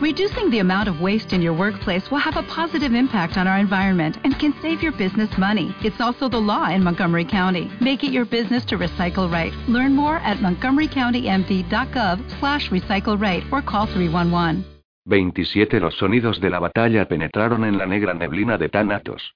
Reducing 0.00 0.48
the 0.48 0.60
amount 0.60 0.88
of 0.88 1.02
waste 1.02 1.34
in 1.34 1.42
your 1.42 1.52
workplace 1.52 2.10
will 2.10 2.18
have 2.18 2.38
a 2.38 2.42
positive 2.44 2.94
impact 2.94 3.36
on 3.36 3.46
our 3.46 3.58
environment 3.58 4.16
and 4.24 4.38
can 4.38 4.54
save 4.62 4.82
your 4.82 4.92
business 4.92 5.28
money. 5.36 5.74
It's 5.84 6.00
also 6.00 6.26
the 6.26 6.40
law 6.40 6.70
in 6.70 6.82
Montgomery 6.82 7.26
County. 7.26 7.70
Make 7.82 8.02
it 8.02 8.10
your 8.10 8.24
business 8.24 8.64
to 8.66 8.78
recycle 8.78 9.30
right. 9.30 9.52
Learn 9.68 9.94
more 9.94 10.16
at 10.16 10.38
montgomerycountymd.gov 10.38 12.40
slash 12.40 12.70
recycle 12.70 13.20
right 13.20 13.44
or 13.52 13.60
call 13.60 13.84
311. 13.84 14.64
27 15.06 15.80
Los 15.80 15.98
sonidos 15.98 16.40
de 16.40 16.48
la 16.48 16.60
batalla 16.60 17.06
penetraron 17.06 17.64
en 17.64 17.76
la 17.76 17.84
negra 17.84 18.14
neblina 18.14 18.56
de 18.56 18.70
Thanatos. 18.70 19.34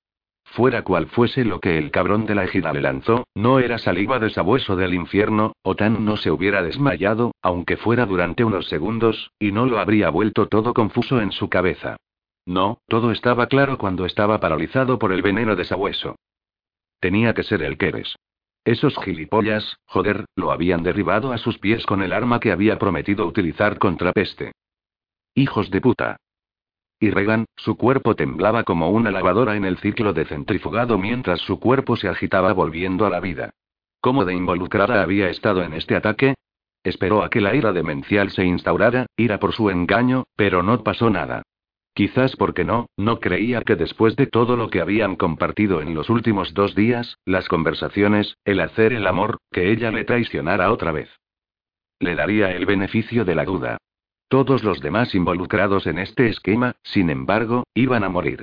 Fuera 0.55 0.83
cual 0.83 1.09
fuese 1.09 1.45
lo 1.45 1.59
que 1.59 1.79
el 1.79 1.91
cabrón 1.91 2.27
de 2.27 2.37
la 2.37 2.45
ejida 2.45 2.73
le 2.73 2.81
lanzó, 2.81 3.27
no 3.35 3.59
era 3.59 3.77
saliva 3.77 4.21
de 4.21 4.31
sabueso 4.31 4.77
del 4.77 4.95
infierno, 4.95 5.55
o 5.63 5.75
tan 5.75 6.05
no 6.05 6.17
se 6.17 6.31
hubiera 6.31 6.63
desmayado, 6.63 7.33
aunque 7.43 7.77
fuera 7.77 8.07
durante 8.07 8.45
unos 8.45 8.69
segundos, 8.69 9.33
y 9.41 9.51
no 9.51 9.67
lo 9.67 9.81
habría 9.81 10.11
vuelto 10.11 10.47
todo 10.47 10.73
confuso 10.73 11.21
en 11.21 11.33
su 11.33 11.49
cabeza. 11.49 11.97
No, 12.47 12.79
todo 12.87 13.11
estaba 13.11 13.49
claro 13.49 13.79
cuando 13.79 14.07
estaba 14.07 14.39
paralizado 14.39 14.97
por 14.97 15.13
el 15.13 15.23
veneno 15.23 15.57
de 15.57 15.65
sabueso. 15.65 16.15
Tenía 17.01 17.35
que 17.35 17.43
ser 17.43 17.61
el 17.65 17.77
Keres. 17.77 18.15
Esos 18.65 18.97
gilipollas, 19.03 19.79
joder, 19.87 20.25
lo 20.37 20.53
habían 20.53 20.85
derribado 20.85 21.33
a 21.33 21.39
sus 21.39 21.59
pies 21.59 21.85
con 21.85 22.01
el 22.01 22.13
arma 22.13 22.39
que 22.39 22.53
había 22.53 22.79
prometido 22.79 23.27
utilizar 23.27 23.81
contra 23.81 24.13
peste. 24.13 24.53
Hijos 25.35 25.69
de 25.73 25.81
puta. 25.81 26.17
Y 27.05 27.11
Regan, 27.11 27.45
su 27.57 27.77
cuerpo 27.77 28.17
temblaba 28.17 28.65
como 28.65 28.89
una 28.89 29.11
lavadora 29.11 29.57
en 29.57 29.67
el 29.67 29.77
ciclo 29.77 30.15
de 30.15 30.25
centrifugado 30.25 30.97
mientras 30.97 31.39
su 31.41 31.61
cuerpo 31.61 31.97
se 31.97 32.09
agitaba 32.09 32.55
volviendo 32.55 33.05
a 33.05 33.11
la 33.11 33.21
vida. 33.21 33.51
¿Cómo 34.01 34.25
de 34.25 34.33
involucrada 34.33 35.03
había 35.03 35.29
estado 35.29 35.63
en 35.63 35.75
este 35.75 35.97
ataque? 35.97 36.33
Esperó 36.83 37.23
a 37.23 37.29
que 37.29 37.43
la 37.43 37.55
ira 37.55 37.75
demencial 37.75 38.31
se 38.31 38.47
instaurara, 38.47 39.05
ira 39.19 39.39
por 39.39 39.53
su 39.53 39.69
engaño, 39.69 40.25
pero 40.35 40.63
no 40.63 40.83
pasó 40.83 41.11
nada. 41.11 41.43
Quizás 41.93 42.37
porque 42.37 42.65
no, 42.65 42.87
no 42.97 43.21
creía 43.21 43.61
que 43.61 43.77
después 43.77 44.17
de 44.17 44.27
todo 44.27 44.57
lo 44.57 44.71
que 44.71 44.81
habían 44.81 45.17
compartido 45.17 45.83
en 45.83 45.95
los 45.95 46.09
últimos 46.09 46.55
dos 46.55 46.75
días, 46.75 47.19
las 47.27 47.49
conversaciones, 47.49 48.39
el 48.47 48.61
hacer 48.61 48.95
el 48.95 49.07
amor, 49.07 49.37
que 49.53 49.71
ella 49.73 49.91
le 49.91 50.05
traicionara 50.05 50.73
otra 50.73 50.91
vez. 50.91 51.11
Le 51.99 52.15
daría 52.15 52.53
el 52.53 52.65
beneficio 52.65 53.27
de 53.27 53.35
la 53.35 53.45
duda. 53.45 53.77
Todos 54.35 54.65
los 54.65 54.81
demás 54.81 55.15
involucrados 55.15 55.87
en 55.87 56.01
este 56.01 56.27
esquema, 56.27 56.75
sin 56.83 57.09
embargo, 57.09 57.69
iban 57.73 58.03
a 58.03 58.09
morir. 58.09 58.43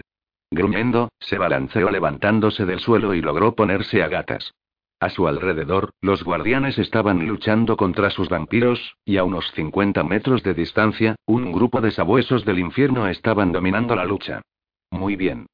Gruñendo, 0.50 1.09
se 1.20 1.38
balanceó 1.38 1.92
levantándose 1.92 2.66
del 2.66 2.80
suelo 2.80 3.14
y 3.14 3.22
logró 3.22 3.56
ponerse 3.56 4.02
a 4.02 4.08
gatas. 4.08 4.53
A 5.02 5.09
su 5.09 5.28
alrededor, 5.28 5.89
los 6.00 6.23
guardianes 6.23 6.78
estaban 6.78 7.28
luchando 7.28 7.75
contra 7.75 8.09
sus 8.09 8.30
vampiros, 8.30 8.95
y 9.03 9.17
a 9.17 9.25
unos 9.25 9.52
50 9.52 10.02
metros 10.06 10.44
de 10.44 10.53
distancia, 10.53 11.17
un 11.25 11.52
grupo 11.52 11.81
de 11.81 11.92
sabuesos 11.92 12.45
del 12.45 12.59
infierno 12.59 13.09
estaban 13.09 13.52
dominando 13.52 13.94
la 13.94 14.06
lucha. 14.06 14.44
Muy 14.92 15.17
bien. 15.17 15.47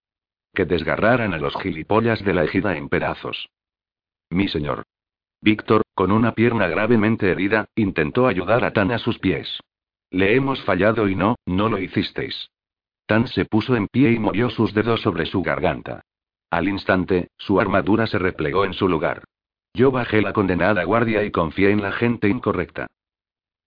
Que 0.54 0.66
desgarraran 0.66 1.34
a 1.34 1.40
los 1.40 1.60
gilipollas 1.64 2.24
de 2.24 2.36
la 2.36 2.44
ejida 2.44 2.78
en 2.78 2.90
pedazos. 2.90 3.50
Mi 4.30 4.48
señor. 4.50 4.84
Víctor, 5.42 5.82
con 5.96 6.12
una 6.12 6.34
pierna 6.34 6.68
gravemente 6.68 7.32
herida, 7.32 7.66
intentó 7.74 8.28
ayudar 8.28 8.64
a 8.66 8.72
Tan 8.72 8.92
a 8.92 9.00
sus 9.00 9.18
pies. 9.18 9.60
Le 10.12 10.36
hemos 10.36 10.62
fallado 10.64 11.10
y 11.10 11.16
no, 11.16 11.36
no 11.46 11.70
lo 11.70 11.80
hicisteis. 11.80 12.50
Tan 13.06 13.28
se 13.28 13.46
puso 13.46 13.76
en 13.76 13.88
pie 13.88 14.12
y 14.12 14.20
movió 14.20 14.50
sus 14.50 14.74
dedos 14.74 15.02
sobre 15.02 15.26
su 15.26 15.42
garganta. 15.42 16.02
Al 16.50 16.68
instante, 16.70 17.28
su 17.38 17.60
armadura 17.60 18.08
se 18.08 18.18
replegó 18.18 18.66
en 18.66 18.74
su 18.74 18.88
lugar. 18.88 19.24
Yo 19.74 19.92
bajé 19.92 20.22
la 20.22 20.34
condenada 20.34 20.84
guardia 20.86 21.24
y 21.24 21.32
confié 21.32 21.72
en 21.72 21.82
la 21.82 21.92
gente 21.92 22.30
incorrecta. 22.30 22.88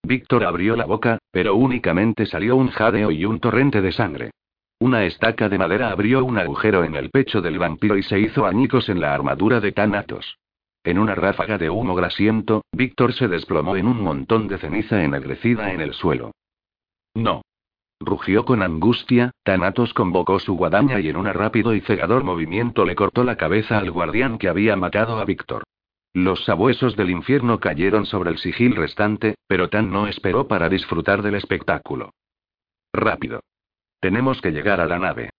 Víctor 0.03 0.45
abrió 0.45 0.77
la 0.77 0.87
boca, 0.87 1.19
pero 1.31 1.55
únicamente 1.55 2.27
salió 2.27 2.57
un 2.57 2.69
jadeo 2.69 3.11
y 3.11 3.25
un 3.27 3.39
torrente 3.39 3.83
de 3.83 3.93
sangre. 3.93 4.31
Una 4.81 5.05
estaca 5.05 5.51
de 5.51 5.59
madera 5.59 5.91
abrió 5.91 6.25
un 6.25 6.39
agujero 6.39 6.85
en 6.85 6.95
el 6.95 7.11
pecho 7.11 7.43
del 7.43 7.59
vampiro 7.59 7.99
y 7.99 8.03
se 8.03 8.19
hizo 8.19 8.47
añicos 8.47 8.89
en 8.89 9.01
la 9.01 9.15
armadura 9.15 9.61
de 9.61 9.73
Thanatos. 9.73 10.39
En 10.83 10.99
una 10.99 11.15
ráfaga 11.15 11.59
de 11.59 11.69
humo 11.69 11.95
grasiento, 11.95 12.65
Víctor 12.73 13.13
se 13.13 13.29
desplomó 13.29 13.77
en 13.77 13.87
un 13.87 14.01
montón 14.01 14.49
de 14.49 14.59
ceniza 14.59 15.03
ennegrecida 15.03 15.73
en 15.73 15.81
el 15.81 15.93
suelo. 15.93 16.33
No. 17.15 17.43
Rugió 18.01 18.47
con 18.47 18.63
angustia, 18.63 19.31
Thanatos 19.43 19.93
convocó 19.93 20.39
su 20.39 20.57
guadaña 20.57 21.01
y 21.01 21.09
en 21.11 21.17
un 21.17 21.27
rápido 21.27 21.75
y 21.75 21.83
cegador 21.83 22.25
movimiento 22.25 22.87
le 22.87 22.95
cortó 22.95 23.25
la 23.25 23.37
cabeza 23.37 23.79
al 23.79 23.91
guardián 23.91 24.39
que 24.39 24.49
había 24.49 24.75
matado 24.75 25.19
a 25.19 25.27
Víctor. 25.27 25.65
Los 26.15 26.45
sabuesos 26.45 26.97
del 26.97 27.11
infierno 27.11 27.61
cayeron 27.61 28.07
sobre 28.07 28.31
el 28.31 28.39
sigil 28.39 28.75
restante, 28.75 29.37
pero 29.47 29.69
Tan 29.69 29.91
no 29.91 30.07
esperó 30.07 30.49
para 30.49 30.69
disfrutar 30.69 31.23
del 31.23 31.35
espectáculo. 31.35 32.15
Rápido. 32.93 33.41
Tenemos 34.01 34.41
que 34.41 34.51
llegar 34.51 34.81
a 34.81 34.87
la 34.87 34.99
nave. 34.99 35.30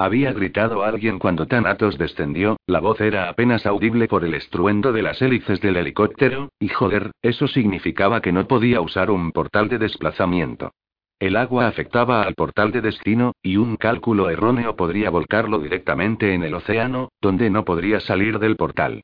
Había 0.00 0.32
gritado 0.32 0.84
alguien 0.84 1.18
cuando 1.18 1.46
Thanatos 1.46 1.98
descendió, 1.98 2.56
la 2.68 2.78
voz 2.78 3.00
era 3.00 3.28
apenas 3.28 3.66
audible 3.66 4.06
por 4.06 4.24
el 4.24 4.34
estruendo 4.34 4.92
de 4.92 5.02
las 5.02 5.20
hélices 5.20 5.60
del 5.60 5.76
helicóptero, 5.76 6.50
y 6.60 6.68
joder, 6.68 7.10
eso 7.20 7.48
significaba 7.48 8.20
que 8.20 8.30
no 8.30 8.46
podía 8.46 8.80
usar 8.80 9.10
un 9.10 9.32
portal 9.32 9.68
de 9.68 9.78
desplazamiento. 9.78 10.70
El 11.18 11.34
agua 11.34 11.66
afectaba 11.66 12.22
al 12.22 12.34
portal 12.36 12.70
de 12.70 12.80
destino, 12.80 13.32
y 13.42 13.56
un 13.56 13.74
cálculo 13.74 14.30
erróneo 14.30 14.76
podría 14.76 15.10
volcarlo 15.10 15.58
directamente 15.58 16.32
en 16.32 16.44
el 16.44 16.54
océano, 16.54 17.08
donde 17.20 17.50
no 17.50 17.64
podría 17.64 17.98
salir 17.98 18.38
del 18.38 18.54
portal. 18.54 19.02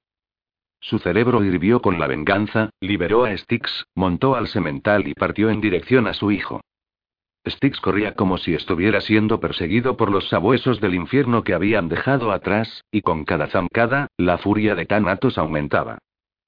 Su 0.79 1.01
cerebro 1.01 1.43
hirvió 1.43 1.83
con 1.83 1.99
la 1.99 2.07
venganza, 2.07 2.71
liberó 2.79 3.25
a 3.25 3.37
Styx, 3.37 3.87
montó 3.97 4.37
al 4.37 4.47
semental 4.47 5.09
y 5.09 5.15
partió 5.15 5.51
en 5.51 5.61
dirección 5.61 6.07
a 6.07 6.15
su 6.15 6.31
hijo. 6.31 6.61
Styx 7.47 7.81
corría 7.81 8.15
como 8.15 8.39
si 8.39 8.55
estuviera 8.55 9.01
siendo 9.01 9.39
perseguido 9.39 9.97
por 9.97 10.11
los 10.11 10.29
sabuesos 10.29 10.81
del 10.81 10.95
infierno 10.95 11.45
que 11.45 11.55
habían 11.55 11.89
dejado 11.89 12.33
atrás, 12.33 12.85
y 12.91 13.03
con 13.03 13.25
cada 13.25 13.49
zancada, 13.49 14.09
la 14.17 14.39
furia 14.39 14.75
de 14.75 14.87
Thanatos 14.87 15.37
aumentaba. 15.37 15.99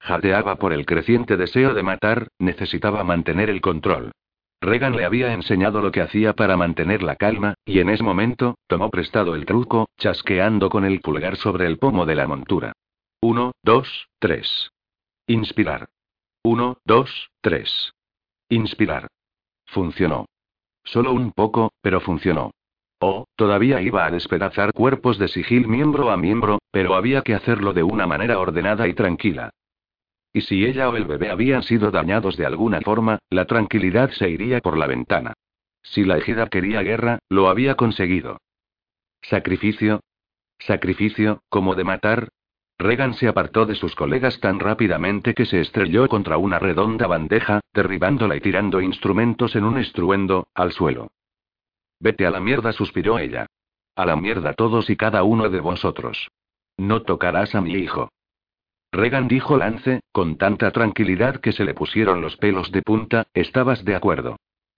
Jadeaba 0.00 0.56
por 0.56 0.72
el 0.72 0.86
creciente 0.86 1.36
deseo 1.36 1.74
de 1.74 1.82
matar, 1.82 2.28
necesitaba 2.38 3.04
mantener 3.04 3.50
el 3.50 3.60
control. 3.60 4.12
Regan 4.60 4.96
le 4.96 5.04
había 5.04 5.32
enseñado 5.32 5.82
lo 5.82 5.92
que 5.92 6.00
hacía 6.00 6.32
para 6.32 6.56
mantener 6.56 7.02
la 7.02 7.16
calma, 7.16 7.54
y 7.64 7.80
en 7.80 7.90
ese 7.90 8.02
momento, 8.02 8.56
tomó 8.66 8.90
prestado 8.90 9.34
el 9.34 9.44
truco, 9.44 9.88
chasqueando 9.98 10.70
con 10.70 10.84
el 10.84 11.00
pulgar 11.00 11.36
sobre 11.36 11.66
el 11.66 11.78
pomo 11.78 12.06
de 12.06 12.14
la 12.14 12.26
montura. 12.26 12.72
Uno, 13.20 13.52
dos, 13.62 14.08
tres. 14.18 14.70
Inspirar. 15.26 15.88
Uno, 16.42 16.78
dos, 16.84 17.30
tres. 17.42 17.92
Inspirar. 18.48 19.08
Funcionó. 19.66 20.26
Solo 20.86 21.12
un 21.12 21.32
poco, 21.32 21.72
pero 21.82 22.00
funcionó. 22.00 22.52
Oh, 22.98 23.26
todavía 23.36 23.82
iba 23.82 24.06
a 24.06 24.10
despedazar 24.10 24.72
cuerpos 24.72 25.18
de 25.18 25.28
sigil 25.28 25.68
miembro 25.68 26.10
a 26.10 26.16
miembro, 26.16 26.60
pero 26.70 26.94
había 26.94 27.20
que 27.22 27.34
hacerlo 27.34 27.74
de 27.74 27.82
una 27.82 28.06
manera 28.06 28.38
ordenada 28.38 28.88
y 28.88 28.94
tranquila. 28.94 29.50
Y 30.32 30.42
si 30.42 30.64
ella 30.64 30.88
o 30.88 30.96
el 30.96 31.04
bebé 31.04 31.30
habían 31.30 31.62
sido 31.62 31.90
dañados 31.90 32.36
de 32.36 32.46
alguna 32.46 32.80
forma, 32.80 33.18
la 33.28 33.44
tranquilidad 33.44 34.10
se 34.12 34.30
iría 34.30 34.60
por 34.60 34.78
la 34.78 34.86
ventana. 34.86 35.34
Si 35.82 36.04
la 36.04 36.16
ejida 36.18 36.48
quería 36.48 36.82
guerra, 36.82 37.18
lo 37.28 37.48
había 37.48 37.74
conseguido. 37.74 38.38
Sacrificio. 39.22 40.00
Sacrificio, 40.58 41.42
como 41.48 41.74
de 41.74 41.84
matar, 41.84 42.28
Regan 42.78 43.14
se 43.14 43.26
apartó 43.26 43.64
de 43.64 43.74
sus 43.74 43.94
colegas 43.94 44.38
tan 44.40 44.60
rápidamente 44.60 45.32
que 45.34 45.46
se 45.46 45.60
estrelló 45.60 46.08
contra 46.08 46.36
una 46.36 46.58
redonda 46.58 47.06
bandeja, 47.06 47.60
derribándola 47.72 48.36
y 48.36 48.40
tirando 48.40 48.80
instrumentos 48.80 49.56
en 49.56 49.64
un 49.64 49.78
estruendo, 49.78 50.48
al 50.54 50.72
suelo. 50.72 51.08
Vete 52.00 52.26
a 52.26 52.30
la 52.30 52.40
mierda, 52.40 52.72
suspiró 52.72 53.18
ella. 53.18 53.46
A 53.94 54.04
la 54.04 54.16
mierda 54.16 54.52
todos 54.52 54.90
y 54.90 54.96
cada 54.96 55.22
uno 55.22 55.48
de 55.48 55.60
vosotros. 55.60 56.28
No 56.76 57.02
tocarás 57.02 57.54
a 57.54 57.62
mi 57.62 57.72
hijo. 57.72 58.10
Regan 58.92 59.26
dijo 59.26 59.56
Lance, 59.56 60.00
con 60.12 60.36
tanta 60.36 60.70
tranquilidad 60.70 61.40
que 61.40 61.52
se 61.52 61.64
le 61.64 61.72
pusieron 61.72 62.20
los 62.20 62.36
pelos 62.36 62.70
de 62.72 62.82
punta, 62.82 63.26
estabas 63.32 63.84
de 63.86 63.94
acuerdo. 63.94 64.36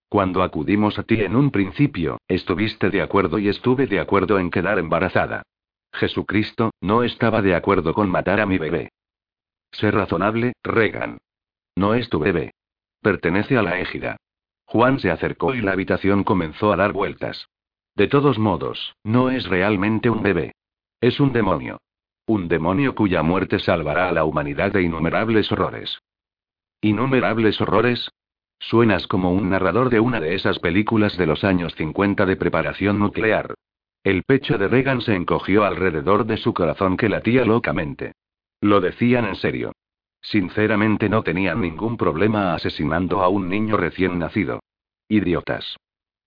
Cuando 0.08 0.42
acudimos 0.42 0.98
a 0.98 1.02
ti 1.02 1.20
en 1.20 1.34
un 1.34 1.50
principio, 1.50 2.18
estuviste 2.28 2.90
de 2.90 3.02
acuerdo 3.02 3.40
y 3.40 3.48
estuve 3.48 3.88
de 3.88 3.98
acuerdo 3.98 4.38
en 4.38 4.50
quedar 4.50 4.78
embarazada. 4.78 5.42
Jesucristo, 5.92 6.70
no 6.80 7.02
estaba 7.02 7.42
de 7.42 7.54
acuerdo 7.54 7.94
con 7.94 8.10
matar 8.10 8.40
a 8.40 8.46
mi 8.46 8.58
bebé. 8.58 8.90
Sé 9.72 9.90
razonable, 9.90 10.52
Regan. 10.62 11.18
No 11.76 11.94
es 11.94 12.08
tu 12.08 12.18
bebé. 12.18 12.52
Pertenece 13.00 13.56
a 13.56 13.62
la 13.62 13.80
égida. 13.80 14.16
Juan 14.64 14.98
se 14.98 15.10
acercó 15.10 15.54
y 15.54 15.60
la 15.60 15.72
habitación 15.72 16.24
comenzó 16.24 16.72
a 16.72 16.76
dar 16.76 16.92
vueltas. 16.92 17.48
De 17.94 18.06
todos 18.06 18.38
modos, 18.38 18.94
no 19.02 19.30
es 19.30 19.46
realmente 19.48 20.10
un 20.10 20.22
bebé. 20.22 20.52
Es 21.00 21.20
un 21.20 21.32
demonio. 21.32 21.80
Un 22.26 22.48
demonio 22.48 22.94
cuya 22.94 23.22
muerte 23.22 23.58
salvará 23.58 24.08
a 24.08 24.12
la 24.12 24.24
humanidad 24.24 24.72
de 24.72 24.82
innumerables 24.82 25.50
horrores. 25.50 25.98
¿Innumerables 26.80 27.60
horrores? 27.60 28.10
Suenas 28.60 29.06
como 29.06 29.32
un 29.32 29.50
narrador 29.50 29.88
de 29.88 30.00
una 30.00 30.20
de 30.20 30.34
esas 30.34 30.58
películas 30.58 31.16
de 31.16 31.26
los 31.26 31.44
años 31.44 31.74
50 31.76 32.26
de 32.26 32.36
preparación 32.36 32.98
nuclear. 32.98 33.54
El 34.08 34.22
pecho 34.22 34.56
de 34.56 34.68
Regan 34.68 35.02
se 35.02 35.14
encogió 35.14 35.64
alrededor 35.64 36.24
de 36.24 36.38
su 36.38 36.54
corazón 36.54 36.96
que 36.96 37.10
latía 37.10 37.44
locamente. 37.44 38.12
Lo 38.62 38.80
decían 38.80 39.26
en 39.26 39.36
serio. 39.36 39.72
Sinceramente 40.22 41.10
no 41.10 41.22
tenían 41.22 41.60
ningún 41.60 41.98
problema 41.98 42.54
asesinando 42.54 43.20
a 43.20 43.28
un 43.28 43.50
niño 43.50 43.76
recién 43.76 44.18
nacido. 44.18 44.60
Idiotas. 45.10 45.76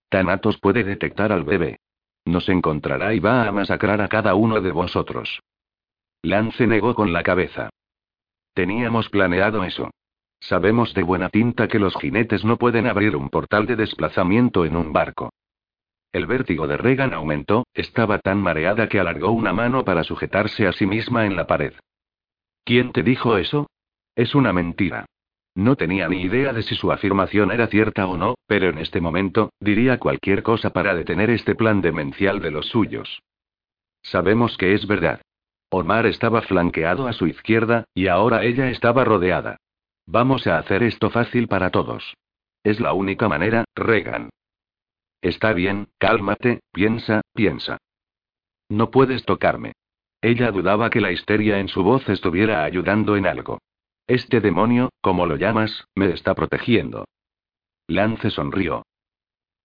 Thanatos 0.09 0.59
puede 0.59 0.83
detectar 0.83 1.31
al 1.31 1.43
bebé. 1.43 1.79
Nos 2.23 2.49
encontrará 2.49 3.15
y 3.15 3.19
va 3.19 3.47
a 3.47 3.51
masacrar 3.51 3.99
a 3.99 4.09
cada 4.09 4.35
uno 4.35 4.61
de 4.61 4.71
vosotros. 4.71 5.39
Lance 6.21 6.67
negó 6.67 6.93
con 6.93 7.11
la 7.11 7.23
cabeza. 7.23 7.71
Teníamos 8.53 9.09
planeado 9.09 9.63
eso. 9.63 9.89
Sabemos 10.39 10.93
de 10.93 11.01
buena 11.01 11.29
tinta 11.29 11.67
que 11.67 11.79
los 11.79 11.95
jinetes 11.95 12.45
no 12.45 12.57
pueden 12.57 12.85
abrir 12.85 13.15
un 13.15 13.29
portal 13.29 13.65
de 13.65 13.75
desplazamiento 13.75 14.65
en 14.65 14.75
un 14.75 14.93
barco. 14.93 15.31
El 16.11 16.25
vértigo 16.25 16.67
de 16.67 16.77
Regan 16.77 17.13
aumentó, 17.13 17.65
estaba 17.73 18.19
tan 18.19 18.39
mareada 18.39 18.89
que 18.89 18.99
alargó 18.99 19.31
una 19.31 19.53
mano 19.53 19.85
para 19.85 20.03
sujetarse 20.03 20.67
a 20.67 20.73
sí 20.73 20.85
misma 20.85 21.25
en 21.25 21.35
la 21.35 21.47
pared. 21.47 21.73
¿Quién 22.65 22.91
te 22.91 23.01
dijo 23.01 23.37
eso? 23.37 23.67
Es 24.15 24.35
una 24.35 24.51
mentira. 24.51 25.05
No 25.55 25.75
tenía 25.75 26.07
ni 26.07 26.21
idea 26.21 26.53
de 26.53 26.63
si 26.63 26.75
su 26.75 26.91
afirmación 26.91 27.51
era 27.51 27.67
cierta 27.67 28.07
o 28.07 28.17
no, 28.17 28.35
pero 28.47 28.69
en 28.69 28.77
este 28.77 29.01
momento, 29.01 29.51
diría 29.59 29.99
cualquier 29.99 30.43
cosa 30.43 30.71
para 30.71 30.95
detener 30.95 31.29
este 31.29 31.55
plan 31.55 31.81
demencial 31.81 32.39
de 32.39 32.51
los 32.51 32.67
suyos. 32.67 33.21
Sabemos 34.01 34.57
que 34.57 34.73
es 34.73 34.87
verdad. 34.87 35.21
Omar 35.69 36.05
estaba 36.05 36.41
flanqueado 36.41 37.07
a 37.07 37.13
su 37.13 37.27
izquierda, 37.27 37.85
y 37.93 38.07
ahora 38.07 38.43
ella 38.43 38.69
estaba 38.69 39.05
rodeada. 39.05 39.57
Vamos 40.05 40.47
a 40.47 40.57
hacer 40.57 40.83
esto 40.83 41.09
fácil 41.09 41.47
para 41.47 41.69
todos. 41.69 42.15
Es 42.63 42.79
la 42.79 42.93
única 42.93 43.29
manera, 43.29 43.65
Regan. 43.75 44.29
Está 45.21 45.53
bien, 45.53 45.89
cálmate, 45.97 46.61
piensa, 46.71 47.21
piensa. 47.33 47.77
No 48.69 48.89
puedes 48.89 49.23
tocarme. 49.25 49.73
Ella 50.21 50.51
dudaba 50.51 50.89
que 50.89 51.01
la 51.01 51.11
histeria 51.11 51.59
en 51.59 51.67
su 51.67 51.83
voz 51.83 52.07
estuviera 52.09 52.63
ayudando 52.63 53.15
en 53.15 53.27
algo. 53.27 53.59
Este 54.07 54.39
demonio, 54.39 54.89
como 55.01 55.25
lo 55.25 55.35
llamas, 55.35 55.85
me 55.95 56.11
está 56.11 56.35
protegiendo. 56.35 57.05
Lance 57.87 58.29
sonrió. 58.29 58.83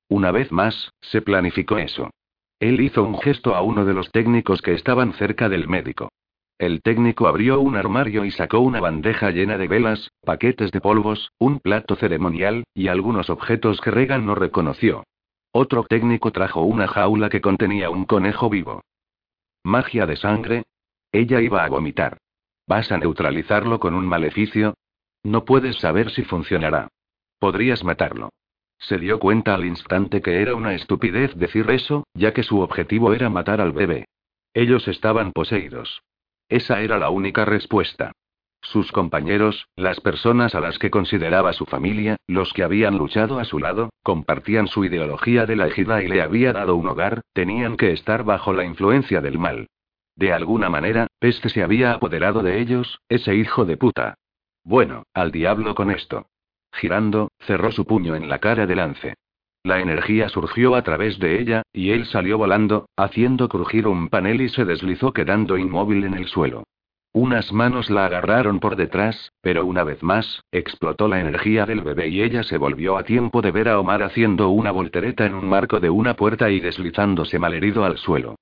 Una 0.08 0.31
vez 0.31 0.53
más, 0.53 0.93
se 1.00 1.23
planificó 1.23 1.79
eso. 1.79 2.11
Él 2.61 2.81
hizo 2.81 3.02
un 3.02 3.19
gesto 3.19 3.55
a 3.55 3.62
uno 3.62 3.85
de 3.85 3.94
los 3.94 4.11
técnicos 4.12 4.62
que 4.62 4.73
estaban 4.73 5.12
cerca 5.14 5.49
del 5.49 5.69
médico. 5.69 6.11
El 6.59 6.81
técnico 6.81 7.29
abrió 7.29 7.61
un 7.61 7.76
armario 7.76 8.25
y 8.25 8.31
sacó 8.31 8.61
una 8.61 8.81
bandeja 8.81 9.31
llena 9.31 9.59
de 9.59 9.69
velas, 9.69 10.11
paquetes 10.25 10.70
de 10.70 10.81
polvos, 10.81 11.32
un 11.38 11.61
plato 11.61 11.97
ceremonial, 11.97 12.64
y 12.73 12.88
algunos 12.88 13.29
objetos 13.29 13.81
que 13.81 13.91
Regan 13.91 14.25
no 14.25 14.35
reconoció. 14.35 15.05
Otro 15.58 15.85
técnico 15.85 16.32
trajo 16.32 16.61
una 16.61 16.87
jaula 16.87 17.31
que 17.31 17.41
contenía 17.41 17.88
un 17.88 18.05
conejo 18.05 18.50
vivo. 18.50 18.82
Magia 19.64 20.05
de 20.05 20.17
sangre. 20.17 20.64
Ella 21.12 21.41
iba 21.41 21.64
a 21.64 21.69
vomitar. 21.70 22.19
¿Vas 22.67 22.93
a 22.93 22.99
neutralizarlo 22.99 23.81
con 23.81 23.94
un 23.94 24.06
maleficio? 24.06 24.75
No 25.23 25.47
puedes 25.47 25.76
saber 25.79 26.11
si 26.11 26.25
funcionará. 26.25 26.88
Podrías 27.38 27.85
matarlo. 27.85 28.29
Se 28.76 28.99
dio 28.99 29.19
cuenta 29.19 29.55
al 29.55 29.64
instante 29.64 30.20
que 30.20 30.43
era 30.43 30.55
una 30.55 30.75
estupidez 30.75 31.35
decir 31.37 31.70
eso, 31.70 32.05
ya 32.12 32.35
que 32.35 32.43
su 32.43 32.61
objetivo 32.61 33.14
era 33.14 33.31
matar 33.31 33.62
al 33.62 33.73
bebé. 33.73 34.05
Ellos 34.52 34.87
estaban 34.88 35.32
poseídos. 35.32 36.02
Esa 36.50 36.82
era 36.82 36.99
la 36.99 37.09
única 37.09 37.47
respuesta. 37.47 38.12
Sus 38.72 38.90
compañeros, 38.90 39.68
las 39.76 40.00
personas 40.00 40.56
a 40.56 40.60
las 40.60 40.80
que 40.80 40.90
consideraba 40.90 41.52
su 41.52 41.66
familia, 41.66 42.16
los 42.26 42.52
que 42.52 42.64
habían 42.64 42.98
luchado 42.98 43.38
a 43.38 43.44
su 43.44 43.60
lado, 43.60 43.90
compartían 44.02 44.66
su 44.66 44.84
ideología 44.84 45.46
de 45.46 45.54
la 45.54 45.68
ejida 45.68 46.02
y 46.02 46.08
le 46.08 46.20
había 46.20 46.52
dado 46.52 46.74
un 46.74 46.88
hogar, 46.88 47.20
tenían 47.32 47.76
que 47.76 47.92
estar 47.92 48.24
bajo 48.24 48.52
la 48.52 48.64
influencia 48.64 49.20
del 49.20 49.38
mal. 49.38 49.68
De 50.16 50.32
alguna 50.32 50.68
manera, 50.68 51.06
Peste 51.20 51.48
se 51.48 51.62
había 51.62 51.92
apoderado 51.92 52.42
de 52.42 52.60
ellos, 52.60 52.98
ese 53.08 53.36
hijo 53.36 53.64
de 53.66 53.76
puta. 53.76 54.14
Bueno, 54.64 55.04
al 55.14 55.30
diablo 55.30 55.76
con 55.76 55.92
esto. 55.92 56.26
Girando, 56.72 57.28
cerró 57.38 57.70
su 57.70 57.86
puño 57.86 58.16
en 58.16 58.28
la 58.28 58.40
cara 58.40 58.66
de 58.66 58.74
Lance. 58.74 59.14
La 59.62 59.80
energía 59.80 60.28
surgió 60.28 60.74
a 60.74 60.82
través 60.82 61.20
de 61.20 61.40
ella, 61.40 61.62
y 61.72 61.90
él 61.90 62.04
salió 62.06 62.36
volando, 62.36 62.88
haciendo 62.96 63.48
crujir 63.48 63.86
un 63.86 64.08
panel 64.08 64.40
y 64.40 64.48
se 64.48 64.64
deslizó 64.64 65.12
quedando 65.12 65.56
inmóvil 65.56 66.02
en 66.02 66.14
el 66.14 66.26
suelo. 66.26 66.64
Unas 67.16 67.50
manos 67.50 67.88
la 67.88 68.04
agarraron 68.04 68.60
por 68.60 68.76
detrás, 68.76 69.32
pero 69.40 69.64
una 69.64 69.84
vez 69.84 70.02
más, 70.02 70.42
explotó 70.52 71.08
la 71.08 71.18
energía 71.18 71.64
del 71.64 71.80
bebé 71.80 72.08
y 72.08 72.20
ella 72.20 72.42
se 72.42 72.58
volvió 72.58 72.98
a 72.98 73.04
tiempo 73.04 73.40
de 73.40 73.52
ver 73.52 73.70
a 73.70 73.80
Omar 73.80 74.02
haciendo 74.02 74.50
una 74.50 74.70
voltereta 74.70 75.24
en 75.24 75.32
un 75.32 75.48
marco 75.48 75.80
de 75.80 75.88
una 75.88 76.14
puerta 76.14 76.50
y 76.50 76.60
deslizándose 76.60 77.38
malherido 77.38 77.86
al 77.86 77.96
suelo. 77.96 78.34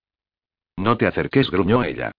No 0.76 0.96
te 0.96 1.06
acerques, 1.06 1.52
gruñó 1.52 1.84
ella. 1.84 2.10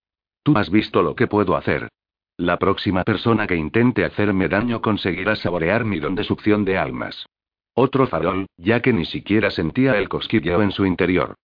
Tú 0.44 0.58
has 0.58 0.70
visto 0.70 1.02
lo 1.02 1.14
que 1.14 1.28
puedo 1.28 1.58
hacer. 1.58 1.90
La 2.38 2.56
próxima 2.56 3.04
persona 3.04 3.48
que 3.48 3.58
intente 3.58 4.06
hacerme 4.06 4.48
daño 4.48 4.82
conseguirá 4.82 5.36
saborear 5.36 5.84
mi 5.84 6.00
don 6.00 6.16
de 6.16 6.24
succión 6.24 6.64
de 6.64 6.78
almas. 6.78 7.26
Otro 7.74 8.08
farol, 8.08 8.46
ya 8.56 8.82
que 8.82 8.94
ni 8.94 9.04
siquiera 9.04 9.52
sentía 9.52 9.98
el 9.98 10.08
cosquilleo 10.08 10.62
en 10.62 10.72
su 10.72 10.86
interior. 10.86 11.36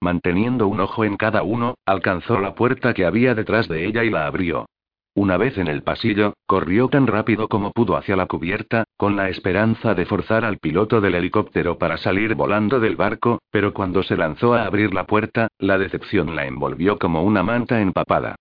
Manteniendo 0.00 0.68
un 0.68 0.80
ojo 0.80 1.04
en 1.04 1.16
cada 1.16 1.42
uno, 1.42 1.74
alcanzó 1.84 2.38
la 2.40 2.54
puerta 2.54 2.94
que 2.94 3.04
había 3.04 3.34
detrás 3.34 3.68
de 3.68 3.86
ella 3.86 4.04
y 4.04 4.10
la 4.10 4.26
abrió. 4.26 4.66
Una 5.14 5.36
vez 5.36 5.58
en 5.58 5.66
el 5.66 5.82
pasillo, 5.82 6.34
corrió 6.46 6.88
tan 6.88 7.08
rápido 7.08 7.48
como 7.48 7.72
pudo 7.72 7.96
hacia 7.96 8.14
la 8.14 8.26
cubierta, 8.26 8.84
con 8.96 9.16
la 9.16 9.28
esperanza 9.28 9.94
de 9.96 10.06
forzar 10.06 10.44
al 10.44 10.58
piloto 10.58 11.00
del 11.00 11.16
helicóptero 11.16 11.76
para 11.76 11.96
salir 11.96 12.36
volando 12.36 12.78
del 12.78 12.94
barco, 12.94 13.40
pero 13.50 13.74
cuando 13.74 14.04
se 14.04 14.16
lanzó 14.16 14.54
a 14.54 14.64
abrir 14.64 14.94
la 14.94 15.06
puerta, 15.06 15.48
la 15.58 15.76
decepción 15.76 16.36
la 16.36 16.46
envolvió 16.46 17.00
como 17.00 17.24
una 17.24 17.42
manta 17.42 17.80
empapada. 17.80 18.36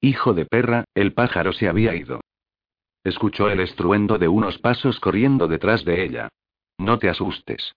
Hijo 0.00 0.32
de 0.32 0.46
perra, 0.46 0.84
el 0.94 1.12
pájaro 1.12 1.52
se 1.52 1.68
había 1.68 1.94
ido. 1.94 2.20
Escuchó 3.04 3.50
el 3.50 3.60
estruendo 3.60 4.16
de 4.16 4.28
unos 4.28 4.56
pasos 4.56 5.00
corriendo 5.00 5.48
detrás 5.48 5.84
de 5.84 6.02
ella. 6.02 6.28
No 6.78 6.98
te 6.98 7.10
asustes. 7.10 7.74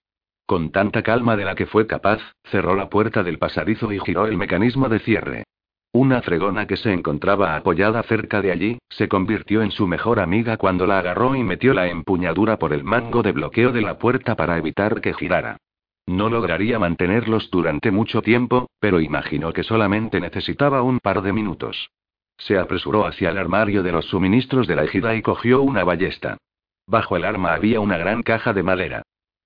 Con 0.54 0.70
tanta 0.70 1.02
calma 1.02 1.36
de 1.36 1.46
la 1.46 1.56
que 1.56 1.66
fue 1.66 1.88
capaz, 1.88 2.20
cerró 2.44 2.76
la 2.76 2.88
puerta 2.88 3.24
del 3.24 3.40
pasadizo 3.40 3.92
y 3.92 4.00
giró 4.00 4.28
el 4.28 4.38
mecanismo 4.38 4.88
de 4.88 5.00
cierre. 5.00 5.46
Una 5.92 6.22
fregona 6.22 6.68
que 6.68 6.78
se 6.78 6.94
encontraba 6.94 7.56
apoyada 7.56 8.04
cerca 8.04 8.40
de 8.40 8.52
allí, 8.52 8.78
se 8.88 9.08
convirtió 9.08 9.64
en 9.64 9.72
su 9.72 9.88
mejor 9.88 10.20
amiga 10.20 10.58
cuando 10.58 10.86
la 10.86 11.00
agarró 11.00 11.34
y 11.36 11.42
metió 11.42 11.74
la 11.74 11.88
empuñadura 11.88 12.60
por 12.60 12.72
el 12.72 12.84
mango 12.84 13.24
de 13.24 13.32
bloqueo 13.32 13.72
de 13.72 13.82
la 13.82 13.98
puerta 13.98 14.36
para 14.36 14.56
evitar 14.60 15.02
que 15.02 15.16
girara. 15.16 15.58
No 16.06 16.30
lograría 16.30 16.78
mantenerlos 16.78 17.50
durante 17.50 17.90
mucho 17.90 18.22
tiempo, 18.22 18.70
pero 18.80 19.00
imaginó 19.00 19.54
que 19.54 19.64
solamente 19.64 20.22
necesitaba 20.22 20.84
un 20.84 21.00
par 21.00 21.24
de 21.24 21.34
minutos. 21.34 21.90
Se 22.38 22.60
apresuró 22.60 23.08
hacia 23.08 23.32
el 23.32 23.40
armario 23.40 23.82
de 23.82 23.92
los 23.92 24.06
suministros 24.06 24.68
de 24.68 24.76
la 24.76 24.84
ejida 24.84 25.16
y 25.16 25.24
cogió 25.24 25.64
una 25.64 25.84
ballesta. 25.84 26.38
Bajo 26.86 27.18
el 27.18 27.26
arma 27.26 27.56
había 27.56 27.80
una 27.80 27.98
gran 27.98 28.22
caja 28.22 28.54
de 28.54 28.62
madera. 28.62 29.02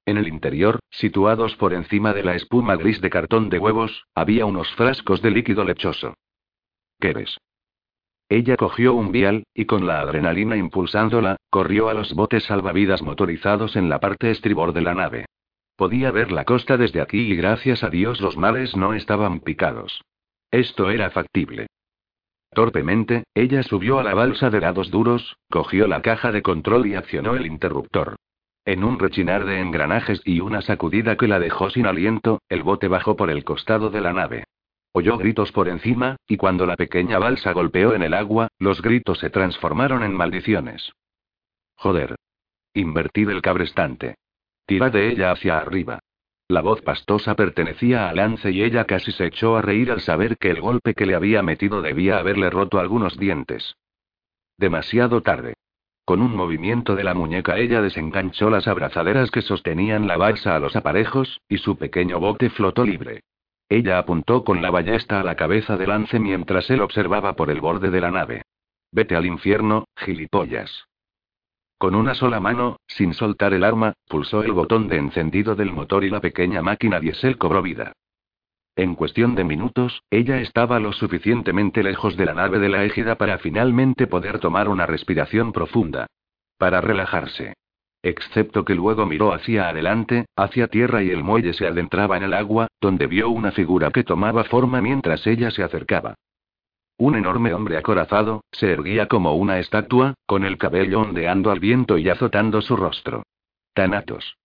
En 0.08 0.16
el 0.16 0.30
interior, 0.30 0.80
situados 0.90 1.58
por 1.58 1.74
encima 1.74 2.14
de 2.14 2.24
la 2.24 2.34
espuma 2.34 2.78
gris 2.78 3.02
de 3.02 3.10
cartón 3.10 3.50
de 3.50 3.60
huevos, 3.60 4.06
había 4.16 4.46
unos 4.46 4.74
frascos 4.76 5.22
de 5.22 5.32
líquido 5.32 5.66
lechoso. 5.66 6.14
¿Qué 6.98 7.12
ves? 7.12 7.38
Ella 8.30 8.56
cogió 8.56 8.94
un 8.94 9.12
vial, 9.12 9.44
y 9.54 9.66
con 9.66 9.86
la 9.86 10.00
adrenalina 10.00 10.56
impulsándola, 10.56 11.36
corrió 11.50 11.90
a 11.90 11.94
los 11.94 12.14
botes 12.14 12.46
salvavidas 12.46 13.02
motorizados 13.02 13.76
en 13.76 13.90
la 13.90 14.00
parte 14.00 14.32
estribor 14.32 14.72
de 14.72 14.82
la 14.82 14.94
nave. 14.94 15.26
Podía 15.76 16.10
ver 16.12 16.32
la 16.32 16.46
costa 16.46 16.78
desde 16.78 17.02
aquí 17.02 17.34
y 17.34 17.36
gracias 17.36 17.84
a 17.84 17.90
Dios 17.90 18.22
los 18.22 18.38
mares 18.38 18.78
no 18.78 18.94
estaban 18.94 19.42
picados. 19.42 20.02
Esto 20.52 20.90
era 20.90 21.10
factible. 21.10 21.68
Torpemente, 22.52 23.26
ella 23.36 23.62
subió 23.62 24.00
a 24.00 24.04
la 24.04 24.14
balsa 24.14 24.50
de 24.50 24.62
dados 24.62 24.90
duros, 24.90 25.36
cogió 25.50 25.86
la 25.86 26.02
caja 26.02 26.32
de 26.32 26.42
control 26.42 26.88
y 26.88 26.96
accionó 26.96 27.36
el 27.36 27.46
interruptor. 27.46 28.16
En 28.68 28.84
un 28.84 29.00
rechinar 29.00 29.46
de 29.46 29.62
engranajes 29.62 30.22
y 30.26 30.42
una 30.42 30.62
sacudida 30.62 31.16
que 31.16 31.30
la 31.30 31.40
dejó 31.40 31.70
sin 31.70 31.86
aliento, 31.86 32.42
el 32.50 32.64
bote 32.64 32.90
bajó 32.90 33.16
por 33.16 33.30
el 33.30 33.46
costado 33.46 33.90
de 33.90 34.02
la 34.02 34.12
nave. 34.12 34.44
Oyó 34.92 35.18
gritos 35.18 35.54
por 35.54 35.70
encima, 35.70 36.18
y 36.28 36.36
cuando 36.36 36.66
la 36.66 36.76
pequeña 36.76 37.18
balsa 37.18 37.54
golpeó 37.54 37.94
en 37.94 38.04
el 38.04 38.14
agua, 38.14 38.50
los 38.60 38.82
gritos 38.82 39.20
se 39.20 39.30
transformaron 39.30 40.04
en 40.04 40.14
maldiciones. 40.14 40.92
Joder. 41.78 42.18
Invertid 42.74 43.30
el 43.30 43.42
cabrestante. 43.42 44.16
Tira 44.66 44.90
de 44.90 45.12
ella 45.12 45.32
hacia 45.32 45.60
arriba. 45.60 46.00
La 46.50 46.60
voz 46.60 46.82
pastosa 46.82 47.36
pertenecía 47.38 48.10
a 48.10 48.14
Lance 48.14 48.52
y 48.52 48.64
ella 48.64 48.84
casi 48.84 49.14
se 49.14 49.28
echó 49.28 49.56
a 49.56 49.62
reír 49.62 49.92
al 49.92 50.02
saber 50.02 50.38
que 50.38 50.50
el 50.50 50.60
golpe 50.60 50.94
que 50.94 51.06
le 51.06 51.16
había 51.16 51.42
metido 51.42 51.82
debía 51.82 52.18
haberle 52.18 52.50
roto 52.50 52.80
algunos 52.80 53.18
dientes. 53.18 53.78
Demasiado 54.58 55.22
tarde. 55.22 55.54
Con 56.08 56.22
un 56.22 56.38
movimiento 56.38 56.96
de 56.96 57.04
la 57.04 57.14
muñeca 57.14 57.58
ella 57.58 57.82
desenganchó 57.82 58.50
las 58.50 58.70
abrazaderas 58.70 59.30
que 59.30 59.42
sostenían 59.42 60.08
la 60.08 60.16
balsa 60.16 60.56
a 60.56 60.60
los 60.60 60.78
aparejos, 60.78 61.42
y 61.50 61.58
su 61.58 61.78
pequeño 61.78 62.18
bote 62.22 62.50
flotó 62.50 62.86
libre. 62.86 63.24
Ella 63.68 63.98
apuntó 64.00 64.46
con 64.46 64.62
la 64.62 64.72
ballesta 64.72 65.20
a 65.20 65.24
la 65.26 65.36
cabeza 65.36 65.76
de 65.76 65.86
Lance 65.86 66.18
mientras 66.18 66.70
él 66.70 66.80
observaba 66.80 67.34
por 67.34 67.52
el 67.52 67.60
borde 67.60 67.90
de 67.90 68.00
la 68.00 68.10
nave. 68.10 68.44
Vete 68.90 69.18
al 69.18 69.26
infierno, 69.26 69.84
gilipollas. 69.98 70.86
Con 71.78 71.94
una 71.94 72.16
sola 72.16 72.40
mano, 72.40 72.78
sin 72.88 73.14
soltar 73.14 73.54
el 73.54 73.66
arma, 73.66 73.92
pulsó 74.08 74.44
el 74.44 74.54
botón 74.54 74.88
de 74.88 74.96
encendido 74.96 75.56
del 75.56 75.74
motor 75.74 76.06
y 76.06 76.10
la 76.10 76.22
pequeña 76.22 76.62
máquina 76.62 77.02
diésel 77.02 77.38
cobró 77.38 77.62
vida. 77.62 77.92
En 78.78 78.94
cuestión 78.94 79.34
de 79.34 79.44
minutos, 79.44 80.04
ella 80.12 80.40
estaba 80.40 80.80
lo 80.80 80.94
suficientemente 80.94 81.82
lejos 81.82 82.16
de 82.16 82.26
la 82.26 82.36
nave 82.36 82.60
de 82.60 82.70
la 82.70 82.84
égida 82.84 83.16
para 83.16 83.40
finalmente 83.40 84.06
poder 84.06 84.38
tomar 84.38 84.70
una 84.70 84.86
respiración 84.86 85.52
profunda. 85.52 86.06
Para 86.60 86.80
relajarse. 86.80 87.56
excepto 88.04 88.64
que 88.64 88.76
luego 88.76 89.08
miró 89.08 89.34
hacia 89.34 89.68
adelante, 89.68 90.28
hacia 90.36 90.68
tierra 90.68 91.02
y 91.02 91.10
el 91.10 91.24
muelle 91.24 91.54
se 91.54 91.66
adentraba 91.66 92.18
en 92.18 92.24
el 92.24 92.36
agua, 92.36 92.68
donde 92.80 93.08
vio 93.08 93.30
una 93.30 93.52
figura 93.52 93.90
que 93.90 94.04
tomaba 94.04 94.44
forma 94.44 94.80
mientras 94.80 95.26
ella 95.26 95.50
se 95.50 95.64
acercaba. 95.64 96.14
Un 97.00 97.16
enorme 97.16 97.56
hombre 97.56 97.78
acorazado, 97.78 98.44
se 98.52 98.72
erguía 98.72 99.08
como 99.08 99.34
una 99.36 99.58
estatua, 99.58 100.14
con 100.28 100.46
el 100.46 100.60
cabello 100.60 101.02
ondeando 101.02 101.50
al 101.50 101.60
viento 101.60 101.98
y 101.98 102.10
azotando 102.10 102.62
su 102.62 102.76
rostro. 102.76 103.24
Tanatos. 103.74 104.38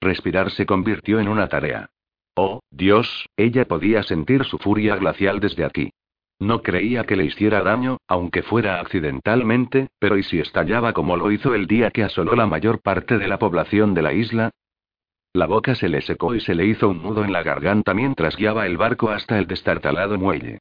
Respirar 0.00 0.50
se 0.50 0.66
convirtió 0.66 1.20
en 1.20 1.28
una 1.28 1.48
tarea. 1.48 1.88
Oh, 2.36 2.60
Dios, 2.70 3.28
ella 3.36 3.64
podía 3.64 4.02
sentir 4.02 4.44
su 4.44 4.58
furia 4.58 4.96
glacial 4.96 5.40
desde 5.40 5.64
aquí. 5.64 5.90
No 6.38 6.60
creía 6.60 7.04
que 7.04 7.16
le 7.16 7.24
hiciera 7.24 7.62
daño, 7.62 7.96
aunque 8.06 8.42
fuera 8.42 8.78
accidentalmente, 8.78 9.88
pero 9.98 10.18
¿y 10.18 10.22
si 10.22 10.38
estallaba 10.38 10.92
como 10.92 11.16
lo 11.16 11.32
hizo 11.32 11.54
el 11.54 11.66
día 11.66 11.90
que 11.90 12.04
asoló 12.04 12.36
la 12.36 12.46
mayor 12.46 12.82
parte 12.82 13.16
de 13.16 13.26
la 13.26 13.38
población 13.38 13.94
de 13.94 14.02
la 14.02 14.12
isla? 14.12 14.50
La 15.32 15.46
boca 15.46 15.74
se 15.74 15.88
le 15.88 16.02
secó 16.02 16.34
y 16.34 16.40
se 16.40 16.54
le 16.54 16.66
hizo 16.66 16.90
un 16.90 17.02
nudo 17.02 17.24
en 17.24 17.32
la 17.32 17.42
garganta 17.42 17.94
mientras 17.94 18.36
guiaba 18.36 18.66
el 18.66 18.76
barco 18.76 19.08
hasta 19.08 19.38
el 19.38 19.46
destartalado 19.46 20.18
muelle. 20.18 20.58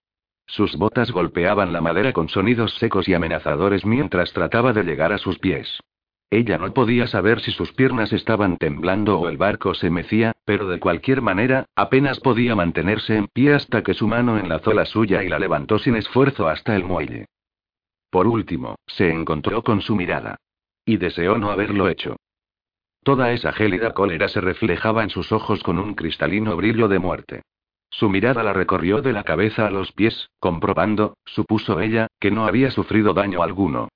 Sus 0.48 0.77
botas 0.77 1.12
golpeaban 1.12 1.74
la 1.74 1.82
madera 1.82 2.13
con 2.13 2.29
sonidos 2.29 2.74
secos 2.75 3.10
y 3.10 3.13
amenazadores 3.13 3.86
mientras 3.86 4.32
trataba 4.32 4.72
de 4.72 4.84
llegar 4.84 5.12
a 5.12 5.17
sus 5.17 5.39
pies. 5.39 5.82
Ella 6.29 6.58
no 6.58 6.74
podía 6.74 7.08
saber 7.08 7.39
si 7.39 7.51
sus 7.51 7.72
piernas 7.74 8.12
estaban 8.12 8.58
temblando 8.58 9.20
o 9.20 9.29
el 9.29 9.38
barco 9.38 9.74
se 9.74 9.89
mecía, 9.89 10.34
pero 10.44 10.67
de 10.67 10.79
cualquier 10.79 11.22
manera, 11.22 11.65
apenas 11.75 12.20
podía 12.20 12.55
mantenerse 12.55 13.15
en 13.15 13.27
pie 13.27 13.53
hasta 13.53 13.84
que 13.84 13.94
su 13.94 14.08
mano 14.08 14.38
enlazó 14.38 14.74
la 14.74 14.86
suya 14.86 15.24
y 15.24 15.29
la 15.29 15.39
levantó 15.39 15.79
sin 15.79 15.96
esfuerzo 15.96 16.48
hasta 16.48 16.75
el 16.75 16.84
muelle. 16.84 17.27
Por 18.10 18.27
último, 18.27 18.75
se 18.88 19.12
encontró 19.12 19.63
con 19.63 19.82
su 19.82 19.96
mirada. 19.96 20.38
Y 20.86 20.98
deseó 20.98 21.38
no 21.38 21.51
haberlo 21.51 21.89
hecho. 21.89 22.15
Toda 23.03 23.32
esa 23.32 23.51
gélida 23.51 23.94
cólera 23.94 24.27
se 24.29 24.41
reflejaba 24.41 25.03
en 25.03 25.10
sus 25.10 25.32
ojos 25.32 25.62
con 25.62 25.77
un 25.77 25.94
cristalino 25.94 26.55
brillo 26.55 26.88
de 26.88 27.00
muerte. 27.00 27.41
Su 27.89 28.10
mirada 28.10 28.44
la 28.44 28.51
recorrió 28.51 29.01
de 29.01 29.13
la 29.13 29.24
cabeza 29.24 29.67
a 29.67 29.70
los 29.70 29.91
pies, 29.91 30.29
comprobando, 30.39 31.17
supuso 31.25 31.79
ella, 31.79 32.08
que 32.20 32.32
no 32.32 32.46
había 32.46 32.72
sufrido 32.72 33.13
daño 33.13 33.44
alguno. 33.44 33.89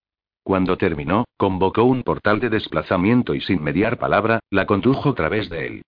Cuando 0.49 0.77
terminó, 0.77 1.25
convocó 1.37 1.83
un 1.83 2.01
portal 2.01 2.39
de 2.39 2.49
desplazamiento 2.49 3.35
y 3.35 3.41
sin 3.41 3.61
mediar 3.61 3.99
palabra, 3.99 4.39
la 4.49 4.65
condujo 4.65 5.09
a 5.09 5.13
través 5.13 5.47
de 5.47 5.67
él. 5.67 5.81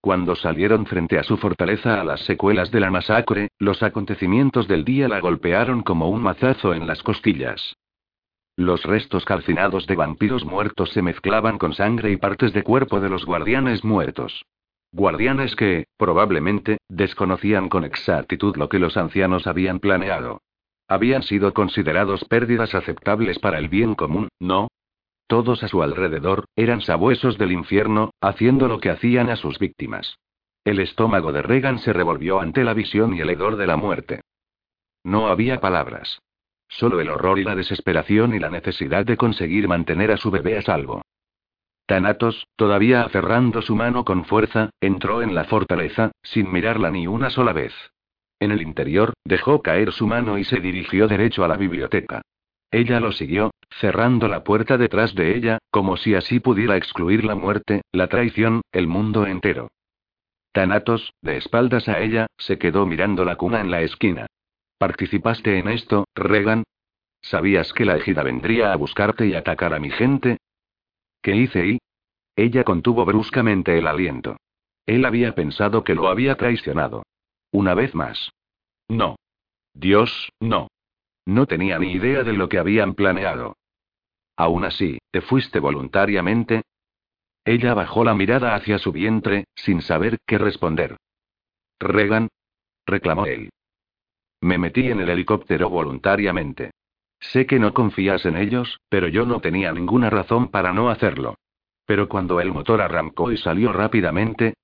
Cuando 0.00 0.34
salieron 0.34 0.86
frente 0.86 1.20
a 1.20 1.22
su 1.22 1.36
fortaleza 1.36 2.00
a 2.00 2.04
las 2.04 2.22
secuelas 2.22 2.72
de 2.72 2.80
la 2.80 2.90
masacre, 2.90 3.50
los 3.60 3.80
acontecimientos 3.84 4.66
del 4.66 4.84
día 4.84 5.06
la 5.06 5.20
golpearon 5.20 5.82
como 5.84 6.08
un 6.08 6.20
mazazo 6.20 6.74
en 6.74 6.88
las 6.88 7.00
costillas. 7.04 7.76
Los 8.56 8.82
restos 8.82 9.24
calcinados 9.24 9.86
de 9.86 9.94
vampiros 9.94 10.44
muertos 10.44 10.90
se 10.90 11.00
mezclaban 11.00 11.56
con 11.56 11.72
sangre 11.72 12.10
y 12.10 12.16
partes 12.16 12.52
de 12.52 12.64
cuerpo 12.64 12.98
de 12.98 13.10
los 13.10 13.24
guardianes 13.24 13.84
muertos. 13.84 14.44
Guardianes 14.90 15.54
que, 15.54 15.84
probablemente, 15.96 16.78
desconocían 16.88 17.68
con 17.68 17.84
exactitud 17.84 18.56
lo 18.56 18.68
que 18.68 18.80
los 18.80 18.96
ancianos 18.96 19.46
habían 19.46 19.78
planeado. 19.78 20.40
Habían 20.88 21.22
sido 21.22 21.52
considerados 21.52 22.24
pérdidas 22.24 22.74
aceptables 22.74 23.38
para 23.38 23.58
el 23.58 23.68
bien 23.68 23.94
común, 23.94 24.28
¿no? 24.40 24.68
Todos 25.26 25.62
a 25.62 25.68
su 25.68 25.82
alrededor, 25.82 26.46
eran 26.56 26.80
sabuesos 26.80 27.36
del 27.36 27.52
infierno, 27.52 28.12
haciendo 28.22 28.66
lo 28.66 28.80
que 28.80 28.88
hacían 28.88 29.28
a 29.28 29.36
sus 29.36 29.58
víctimas. 29.58 30.18
El 30.64 30.80
estómago 30.80 31.32
de 31.32 31.42
Regan 31.42 31.78
se 31.78 31.92
revolvió 31.92 32.40
ante 32.40 32.64
la 32.64 32.72
visión 32.72 33.14
y 33.14 33.20
el 33.20 33.28
hedor 33.28 33.56
de 33.56 33.66
la 33.66 33.76
muerte. 33.76 34.22
No 35.04 35.28
había 35.28 35.60
palabras. 35.60 36.20
Solo 36.68 37.00
el 37.00 37.10
horror 37.10 37.38
y 37.38 37.44
la 37.44 37.54
desesperación 37.54 38.34
y 38.34 38.38
la 38.38 38.50
necesidad 38.50 39.04
de 39.04 39.16
conseguir 39.16 39.68
mantener 39.68 40.10
a 40.10 40.16
su 40.16 40.30
bebé 40.30 40.56
a 40.58 40.62
salvo. 40.62 41.02
Thanatos, 41.86 42.46
todavía 42.56 43.02
aferrando 43.02 43.62
su 43.62 43.74
mano 43.74 44.04
con 44.04 44.24
fuerza, 44.24 44.70
entró 44.80 45.22
en 45.22 45.34
la 45.34 45.44
fortaleza, 45.44 46.12
sin 46.22 46.50
mirarla 46.52 46.90
ni 46.90 47.06
una 47.06 47.30
sola 47.30 47.52
vez. 47.52 47.72
En 48.40 48.52
el 48.52 48.62
interior, 48.62 49.14
dejó 49.24 49.62
caer 49.62 49.92
su 49.92 50.06
mano 50.06 50.38
y 50.38 50.44
se 50.44 50.60
dirigió 50.60 51.08
derecho 51.08 51.44
a 51.44 51.48
la 51.48 51.56
biblioteca. 51.56 52.22
Ella 52.70 53.00
lo 53.00 53.12
siguió, 53.12 53.52
cerrando 53.80 54.28
la 54.28 54.44
puerta 54.44 54.76
detrás 54.76 55.14
de 55.14 55.36
ella, 55.36 55.58
como 55.70 55.96
si 55.96 56.14
así 56.14 56.38
pudiera 56.38 56.76
excluir 56.76 57.24
la 57.24 57.34
muerte, 57.34 57.82
la 57.92 58.08
traición, 58.08 58.62
el 58.72 58.86
mundo 58.86 59.26
entero. 59.26 59.68
Thanatos, 60.52 61.12
de 61.22 61.36
espaldas 61.36 61.88
a 61.88 62.00
ella, 62.00 62.26
se 62.36 62.58
quedó 62.58 62.86
mirando 62.86 63.24
la 63.24 63.36
cuna 63.36 63.60
en 63.60 63.70
la 63.70 63.82
esquina. 63.82 64.26
¿Participaste 64.78 65.58
en 65.58 65.68
esto, 65.68 66.04
Regan? 66.14 66.64
¿Sabías 67.20 67.72
que 67.72 67.84
la 67.84 67.96
ejida 67.96 68.22
vendría 68.22 68.72
a 68.72 68.76
buscarte 68.76 69.26
y 69.26 69.34
atacar 69.34 69.74
a 69.74 69.80
mi 69.80 69.90
gente? 69.90 70.38
¿Qué 71.22 71.34
hice 71.34 71.66
y? 71.66 71.78
Ella 72.36 72.64
contuvo 72.64 73.04
bruscamente 73.04 73.76
el 73.78 73.86
aliento. 73.86 74.36
Él 74.86 75.04
había 75.04 75.34
pensado 75.34 75.84
que 75.84 75.94
lo 75.94 76.08
había 76.08 76.36
traicionado. 76.36 77.02
Una 77.50 77.74
vez 77.74 77.94
más. 77.94 78.30
No. 78.88 79.16
Dios, 79.74 80.30
no. 80.40 80.68
No 81.26 81.46
tenía 81.46 81.78
ni 81.78 81.92
idea 81.92 82.22
de 82.22 82.32
lo 82.32 82.48
que 82.48 82.58
habían 82.58 82.94
planeado. 82.94 83.56
Aún 84.36 84.64
así, 84.64 84.98
¿te 85.10 85.20
fuiste 85.20 85.58
voluntariamente? 85.58 86.62
Ella 87.44 87.74
bajó 87.74 88.04
la 88.04 88.14
mirada 88.14 88.54
hacia 88.54 88.78
su 88.78 88.92
vientre, 88.92 89.44
sin 89.54 89.82
saber 89.82 90.18
qué 90.26 90.38
responder. 90.38 90.96
Regan. 91.80 92.28
reclamó 92.86 93.26
él. 93.26 93.50
Me 94.40 94.58
metí 94.58 94.88
en 94.88 95.00
el 95.00 95.08
helicóptero 95.08 95.68
voluntariamente. 95.68 96.70
Sé 97.20 97.46
que 97.46 97.58
no 97.58 97.74
confías 97.74 98.24
en 98.26 98.36
ellos, 98.36 98.78
pero 98.88 99.08
yo 99.08 99.26
no 99.26 99.40
tenía 99.40 99.72
ninguna 99.72 100.10
razón 100.10 100.48
para 100.48 100.72
no 100.72 100.90
hacerlo. 100.90 101.36
Pero 101.84 102.08
cuando 102.08 102.40
el 102.40 102.52
motor 102.52 102.80
arrancó 102.80 103.32
y 103.32 103.36
salió 103.38 103.72
rápidamente... 103.72 104.54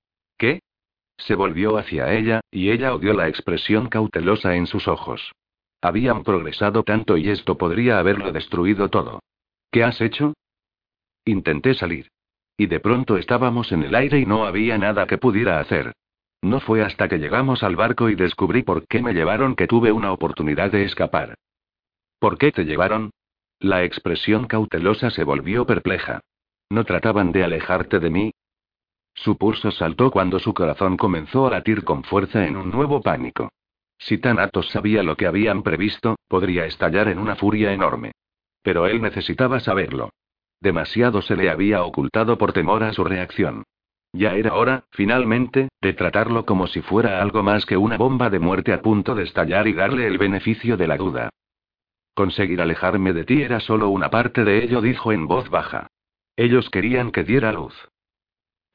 Se 1.17 1.35
volvió 1.35 1.77
hacia 1.77 2.13
ella, 2.13 2.41
y 2.51 2.71
ella 2.71 2.93
odió 2.93 3.13
la 3.13 3.27
expresión 3.27 3.89
cautelosa 3.89 4.55
en 4.55 4.67
sus 4.67 4.87
ojos. 4.87 5.31
Habían 5.81 6.23
progresado 6.23 6.83
tanto 6.83 7.17
y 7.17 7.29
esto 7.29 7.57
podría 7.57 7.99
haberlo 7.99 8.31
destruido 8.31 8.89
todo. 8.89 9.21
¿Qué 9.71 9.83
has 9.83 10.01
hecho? 10.01 10.33
Intenté 11.25 11.73
salir. 11.73 12.09
Y 12.57 12.67
de 12.67 12.79
pronto 12.79 13.17
estábamos 13.17 13.71
en 13.71 13.83
el 13.83 13.95
aire 13.95 14.19
y 14.19 14.25
no 14.25 14.45
había 14.45 14.77
nada 14.77 15.07
que 15.07 15.17
pudiera 15.17 15.59
hacer. 15.59 15.93
No 16.41 16.59
fue 16.59 16.83
hasta 16.83 17.07
que 17.07 17.17
llegamos 17.17 17.63
al 17.63 17.75
barco 17.75 18.09
y 18.09 18.15
descubrí 18.15 18.63
por 18.63 18.87
qué 18.87 19.01
me 19.01 19.13
llevaron 19.13 19.55
que 19.55 19.67
tuve 19.67 19.91
una 19.91 20.11
oportunidad 20.11 20.71
de 20.71 20.85
escapar. 20.85 21.35
¿Por 22.19 22.37
qué 22.37 22.51
te 22.51 22.65
llevaron? 22.65 23.11
La 23.59 23.83
expresión 23.83 24.47
cautelosa 24.47 25.09
se 25.09 25.23
volvió 25.23 25.65
perpleja. 25.65 26.21
¿No 26.69 26.83
trataban 26.83 27.31
de 27.31 27.43
alejarte 27.43 27.99
de 27.99 28.09
mí? 28.09 28.31
Su 29.15 29.37
pulso 29.37 29.71
saltó 29.71 30.11
cuando 30.11 30.39
su 30.39 30.53
corazón 30.53 30.97
comenzó 30.97 31.47
a 31.47 31.51
latir 31.51 31.83
con 31.83 32.03
fuerza 32.03 32.45
en 32.45 32.57
un 32.57 32.69
nuevo 32.69 33.01
pánico. 33.01 33.49
Si 33.97 34.17
Thanatos 34.17 34.69
sabía 34.69 35.03
lo 35.03 35.15
que 35.15 35.25
habían 35.25 35.63
previsto, 35.63 36.17
podría 36.27 36.65
estallar 36.65 37.07
en 37.07 37.17
una 37.17 37.35
furia 37.35 37.71
enorme. 37.71 38.11
Pero 38.61 38.87
él 38.87 39.01
necesitaba 39.01 39.59
saberlo. 39.61 40.09
Demasiado 40.59 41.21
se 41.21 41.35
le 41.35 41.49
había 41.49 41.83
ocultado 41.83 42.37
por 42.37 42.51
temor 42.51 42.83
a 42.83 42.93
su 42.93 43.03
reacción. 43.03 43.63
Ya 44.11 44.35
era 44.35 44.53
hora, 44.53 44.85
finalmente, 44.91 45.69
de 45.81 45.93
tratarlo 45.93 46.45
como 46.45 46.67
si 46.67 46.81
fuera 46.81 47.21
algo 47.21 47.43
más 47.43 47.65
que 47.65 47.77
una 47.77 47.97
bomba 47.97 48.29
de 48.29 48.39
muerte 48.39 48.73
a 48.73 48.81
punto 48.81 49.15
de 49.15 49.23
estallar 49.23 49.67
y 49.67 49.73
darle 49.73 50.07
el 50.07 50.17
beneficio 50.17 50.77
de 50.77 50.87
la 50.87 50.97
duda. 50.97 51.29
Conseguir 52.13 52.61
alejarme 52.61 53.11
de 53.13 53.25
ti 53.25 53.41
era 53.41 53.59
solo 53.59 53.89
una 53.89 54.09
parte 54.09 54.45
de 54.45 54.63
ello, 54.63 54.81
dijo 54.81 55.11
en 55.11 55.27
voz 55.27 55.49
baja. 55.49 55.87
Ellos 56.37 56.69
querían 56.69 57.11
que 57.11 57.23
diera 57.23 57.51
luz. 57.51 57.75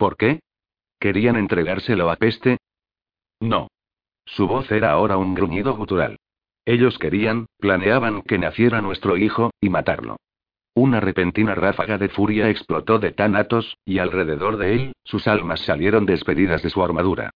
¿Por 0.00 0.16
qué? 0.16 0.40
¿Querían 0.98 1.36
entregárselo 1.36 2.10
a 2.10 2.16
peste? 2.16 2.56
No. 3.38 3.68
Su 4.24 4.46
voz 4.46 4.72
era 4.72 4.92
ahora 4.92 5.18
un 5.18 5.34
gruñido 5.34 5.76
gutural. 5.76 6.16
Ellos 6.64 6.98
querían, 6.98 7.44
planeaban 7.58 8.22
que 8.22 8.38
naciera 8.38 8.80
nuestro 8.80 9.18
hijo, 9.18 9.50
y 9.60 9.68
matarlo. 9.68 10.16
Una 10.74 11.00
repentina 11.00 11.54
ráfaga 11.54 11.98
de 11.98 12.08
furia 12.08 12.48
explotó 12.48 12.98
de 12.98 13.12
Thanatos, 13.12 13.76
y 13.84 13.98
alrededor 13.98 14.56
de 14.56 14.74
él, 14.74 14.92
sus 15.04 15.28
almas 15.28 15.60
salieron 15.66 16.06
despedidas 16.06 16.62
de 16.62 16.70
su 16.70 16.82
armadura. 16.82 17.32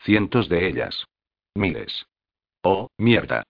Cientos 0.00 0.48
de 0.48 0.66
ellas. 0.66 1.04
Miles. 1.54 2.04
Oh, 2.62 2.88
mierda. 2.98 3.44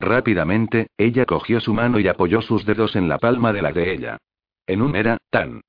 Rápidamente, 0.00 0.86
ella 0.96 1.26
cogió 1.26 1.60
su 1.60 1.74
mano 1.74 2.00
y 2.00 2.08
apoyó 2.08 2.40
sus 2.40 2.64
dedos 2.64 2.96
en 2.96 3.10
la 3.10 3.18
palma 3.18 3.52
de 3.52 3.60
la 3.60 3.72
de 3.72 3.92
ella. 3.92 4.16
En 4.66 4.80
un 4.80 4.96
era, 4.96 5.18
tan. 5.28 5.60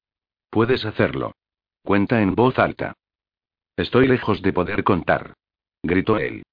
Puedes 0.49 0.85
hacerlo. 0.85 1.33
Cuenta 1.87 2.21
en 2.21 2.35
voz 2.35 2.59
alta. 2.59 2.95
Estoy 3.77 4.09
lejos 4.09 4.41
de 4.41 4.51
poder 4.51 4.83
contar. 4.83 5.35
Gritó 5.81 6.17
él. 6.17 6.43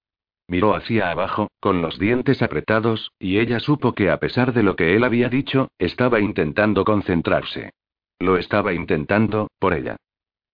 Miró 0.46 0.76
hacia 0.76 1.10
abajo, 1.10 1.50
con 1.58 1.82
los 1.82 1.98
dientes 1.98 2.40
apretados, 2.40 3.10
y 3.18 3.40
ella 3.40 3.58
supo 3.58 3.96
que 3.96 4.12
a 4.12 4.20
pesar 4.20 4.52
de 4.52 4.62
lo 4.62 4.76
que 4.76 4.94
él 4.94 5.02
había 5.02 5.28
dicho, 5.28 5.72
estaba 5.76 6.20
intentando 6.20 6.84
concentrarse. 6.84 7.72
Lo 8.20 8.36
estaba 8.36 8.74
intentando, 8.74 9.48
por 9.58 9.74
ella. 9.74 9.96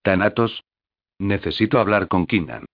Tanatos. 0.01 0.65
Necesito 1.19 1.79
hablar 1.79 2.09
con 2.09 2.25
Kinan. 2.25 2.65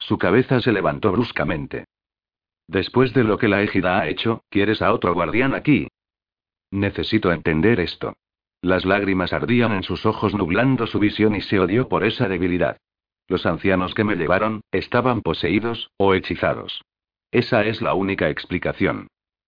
Su 0.00 0.18
cabeza 0.18 0.60
se 0.60 0.72
levantó 0.72 1.12
bruscamente. 1.12 1.84
Después 2.66 3.14
de 3.14 3.22
lo 3.22 3.38
que 3.38 3.46
la 3.46 3.62
égida 3.62 4.00
ha 4.00 4.08
hecho, 4.08 4.42
¿quieres 4.48 4.82
a 4.82 4.92
otro 4.92 5.14
guardián 5.14 5.54
aquí? 5.54 5.86
Necesito 6.72 7.30
entender 7.30 7.78
esto. 7.78 8.14
Las 8.62 8.84
lágrimas 8.84 9.32
ardían 9.32 9.72
en 9.72 9.82
sus 9.82 10.04
ojos 10.04 10.34
nublando 10.34 10.86
su 10.86 10.98
visión 10.98 11.34
y 11.34 11.40
se 11.40 11.58
odió 11.58 11.88
por 11.88 12.04
esa 12.04 12.28
debilidad. 12.28 12.76
Los 13.26 13.46
ancianos 13.46 13.94
que 13.94 14.04
me 14.04 14.16
llevaron, 14.16 14.60
estaban 14.70 15.22
poseídos, 15.22 15.90
o 15.96 16.14
hechizados. 16.14 16.82
Esa 17.30 17.64
es 17.64 17.80
la 17.80 17.94
única 17.94 18.28
explicación. 18.28 19.06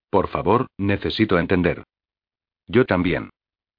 Por 0.08 0.28
favor, 0.28 0.68
necesito 0.78 1.38
entender. 1.38 1.82
Yo 2.66 2.86
también. 2.86 3.30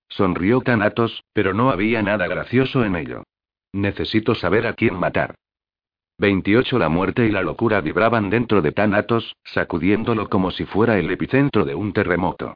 Sonrió 0.09 0.61
Thanatos, 0.61 1.23
pero 1.33 1.53
no 1.53 1.71
había 1.71 2.03
nada 2.03 2.27
gracioso 2.27 2.83
en 2.83 2.95
ello. 2.95 3.23
Necesito 3.71 4.35
saber 4.35 4.67
a 4.67 4.73
quién 4.73 4.95
matar. 4.95 5.35
28 6.19 6.77
La 6.77 6.89
muerte 6.89 7.25
y 7.25 7.31
la 7.31 7.41
locura 7.41 7.81
vibraban 7.81 8.29
dentro 8.29 8.61
de 8.61 8.71
Thanatos, 8.71 9.35
sacudiéndolo 9.43 10.29
como 10.29 10.51
si 10.51 10.65
fuera 10.65 10.99
el 10.99 11.09
epicentro 11.09 11.65
de 11.65 11.73
un 11.73 11.91
terremoto. 11.91 12.55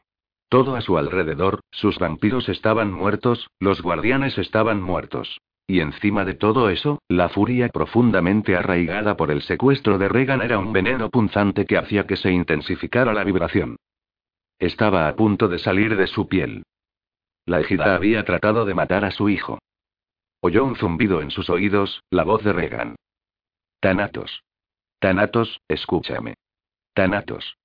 Todo 0.50 0.76
a 0.76 0.82
su 0.82 0.98
alrededor, 0.98 1.62
sus 1.72 2.00
vampiros 2.00 2.48
estaban 2.48 2.92
muertos, 2.92 3.50
los 3.60 3.82
guardianes 3.82 4.38
estaban 4.38 4.82
muertos. 4.82 5.42
Y 5.68 5.82
encima 5.82 6.24
de 6.24 6.34
todo 6.34 6.70
eso, 6.70 7.00
la 7.10 7.28
furia 7.28 7.68
profundamente 7.68 8.56
arraigada 8.56 9.18
por 9.18 9.32
el 9.32 9.42
secuestro 9.42 9.98
de 9.98 10.08
Regan 10.08 10.42
era 10.42 10.60
un 10.60 10.72
veneno 10.72 11.10
punzante 11.10 11.66
que 11.66 11.78
hacía 11.78 12.08
que 12.08 12.16
se 12.16 12.32
intensificara 12.32 13.14
la 13.14 13.26
vibración. 13.26 13.76
Estaba 14.60 15.10
a 15.10 15.16
punto 15.16 15.50
de 15.50 15.60
salir 15.60 15.98
de 15.98 16.08
su 16.08 16.30
piel. 16.30 16.64
La 17.46 17.60
ejida 17.60 17.96
había 17.96 18.24
tratado 18.24 18.64
de 18.64 18.74
matar 18.74 19.04
a 19.04 19.12
su 19.12 19.28
hijo. 19.28 19.60
Oyó 20.40 20.64
un 20.64 20.78
zumbido 20.78 21.22
en 21.22 21.32
sus 21.32 21.50
oídos, 21.50 22.02
la 22.10 22.24
voz 22.24 22.44
de 22.44 22.54
Regan. 22.54 22.96
Tanatos. 23.82 24.44
Tanatos, 25.00 25.60
escúchame. 25.68 26.36
Tanatos. 26.94 27.58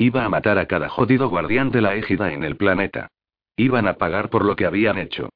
Iba 0.00 0.24
a 0.24 0.30
matar 0.30 0.56
a 0.56 0.64
cada 0.64 0.88
jodido 0.88 1.28
guardián 1.28 1.70
de 1.70 1.82
la 1.82 1.94
égida 1.94 2.32
en 2.32 2.42
el 2.42 2.56
planeta. 2.56 3.08
Iban 3.54 3.86
a 3.86 3.98
pagar 3.98 4.30
por 4.30 4.46
lo 4.46 4.56
que 4.56 4.64
habían 4.64 4.96
hecho. 4.96 5.28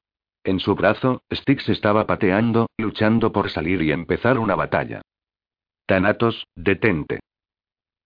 En 0.43 0.59
su 0.59 0.73
brazo, 0.73 1.21
Styx 1.31 1.69
estaba 1.69 2.07
pateando, 2.07 2.65
luchando 2.79 3.31
por 3.31 3.51
salir 3.51 3.83
y 3.83 3.91
empezar 3.91 4.39
una 4.39 4.55
batalla. 4.55 5.03
Tanatos, 5.85 6.47
detente. 6.55 7.19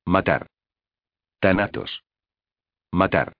Matar. 0.05 0.47
Tanatos. 1.39 2.03
Matar. 2.91 3.31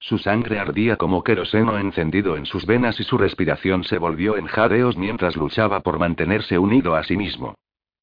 Su 0.00 0.18
sangre 0.18 0.58
ardía 0.58 0.96
como 0.96 1.22
queroseno 1.22 1.78
encendido 1.78 2.36
en 2.36 2.46
sus 2.46 2.66
venas 2.66 2.98
y 2.98 3.04
su 3.04 3.16
respiración 3.16 3.84
se 3.84 3.98
volvió 3.98 4.36
en 4.36 4.46
jadeos 4.46 4.96
mientras 4.96 5.36
luchaba 5.36 5.82
por 5.82 6.00
mantenerse 6.00 6.58
unido 6.58 6.96
a 6.96 7.04
sí 7.04 7.16
mismo. 7.16 7.54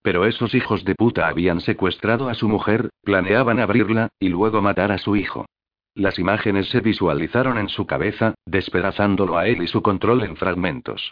Pero 0.01 0.25
esos 0.25 0.55
hijos 0.55 0.83
de 0.83 0.95
puta 0.95 1.27
habían 1.27 1.61
secuestrado 1.61 2.29
a 2.29 2.33
su 2.33 2.49
mujer, 2.49 2.89
planeaban 3.03 3.59
abrirla, 3.59 4.09
y 4.19 4.29
luego 4.29 4.61
matar 4.61 4.91
a 4.91 4.97
su 4.97 5.15
hijo. 5.15 5.45
Las 5.93 6.17
imágenes 6.19 6.69
se 6.69 6.79
visualizaron 6.79 7.57
en 7.57 7.69
su 7.69 7.85
cabeza, 7.85 8.35
despedazándolo 8.45 9.37
a 9.37 9.47
él 9.47 9.61
y 9.61 9.67
su 9.67 9.81
control 9.81 10.23
en 10.23 10.37
fragmentos. 10.37 11.11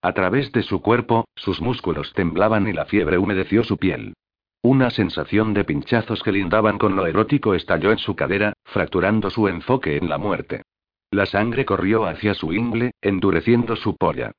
A 0.00 0.12
través 0.12 0.52
de 0.52 0.62
su 0.62 0.80
cuerpo, 0.80 1.26
sus 1.34 1.60
músculos 1.60 2.12
temblaban 2.14 2.68
y 2.68 2.72
la 2.72 2.86
fiebre 2.86 3.18
humedeció 3.18 3.64
su 3.64 3.76
piel. 3.76 4.14
Una 4.62 4.90
sensación 4.90 5.54
de 5.54 5.64
pinchazos 5.64 6.22
que 6.22 6.32
lindaban 6.32 6.78
con 6.78 6.94
lo 6.94 7.06
erótico 7.06 7.54
estalló 7.54 7.90
en 7.90 7.98
su 7.98 8.14
cadera, 8.14 8.52
fracturando 8.64 9.30
su 9.30 9.48
enfoque 9.48 9.96
en 9.96 10.08
la 10.08 10.18
muerte. 10.18 10.62
La 11.10 11.26
sangre 11.26 11.64
corrió 11.64 12.06
hacia 12.06 12.34
su 12.34 12.52
ingle, 12.52 12.92
endureciendo 13.00 13.76
su 13.76 13.96
polla. 13.96 14.32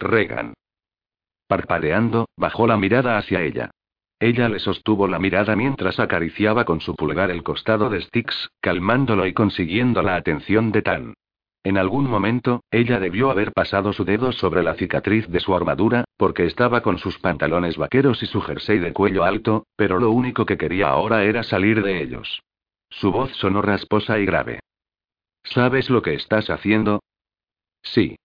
Regan. 0.00 0.54
Parpadeando, 1.52 2.30
bajó 2.34 2.66
la 2.66 2.78
mirada 2.78 3.18
hacia 3.18 3.42
ella. 3.42 3.70
Ella 4.18 4.48
le 4.48 4.58
sostuvo 4.58 5.06
la 5.06 5.18
mirada 5.18 5.54
mientras 5.54 6.00
acariciaba 6.00 6.64
con 6.64 6.80
su 6.80 6.94
pulgar 6.94 7.30
el 7.30 7.42
costado 7.42 7.90
de 7.90 8.00
Styx, 8.00 8.52
calmándolo 8.62 9.26
y 9.26 9.34
consiguiendo 9.34 10.00
la 10.00 10.16
atención 10.16 10.72
de 10.72 10.80
Tan. 10.80 11.14
En 11.62 11.76
algún 11.76 12.08
momento, 12.08 12.64
ella 12.70 12.98
debió 12.98 13.30
haber 13.30 13.52
pasado 13.52 13.92
su 13.92 14.06
dedo 14.06 14.32
sobre 14.32 14.62
la 14.62 14.76
cicatriz 14.76 15.28
de 15.28 15.40
su 15.40 15.54
armadura, 15.54 16.06
porque 16.16 16.46
estaba 16.46 16.80
con 16.80 16.96
sus 16.96 17.18
pantalones 17.18 17.76
vaqueros 17.76 18.22
y 18.22 18.26
su 18.26 18.40
jersey 18.40 18.78
de 18.78 18.94
cuello 18.94 19.22
alto, 19.22 19.66
pero 19.76 19.98
lo 19.98 20.10
único 20.10 20.46
que 20.46 20.56
quería 20.56 20.88
ahora 20.88 21.24
era 21.24 21.42
salir 21.42 21.82
de 21.82 22.02
ellos. 22.02 22.40
Su 22.88 23.12
voz 23.12 23.30
sonó 23.32 23.60
rasposa 23.60 24.18
y 24.18 24.24
grave. 24.24 24.60
¿Sabes 25.44 25.90
lo 25.90 26.00
que 26.00 26.14
estás 26.14 26.48
haciendo? 26.48 27.02
Sí. 27.82 28.16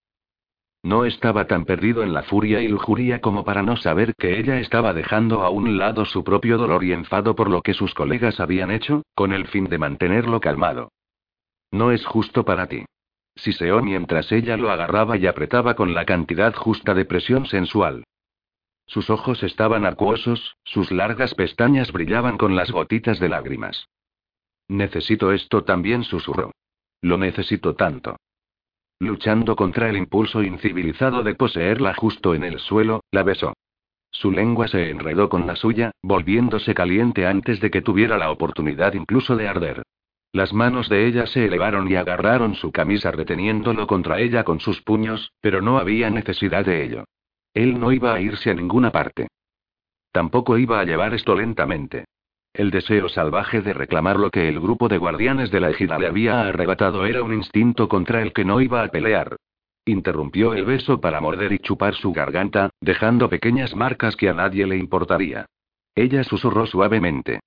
No 0.83 1.05
estaba 1.05 1.47
tan 1.47 1.65
perdido 1.65 2.03
en 2.03 2.13
la 2.13 2.23
furia 2.23 2.61
y 2.61 2.67
lujuria 2.67 3.19
como 3.19 3.43
para 3.43 3.63
no 3.63 3.77
saber 3.77 4.13
que 4.17 4.39
ella 4.39 4.59
estaba 4.59 4.93
dejando 4.93 5.43
a 5.43 5.49
un 5.49 5.77
lado 5.77 6.05
su 6.05 6.23
propio 6.23 6.57
dolor 6.57 6.83
y 6.83 6.93
enfado 6.93 7.35
por 7.35 7.49
lo 7.49 7.61
que 7.61 7.73
sus 7.73 7.93
colegas 7.93 8.39
habían 8.39 8.71
hecho, 8.71 9.03
con 9.15 9.33
el 9.33 9.47
fin 9.47 9.65
de 9.65 9.77
mantenerlo 9.77 10.39
calmado. 10.39 10.91
No 11.71 11.91
es 11.91 12.05
justo 12.05 12.45
para 12.45 12.67
ti 12.67 12.85
siseó 13.37 13.81
mientras 13.81 14.31
ella 14.31 14.57
lo 14.57 14.71
agarraba 14.71 15.17
y 15.17 15.27
apretaba 15.27 15.75
con 15.75 15.93
la 15.93 16.05
cantidad 16.05 16.53
justa 16.53 16.93
de 16.93 17.05
presión 17.05 17.45
sensual. 17.45 18.03
Sus 18.85 19.09
ojos 19.09 19.43
estaban 19.43 19.85
acuosos, 19.85 20.55
sus 20.63 20.91
largas 20.91 21.35
pestañas 21.35 21.91
brillaban 21.91 22.37
con 22.37 22.55
las 22.55 22.71
gotitas 22.71 23.19
de 23.19 23.29
lágrimas. 23.29 23.89
Necesito 24.67 25.31
esto 25.31 25.63
también, 25.63 26.03
susurró. 26.03 26.51
Lo 27.01 27.17
necesito 27.17 27.75
tanto. 27.75 28.17
Luchando 28.99 29.55
contra 29.55 29.89
el 29.89 29.97
impulso 29.97 30.41
incivilizado 30.41 31.21
de 31.23 31.35
poseerla 31.35 31.93
justo 31.93 32.33
en 32.33 32.43
el 32.43 32.59
suelo, 32.59 33.03
la 33.11 33.23
besó. 33.23 33.53
Su 34.09 34.31
lengua 34.31 34.67
se 34.67 34.89
enredó 34.89 35.29
con 35.29 35.45
la 35.45 35.55
suya, 35.55 35.91
volviéndose 36.01 36.73
caliente 36.73 37.27
antes 37.27 37.59
de 37.59 37.69
que 37.69 37.83
tuviera 37.83 38.17
la 38.17 38.31
oportunidad 38.31 38.93
incluso 38.93 39.35
de 39.35 39.47
arder. 39.47 39.83
Las 40.33 40.53
manos 40.53 40.89
de 40.89 41.07
ella 41.07 41.27
se 41.27 41.45
elevaron 41.45 41.89
y 41.89 41.95
agarraron 41.95 42.55
su 42.55 42.71
camisa 42.71 43.11
reteniéndolo 43.11 43.85
contra 43.85 44.19
ella 44.19 44.43
con 44.43 44.59
sus 44.59 44.81
puños, 44.81 45.31
pero 45.41 45.61
no 45.61 45.77
había 45.77 46.09
necesidad 46.09 46.65
de 46.65 46.83
ello. 46.83 47.03
Él 47.53 47.79
no 47.79 47.91
iba 47.91 48.13
a 48.13 48.21
irse 48.21 48.49
a 48.49 48.53
ninguna 48.53 48.91
parte. 48.91 49.27
Tampoco 50.11 50.57
iba 50.57 50.79
a 50.79 50.83
llevar 50.83 51.13
esto 51.13 51.35
lentamente. 51.35 52.05
El 52.57 52.71
deseo 52.71 53.07
salvaje 53.07 53.61
de 53.61 53.71
reclamar 53.71 54.17
lo 54.17 54.31
que 54.31 54.49
el 54.49 54.59
grupo 54.59 54.89
de 54.89 54.97
guardianes 54.97 55.51
de 55.51 55.59
la 55.59 55.69
ejida 55.69 55.99
le 55.99 56.07
había 56.07 56.41
arrebatado 56.41 57.05
era 57.05 57.21
un 57.21 57.35
instinto 57.35 57.87
contra 57.87 58.23
el 58.23 58.33
que 58.33 58.45
no 58.45 58.61
iba 58.61 58.81
a 58.81 58.87
pelear. 58.87 59.37
Interrumpió 59.85 60.55
el 60.55 60.65
beso 60.65 60.99
para 60.99 61.21
morder 61.21 61.53
y 61.53 61.59
chupar 61.59 61.93
su 61.93 62.11
garganta, 62.11 62.71
dejando 62.81 63.29
pequeñas 63.29 63.75
marcas 63.75 64.15
que 64.15 64.27
a 64.27 64.33
nadie 64.33 64.65
le 64.65 64.75
importaría. 64.75 65.45
Ella 65.93 66.23
susurró 66.23 66.65
suavemente. 66.65 67.41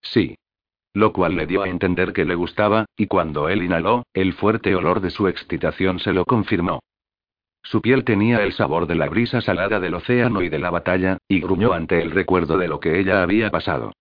Sí 0.00 0.36
lo 0.96 1.12
cual 1.12 1.36
le 1.36 1.46
dio 1.46 1.62
a 1.62 1.68
entender 1.68 2.14
que 2.14 2.24
le 2.24 2.34
gustaba, 2.34 2.86
y 2.96 3.06
cuando 3.06 3.50
él 3.50 3.62
inhaló, 3.62 4.04
el 4.14 4.32
fuerte 4.32 4.74
olor 4.74 5.00
de 5.02 5.10
su 5.10 5.28
excitación 5.28 5.98
se 5.98 6.14
lo 6.14 6.24
confirmó. 6.24 6.80
Su 7.62 7.82
piel 7.82 8.02
tenía 8.02 8.42
el 8.42 8.54
sabor 8.54 8.86
de 8.86 8.94
la 8.94 9.06
brisa 9.06 9.42
salada 9.42 9.78
del 9.78 9.92
océano 9.92 10.40
y 10.40 10.48
de 10.48 10.58
la 10.58 10.70
batalla, 10.70 11.18
y 11.28 11.40
gruñó 11.40 11.74
ante 11.74 12.00
el 12.00 12.12
recuerdo 12.12 12.56
de 12.56 12.68
lo 12.68 12.80
que 12.80 12.98
ella 12.98 13.22
había 13.22 13.50
pasado. 13.50 13.92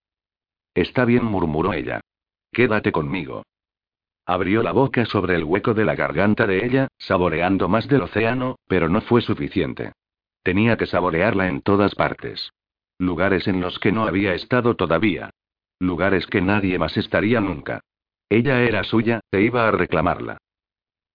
Está 0.75 1.05
bien, 1.05 1.23
murmuró 1.23 1.73
ella. 1.73 2.01
Quédate 2.51 2.91
conmigo. 2.91 3.43
Abrió 4.25 4.61
la 4.61 4.71
boca 4.71 5.05
sobre 5.05 5.35
el 5.35 5.43
hueco 5.43 5.73
de 5.73 5.85
la 5.85 5.95
garganta 5.95 6.45
de 6.45 6.65
ella, 6.65 6.87
saboreando 6.97 7.69
más 7.69 7.87
del 7.87 8.01
océano, 8.01 8.57
pero 8.67 8.89
no 8.89 9.01
fue 9.01 9.21
suficiente. 9.21 9.93
Tenía 10.43 10.77
que 10.77 10.85
saborearla 10.85 11.47
en 11.47 11.61
todas 11.61 11.95
partes. 11.95 12.51
Lugares 12.97 13.47
en 13.47 13.61
los 13.61 13.79
que 13.79 13.91
no 13.91 14.05
había 14.05 14.33
estado 14.33 14.75
todavía. 14.75 15.29
Lugares 15.79 16.27
que 16.27 16.41
nadie 16.41 16.77
más 16.77 16.97
estaría 16.97 17.39
nunca. 17.39 17.81
Ella 18.29 18.61
era 18.61 18.83
suya, 18.83 19.21
e 19.31 19.41
iba 19.41 19.67
a 19.67 19.71
reclamarla. 19.71 20.37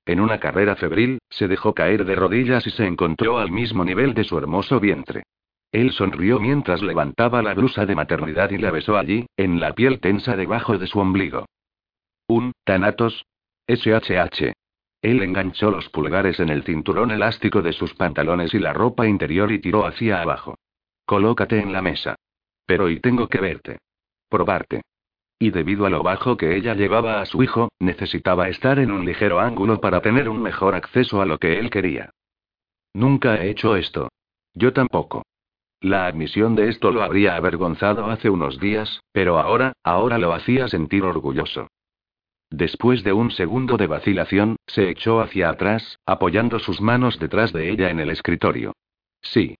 En 0.06 0.20
una 0.20 0.40
carrera 0.40 0.76
febril, 0.76 1.18
se 1.28 1.48
dejó 1.48 1.74
caer 1.74 2.04
de 2.04 2.14
rodillas 2.14 2.66
y 2.66 2.70
se 2.70 2.86
encontró 2.86 3.38
al 3.38 3.50
mismo 3.50 3.84
nivel 3.84 4.14
de 4.14 4.24
su 4.24 4.38
hermoso 4.38 4.80
vientre. 4.80 5.24
Él 5.72 5.92
sonrió 5.92 6.40
mientras 6.40 6.82
levantaba 6.82 7.42
la 7.42 7.54
blusa 7.54 7.86
de 7.86 7.94
maternidad 7.94 8.50
y 8.50 8.58
la 8.58 8.70
besó 8.70 8.96
allí, 8.96 9.26
en 9.36 9.60
la 9.60 9.74
piel 9.74 10.00
tensa 10.00 10.36
debajo 10.36 10.78
de 10.78 10.86
su 10.86 10.98
ombligo. 10.98 11.46
Un, 12.28 12.52
Tanatos. 12.64 13.24
SHH. 13.68 14.52
Él 15.02 15.22
enganchó 15.22 15.70
los 15.70 15.88
pulgares 15.90 16.40
en 16.40 16.48
el 16.48 16.64
cinturón 16.64 17.12
elástico 17.12 17.62
de 17.62 17.72
sus 17.72 17.94
pantalones 17.94 18.52
y 18.52 18.58
la 18.58 18.72
ropa 18.72 19.06
interior 19.06 19.52
y 19.52 19.60
tiró 19.60 19.86
hacia 19.86 20.20
abajo. 20.20 20.56
Colócate 21.06 21.60
en 21.60 21.72
la 21.72 21.80
mesa. 21.80 22.16
Pero 22.66 22.90
y 22.90 22.98
tengo 23.00 23.28
que 23.28 23.40
verte 23.40 23.78
probarte. 24.30 24.82
Y 25.38 25.50
debido 25.50 25.84
a 25.84 25.90
lo 25.90 26.02
bajo 26.02 26.36
que 26.36 26.56
ella 26.56 26.74
llevaba 26.74 27.20
a 27.20 27.26
su 27.26 27.42
hijo, 27.42 27.70
necesitaba 27.78 28.48
estar 28.48 28.78
en 28.78 28.90
un 28.90 29.04
ligero 29.04 29.40
ángulo 29.40 29.80
para 29.80 30.00
tener 30.00 30.28
un 30.28 30.40
mejor 30.40 30.74
acceso 30.74 31.20
a 31.20 31.26
lo 31.26 31.38
que 31.38 31.58
él 31.58 31.68
quería. 31.70 32.10
Nunca 32.94 33.36
he 33.36 33.50
hecho 33.50 33.76
esto. 33.76 34.08
Yo 34.54 34.72
tampoco. 34.72 35.22
La 35.80 36.06
admisión 36.06 36.54
de 36.54 36.68
esto 36.68 36.90
lo 36.92 37.02
habría 37.02 37.36
avergonzado 37.36 38.06
hace 38.06 38.28
unos 38.28 38.60
días, 38.60 39.02
pero 39.12 39.38
ahora, 39.38 39.72
ahora 39.82 40.18
lo 40.18 40.32
hacía 40.32 40.68
sentir 40.68 41.04
orgulloso. 41.04 41.68
Después 42.50 43.04
de 43.04 43.12
un 43.12 43.30
segundo 43.30 43.76
de 43.76 43.86
vacilación, 43.86 44.56
se 44.66 44.90
echó 44.90 45.20
hacia 45.20 45.50
atrás, 45.50 45.98
apoyando 46.04 46.58
sus 46.58 46.80
manos 46.80 47.18
detrás 47.18 47.52
de 47.52 47.70
ella 47.70 47.90
en 47.90 48.00
el 48.00 48.10
escritorio. 48.10 48.72
Sí, 49.22 49.56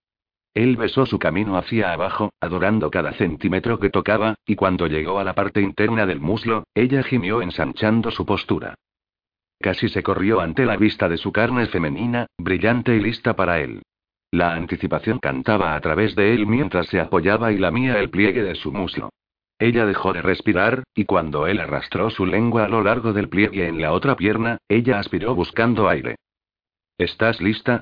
él 0.53 0.75
besó 0.75 1.05
su 1.05 1.17
camino 1.17 1.57
hacia 1.57 1.93
abajo, 1.93 2.33
adorando 2.41 2.91
cada 2.91 3.13
centímetro 3.13 3.79
que 3.79 3.89
tocaba, 3.89 4.35
y 4.45 4.55
cuando 4.55 4.87
llegó 4.87 5.19
a 5.19 5.23
la 5.23 5.33
parte 5.33 5.61
interna 5.61 6.05
del 6.05 6.19
muslo, 6.19 6.65
ella 6.75 7.03
gimió 7.03 7.41
ensanchando 7.41 8.11
su 8.11 8.25
postura. 8.25 8.75
casi 9.59 9.89
se 9.89 10.01
corrió 10.01 10.41
ante 10.41 10.65
la 10.65 10.75
vista 10.75 11.07
de 11.07 11.17
su 11.17 11.31
carne 11.31 11.67
femenina, 11.67 12.25
brillante 12.37 12.95
y 12.95 12.99
lista 12.99 13.35
para 13.35 13.59
él. 13.59 13.83
La 14.31 14.53
anticipación 14.53 15.19
cantaba 15.19 15.75
a 15.75 15.81
través 15.81 16.15
de 16.15 16.33
él 16.33 16.47
mientras 16.47 16.87
se 16.87 17.01
apoyaba 17.01 17.51
y 17.51 17.57
lamía 17.57 17.99
el 17.99 18.09
pliegue 18.09 18.43
de 18.43 18.55
su 18.55 18.71
muslo. 18.71 19.09
Ella 19.59 19.85
dejó 19.85 20.13
de 20.13 20.21
respirar, 20.21 20.83
y 20.95 21.05
cuando 21.05 21.47
él 21.47 21.59
arrastró 21.59 22.09
su 22.09 22.25
lengua 22.25 22.63
a 22.63 22.69
lo 22.69 22.81
largo 22.81 23.13
del 23.13 23.29
pliegue 23.29 23.67
en 23.67 23.81
la 23.81 23.91
otra 23.91 24.15
pierna, 24.15 24.57
ella 24.69 24.99
aspiró 24.99 25.35
buscando 25.35 25.89
aire. 25.89 26.15
¿Estás 26.97 27.41
lista? 27.41 27.81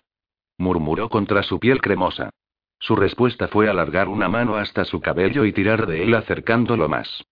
murmuró 0.57 1.07
contra 1.07 1.43
su 1.43 1.59
piel 1.59 1.81
cremosa. 1.81 2.31
Su 2.79 2.95
respuesta 2.95 3.47
fue 3.47 3.69
alargar 3.69 4.07
una 4.07 4.27
mano 4.27 4.55
hasta 4.55 4.85
su 4.85 4.99
cabello 4.99 5.45
y 5.45 5.53
tirar 5.53 5.85
de 5.85 6.03
él 6.03 6.15
acercándolo 6.15 6.89
más. 6.89 7.23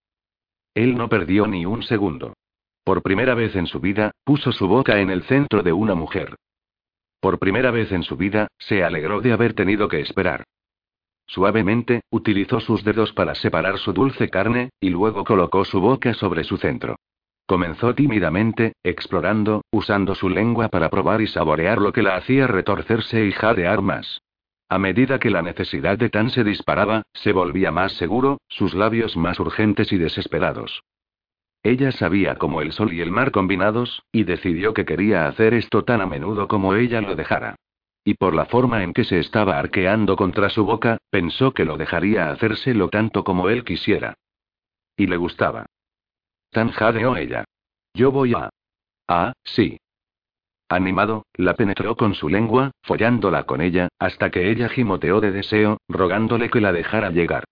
Él 0.76 0.96
no 0.96 1.10
perdió 1.10 1.48
ni 1.48 1.66
un 1.66 1.82
segundo. 1.82 2.34
Por 2.84 3.02
primera 3.02 3.34
vez 3.34 3.56
en 3.56 3.66
su 3.66 3.80
vida, 3.80 4.12
puso 4.24 4.52
su 4.52 4.68
boca 4.68 5.00
en 5.00 5.10
el 5.10 5.24
centro 5.24 5.64
de 5.64 5.74
una 5.74 5.96
mujer. 5.96 6.36
Por 7.20 7.40
primera 7.40 7.72
vez 7.72 7.92
en 7.92 8.04
su 8.04 8.16
vida, 8.16 8.48
se 8.58 8.84
alegró 8.84 9.22
de 9.22 9.34
haber 9.34 9.54
tenido 9.54 9.88
que 9.88 10.02
esperar. 10.02 10.44
Suavemente, 11.26 12.02
utilizó 12.10 12.60
sus 12.60 12.84
dedos 12.84 13.12
para 13.12 13.36
separar 13.36 13.78
su 13.80 13.92
dulce 13.92 14.30
carne, 14.30 14.70
y 14.80 14.90
luego 14.90 15.24
colocó 15.24 15.66
su 15.66 15.82
boca 15.82 16.14
sobre 16.14 16.44
su 16.44 16.58
centro. 16.58 16.96
Comenzó 17.46 17.96
tímidamente, 17.96 18.74
explorando, 18.84 19.62
usando 19.72 20.16
su 20.16 20.30
lengua 20.30 20.70
para 20.70 20.90
probar 20.90 21.22
y 21.22 21.28
saborear 21.28 21.80
lo 21.80 21.92
que 21.92 22.02
la 22.02 22.16
hacía 22.16 22.48
retorcerse 22.48 23.26
y 23.26 23.32
jadear 23.32 23.82
más. 23.82 24.22
A 24.70 24.80
medida 24.80 25.18
que 25.18 25.30
la 25.30 25.42
necesidad 25.42 25.98
de 25.98 26.10
Tan 26.10 26.30
se 26.30 26.44
disparaba, 26.44 27.04
se 27.14 27.32
volvía 27.32 27.72
más 27.72 27.94
seguro, 27.94 28.40
sus 28.50 28.74
labios 28.74 29.16
más 29.16 29.40
urgentes 29.40 29.94
y 29.94 29.98
desesperados. 29.98 30.84
Ella 31.68 31.92
sabía 31.92 32.36
como 32.36 32.62
el 32.62 32.72
sol 32.72 32.94
y 32.94 33.02
el 33.02 33.12
mar 33.12 33.32
combinados, 33.32 34.02
y 34.14 34.24
decidió 34.24 34.74
que 34.74 34.86
quería 34.86 35.28
hacer 35.28 35.54
esto 35.54 35.84
tan 35.84 36.00
a 36.00 36.06
menudo 36.06 36.48
como 36.48 36.76
ella 36.76 37.02
lo 37.02 37.14
dejara. 37.14 37.58
Y 38.06 38.14
por 38.14 38.34
la 38.34 38.46
forma 38.46 38.84
en 38.84 38.94
que 38.94 39.04
se 39.04 39.20
estaba 39.20 39.60
arqueando 39.60 40.16
contra 40.16 40.48
su 40.48 40.64
boca, 40.64 40.98
pensó 41.10 41.52
que 41.52 41.66
lo 41.66 41.76
dejaría 41.76 42.32
hacérselo 42.32 42.88
tanto 42.88 43.26
como 43.26 43.50
él 43.50 43.66
quisiera. 43.66 44.14
Y 44.96 45.08
le 45.08 45.18
gustaba. 45.18 45.66
Tan 46.52 46.70
jadeó 46.70 47.18
ella. 47.18 47.44
Yo 47.94 48.14
voy 48.14 48.34
a. 48.34 48.50
Ah, 49.06 49.34
sí. 49.44 49.78
Animado, 50.70 51.26
la 51.34 51.56
penetró 51.56 51.98
con 51.98 52.16
su 52.16 52.30
lengua, 52.30 52.72
follándola 52.84 53.44
con 53.44 53.60
ella, 53.60 53.90
hasta 54.00 54.30
que 54.30 54.50
ella 54.52 54.70
gimoteó 54.70 55.20
de 55.20 55.34
deseo, 55.34 55.80
rogándole 55.90 56.50
que 56.50 56.62
la 56.62 56.72
dejara 56.72 57.10
llegar. 57.10 57.44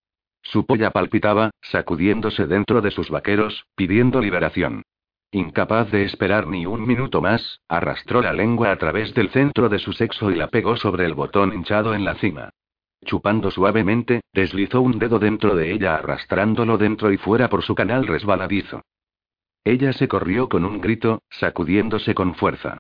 Su 0.45 0.65
polla 0.65 0.91
palpitaba, 0.91 1.49
sacudiéndose 1.61 2.45
dentro 2.45 2.81
de 2.81 2.91
sus 2.91 3.09
vaqueros, 3.09 3.65
pidiendo 3.75 4.21
liberación. 4.21 4.83
Incapaz 5.31 5.91
de 5.91 6.05
esperar 6.05 6.47
ni 6.47 6.65
un 6.65 6.85
minuto 6.85 7.19
más, 7.19 7.59
arrastró 7.67 8.21
la 8.21 8.31
lengua 8.31 8.71
a 8.71 8.77
través 8.77 9.13
del 9.15 9.31
centro 9.31 9.69
de 9.69 9.79
su 9.79 9.91
sexo 9.91 10.31
y 10.31 10.35
la 10.35 10.47
pegó 10.47 10.77
sobre 10.77 11.05
el 11.05 11.15
botón 11.15 11.51
hinchado 11.51 11.93
en 11.95 12.05
la 12.05 12.15
cima. 12.15 12.51
Chupando 13.05 13.51
suavemente, 13.51 14.21
deslizó 14.33 14.81
un 14.81 14.99
dedo 14.99 15.19
dentro 15.19 15.55
de 15.55 15.71
ella 15.71 15.95
arrastrándolo 15.95 16.77
dentro 16.77 17.11
y 17.11 17.17
fuera 17.17 17.49
por 17.49 17.63
su 17.63 17.75
canal 17.75 18.07
resbaladizo. 18.07 18.81
Ella 19.63 19.93
se 19.93 20.07
corrió 20.07 20.47
con 20.47 20.63
un 20.63 20.79
grito, 20.79 21.23
sacudiéndose 21.29 22.13
con 22.13 22.35
fuerza. 22.35 22.77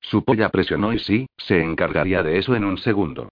Su 0.00 0.24
polla 0.24 0.50
presionó 0.50 0.92
y 0.92 1.00
sí, 1.00 1.26
se 1.36 1.60
encargaría 1.60 2.22
de 2.22 2.38
eso 2.38 2.54
en 2.54 2.64
un 2.64 2.78
segundo. 2.78 3.28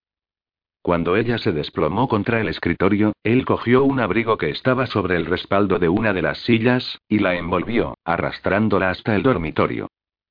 Cuando 0.87 1.17
ella 1.17 1.37
se 1.39 1.51
desplomó 1.51 2.07
contra 2.07 2.41
el 2.41 2.47
escritorio, 2.47 3.13
él 3.25 3.45
cogió 3.45 3.83
un 3.83 3.99
abrigo 3.99 4.39
que 4.39 4.51
estaba 4.51 4.87
sobre 4.87 5.17
el 5.17 5.27
respaldo 5.27 5.81
de 5.81 5.89
una 5.89 6.13
de 6.13 6.23
las 6.23 6.39
sillas, 6.43 7.01
y 7.09 7.19
la 7.19 7.35
envolvió, 7.35 7.99
arrastrándola 8.05 8.91
hasta 8.91 9.17
el 9.17 9.25
dormitorio. 9.25 9.89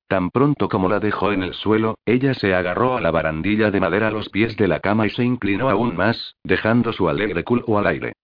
Tan 0.08 0.30
pronto 0.30 0.70
como 0.70 0.88
la 0.88 0.98
dejó 0.98 1.32
en 1.32 1.42
el 1.42 1.52
suelo, 1.52 1.98
ella 2.06 2.32
se 2.32 2.54
agarró 2.54 2.96
a 2.96 3.02
la 3.02 3.10
barandilla 3.10 3.70
de 3.70 3.80
madera 3.80 4.08
a 4.08 4.10
los 4.10 4.30
pies 4.30 4.56
de 4.56 4.66
la 4.66 4.80
cama 4.80 5.06
y 5.06 5.10
se 5.10 5.24
inclinó 5.24 5.68
aún 5.68 5.94
más, 5.94 6.36
dejando 6.42 6.94
su 6.94 7.06
alegre 7.10 7.44
culo 7.44 7.76
al 7.76 7.88
aire. 7.88 8.14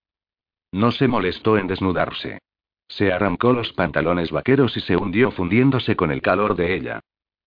No 0.72 0.90
se 0.90 1.08
molestó 1.08 1.58
en 1.58 1.66
desnudarse. 1.66 2.38
Se 2.88 3.12
arrancó 3.12 3.52
los 3.52 3.74
pantalones 3.74 4.30
vaqueros 4.30 4.74
y 4.78 4.80
se 4.80 4.96
hundió 4.96 5.32
fundiéndose 5.32 5.96
con 5.96 6.10
el 6.10 6.22
calor 6.22 6.56
de 6.56 6.76
ella. 6.76 7.00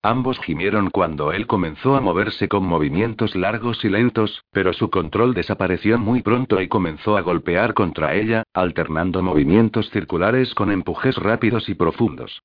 Ambos 0.06 0.38
gimieron 0.38 0.92
cuando 0.92 1.32
él 1.32 1.48
comenzó 1.48 1.96
a 1.96 2.00
moverse 2.00 2.48
con 2.48 2.64
movimientos 2.64 3.36
largos 3.36 3.84
y 3.84 3.90
lentos, 3.90 4.44
pero 4.52 4.72
su 4.72 4.92
control 4.92 5.34
desapareció 5.34 5.98
muy 5.98 6.22
pronto 6.22 6.62
y 6.62 6.68
comenzó 6.68 7.18
a 7.18 7.22
golpear 7.22 7.74
contra 7.74 8.14
ella, 8.14 8.44
alternando 8.54 9.24
movimientos 9.24 9.90
circulares 9.90 10.54
con 10.54 10.72
empujes 10.72 11.16
rápidos 11.16 11.70
y 11.70 11.74
profundos. 11.74 12.44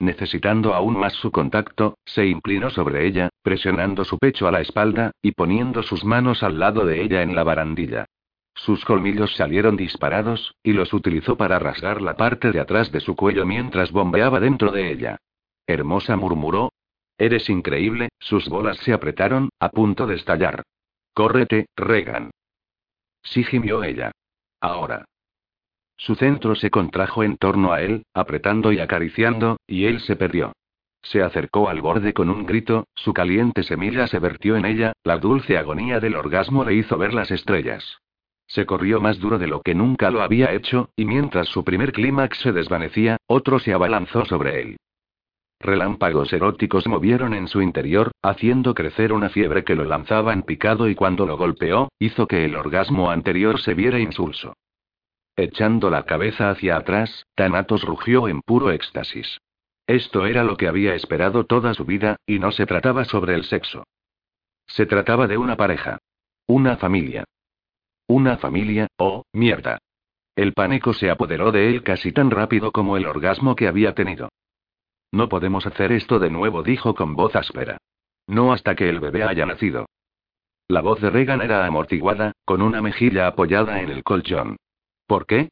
Necesitando 0.00 0.74
aún 0.74 0.98
más 0.98 1.12
su 1.12 1.30
contacto, 1.30 1.98
se 2.04 2.26
inclinó 2.26 2.68
sobre 2.70 3.06
ella, 3.06 3.28
presionando 3.44 4.04
su 4.04 4.18
pecho 4.18 4.48
a 4.48 4.50
la 4.50 4.60
espalda, 4.60 5.12
y 5.22 5.30
poniendo 5.30 5.84
sus 5.84 6.04
manos 6.04 6.42
al 6.42 6.58
lado 6.58 6.84
de 6.84 7.00
ella 7.00 7.22
en 7.22 7.36
la 7.36 7.44
barandilla. 7.44 8.06
Sus 8.56 8.84
colmillos 8.84 9.36
salieron 9.36 9.76
disparados, 9.76 10.56
y 10.64 10.72
los 10.72 10.92
utilizó 10.92 11.36
para 11.36 11.60
rasgar 11.60 12.02
la 12.02 12.16
parte 12.16 12.50
de 12.50 12.58
atrás 12.58 12.90
de 12.90 12.98
su 12.98 13.14
cuello 13.14 13.46
mientras 13.46 13.92
bombeaba 13.92 14.40
dentro 14.40 14.72
de 14.72 14.90
ella. 14.90 15.18
Hermosa 15.72 16.16
murmuró. 16.16 16.72
Eres 17.18 17.48
increíble, 17.48 18.08
sus 18.18 18.48
bolas 18.48 18.78
se 18.78 18.92
apretaron, 18.92 19.50
a 19.60 19.70
punto 19.70 20.06
de 20.06 20.16
estallar. 20.16 20.62
Córrete, 21.14 21.66
Regan. 21.76 22.30
Sí 23.22 23.44
gimió 23.44 23.84
ella. 23.84 24.10
Ahora. 24.60 25.04
Su 25.96 26.14
centro 26.14 26.54
se 26.54 26.70
contrajo 26.70 27.22
en 27.22 27.36
torno 27.36 27.72
a 27.72 27.82
él, 27.82 28.04
apretando 28.12 28.72
y 28.72 28.80
acariciando, 28.80 29.58
y 29.66 29.84
él 29.84 30.00
se 30.00 30.16
perdió. 30.16 30.52
Se 31.02 31.22
acercó 31.22 31.68
al 31.68 31.80
borde 31.80 32.12
con 32.12 32.30
un 32.30 32.46
grito, 32.46 32.86
su 32.94 33.12
caliente 33.12 33.62
semilla 33.62 34.06
se 34.06 34.18
vertió 34.18 34.56
en 34.56 34.64
ella, 34.64 34.92
la 35.04 35.18
dulce 35.18 35.58
agonía 35.58 36.00
del 36.00 36.16
orgasmo 36.16 36.64
le 36.64 36.74
hizo 36.74 36.96
ver 36.96 37.12
las 37.12 37.30
estrellas. 37.30 37.98
Se 38.46 38.66
corrió 38.66 39.00
más 39.00 39.18
duro 39.18 39.38
de 39.38 39.46
lo 39.46 39.62
que 39.62 39.74
nunca 39.74 40.10
lo 40.10 40.22
había 40.22 40.52
hecho, 40.52 40.90
y 40.96 41.04
mientras 41.04 41.48
su 41.48 41.64
primer 41.64 41.92
clímax 41.92 42.38
se 42.38 42.52
desvanecía, 42.52 43.16
otro 43.26 43.58
se 43.58 43.72
abalanzó 43.72 44.24
sobre 44.24 44.60
él. 44.60 44.76
Relámpagos 45.62 46.32
eróticos 46.32 46.88
movieron 46.88 47.34
en 47.34 47.46
su 47.46 47.62
interior, 47.62 48.10
haciendo 48.20 48.74
crecer 48.74 49.12
una 49.12 49.28
fiebre 49.28 49.62
que 49.62 49.76
lo 49.76 49.84
lanzaba 49.84 50.32
en 50.32 50.42
picado 50.42 50.88
y 50.88 50.96
cuando 50.96 51.24
lo 51.24 51.36
golpeó, 51.36 51.88
hizo 52.00 52.26
que 52.26 52.44
el 52.44 52.56
orgasmo 52.56 53.12
anterior 53.12 53.60
se 53.60 53.74
viera 53.74 54.00
insulso. 54.00 54.54
Echando 55.36 55.88
la 55.88 56.02
cabeza 56.02 56.50
hacia 56.50 56.76
atrás, 56.76 57.26
Thanatos 57.36 57.84
rugió 57.84 58.26
en 58.26 58.40
puro 58.40 58.72
éxtasis. 58.72 59.38
Esto 59.86 60.26
era 60.26 60.42
lo 60.42 60.56
que 60.56 60.66
había 60.66 60.96
esperado 60.96 61.44
toda 61.44 61.74
su 61.74 61.84
vida, 61.84 62.16
y 62.26 62.40
no 62.40 62.50
se 62.50 62.66
trataba 62.66 63.04
sobre 63.04 63.34
el 63.36 63.44
sexo. 63.44 63.84
Se 64.66 64.84
trataba 64.84 65.28
de 65.28 65.38
una 65.38 65.56
pareja. 65.56 65.98
Una 66.48 66.76
familia. 66.76 67.22
Una 68.08 68.36
familia, 68.36 68.88
oh, 68.98 69.22
mierda. 69.32 69.78
El 70.34 70.54
pánico 70.54 70.92
se 70.92 71.08
apoderó 71.08 71.52
de 71.52 71.70
él 71.70 71.84
casi 71.84 72.10
tan 72.10 72.32
rápido 72.32 72.72
como 72.72 72.96
el 72.96 73.06
orgasmo 73.06 73.54
que 73.54 73.68
había 73.68 73.94
tenido. 73.94 74.28
No 75.12 75.28
podemos 75.28 75.66
hacer 75.66 75.92
esto 75.92 76.18
de 76.18 76.30
nuevo, 76.30 76.62
dijo 76.62 76.94
con 76.94 77.14
voz 77.14 77.36
áspera. 77.36 77.76
No 78.26 78.52
hasta 78.52 78.74
que 78.74 78.88
el 78.88 78.98
bebé 78.98 79.24
haya 79.24 79.44
nacido. 79.46 79.86
La 80.68 80.80
voz 80.80 81.00
de 81.00 81.10
Regan 81.10 81.42
era 81.42 81.66
amortiguada, 81.66 82.32
con 82.46 82.62
una 82.62 82.80
mejilla 82.80 83.26
apoyada 83.26 83.82
en 83.82 83.90
el 83.90 84.02
colchón. 84.02 84.56
¿Por 85.06 85.26
qué? 85.26 85.50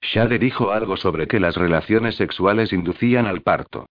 Shade 0.00 0.38
dijo 0.38 0.72
algo 0.72 0.96
sobre 0.96 1.28
que 1.28 1.38
las 1.38 1.56
relaciones 1.56 2.16
sexuales 2.16 2.72
inducían 2.72 3.26
al 3.26 3.42
parto. 3.42 3.86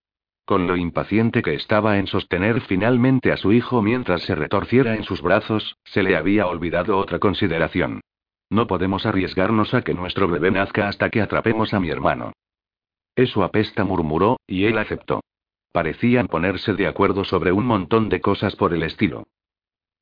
Con 0.45 0.67
lo 0.67 0.75
impaciente 0.75 1.43
que 1.43 1.53
estaba 1.53 1.99
en 1.99 2.07
sostener 2.07 2.61
finalmente 2.61 3.31
a 3.31 3.37
su 3.37 3.53
hijo 3.53 3.81
mientras 3.81 4.23
se 4.23 4.35
retorciera 4.35 4.95
en 4.95 5.03
sus 5.03 5.21
brazos, 5.21 5.77
se 5.85 6.01
le 6.01 6.17
había 6.17 6.47
olvidado 6.47 6.97
otra 6.97 7.19
consideración. 7.19 8.01
No 8.49 8.67
podemos 8.67 9.05
arriesgarnos 9.05 9.73
a 9.73 9.83
que 9.83 9.93
nuestro 9.93 10.27
bebé 10.27 10.51
nazca 10.51 10.89
hasta 10.89 11.09
que 11.09 11.21
atrapemos 11.21 11.73
a 11.73 11.79
mi 11.79 11.89
hermano. 11.89 12.33
Eso 13.15 13.43
apesta, 13.43 13.83
murmuró, 13.83 14.39
y 14.47 14.65
él 14.65 14.77
aceptó. 14.77 15.21
Parecían 15.71 16.27
ponerse 16.27 16.73
de 16.73 16.87
acuerdo 16.87 17.23
sobre 17.23 17.51
un 17.51 17.65
montón 17.65 18.09
de 18.09 18.21
cosas 18.21 18.55
por 18.55 18.73
el 18.73 18.83
estilo. 18.83 19.27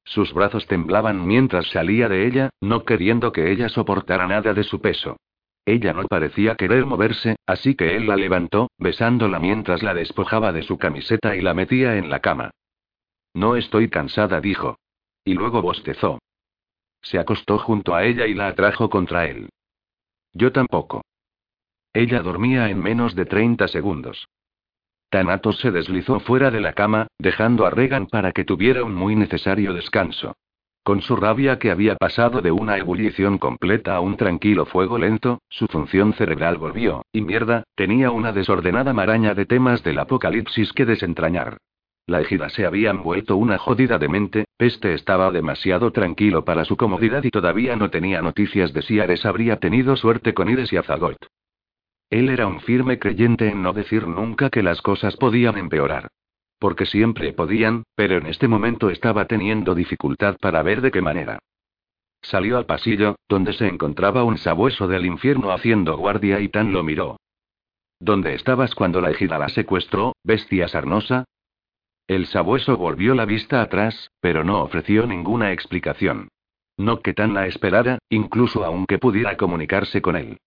Sus 0.04 0.34
brazos 0.34 0.66
temblaban 0.66 1.28
mientras 1.28 1.68
salía 1.68 2.10
de 2.10 2.26
ella, 2.26 2.50
no 2.62 2.84
queriendo 2.84 3.32
que 3.32 3.52
ella 3.52 3.70
soportara 3.70 4.28
nada 4.28 4.54
de 4.54 4.64
su 4.64 4.82
peso. 4.82 5.18
Ella 5.66 5.94
no 5.94 6.08
parecía 6.08 6.56
querer 6.56 6.86
moverse, 6.86 7.36
así 7.46 7.76
que 7.76 7.96
él 7.96 8.08
la 8.08 8.16
levantó, 8.16 8.72
besándola 8.80 9.40
mientras 9.40 9.84
la 9.84 9.94
despojaba 9.94 10.52
de 10.52 10.64
su 10.64 10.80
camiseta 10.80 11.36
y 11.36 11.42
la 11.42 11.54
metía 11.54 11.98
en 11.98 12.10
la 12.10 12.22
cama. 12.22 12.50
No 13.36 13.56
estoy 13.56 13.90
cansada, 13.90 14.42
dijo. 14.42 14.80
Y 15.24 15.34
luego 15.36 15.62
bostezó. 15.62 16.20
Se 17.02 17.20
acostó 17.20 17.60
junto 17.60 17.94
a 17.94 18.04
ella 18.04 18.26
y 18.26 18.34
la 18.34 18.48
atrajo 18.48 18.90
contra 18.90 19.28
él. 19.28 19.50
Yo 20.34 20.52
tampoco. 20.52 21.04
Ella 21.94 22.22
dormía 22.22 22.70
en 22.70 22.82
menos 22.82 23.16
de 23.16 23.26
30 23.26 23.68
segundos. 23.68 24.30
Thanatos 25.10 25.58
se 25.60 25.72
deslizó 25.72 26.20
fuera 26.20 26.52
de 26.52 26.62
la 26.62 26.74
cama, 26.74 27.08
dejando 27.18 27.66
a 27.66 27.72
Regan 27.72 28.06
para 28.06 28.32
que 28.32 28.46
tuviera 28.46 28.84
un 28.84 28.94
muy 28.94 29.16
necesario 29.16 29.74
descanso. 29.74 30.36
con 30.84 31.02
su 31.02 31.16
rabia 31.16 31.60
que 31.60 31.70
había 31.70 31.96
pasado 31.96 32.42
de 32.42 32.52
una 32.52 32.78
ebullición 32.78 33.38
completa 33.38 33.96
a 33.96 34.00
un 34.00 34.18
tranquilo 34.18 34.66
fuego 34.66 34.98
lento, 34.98 35.40
su 35.48 35.68
función 35.68 36.14
cerebral 36.14 36.58
volvió, 36.58 37.06
y 37.12 37.22
mierda, 37.22 37.64
tenía 37.76 38.10
una 38.10 38.32
desordenada 38.32 38.92
maraña 38.92 39.36
de 39.36 39.46
temas 39.46 39.84
del 39.84 40.00
apocalipsis 40.00 40.74
que 40.74 40.86
desentrañar. 40.86 41.58
La 42.08 42.22
ejida 42.22 42.50
se 42.50 42.66
había 42.66 42.92
vuelto 42.94 43.36
una 43.36 43.60
jodida 43.60 44.00
demente, 44.00 44.46
Peste 44.58 44.96
estaba 44.96 45.30
demasiado 45.32 45.92
tranquilo 45.92 46.44
para 46.44 46.66
su 46.66 46.76
comodidad 46.76 47.24
y 47.24 47.30
todavía 47.30 47.76
no 47.76 47.92
tenía 47.92 48.24
noticias 48.24 48.74
de 48.74 48.82
si 48.82 49.00
Ares 49.00 49.28
habría 49.28 49.58
tenido 49.60 49.96
suerte 49.96 50.34
con 50.34 50.50
Ides 50.50 50.74
y 50.74 50.78
Azagot. 50.78 51.18
Él 52.10 52.30
era 52.30 52.48
un 52.48 52.60
firme 52.62 52.98
creyente 52.98 53.50
en 53.50 53.62
no 53.62 53.74
decir 53.74 54.08
nunca 54.08 54.50
que 54.50 54.64
las 54.64 54.82
cosas 54.82 55.16
podían 55.18 55.58
empeorar. 55.58 56.10
Porque 56.58 56.86
siempre 56.86 57.34
podían, 57.34 57.84
pero 57.96 58.18
en 58.18 58.26
este 58.26 58.48
momento 58.48 58.90
estaba 58.90 59.26
teniendo 59.26 59.76
dificultad 59.76 60.38
para 60.42 60.64
ver 60.64 60.82
de 60.82 60.92
qué 60.92 61.02
manera. 61.02 61.40
Salió 62.22 62.58
al 62.58 62.66
pasillo, 62.66 63.16
donde 63.30 63.54
se 63.54 63.68
encontraba 63.68 64.24
un 64.24 64.38
sabueso 64.38 64.88
del 64.88 65.06
infierno 65.06 65.52
haciendo 65.52 65.98
guardia 65.98 66.40
y 66.42 66.50
Tan 66.50 66.74
lo 66.74 66.84
miró. 66.84 67.18
¿Dónde 68.00 68.34
estabas 68.34 68.76
cuando 68.76 69.02
la 69.02 69.12
ejida 69.12 69.38
la 69.38 69.50
secuestró, 69.50 70.16
bestia 70.24 70.68
sarnosa? 70.68 71.26
El 72.08 72.26
sabueso 72.26 72.76
volvió 72.76 73.14
la 73.14 73.26
vista 73.26 73.62
atrás, 73.62 74.10
pero 74.20 74.44
no 74.44 74.62
ofreció 74.64 75.06
ninguna 75.06 75.52
explicación. 75.52 76.30
No 76.76 77.02
que 77.02 77.14
Tan 77.14 77.34
la 77.34 77.46
esperara, 77.46 78.00
incluso 78.10 78.66
aunque 78.66 78.98
pudiera 78.98 79.38
comunicarse 79.38 80.02
con 80.02 80.16
él. 80.16 80.40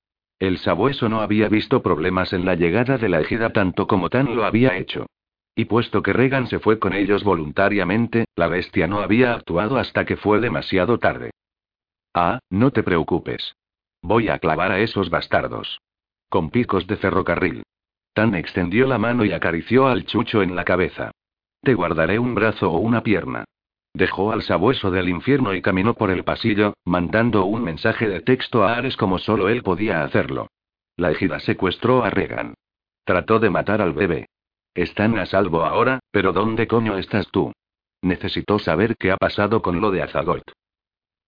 El 0.43 0.59
sabueso 0.59 1.09
no 1.09 1.21
había 1.21 1.49
visto 1.49 1.83
problemas 1.83 2.33
en 2.33 2.45
la 2.45 2.57
llegada 2.57 2.99
de 2.99 3.09
la 3.09 3.21
ejida 3.21 3.51
tanto 3.51 3.87
como 3.87 4.11
Tan 4.11 4.35
lo 4.35 4.45
había 4.45 4.77
hecho. 4.77 5.07
Y 5.55 5.67
puesto 5.67 6.03
que 6.03 6.13
Regan 6.13 6.49
se 6.49 6.59
fue 6.59 6.81
con 6.81 6.95
ellos 6.95 7.23
voluntariamente, 7.23 8.25
la 8.35 8.49
bestia 8.49 8.89
no 8.89 9.03
había 9.03 9.35
actuado 9.35 9.77
hasta 9.77 10.05
que 10.05 10.17
fue 10.17 10.41
demasiado 10.41 10.99
tarde. 10.99 11.31
Ah, 12.13 12.41
no 12.51 12.73
te 12.73 12.83
preocupes. 12.83 13.55
Voy 14.03 14.31
a 14.31 14.41
clavar 14.41 14.73
a 14.73 14.81
esos 14.81 15.11
bastardos. 15.11 15.81
Con 16.29 16.51
picos 16.51 16.89
de 16.89 16.97
ferrocarril. 16.97 17.63
Tan 18.13 18.35
extendió 18.35 18.89
la 18.89 18.99
mano 18.99 19.25
y 19.25 19.31
acarició 19.31 19.87
al 19.87 20.07
chucho 20.07 20.43
en 20.43 20.57
la 20.57 20.65
cabeza. 20.65 21.13
Te 21.61 21.75
guardaré 21.75 22.19
un 22.19 22.35
brazo 22.35 22.69
o 22.69 22.79
una 22.79 23.05
pierna. 23.05 23.45
Dejó 23.95 24.33
al 24.33 24.43
sabueso 24.43 24.91
del 24.91 25.09
infierno 25.09 25.55
y 25.55 25.61
caminó 25.61 25.95
por 25.95 26.11
el 26.11 26.25
pasillo, 26.25 26.75
mandando 26.85 27.45
un 27.45 27.63
mensaje 27.63 28.09
de 28.09 28.21
texto 28.21 28.65
a 28.65 28.77
Ares 28.77 28.97
como 28.97 29.19
solo 29.19 29.49
él 29.49 29.63
podía 29.63 30.03
hacerlo. 30.03 30.49
La 30.97 31.11
ejida 31.11 31.41
secuestró 31.41 32.03
a 32.03 32.11
Regan. 32.11 32.55
Trató 33.05 33.39
de 33.39 33.51
matar 33.51 33.83
al 33.83 33.93
bebé. 33.93 34.29
Están 34.75 35.19
a 35.19 35.27
salvo 35.27 35.65
ahora, 35.65 36.01
pero 36.11 36.33
¿dónde 36.33 36.67
coño 36.67 36.97
estás 36.97 37.29
tú? 37.31 37.53
Necesitó 38.01 38.59
saber 38.59 38.97
qué 38.99 39.13
ha 39.13 39.17
pasado 39.17 39.61
con 39.61 39.81
lo 39.81 39.91
de 39.91 40.03
Azagot. 40.03 40.43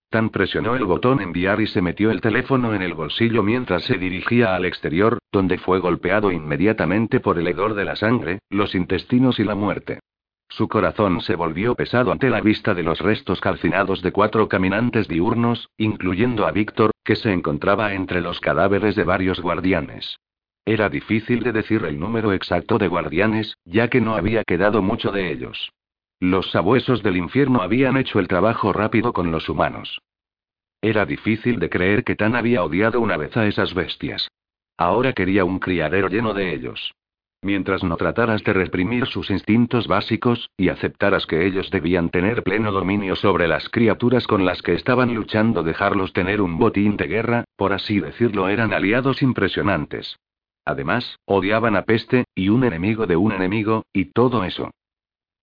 Tan 0.08 0.30
presionó 0.30 0.76
el 0.76 0.84
botón 0.84 1.20
enviar 1.20 1.60
y 1.60 1.66
se 1.66 1.82
metió 1.82 2.10
el 2.10 2.20
teléfono 2.20 2.74
en 2.74 2.82
el 2.82 2.94
bolsillo 2.94 3.42
mientras 3.42 3.84
se 3.84 3.98
dirigía 3.98 4.54
al 4.54 4.64
exterior, 4.64 5.18
donde 5.32 5.58
fue 5.58 5.80
golpeado 5.80 6.30
inmediatamente 6.30 7.20
por 7.20 7.38
el 7.38 7.48
hedor 7.48 7.74
de 7.74 7.84
la 7.84 7.96
sangre, 7.96 8.38
los 8.48 8.74
intestinos 8.74 9.38
y 9.38 9.44
la 9.44 9.54
muerte. 9.54 10.00
Su 10.56 10.68
corazón 10.68 11.20
se 11.20 11.34
volvió 11.34 11.74
pesado 11.74 12.12
ante 12.12 12.30
la 12.30 12.40
vista 12.40 12.74
de 12.74 12.84
los 12.84 13.00
restos 13.00 13.40
calcinados 13.40 14.02
de 14.02 14.12
cuatro 14.12 14.48
caminantes 14.48 15.08
diurnos, 15.08 15.68
incluyendo 15.78 16.46
a 16.46 16.52
Víctor, 16.52 16.92
que 17.02 17.16
se 17.16 17.32
encontraba 17.32 17.92
entre 17.92 18.20
los 18.20 18.38
cadáveres 18.38 18.94
de 18.94 19.02
varios 19.02 19.40
guardianes. 19.40 20.20
Era 20.64 20.88
difícil 20.88 21.42
de 21.42 21.50
decir 21.50 21.84
el 21.84 21.98
número 21.98 22.32
exacto 22.32 22.78
de 22.78 22.86
guardianes, 22.86 23.56
ya 23.64 23.88
que 23.88 24.00
no 24.00 24.14
había 24.14 24.44
quedado 24.44 24.80
mucho 24.80 25.10
de 25.10 25.32
ellos. 25.32 25.72
Los 26.20 26.52
sabuesos 26.52 27.02
del 27.02 27.16
infierno 27.16 27.60
habían 27.60 27.96
hecho 27.96 28.20
el 28.20 28.28
trabajo 28.28 28.72
rápido 28.72 29.12
con 29.12 29.32
los 29.32 29.48
humanos. 29.48 30.02
Era 30.80 31.04
difícil 31.04 31.58
de 31.58 31.68
creer 31.68 32.04
que 32.04 32.14
Tan 32.14 32.36
había 32.36 32.62
odiado 32.62 33.00
una 33.00 33.16
vez 33.16 33.36
a 33.36 33.48
esas 33.48 33.74
bestias. 33.74 34.28
Ahora 34.76 35.14
quería 35.14 35.44
un 35.44 35.58
criadero 35.58 36.06
lleno 36.06 36.32
de 36.32 36.54
ellos. 36.54 36.94
Mientras 37.44 37.84
no 37.84 37.98
trataras 37.98 38.42
de 38.42 38.54
reprimir 38.54 39.04
sus 39.04 39.28
instintos 39.28 39.86
básicos, 39.86 40.48
y 40.56 40.70
aceptaras 40.70 41.26
que 41.26 41.44
ellos 41.44 41.70
debían 41.70 42.08
tener 42.08 42.42
pleno 42.42 42.72
dominio 42.72 43.16
sobre 43.16 43.46
las 43.48 43.68
criaturas 43.68 44.26
con 44.26 44.46
las 44.46 44.62
que 44.62 44.72
estaban 44.72 45.14
luchando, 45.14 45.62
dejarlos 45.62 46.14
tener 46.14 46.40
un 46.40 46.56
botín 46.56 46.96
de 46.96 47.06
guerra, 47.06 47.44
por 47.56 47.74
así 47.74 48.00
decirlo, 48.00 48.48
eran 48.48 48.72
aliados 48.72 49.20
impresionantes. 49.20 50.16
Además, 50.64 51.18
odiaban 51.26 51.76
a 51.76 51.82
Peste, 51.82 52.24
y 52.34 52.48
un 52.48 52.64
enemigo 52.64 53.06
de 53.06 53.16
un 53.16 53.32
enemigo, 53.32 53.84
y 53.92 54.06
todo 54.06 54.44
eso. 54.44 54.70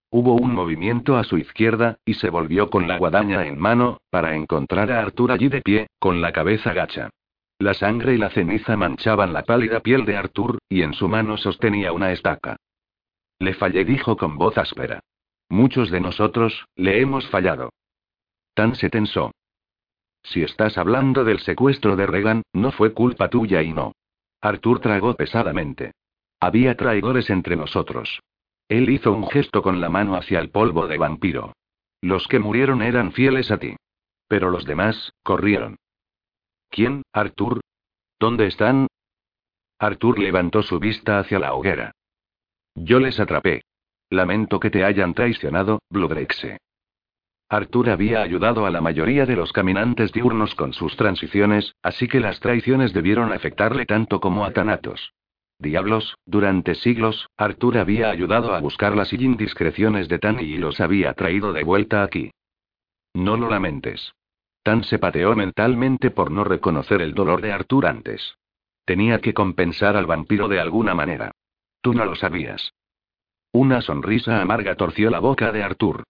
Hubo 0.09 0.33
un 0.33 0.55
movimiento 0.55 1.17
a 1.17 1.23
su 1.23 1.37
izquierda, 1.37 1.99
y 2.03 2.15
se 2.15 2.31
volvió 2.31 2.71
con 2.71 2.87
la 2.87 2.97
guadaña 2.97 3.45
en 3.45 3.59
mano, 3.59 3.99
para 4.09 4.35
encontrar 4.35 4.91
a 4.91 5.01
Artur 5.01 5.31
allí 5.31 5.49
de 5.49 5.61
pie, 5.61 5.85
con 5.99 6.19
la 6.19 6.31
cabeza 6.31 6.73
gacha. 6.73 7.11
La 7.62 7.76
sangre 7.76 8.15
y 8.15 8.17
la 8.17 8.32
ceniza 8.32 8.76
manchaban 8.76 9.34
la 9.34 9.43
pálida 9.43 9.82
piel 9.82 10.04
de 10.04 10.17
Arthur, 10.17 10.58
y 10.67 10.82
en 10.82 10.95
su 10.95 11.08
mano 11.08 11.38
sostenía 11.38 11.93
una 11.93 12.12
estaca. 12.12 12.58
Le 13.38 13.54
fallé, 13.54 13.86
dijo 13.86 14.17
con 14.17 14.36
voz 14.36 14.58
áspera. 14.58 15.02
Muchos 15.47 15.91
de 15.91 16.02
nosotros, 16.02 16.65
le 16.76 17.00
hemos 17.00 17.28
fallado. 17.28 17.69
Tan 18.56 18.74
se 18.74 18.89
tensó. 18.89 19.30
Si 20.24 20.41
estás 20.41 20.80
hablando 20.80 21.24
del 21.24 21.38
secuestro 21.38 21.95
de 21.95 22.08
Regan, 22.08 22.41
no 22.52 22.71
fue 22.71 22.93
culpa 22.93 23.30
tuya 23.30 23.62
y 23.62 23.74
no. 23.74 23.91
Arthur 24.41 24.80
tragó 24.80 25.13
pesadamente. 25.13 25.91
Había 26.39 26.76
traidores 26.76 27.30
entre 27.30 27.58
nosotros. 27.58 28.21
Él 28.69 28.89
hizo 28.89 29.13
un 29.13 29.30
gesto 29.30 29.62
con 29.62 29.80
la 29.80 29.89
mano 29.89 30.15
hacia 30.15 30.39
el 30.39 30.50
polvo 30.50 30.88
de 30.88 30.97
vampiro. 30.97 31.54
Los 32.02 32.28
que 32.28 32.39
murieron 32.39 32.82
eran 32.82 33.12
fieles 33.12 33.52
a 33.52 33.60
ti. 33.60 33.76
Pero 34.28 34.50
los 34.50 34.65
demás, 34.65 35.13
corrieron. 35.21 35.78
¿Quién, 36.71 37.03
Arthur? 37.12 37.60
¿Dónde 38.17 38.47
están? 38.47 38.88
Arthur 39.77 40.19
levantó 40.19 40.63
su 40.63 40.79
vista 40.79 41.19
hacia 41.19 41.38
la 41.38 41.53
hoguera. 41.53 41.91
Yo 42.75 42.99
les 43.01 43.19
atrapé. 43.19 43.62
Lamento 44.10 44.57
que 44.60 44.69
te 44.69 44.86
hayan 44.86 45.13
traicionado, 45.13 45.79
Bloodrexe. 45.89 46.60
Arthur 47.49 47.89
había 47.89 48.21
ayudado 48.21 48.65
a 48.65 48.69
la 48.69 48.79
mayoría 48.79 49.25
de 49.25 49.36
los 49.36 49.51
caminantes 49.51 50.13
diurnos 50.13 50.55
con 50.55 50.71
sus 50.71 50.95
transiciones, 50.95 51.75
así 51.84 52.07
que 52.07 52.21
las 52.21 52.39
traiciones 52.39 52.93
debieron 52.93 53.34
afectarle 53.34 53.86
tanto 53.86 54.21
como 54.21 54.45
a 54.45 54.51
Thanatos. 54.51 55.12
Diablos, 55.60 56.15
durante 56.25 56.75
siglos, 56.75 57.27
Arthur 57.36 57.79
había 57.79 58.10
ayudado 58.10 58.55
a 58.55 58.62
buscar 58.62 58.95
las 58.95 59.12
indiscreciones 59.12 60.07
de 60.07 60.19
Tani 60.19 60.43
y 60.43 60.57
los 60.57 60.79
había 60.79 61.13
traído 61.15 61.51
de 61.51 61.65
vuelta 61.65 62.03
aquí. 62.03 62.31
No 63.13 63.36
lo 63.36 63.49
lamentes. 63.49 64.13
Tan 64.63 64.84
se 64.84 65.00
pateó 65.00 65.36
mentalmente 65.36 66.12
por 66.12 66.32
no 66.32 66.43
reconocer 66.43 67.02
el 67.02 67.13
dolor 67.13 67.41
de 67.41 67.52
Arthur 67.52 67.88
antes. 67.88 68.36
Tenía 68.86 69.19
que 69.19 69.34
compensar 69.34 69.95
al 69.95 70.06
vampiro 70.06 70.47
de 70.47 70.60
alguna 70.60 70.93
manera. 70.93 71.32
Tú 71.82 71.93
no 71.93 72.06
lo 72.06 72.15
sabías. 72.15 72.74
Una 73.52 73.82
sonrisa 73.82 74.41
amarga 74.41 74.76
torció 74.76 75.10
la 75.10 75.19
boca 75.19 75.52
de 75.52 75.63
Arthur. 75.63 76.04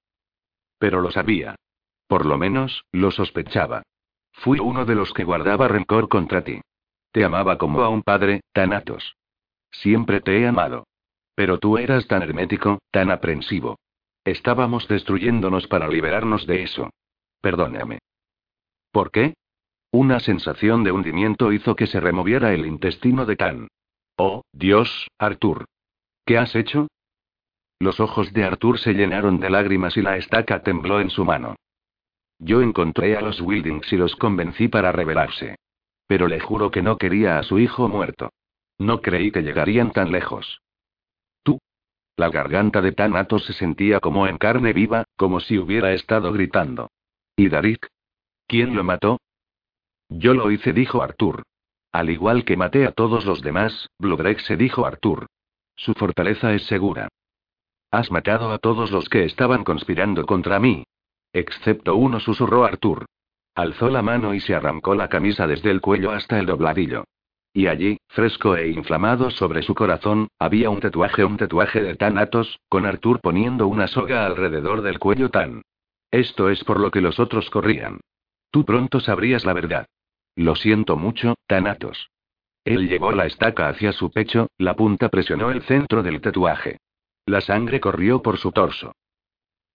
Pero 0.78 1.02
lo 1.02 1.12
sabía. 1.12 1.56
Por 2.08 2.26
lo 2.26 2.38
menos, 2.38 2.84
lo 2.92 3.12
sospechaba. 3.12 3.84
Fui 4.34 4.60
uno 4.60 4.86
de 4.86 4.96
los 4.96 5.14
que 5.14 5.24
guardaba 5.24 5.68
rencor 5.68 6.10
contra 6.10 6.44
ti. 6.44 6.62
Te 7.12 7.24
amaba 7.24 7.58
como 7.58 7.82
a 7.82 7.90
un 7.90 8.04
padre, 8.04 8.42
Tanatos. 8.54 9.16
Siempre 9.72 10.22
te 10.22 10.40
he 10.40 10.48
amado. 10.48 10.88
Pero 11.36 11.58
tú 11.58 11.78
eras 11.78 12.08
tan 12.08 12.22
hermético, 12.22 12.80
tan 12.92 13.12
aprensivo. 13.12 13.78
Estábamos 14.26 14.88
destruyéndonos 14.88 15.68
para 15.68 15.88
liberarnos 15.88 16.46
de 16.46 16.64
eso. 16.64 16.90
Perdóname. 17.42 18.00
¿Por 18.91 19.12
qué? 19.12 19.34
Una 19.91 20.19
sensación 20.19 20.84
de 20.84 20.91
hundimiento 20.91 21.51
hizo 21.51 21.75
que 21.75 21.88
se 21.88 21.99
removiera 21.99 22.54
el 22.54 22.65
intestino 22.65 23.25
de 23.25 23.36
Tan. 23.36 23.67
Oh, 24.17 24.43
Dios, 24.54 25.08
Arthur. 25.17 25.65
¿Qué 26.25 26.38
has 26.38 26.56
hecho? 26.56 26.88
Los 27.80 27.99
ojos 27.99 28.32
de 28.32 28.43
Arthur 28.43 28.80
se 28.80 28.93
llenaron 28.93 29.39
de 29.39 29.49
lágrimas 29.49 29.97
y 29.97 30.01
la 30.01 30.17
estaca 30.17 30.62
tembló 30.62 31.01
en 31.01 31.10
su 31.10 31.25
mano. 31.25 31.56
Yo 32.38 32.62
encontré 32.62 33.17
a 33.17 33.21
los 33.21 33.41
Wildings 33.41 33.91
y 33.91 33.97
los 33.97 34.15
convencí 34.15 34.67
para 34.67 34.91
rebelarse. 34.91 35.56
Pero 36.08 36.27
le 36.27 36.39
juro 36.39 36.71
que 36.71 36.82
no 36.82 36.97
quería 36.97 37.39
a 37.39 37.43
su 37.43 37.60
hijo 37.60 37.88
muerto. 37.88 38.30
No 38.77 39.01
creí 39.01 39.32
que 39.32 39.41
llegarían 39.41 39.91
tan 39.91 40.12
lejos. 40.12 40.62
¿Tú? 41.43 41.60
La 42.17 42.30
garganta 42.30 42.82
de 42.82 42.91
Tanatos 42.91 43.45
se 43.45 43.54
sentía 43.54 43.99
como 43.99 44.27
en 44.27 44.38
carne 44.38 44.73
viva, 44.73 45.06
como 45.15 45.39
si 45.39 45.58
hubiera 45.58 45.93
estado 45.93 46.32
gritando. 46.32 46.91
¿Y 47.36 47.49
Darik? 47.49 47.88
¿Quién 48.52 48.76
lo 48.76 48.84
mató? 48.84 49.22
Yo 50.10 50.34
lo 50.34 50.52
hice, 50.52 50.74
dijo 50.74 51.02
Arthur. 51.02 51.44
Al 51.94 52.10
igual 52.10 52.44
que 52.44 52.58
maté 52.58 52.86
a 52.86 52.92
todos 52.92 53.24
los 53.26 53.42
demás, 53.42 53.88
Bloodrex 53.98 54.44
se 54.44 54.58
dijo 54.58 54.86
Arthur. 54.86 55.28
Su 55.78 55.94
fortaleza 55.94 56.52
es 56.52 56.66
segura. 56.66 57.08
Has 57.92 58.12
matado 58.12 58.52
a 58.52 58.58
todos 58.58 58.92
los 58.92 59.08
que 59.08 59.24
estaban 59.24 59.64
conspirando 59.64 60.26
contra 60.26 60.60
mí. 60.60 60.84
Excepto 61.32 61.96
uno, 61.96 62.20
susurró 62.20 62.66
Arthur. 62.66 63.06
Alzó 63.56 63.90
la 63.90 64.02
mano 64.02 64.34
y 64.34 64.42
se 64.42 64.54
arrancó 64.54 64.96
la 64.96 65.08
camisa 65.08 65.48
desde 65.48 65.72
el 65.72 65.80
cuello 65.80 66.12
hasta 66.12 66.38
el 66.38 66.46
dobladillo. 66.46 67.06
Y 67.54 67.68
allí, 67.68 68.00
fresco 68.10 68.58
e 68.58 68.68
inflamado 68.68 69.32
sobre 69.32 69.62
su 69.62 69.74
corazón, 69.76 70.28
había 70.38 70.70
un 70.70 70.82
tatuaje, 70.82 71.24
un 71.24 71.38
tatuaje 71.38 71.82
de 71.82 71.96
Thanatos, 71.96 72.60
con 72.68 72.86
Arthur 72.86 73.22
poniendo 73.22 73.68
una 73.68 73.88
soga 73.88 74.26
alrededor 74.26 74.82
del 74.82 75.00
cuello 75.00 75.30
tan. 75.30 75.62
Esto 76.12 76.50
es 76.50 76.66
por 76.66 76.82
lo 76.82 76.92
que 76.92 77.00
los 77.00 77.18
otros 77.18 77.50
corrían. 77.50 78.02
Tú 78.52 78.66
pronto 78.66 79.00
sabrías 79.00 79.46
la 79.46 79.54
verdad. 79.54 79.88
Lo 80.36 80.56
siento 80.56 80.98
mucho, 80.98 81.36
Thanatos. 81.48 82.10
Él 82.64 82.88
llevó 82.88 83.12
la 83.12 83.26
estaca 83.26 83.70
hacia 83.70 83.92
su 83.92 84.12
pecho, 84.12 84.48
la 84.58 84.76
punta 84.76 85.10
presionó 85.10 85.50
el 85.50 85.64
centro 85.64 86.04
del 86.04 86.22
tatuaje. 86.22 86.78
La 87.26 87.42
sangre 87.42 87.80
corrió 87.80 88.22
por 88.22 88.38
su 88.38 88.52
torso. 88.52 88.94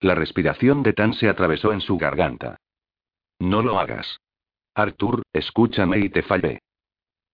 La 0.00 0.14
respiración 0.14 0.82
de 0.82 0.92
Tan 0.92 1.14
se 1.14 1.28
atravesó 1.28 1.72
en 1.72 1.80
su 1.80 1.96
garganta. 1.96 2.58
No 3.38 3.62
lo 3.62 3.80
hagas. 3.80 4.20
Arthur, 4.74 5.22
escúchame 5.32 5.98
y 5.98 6.10
te 6.10 6.22
fallé. 6.22 6.60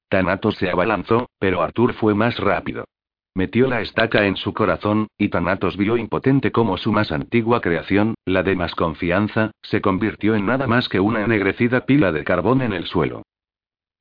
Thanatos 0.09 0.57
se 0.57 0.71
abalanzó, 0.71 1.29
pero 1.39 1.63
Arthur 1.63 1.95
fue 1.95 2.15
más 2.15 2.39
rápido. 2.39 2.85
Metió 3.35 3.66
la 3.66 3.81
estaca 3.81 4.27
en 4.27 4.37
su 4.37 4.53
corazón, 4.53 5.09
y 5.16 5.31
Thanatos 5.31 5.79
vio 5.79 5.97
impotente 5.97 6.53
como 6.53 6.77
su 6.77 6.92
más 6.92 7.12
antigua 7.12 7.62
creación, 7.62 8.14
la 8.27 8.42
de 8.42 8.57
más 8.57 8.75
confianza, 8.75 9.53
se 9.62 9.81
convirtió 9.81 10.35
en 10.35 10.45
nada 10.45 10.66
más 10.66 10.88
que 10.88 11.01
una 11.01 11.23
ennegrecida 11.23 11.87
pila 11.87 12.12
de 12.12 12.25
carbón 12.25 12.61
en 12.61 12.75
el 12.75 12.85
suelo. 12.87 13.23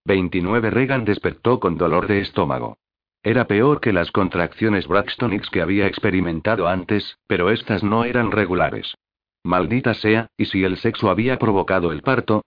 29 0.06 0.70
Regan 0.70 1.06
despertó 1.06 1.60
con 1.60 1.78
dolor 1.78 2.08
de 2.08 2.20
estómago. 2.20 2.78
Era 3.24 3.46
peor 3.46 3.80
que 3.80 3.94
las 3.94 4.12
contracciones 4.12 4.88
Braxton 4.88 5.40
que 5.52 5.62
había 5.62 5.88
experimentado 5.88 6.68
antes, 6.68 7.18
pero 7.28 7.52
estas 7.52 7.84
no 7.84 8.04
eran 8.04 8.32
regulares. 8.32 8.96
Maldita 9.44 9.94
sea, 9.94 10.28
¿y 10.38 10.46
si 10.46 10.64
el 10.64 10.78
sexo 10.78 11.10
había 11.10 11.38
provocado 11.40 11.92
el 11.92 12.02
parto? 12.02 12.44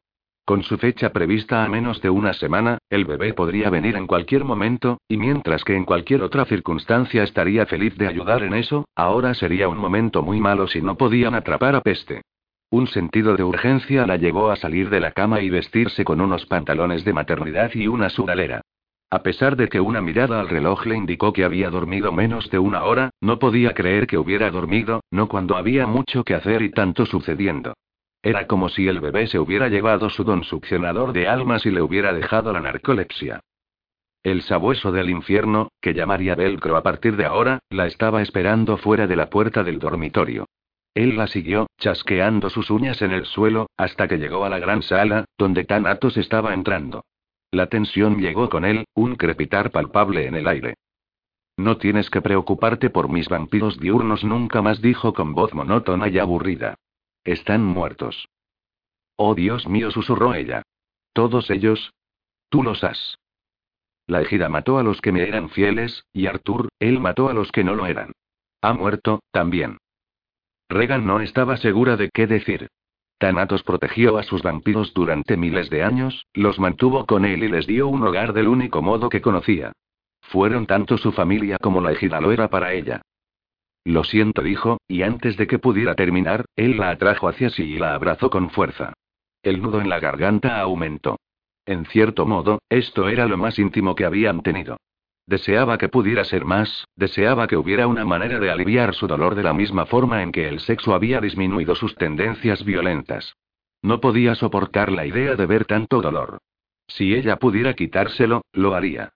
Con 0.46 0.62
su 0.62 0.76
fecha 0.76 1.10
prevista 1.10 1.64
a 1.64 1.68
menos 1.70 2.02
de 2.02 2.10
una 2.10 2.34
semana, 2.34 2.76
el 2.90 3.06
bebé 3.06 3.32
podría 3.32 3.70
venir 3.70 3.96
en 3.96 4.06
cualquier 4.06 4.44
momento, 4.44 4.98
y 5.08 5.16
mientras 5.16 5.64
que 5.64 5.74
en 5.74 5.86
cualquier 5.86 6.22
otra 6.22 6.44
circunstancia 6.44 7.22
estaría 7.22 7.64
feliz 7.64 7.96
de 7.96 8.08
ayudar 8.08 8.42
en 8.42 8.52
eso, 8.52 8.84
ahora 8.94 9.32
sería 9.32 9.68
un 9.68 9.78
momento 9.78 10.22
muy 10.22 10.40
malo 10.40 10.66
si 10.66 10.82
no 10.82 10.98
podían 10.98 11.34
atrapar 11.34 11.74
a 11.74 11.80
peste. 11.80 12.20
Un 12.70 12.88
sentido 12.88 13.36
de 13.36 13.44
urgencia 13.44 14.06
la 14.06 14.16
llevó 14.16 14.50
a 14.50 14.56
salir 14.56 14.90
de 14.90 15.00
la 15.00 15.12
cama 15.12 15.40
y 15.40 15.48
vestirse 15.48 16.04
con 16.04 16.20
unos 16.20 16.44
pantalones 16.44 17.06
de 17.06 17.14
maternidad 17.14 17.70
y 17.72 17.86
una 17.86 18.10
sudalera. 18.10 18.60
A 19.08 19.22
pesar 19.22 19.56
de 19.56 19.68
que 19.68 19.80
una 19.80 20.02
mirada 20.02 20.40
al 20.40 20.50
reloj 20.50 20.84
le 20.84 20.96
indicó 20.96 21.32
que 21.32 21.44
había 21.44 21.70
dormido 21.70 22.12
menos 22.12 22.50
de 22.50 22.58
una 22.58 22.84
hora, 22.84 23.10
no 23.22 23.38
podía 23.38 23.72
creer 23.72 24.06
que 24.06 24.18
hubiera 24.18 24.50
dormido, 24.50 25.00
no 25.10 25.26
cuando 25.26 25.56
había 25.56 25.86
mucho 25.86 26.22
que 26.22 26.34
hacer 26.34 26.60
y 26.60 26.70
tanto 26.70 27.06
sucediendo. 27.06 27.72
Era 28.24 28.46
como 28.46 28.70
si 28.70 28.88
el 28.88 29.00
bebé 29.00 29.26
se 29.26 29.38
hubiera 29.38 29.68
llevado 29.68 30.08
su 30.08 30.24
don 30.24 30.44
succionador 30.44 31.12
de 31.12 31.28
almas 31.28 31.66
y 31.66 31.70
le 31.70 31.82
hubiera 31.82 32.14
dejado 32.14 32.54
la 32.54 32.60
narcolepsia. 32.60 33.40
El 34.22 34.40
sabueso 34.40 34.92
del 34.92 35.10
infierno, 35.10 35.68
que 35.82 35.92
llamaría 35.92 36.34
Velcro 36.34 36.78
a 36.78 36.82
partir 36.82 37.16
de 37.16 37.26
ahora, 37.26 37.58
la 37.68 37.86
estaba 37.86 38.22
esperando 38.22 38.78
fuera 38.78 39.06
de 39.06 39.16
la 39.16 39.28
puerta 39.28 39.62
del 39.62 39.78
dormitorio. 39.78 40.46
Él 40.94 41.18
la 41.18 41.26
siguió, 41.26 41.66
chasqueando 41.78 42.48
sus 42.48 42.70
uñas 42.70 43.02
en 43.02 43.12
el 43.12 43.26
suelo, 43.26 43.66
hasta 43.76 44.08
que 44.08 44.16
llegó 44.16 44.46
a 44.46 44.48
la 44.48 44.58
gran 44.58 44.80
sala, 44.80 45.26
donde 45.36 45.64
Thanatos 45.64 46.16
estaba 46.16 46.54
entrando. 46.54 47.04
La 47.50 47.66
tensión 47.66 48.18
llegó 48.22 48.48
con 48.48 48.64
él, 48.64 48.86
un 48.94 49.16
crepitar 49.16 49.70
palpable 49.70 50.26
en 50.26 50.34
el 50.34 50.48
aire. 50.48 50.76
No 51.58 51.76
tienes 51.76 52.08
que 52.08 52.22
preocuparte 52.22 52.88
por 52.88 53.10
mis 53.10 53.28
vampiros 53.28 53.78
diurnos, 53.78 54.24
nunca 54.24 54.62
más 54.62 54.80
dijo 54.80 55.12
con 55.12 55.34
voz 55.34 55.52
monótona 55.52 56.08
y 56.08 56.18
aburrida. 56.18 56.76
Están 57.24 57.64
muertos. 57.64 58.28
Oh 59.16 59.34
Dios 59.34 59.66
mío, 59.66 59.90
susurró 59.90 60.34
ella. 60.34 60.62
Todos 61.12 61.50
ellos. 61.50 61.92
Tú 62.50 62.62
los 62.62 62.84
has. 62.84 63.18
La 64.06 64.20
ejida 64.20 64.48
mató 64.48 64.78
a 64.78 64.82
los 64.82 65.00
que 65.00 65.12
me 65.12 65.22
eran 65.22 65.48
fieles, 65.48 66.04
y 66.12 66.26
Arthur, 66.26 66.68
él 66.78 67.00
mató 67.00 67.28
a 67.28 67.34
los 67.34 67.50
que 67.50 67.64
no 67.64 67.74
lo 67.74 67.86
eran. 67.86 68.12
Ha 68.60 68.74
muerto, 68.74 69.20
también. 69.30 69.78
Regan 70.68 71.06
no 71.06 71.20
estaba 71.20 71.56
segura 71.56 71.96
de 71.96 72.10
qué 72.12 72.26
decir. 72.26 72.68
Thanatos 73.18 73.62
protegió 73.62 74.18
a 74.18 74.22
sus 74.22 74.42
vampiros 74.42 74.92
durante 74.92 75.36
miles 75.36 75.70
de 75.70 75.82
años, 75.82 76.26
los 76.34 76.58
mantuvo 76.58 77.06
con 77.06 77.24
él 77.24 77.44
y 77.44 77.48
les 77.48 77.66
dio 77.66 77.88
un 77.88 78.02
hogar 78.02 78.34
del 78.34 78.48
único 78.48 78.82
modo 78.82 79.08
que 79.08 79.22
conocía. 79.22 79.72
Fueron 80.20 80.66
tanto 80.66 80.98
su 80.98 81.12
familia 81.12 81.58
como 81.58 81.80
la 81.80 81.92
ejida 81.92 82.20
lo 82.20 82.32
era 82.32 82.48
para 82.48 82.74
ella. 82.74 83.02
Lo 83.84 84.02
siento, 84.02 84.42
dijo, 84.42 84.78
y 84.88 85.02
antes 85.02 85.36
de 85.36 85.46
que 85.46 85.58
pudiera 85.58 85.94
terminar, 85.94 86.46
él 86.56 86.78
la 86.78 86.90
atrajo 86.90 87.28
hacia 87.28 87.50
sí 87.50 87.64
y 87.64 87.78
la 87.78 87.94
abrazó 87.94 88.30
con 88.30 88.50
fuerza. 88.50 88.94
El 89.42 89.60
nudo 89.60 89.80
en 89.80 89.90
la 89.90 90.00
garganta 90.00 90.58
aumentó. 90.58 91.18
En 91.66 91.84
cierto 91.86 92.24
modo, 92.24 92.60
esto 92.70 93.08
era 93.08 93.26
lo 93.26 93.36
más 93.36 93.58
íntimo 93.58 93.94
que 93.94 94.06
habían 94.06 94.42
tenido. 94.42 94.78
Deseaba 95.26 95.78
que 95.78 95.88
pudiera 95.88 96.24
ser 96.24 96.44
más, 96.44 96.86
deseaba 96.96 97.46
que 97.46 97.56
hubiera 97.56 97.86
una 97.86 98.04
manera 98.04 98.38
de 98.38 98.50
aliviar 98.50 98.94
su 98.94 99.06
dolor 99.06 99.34
de 99.34 99.42
la 99.42 99.54
misma 99.54 99.86
forma 99.86 100.22
en 100.22 100.32
que 100.32 100.48
el 100.48 100.60
sexo 100.60 100.94
había 100.94 101.20
disminuido 101.20 101.74
sus 101.74 101.94
tendencias 101.94 102.64
violentas. 102.64 103.34
No 103.82 104.00
podía 104.00 104.34
soportar 104.34 104.92
la 104.92 105.06
idea 105.06 105.34
de 105.34 105.46
ver 105.46 105.64
tanto 105.66 106.00
dolor. 106.00 106.38
Si 106.86 107.14
ella 107.14 107.36
pudiera 107.36 107.74
quitárselo, 107.74 108.42
lo 108.52 108.74
haría. 108.74 109.12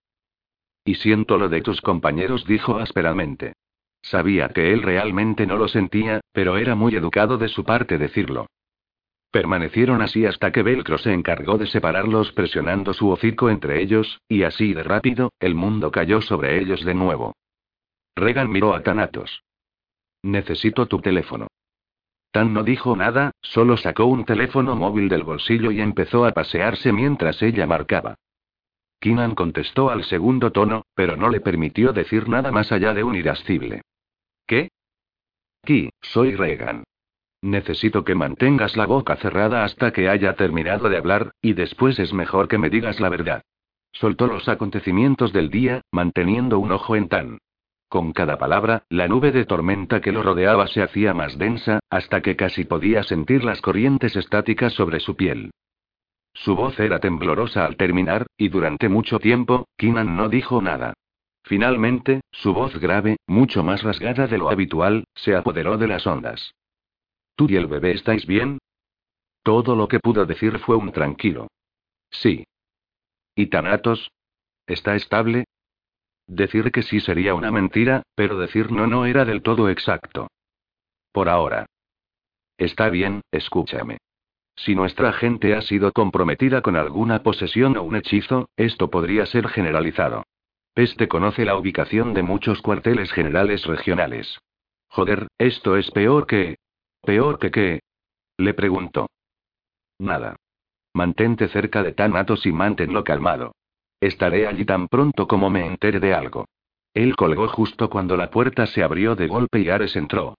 Y 0.85 0.95
siento 0.95 1.37
lo 1.37 1.51
de 1.51 1.61
tus 1.61 1.81
compañeros, 1.83 2.47
dijo 2.47 2.79
ásperamente. 2.79 3.55
Sabía 4.11 4.49
que 4.49 4.73
él 4.73 4.83
realmente 4.83 5.47
no 5.47 5.59
lo 5.59 5.69
sentía, 5.69 6.21
pero 6.33 6.57
era 6.57 6.75
muy 6.75 6.95
educado 6.95 7.37
de 7.37 7.49
su 7.49 7.65
parte 7.65 7.99
decirlo. 7.99 8.47
Permanecieron 9.31 10.01
así 10.01 10.25
hasta 10.25 10.51
que 10.51 10.63
Velcro 10.63 10.97
se 10.97 11.13
encargó 11.13 11.59
de 11.59 11.67
separarlos 11.67 12.33
presionando 12.33 12.95
su 12.95 13.11
hocico 13.11 13.51
entre 13.51 13.83
ellos, 13.83 14.23
y 14.27 14.45
así 14.45 14.73
de 14.73 14.83
rápido, 14.83 15.33
el 15.41 15.55
mundo 15.55 15.91
cayó 15.91 16.23
sobre 16.23 16.59
ellos 16.59 16.83
de 16.87 16.95
nuevo. 16.95 17.35
Regan 18.17 18.51
miró 18.51 18.75
a 18.75 18.83
Thanatos. 18.83 19.43
Necesito 20.23 20.87
tu 20.87 21.01
teléfono. 21.01 21.49
Tan 22.31 22.55
no 22.55 22.63
dijo 22.63 22.97
nada, 22.97 23.33
solo 23.43 23.77
sacó 23.77 24.07
un 24.07 24.25
teléfono 24.25 24.75
móvil 24.75 25.11
del 25.11 25.23
bolsillo 25.23 25.71
y 25.71 25.83
empezó 25.83 26.25
a 26.25 26.33
pasearse 26.33 26.93
mientras 26.93 27.43
ella 27.43 27.67
marcaba. 27.67 28.15
Kinan 29.01 29.35
contestó 29.35 29.91
al 29.91 30.05
segundo 30.05 30.51
tono, 30.51 30.87
pero 30.95 31.17
no 31.17 31.29
le 31.29 31.41
permitió 31.41 31.93
decir 31.93 32.27
nada 32.27 32.51
más 32.51 32.73
allá 32.73 32.95
de 32.95 33.05
un 33.05 33.15
irascible. 33.15 33.83
Ki, 35.65 35.91
soy 36.01 36.35
Regan. 36.35 36.85
Necesito 37.43 38.05
que 38.05 38.15
mantengas 38.15 38.77
la 38.77 38.87
boca 38.87 39.17
cerrada 39.17 39.65
hasta 39.65 39.93
que 39.93 40.09
haya 40.09 40.35
terminado 40.35 40.89
de 40.89 40.97
hablar, 40.97 41.33
y 41.41 41.53
después 41.53 41.99
es 41.99 42.13
mejor 42.13 42.49
que 42.49 42.59
me 42.59 42.71
digas 42.71 43.01
la 43.01 43.09
verdad. 43.09 43.43
Soltó 43.93 44.27
los 44.27 44.49
acontecimientos 44.49 45.33
del 45.33 45.51
día, 45.51 45.83
manteniendo 45.93 46.59
un 46.59 46.73
ojo 46.73 46.97
en 46.97 47.09
Tan. 47.09 47.39
Con 47.89 48.13
cada 48.13 48.37
palabra, 48.37 48.83
la 48.91 49.09
nube 49.09 49.33
de 49.33 49.47
tormenta 49.47 50.01
que 50.01 50.13
lo 50.13 50.23
rodeaba 50.23 50.67
se 50.67 50.83
hacía 50.83 51.15
más 51.15 51.39
densa, 51.39 51.81
hasta 51.89 52.21
que 52.21 52.37
casi 52.37 52.65
podía 52.65 53.03
sentir 53.03 53.45
las 53.45 53.63
corrientes 53.63 54.15
estáticas 54.15 54.75
sobre 54.75 55.01
su 55.01 55.17
piel. 55.17 55.51
Su 56.35 56.55
voz 56.55 56.79
era 56.79 57.01
temblorosa 57.01 57.65
al 57.65 57.77
terminar, 57.77 58.27
y 58.37 58.49
durante 58.49 58.89
mucho 58.89 59.19
tiempo, 59.19 59.67
Kinan 59.77 60.17
no 60.17 60.29
dijo 60.29 60.61
nada. 60.61 60.95
Finalmente, 61.49 62.21
su 62.31 62.53
voz 62.53 62.79
grave, 62.79 63.17
mucho 63.27 63.65
más 63.65 63.83
rasgada 63.83 64.27
de 64.27 64.37
lo 64.37 64.51
habitual, 64.51 65.05
se 65.15 65.35
apoderó 65.35 65.79
de 65.79 65.89
las 65.89 66.07
ondas. 66.07 66.55
¿Tú 67.37 67.47
y 67.49 67.57
el 67.57 67.67
bebé 67.67 67.93
estáis 67.93 68.27
bien? 68.27 68.59
Todo 69.43 69.75
lo 69.75 69.89
que 69.89 69.99
pudo 69.99 70.27
decir 70.27 70.59
fue 70.59 70.77
un 70.77 70.93
tranquilo. 70.93 71.49
Sí. 72.11 72.45
¿Y 73.35 73.47
Tanatos? 73.47 74.11
¿Está 74.67 74.95
estable? 74.95 75.45
Decir 76.27 76.71
que 76.71 76.83
sí 76.83 77.01
sería 77.01 77.35
una 77.35 77.51
mentira, 77.51 78.03
pero 78.15 78.39
decir 78.39 78.71
no 78.71 78.87
no 78.87 79.07
era 79.07 79.25
del 79.25 79.41
todo 79.41 79.71
exacto. 79.71 80.29
Por 81.13 81.31
ahora. 81.31 81.65
Está 82.59 82.91
bien, 82.91 83.23
escúchame. 83.31 83.97
Si 84.55 84.75
nuestra 84.75 85.15
gente 85.15 85.55
ha 85.55 85.63
sido 85.63 85.93
comprometida 85.93 86.61
con 86.61 86.77
alguna 86.77 87.23
posesión 87.23 87.79
o 87.79 87.85
un 87.85 87.97
hechizo, 87.97 88.51
esto 88.59 88.91
podría 88.91 89.25
ser 89.25 89.49
generalizado. 89.49 90.25
Peste 90.75 91.09
conoce 91.09 91.45
la 91.45 91.57
ubicación 91.57 92.15
de 92.15 92.23
muchos 92.23 92.63
cuarteles 92.63 93.11
generales 93.13 93.65
regionales. 93.65 94.39
Joder, 94.89 95.29
esto 95.39 95.77
es 95.77 95.91
peor 95.91 96.27
que... 96.27 96.59
¿Peor 97.03 97.39
que 97.39 97.51
qué? 97.51 97.81
Le 98.37 98.55
preguntó. 98.55 99.09
Nada. 99.99 100.37
Mantente 100.95 101.49
cerca 101.49 101.83
de 101.83 101.93
Thanatos 101.93 102.47
y 102.47 102.53
manténlo 102.53 103.05
calmado. 103.05 103.55
Estaré 104.01 104.47
allí 104.47 104.65
tan 104.65 104.89
pronto 104.89 105.27
como 105.27 105.51
me 105.51 105.67
entere 105.67 106.01
de 106.01 106.15
algo. 106.15 106.47
Él 106.95 107.17
colgó 107.17 107.49
justo 107.49 107.91
cuando 107.91 108.17
la 108.17 108.31
puerta 108.31 108.67
se 108.67 108.83
abrió 108.83 109.15
de 109.15 109.27
golpe 109.27 109.61
y 109.61 109.69
Ares 109.69 109.97
entró. 109.97 110.37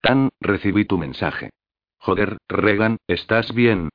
Tan, 0.00 0.30
recibí 0.40 0.84
tu 0.86 0.98
mensaje. 0.98 1.50
Joder, 1.98 2.38
Regan, 2.48 2.96
¿estás 3.06 3.54
bien? 3.54 3.90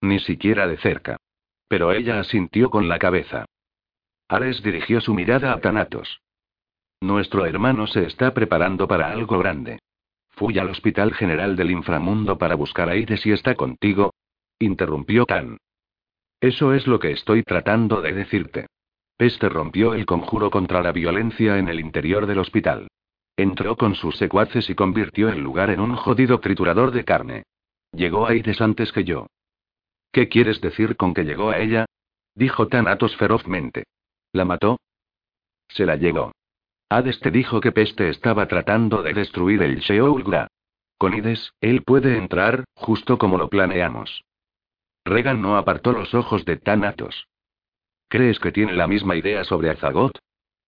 Ni 0.00 0.18
siquiera 0.20 0.66
de 0.66 0.78
cerca. 0.78 1.18
Pero 1.68 1.92
ella 1.92 2.18
asintió 2.18 2.70
con 2.70 2.88
la 2.88 2.98
cabeza. 2.98 3.44
Ares 4.30 4.62
dirigió 4.62 5.00
su 5.00 5.12
mirada 5.12 5.52
a 5.52 5.60
Thanatos. 5.60 6.20
Nuestro 7.00 7.46
hermano 7.46 7.88
se 7.88 8.04
está 8.04 8.32
preparando 8.32 8.86
para 8.86 9.10
algo 9.10 9.40
grande. 9.40 9.80
Fui 10.28 10.56
al 10.56 10.70
Hospital 10.70 11.12
General 11.14 11.56
del 11.56 11.72
Inframundo 11.72 12.38
para 12.38 12.54
buscar 12.54 12.88
a 12.88 12.94
Ides 12.94 13.26
y 13.26 13.32
está 13.32 13.56
contigo. 13.56 14.14
Interrumpió 14.60 15.26
Tan. 15.26 15.58
Eso 16.40 16.74
es 16.74 16.86
lo 16.86 17.00
que 17.00 17.10
estoy 17.10 17.42
tratando 17.42 18.02
de 18.02 18.12
decirte. 18.12 18.66
Peste 19.16 19.48
rompió 19.48 19.94
el 19.94 20.06
conjuro 20.06 20.48
contra 20.48 20.80
la 20.80 20.92
violencia 20.92 21.58
en 21.58 21.68
el 21.68 21.80
interior 21.80 22.26
del 22.26 22.38
hospital. 22.38 22.86
Entró 23.36 23.76
con 23.76 23.96
sus 23.96 24.16
secuaces 24.16 24.70
y 24.70 24.76
convirtió 24.76 25.28
el 25.28 25.40
lugar 25.40 25.70
en 25.70 25.80
un 25.80 25.96
jodido 25.96 26.38
triturador 26.38 26.92
de 26.92 27.04
carne. 27.04 27.42
Llegó 27.90 28.28
a 28.28 28.36
Ides 28.36 28.60
antes 28.60 28.92
que 28.92 29.02
yo. 29.02 29.26
¿Qué 30.12 30.28
quieres 30.28 30.60
decir 30.60 30.96
con 30.96 31.14
que 31.14 31.24
llegó 31.24 31.50
a 31.50 31.58
ella? 31.58 31.86
Dijo 32.36 32.68
Thanatos 32.68 33.16
ferozmente. 33.16 33.86
¿La 34.32 34.44
mató? 34.44 34.78
Se 35.68 35.84
la 35.84 35.96
llegó. 35.96 36.32
Hades 36.88 37.20
te 37.20 37.30
dijo 37.30 37.60
que 37.60 37.72
Peste 37.72 38.08
estaba 38.08 38.46
tratando 38.46 39.02
de 39.02 39.12
destruir 39.12 39.62
el 39.62 39.78
Sheol 39.78 40.24
Con 40.98 41.14
Ides, 41.14 41.52
él 41.60 41.82
puede 41.82 42.16
entrar, 42.16 42.64
justo 42.74 43.18
como 43.18 43.38
lo 43.38 43.48
planeamos. 43.48 44.24
Regan 45.04 45.40
no 45.40 45.56
apartó 45.56 45.92
los 45.92 46.14
ojos 46.14 46.44
de 46.44 46.56
Thanatos. 46.56 47.26
¿Crees 48.08 48.38
que 48.38 48.52
tiene 48.52 48.74
la 48.74 48.86
misma 48.86 49.16
idea 49.16 49.44
sobre 49.44 49.70
Azagot? 49.70 50.18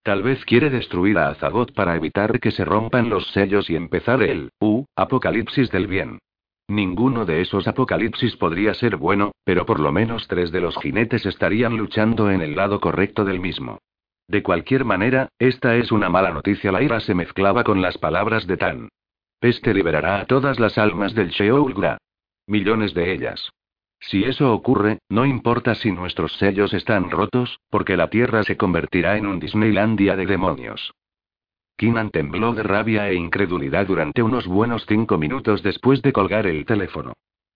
Tal 0.01 0.23
vez 0.23 0.43
quiere 0.45 0.69
destruir 0.69 1.17
a 1.17 1.29
Azagot 1.29 1.73
para 1.73 1.95
evitar 1.95 2.39
que 2.39 2.51
se 2.51 2.65
rompan 2.65 3.09
los 3.09 3.27
sellos 3.31 3.69
y 3.69 3.75
empezar 3.75 4.23
el, 4.23 4.49
uh, 4.59 4.83
apocalipsis 4.95 5.69
del 5.71 5.87
bien. 5.87 6.19
Ninguno 6.67 7.25
de 7.25 7.41
esos 7.41 7.67
apocalipsis 7.67 8.37
podría 8.37 8.73
ser 8.73 8.95
bueno, 8.95 9.33
pero 9.43 9.65
por 9.65 9.79
lo 9.79 9.91
menos 9.91 10.27
tres 10.27 10.51
de 10.51 10.61
los 10.61 10.77
jinetes 10.77 11.25
estarían 11.25 11.77
luchando 11.77 12.31
en 12.31 12.41
el 12.41 12.55
lado 12.55 12.79
correcto 12.79 13.25
del 13.25 13.39
mismo. 13.39 13.79
De 14.27 14.41
cualquier 14.41 14.85
manera, 14.85 15.29
esta 15.39 15.75
es 15.75 15.91
una 15.91 16.09
mala 16.09 16.31
noticia. 16.31 16.71
La 16.71 16.81
ira 16.81 16.99
se 17.01 17.13
mezclaba 17.13 17.63
con 17.63 17.81
las 17.81 17.97
palabras 17.97 18.47
de 18.47 18.57
Tan. 18.57 18.89
Peste 19.39 19.73
liberará 19.73 20.21
a 20.21 20.25
todas 20.25 20.59
las 20.59 20.77
almas 20.77 21.13
del 21.13 21.29
Sheol 21.29 21.75
Millones 22.47 22.93
de 22.93 23.13
ellas. 23.13 23.49
Si 23.99 24.23
eso 24.23 24.53
ocurre, 24.53 24.99
no 25.09 25.25
importa 25.25 25.75
si 25.75 25.91
nuestros 25.91 26.33
sellos 26.37 26.73
están 26.73 27.09
rotos, 27.09 27.59
porque 27.69 27.95
la 27.95 28.09
Tierra 28.09 28.43
se 28.43 28.57
convertirá 28.57 29.17
en 29.17 29.25
un 29.25 29.39
Disneylandia 29.39 30.15
de 30.15 30.25
demonios. 30.25 30.93
Kinan 31.83 32.11
tembló 32.11 32.53
de 32.53 32.63
rabia 32.63 33.09
e 33.09 33.15
incredulidad 33.15 33.85
durante 33.87 34.23
unos 34.23 34.47
buenos 34.47 34.85
cinco 34.87 35.17
minutos 35.17 35.61
después 35.63 36.01
de 36.01 36.13
colgar 36.13 36.47
el 36.47 36.65
teléfono. 36.65 37.11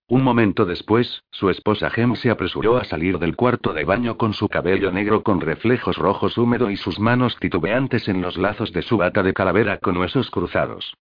Un 0.06 0.22
momento 0.22 0.66
después, 0.66 1.24
su 1.30 1.48
esposa 1.48 1.88
Gem 1.88 2.14
se 2.14 2.28
apresuró 2.28 2.76
a 2.76 2.84
salir 2.84 3.18
del 3.18 3.36
cuarto 3.36 3.72
de 3.72 3.84
baño 3.84 4.18
con 4.18 4.34
su 4.34 4.50
cabello 4.50 4.92
negro 4.92 5.22
con 5.22 5.40
reflejos 5.40 5.96
rojos 5.96 6.36
húmedo 6.36 6.70
y 6.70 6.76
sus 6.76 7.00
manos 7.00 7.38
titubeantes 7.40 8.06
en 8.06 8.20
los 8.20 8.36
lazos 8.36 8.70
de 8.74 8.82
su 8.82 8.98
bata 8.98 9.22
de 9.22 9.32
calavera 9.32 9.78
con 9.78 9.96
huesos 9.96 10.30
cruzados. 10.30 10.94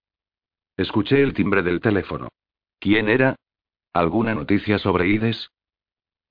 Escuché 0.77 1.21
el 1.21 1.33
timbre 1.33 1.63
del 1.63 1.81
teléfono. 1.81 2.29
¿Quién 2.79 3.09
era? 3.09 3.35
¿Alguna 3.91 4.35
noticia 4.35 4.79
sobre 4.79 5.09
Ides? 5.09 5.49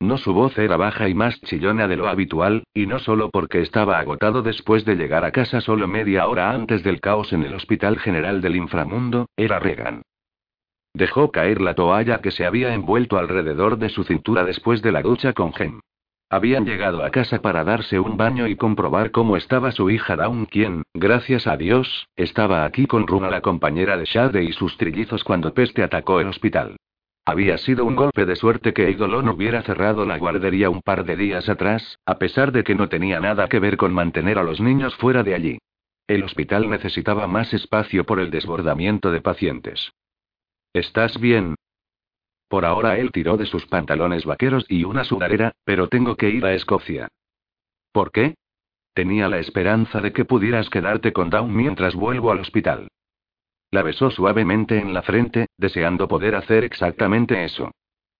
No 0.00 0.18
su 0.18 0.34
voz 0.34 0.58
era 0.58 0.76
baja 0.76 1.08
y 1.08 1.14
más 1.14 1.40
chillona 1.40 1.88
de 1.88 1.96
lo 1.96 2.08
habitual, 2.08 2.64
y 2.74 2.86
no 2.86 2.98
solo 2.98 3.30
porque 3.30 3.62
estaba 3.62 3.98
agotado 3.98 4.42
después 4.42 4.84
de 4.84 4.94
llegar 4.94 5.24
a 5.24 5.32
casa 5.32 5.62
solo 5.62 5.88
media 5.88 6.26
hora 6.26 6.50
antes 6.50 6.82
del 6.82 7.00
caos 7.00 7.32
en 7.32 7.42
el 7.44 7.54
Hospital 7.54 7.98
General 7.98 8.42
del 8.42 8.56
Inframundo, 8.56 9.26
era 9.36 9.58
Regan. 9.58 10.02
Dejó 10.92 11.30
caer 11.30 11.62
la 11.62 11.74
toalla 11.74 12.20
que 12.20 12.30
se 12.30 12.44
había 12.44 12.74
envuelto 12.74 13.18
alrededor 13.18 13.78
de 13.78 13.88
su 13.88 14.04
cintura 14.04 14.44
después 14.44 14.82
de 14.82 14.92
la 14.92 15.02
ducha 15.02 15.32
con 15.32 15.54
Gem. 15.54 15.80
Habían 16.28 16.66
llegado 16.66 17.04
a 17.04 17.10
casa 17.10 17.40
para 17.40 17.64
darse 17.64 17.98
un 17.98 18.16
baño 18.16 18.48
y 18.48 18.56
comprobar 18.56 19.12
cómo 19.12 19.36
estaba 19.36 19.70
su 19.72 19.90
hija 19.90 20.16
Dawn, 20.16 20.46
quien, 20.46 20.82
gracias 20.92 21.46
a 21.46 21.56
Dios, 21.56 22.08
estaba 22.16 22.64
aquí 22.64 22.86
con 22.86 23.06
Runa, 23.06 23.30
la 23.30 23.40
compañera 23.40 23.96
de 23.96 24.04
Shade 24.04 24.42
y 24.42 24.52
sus 24.52 24.76
trillizos 24.76 25.22
cuando 25.22 25.54
Peste 25.54 25.82
atacó 25.82 26.20
el 26.20 26.26
hospital. 26.26 26.76
Había 27.28 27.58
sido 27.58 27.84
un 27.84 27.96
golpe 27.96 28.24
de 28.24 28.36
suerte 28.36 28.72
que 28.72 28.86
Eidolon 28.86 29.28
hubiera 29.28 29.60
cerrado 29.62 30.06
la 30.06 30.16
guardería 30.16 30.70
un 30.70 30.80
par 30.80 31.04
de 31.04 31.16
días 31.16 31.48
atrás, 31.48 31.98
a 32.06 32.18
pesar 32.18 32.52
de 32.52 32.62
que 32.62 32.76
no 32.76 32.88
tenía 32.88 33.18
nada 33.18 33.48
que 33.48 33.58
ver 33.58 33.76
con 33.76 33.92
mantener 33.92 34.38
a 34.38 34.44
los 34.44 34.60
niños 34.60 34.94
fuera 34.94 35.24
de 35.24 35.34
allí. 35.34 35.58
El 36.06 36.22
hospital 36.22 36.70
necesitaba 36.70 37.26
más 37.26 37.52
espacio 37.52 38.04
por 38.04 38.20
el 38.20 38.30
desbordamiento 38.30 39.10
de 39.10 39.20
pacientes. 39.20 39.92
¿Estás 40.72 41.18
bien? 41.18 41.56
Por 42.48 42.64
ahora 42.64 42.96
él 42.96 43.10
tiró 43.10 43.36
de 43.36 43.46
sus 43.46 43.66
pantalones 43.66 44.24
vaqueros 44.24 44.64
y 44.68 44.84
una 44.84 45.02
sudadera, 45.02 45.50
pero 45.64 45.88
tengo 45.88 46.14
que 46.14 46.30
ir 46.30 46.46
a 46.46 46.54
Escocia. 46.54 47.08
¿Por 47.90 48.12
qué? 48.12 48.36
Tenía 48.94 49.28
la 49.28 49.40
esperanza 49.40 50.00
de 50.00 50.12
que 50.12 50.24
pudieras 50.24 50.70
quedarte 50.70 51.12
con 51.12 51.30
Dawn 51.30 51.52
mientras 51.52 51.96
vuelvo 51.96 52.30
al 52.30 52.38
hospital. 52.38 52.86
La 53.76 53.82
besó 53.82 54.10
suavemente 54.10 54.78
en 54.78 54.94
la 54.94 55.02
frente, 55.02 55.48
deseando 55.58 56.08
poder 56.08 56.34
hacer 56.34 56.64
exactamente 56.64 57.44
eso. 57.44 57.72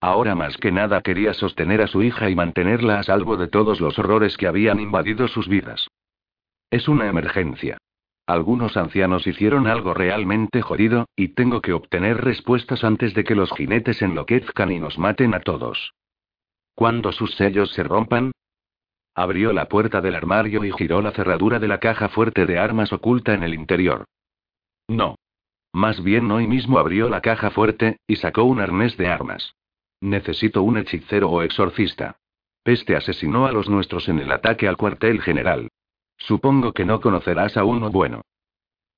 Ahora 0.03 0.35
más 0.35 0.59
que 0.59 0.71
nada 0.71 1.01
quería 1.01 1.33
sostener 1.33 1.81
a 1.81 1.87
su 1.87 2.03
hija 2.03 2.29
y 2.29 2.35
mantenerla 2.35 2.99
a 2.99 3.03
salvo 3.03 3.39
de 3.39 3.49
todos 3.49 3.81
los 3.81 3.99
horrores 3.99 4.37
que 4.37 4.47
habían 4.47 4.81
invadido 4.81 5.29
sus 5.29 5.49
vidas. 5.49 5.89
Es 6.71 6.89
una 6.89 7.07
emergencia. 7.07 7.79
Algunos 8.27 8.77
ancianos 8.77 9.27
hicieron 9.27 9.67
algo 9.67 9.95
realmente 9.95 10.61
jodido, 10.61 11.07
y 11.17 11.29
tengo 11.29 11.63
que 11.63 11.73
obtener 11.73 12.23
respuestas 12.23 12.85
antes 12.85 13.15
de 13.15 13.25
que 13.25 13.35
los 13.35 13.51
jinetes 13.53 14.03
enloquezcan 14.03 14.71
y 14.71 14.79
nos 14.79 14.99
maten 14.99 15.33
a 15.33 15.41
todos. 15.41 15.95
Cuando 16.75 17.13
sus 17.13 17.35
sellos 17.35 17.73
se 17.73 17.83
rompan, 17.83 18.33
abrió 19.15 19.55
la 19.55 19.71
puerta 19.71 20.03
del 20.03 20.17
armario 20.17 20.67
y 20.67 20.73
giró 20.73 21.01
la 21.01 21.13
cerradura 21.13 21.59
de 21.59 21.69
la 21.69 21.81
caja 21.81 22.11
fuerte 22.11 22.45
de 22.45 22.59
armas 22.59 22.93
oculta 22.93 23.33
en 23.33 23.43
el 23.43 23.55
interior. 23.55 24.05
No. 24.87 25.17
Más 25.77 26.03
bien 26.03 26.31
hoy 26.31 26.47
mismo 26.47 26.79
abrió 26.79 27.11
la 27.11 27.21
caja 27.21 27.51
fuerte, 27.51 27.99
y 28.07 28.17
sacó 28.17 28.45
un 28.45 28.61
arnés 28.61 28.97
de 28.97 29.09
armas. 29.09 29.57
Necesito 30.01 30.63
un 30.63 30.79
hechicero 30.79 31.29
o 31.29 31.43
exorcista. 31.43 32.17
Peste 32.63 32.97
asesinó 32.97 33.45
a 33.45 33.53
los 33.53 33.69
nuestros 33.69 34.09
en 34.09 34.19
el 34.19 34.33
ataque 34.33 34.69
al 34.69 34.79
cuartel 34.79 35.21
general. 35.21 35.69
Supongo 36.17 36.73
que 36.73 36.87
no 36.87 37.03
conocerás 37.03 37.59
a 37.59 37.65
uno 37.65 37.91
bueno. 37.91 38.23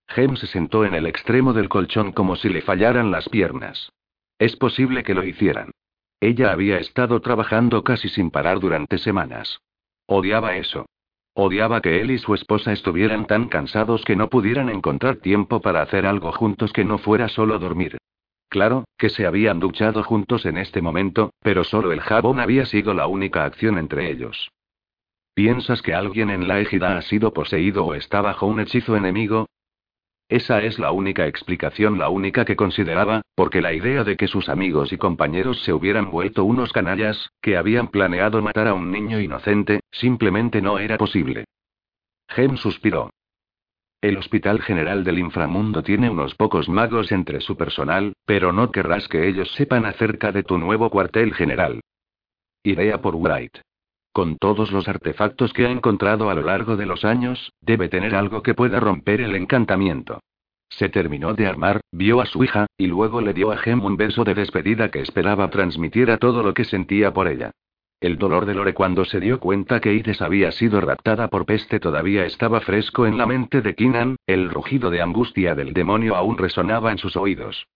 Gem 0.06 0.36
se 0.36 0.46
sentó 0.46 0.84
en 0.84 0.94
el 0.94 1.06
extremo 1.06 1.52
del 1.52 1.68
colchón 1.68 2.12
como 2.12 2.36
si 2.36 2.48
le 2.48 2.62
fallaran 2.62 3.10
las 3.10 3.28
piernas. 3.28 3.90
Es 4.38 4.54
posible 4.54 5.02
que 5.02 5.14
lo 5.14 5.24
hicieran. 5.24 5.72
Ella 6.20 6.52
había 6.52 6.78
estado 6.78 7.20
trabajando 7.20 7.82
casi 7.82 8.08
sin 8.08 8.30
parar 8.30 8.60
durante 8.60 8.98
semanas. 8.98 9.58
Odiaba 10.06 10.54
eso. 10.54 10.86
Odiaba 11.40 11.80
que 11.80 12.00
él 12.00 12.10
y 12.10 12.18
su 12.18 12.34
esposa 12.34 12.72
estuvieran 12.72 13.28
tan 13.28 13.46
cansados 13.48 14.04
que 14.04 14.16
no 14.16 14.28
pudieran 14.28 14.68
encontrar 14.68 15.18
tiempo 15.18 15.60
para 15.60 15.82
hacer 15.82 16.04
algo 16.04 16.32
juntos 16.32 16.72
que 16.72 16.84
no 16.84 16.98
fuera 16.98 17.28
solo 17.28 17.60
dormir. 17.60 17.96
Claro, 18.48 18.88
que 18.98 19.08
se 19.08 19.24
habían 19.24 19.60
duchado 19.60 20.02
juntos 20.02 20.46
en 20.46 20.58
este 20.58 20.82
momento, 20.82 21.30
pero 21.40 21.62
solo 21.62 21.92
el 21.92 22.00
jabón 22.00 22.40
había 22.40 22.66
sido 22.66 22.92
la 22.92 23.06
única 23.06 23.44
acción 23.44 23.78
entre 23.78 24.10
ellos. 24.10 24.50
¿Piensas 25.32 25.80
que 25.80 25.94
alguien 25.94 26.30
en 26.30 26.48
la 26.48 26.58
égida 26.58 26.98
ha 26.98 27.02
sido 27.02 27.32
poseído 27.32 27.86
o 27.86 27.94
está 27.94 28.20
bajo 28.20 28.46
un 28.46 28.58
hechizo 28.58 28.96
enemigo? 28.96 29.46
Esa 30.28 30.62
es 30.62 30.78
la 30.78 30.92
única 30.92 31.26
explicación, 31.26 31.98
la 31.98 32.10
única 32.10 32.44
que 32.44 32.54
consideraba, 32.54 33.22
porque 33.34 33.62
la 33.62 33.72
idea 33.72 34.04
de 34.04 34.18
que 34.18 34.28
sus 34.28 34.50
amigos 34.50 34.92
y 34.92 34.98
compañeros 34.98 35.62
se 35.62 35.72
hubieran 35.72 36.10
vuelto 36.10 36.44
unos 36.44 36.70
canallas, 36.72 37.30
que 37.40 37.56
habían 37.56 37.88
planeado 37.88 38.42
matar 38.42 38.68
a 38.68 38.74
un 38.74 38.90
niño 38.90 39.20
inocente, 39.20 39.80
simplemente 39.90 40.60
no 40.60 40.78
era 40.78 40.98
posible. 40.98 41.46
Gem 42.28 42.58
suspiró. 42.58 43.10
El 44.02 44.18
Hospital 44.18 44.60
General 44.60 45.02
del 45.02 45.18
Inframundo 45.18 45.82
tiene 45.82 46.10
unos 46.10 46.34
pocos 46.34 46.68
magos 46.68 47.10
entre 47.10 47.40
su 47.40 47.56
personal, 47.56 48.12
pero 48.26 48.52
no 48.52 48.70
querrás 48.70 49.08
que 49.08 49.26
ellos 49.26 49.50
sepan 49.52 49.86
acerca 49.86 50.30
de 50.30 50.42
tu 50.42 50.58
nuevo 50.58 50.90
cuartel 50.90 51.34
general. 51.34 51.80
Iré 52.62 52.92
a 52.92 53.00
por 53.00 53.16
Wright. 53.16 53.58
Con 54.18 54.36
todos 54.36 54.72
los 54.72 54.88
artefactos 54.88 55.52
que 55.52 55.64
ha 55.64 55.70
encontrado 55.70 56.28
a 56.28 56.34
lo 56.34 56.42
largo 56.42 56.76
de 56.76 56.86
los 56.86 57.04
años, 57.04 57.52
debe 57.60 57.88
tener 57.88 58.16
algo 58.16 58.42
que 58.42 58.52
pueda 58.52 58.80
romper 58.80 59.20
el 59.20 59.36
encantamiento. 59.36 60.18
Se 60.68 60.88
terminó 60.88 61.34
de 61.34 61.46
armar, 61.46 61.82
vio 61.92 62.20
a 62.20 62.26
su 62.26 62.42
hija, 62.42 62.66
y 62.76 62.88
luego 62.88 63.20
le 63.20 63.32
dio 63.32 63.52
a 63.52 63.58
Gem 63.58 63.84
un 63.84 63.96
beso 63.96 64.24
de 64.24 64.34
despedida 64.34 64.90
que 64.90 65.02
esperaba 65.02 65.50
transmitiera 65.50 66.16
todo 66.16 66.42
lo 66.42 66.52
que 66.52 66.64
sentía 66.64 67.12
por 67.12 67.28
ella. 67.28 67.52
El 68.00 68.18
dolor 68.18 68.44
de 68.44 68.54
Lore 68.54 68.74
cuando 68.74 69.04
se 69.04 69.20
dio 69.20 69.38
cuenta 69.38 69.78
que 69.80 69.94
Ides 69.94 70.20
había 70.20 70.50
sido 70.50 70.80
raptada 70.80 71.28
por 71.28 71.46
peste 71.46 71.78
todavía 71.78 72.26
estaba 72.26 72.60
fresco 72.60 73.06
en 73.06 73.18
la 73.18 73.26
mente 73.26 73.62
de 73.62 73.76
Kinan, 73.76 74.16
el 74.26 74.50
rugido 74.50 74.90
de 74.90 75.00
angustia 75.00 75.54
del 75.54 75.72
demonio 75.72 76.16
aún 76.16 76.38
resonaba 76.38 76.90
en 76.90 76.98
sus 76.98 77.16
oídos. 77.16 77.68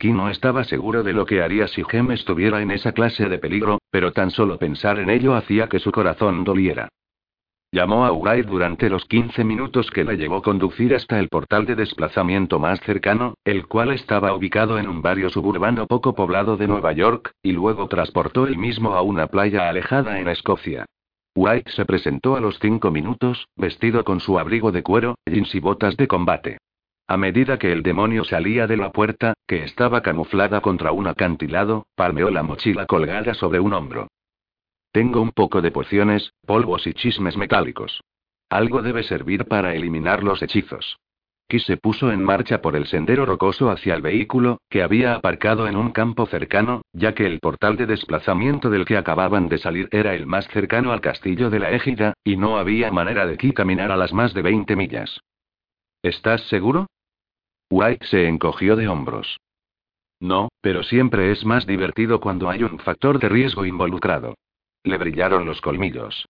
Ki 0.00 0.14
no 0.14 0.30
estaba 0.30 0.64
seguro 0.64 1.02
de 1.02 1.12
lo 1.12 1.26
que 1.26 1.42
haría 1.42 1.68
si 1.68 1.84
Gem 1.84 2.10
estuviera 2.12 2.62
en 2.62 2.70
esa 2.70 2.92
clase 2.92 3.28
de 3.28 3.36
peligro, 3.36 3.80
pero 3.90 4.12
tan 4.12 4.30
solo 4.30 4.56
pensar 4.56 4.98
en 4.98 5.10
ello 5.10 5.34
hacía 5.34 5.68
que 5.68 5.78
su 5.78 5.92
corazón 5.92 6.42
doliera. 6.42 6.88
Llamó 7.70 8.06
a 8.06 8.12
Uray 8.12 8.40
durante 8.40 8.88
los 8.88 9.04
15 9.04 9.44
minutos 9.44 9.90
que 9.90 10.02
la 10.02 10.14
llevó 10.14 10.40
conducir 10.40 10.94
hasta 10.94 11.20
el 11.20 11.28
portal 11.28 11.66
de 11.66 11.76
desplazamiento 11.76 12.58
más 12.58 12.80
cercano, 12.80 13.34
el 13.44 13.66
cual 13.66 13.92
estaba 13.92 14.34
ubicado 14.34 14.78
en 14.78 14.88
un 14.88 15.02
barrio 15.02 15.28
suburbano 15.28 15.86
poco 15.86 16.14
poblado 16.14 16.56
de 16.56 16.66
Nueva 16.66 16.92
York, 16.92 17.32
y 17.42 17.52
luego 17.52 17.86
transportó 17.86 18.46
el 18.46 18.56
mismo 18.56 18.94
a 18.94 19.02
una 19.02 19.26
playa 19.26 19.68
alejada 19.68 20.18
en 20.18 20.28
Escocia. 20.28 20.86
White 21.36 21.72
se 21.72 21.84
presentó 21.84 22.36
a 22.36 22.40
los 22.40 22.58
cinco 22.58 22.90
minutos, 22.90 23.48
vestido 23.54 24.02
con 24.02 24.20
su 24.20 24.38
abrigo 24.38 24.72
de 24.72 24.82
cuero, 24.82 25.16
jeans 25.26 25.54
y 25.54 25.60
botas 25.60 25.94
de 25.98 26.08
combate. 26.08 26.56
A 27.10 27.16
medida 27.16 27.58
que 27.58 27.72
el 27.72 27.82
demonio 27.82 28.22
salía 28.22 28.68
de 28.68 28.76
la 28.76 28.92
puerta, 28.92 29.34
que 29.48 29.64
estaba 29.64 30.00
camuflada 30.00 30.60
contra 30.60 30.92
un 30.92 31.08
acantilado, 31.08 31.88
palmeó 31.96 32.30
la 32.30 32.44
mochila 32.44 32.86
colgada 32.86 33.34
sobre 33.34 33.58
un 33.58 33.72
hombro. 33.72 34.06
Tengo 34.92 35.20
un 35.20 35.32
poco 35.32 35.60
de 35.60 35.72
pociones, 35.72 36.34
polvos 36.46 36.86
y 36.86 36.94
chismes 36.94 37.36
metálicos. 37.36 38.00
Algo 38.48 38.80
debe 38.80 39.02
servir 39.02 39.46
para 39.46 39.74
eliminar 39.74 40.22
los 40.22 40.40
hechizos. 40.40 41.00
Ki 41.48 41.58
se 41.58 41.76
puso 41.78 42.12
en 42.12 42.22
marcha 42.22 42.62
por 42.62 42.76
el 42.76 42.86
sendero 42.86 43.26
rocoso 43.26 43.72
hacia 43.72 43.96
el 43.96 44.02
vehículo, 44.02 44.60
que 44.70 44.84
había 44.84 45.16
aparcado 45.16 45.66
en 45.66 45.74
un 45.74 45.90
campo 45.90 46.26
cercano, 46.26 46.82
ya 46.92 47.12
que 47.12 47.26
el 47.26 47.40
portal 47.40 47.76
de 47.76 47.86
desplazamiento 47.86 48.70
del 48.70 48.84
que 48.84 48.96
acababan 48.96 49.48
de 49.48 49.58
salir 49.58 49.88
era 49.90 50.14
el 50.14 50.26
más 50.26 50.46
cercano 50.46 50.92
al 50.92 51.00
castillo 51.00 51.50
de 51.50 51.58
la 51.58 51.72
égida, 51.72 52.14
y 52.22 52.36
no 52.36 52.56
había 52.56 52.92
manera 52.92 53.26
de 53.26 53.36
Ki 53.36 53.52
caminar 53.52 53.90
a 53.90 53.96
las 53.96 54.12
más 54.12 54.32
de 54.32 54.42
20 54.42 54.76
millas. 54.76 55.20
¿Estás 56.02 56.42
seguro? 56.42 56.86
White 57.70 58.04
se 58.06 58.26
encogió 58.26 58.74
de 58.74 58.88
hombros. 58.88 59.38
No, 60.18 60.48
pero 60.60 60.82
siempre 60.82 61.30
es 61.30 61.44
más 61.44 61.66
divertido 61.66 62.20
cuando 62.20 62.50
hay 62.50 62.64
un 62.64 62.78
factor 62.80 63.18
de 63.20 63.28
riesgo 63.28 63.64
involucrado. 63.64 64.34
Le 64.82 64.98
brillaron 64.98 65.46
los 65.46 65.60
colmillos. 65.60 66.26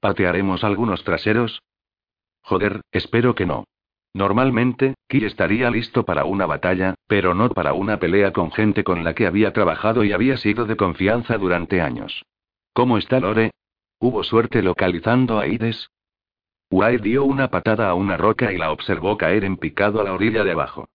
¿Patearemos 0.00 0.62
algunos 0.62 1.02
traseros? 1.02 1.60
Joder, 2.42 2.80
espero 2.92 3.34
que 3.34 3.44
no. 3.44 3.64
Normalmente, 4.14 4.94
Ki 5.08 5.24
estaría 5.24 5.68
listo 5.70 6.04
para 6.04 6.24
una 6.24 6.46
batalla, 6.46 6.94
pero 7.08 7.34
no 7.34 7.48
para 7.48 7.72
una 7.72 7.98
pelea 7.98 8.32
con 8.32 8.52
gente 8.52 8.84
con 8.84 9.02
la 9.02 9.14
que 9.14 9.26
había 9.26 9.52
trabajado 9.52 10.04
y 10.04 10.12
había 10.12 10.36
sido 10.36 10.64
de 10.66 10.76
confianza 10.76 11.36
durante 11.36 11.80
años. 11.80 12.22
¿Cómo 12.72 12.98
está 12.98 13.18
Lore? 13.18 13.50
¿Hubo 13.98 14.22
suerte 14.22 14.62
localizando 14.62 15.40
a 15.40 15.48
Ides? 15.48 15.88
White 16.70 17.02
dio 17.02 17.24
una 17.24 17.48
patada 17.48 17.88
a 17.88 17.94
una 17.94 18.16
roca 18.16 18.52
y 18.52 18.58
la 18.58 18.72
observó 18.72 19.16
caer 19.16 19.44
en 19.44 19.56
picado 19.56 20.00
a 20.00 20.04
la 20.04 20.12
orilla 20.12 20.44
de 20.44 20.52
abajo. 20.52 20.88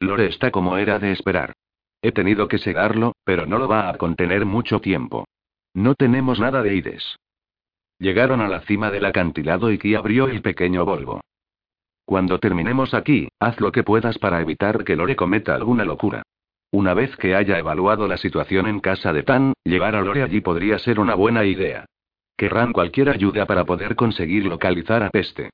Lore 0.00 0.26
está 0.26 0.50
como 0.50 0.76
era 0.76 0.98
de 0.98 1.12
esperar. 1.12 1.52
He 2.02 2.12
tenido 2.12 2.48
que 2.48 2.58
segarlo, 2.58 3.14
pero 3.24 3.46
no 3.46 3.58
lo 3.58 3.68
va 3.68 3.88
a 3.88 3.96
contener 3.96 4.44
mucho 4.44 4.80
tiempo. 4.80 5.26
No 5.74 5.94
tenemos 5.94 6.38
nada 6.40 6.62
de 6.62 6.74
Ides. 6.74 7.16
Llegaron 7.98 8.40
a 8.40 8.48
la 8.48 8.60
cima 8.60 8.90
del 8.90 9.06
acantilado 9.06 9.70
y 9.70 9.78
Ki 9.78 9.94
abrió 9.94 10.28
el 10.28 10.42
pequeño 10.42 10.84
Volvo. 10.84 11.20
Cuando 12.04 12.38
terminemos 12.38 12.94
aquí, 12.94 13.28
haz 13.40 13.60
lo 13.60 13.72
que 13.72 13.82
puedas 13.82 14.18
para 14.18 14.40
evitar 14.40 14.84
que 14.84 14.96
Lore 14.96 15.16
cometa 15.16 15.54
alguna 15.54 15.84
locura. 15.84 16.22
Una 16.70 16.94
vez 16.94 17.16
que 17.16 17.34
haya 17.34 17.58
evaluado 17.58 18.06
la 18.06 18.16
situación 18.16 18.66
en 18.66 18.80
casa 18.80 19.12
de 19.12 19.22
Tan, 19.22 19.54
llevar 19.64 19.96
a 19.96 20.02
Lore 20.02 20.22
allí 20.22 20.40
podría 20.40 20.78
ser 20.78 21.00
una 21.00 21.14
buena 21.14 21.44
idea. 21.44 21.86
Querrán 22.36 22.72
cualquier 22.72 23.08
ayuda 23.08 23.46
para 23.46 23.64
poder 23.64 23.96
conseguir 23.96 24.44
localizar 24.44 25.02
a 25.02 25.10
Peste. 25.10 25.50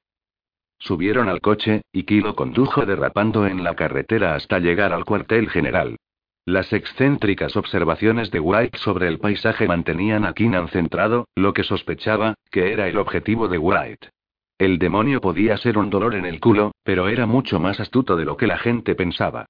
Subieron 0.78 1.28
al 1.28 1.41
coche, 1.41 1.83
y 1.93 2.03
Kilo 2.03 2.35
condujo 2.35 2.85
derrapando 2.85 3.47
en 3.47 3.62
la 3.62 3.76
carretera 3.76 4.35
hasta 4.35 4.59
llegar 4.59 4.93
al 4.93 5.05
cuartel 5.05 5.49
general. 5.49 5.97
Las 6.45 6.72
excéntricas 6.72 7.57
observaciones 7.57 8.33
de 8.33 8.41
White 8.41 8.78
sobre 8.78 9.07
el 9.07 9.20
paisaje 9.20 9.68
mantenían 9.68 10.24
a 10.24 10.33
Keenan 10.33 10.66
centrado, 10.68 11.28
lo 11.37 11.53
que 11.53 11.62
sospechaba, 11.62 12.35
que 12.51 12.72
era 12.72 12.89
el 12.89 12.99
objetivo 12.99 13.47
de 13.47 13.59
White. 13.59 14.09
El 14.59 14.80
demonio 14.80 15.20
podía 15.20 15.57
ser 15.59 15.78
un 15.78 15.89
dolor 15.89 16.16
en 16.16 16.24
el 16.24 16.41
culo, 16.41 16.72
pero 16.83 17.09
era 17.09 17.26
mucho 17.26 17.61
más 17.61 17.78
astuto 17.78 18.16
de 18.16 18.24
lo 18.24 18.37
que 18.37 18.49
la 18.49 18.59
gente 18.59 18.97
pensaba. 18.97 19.47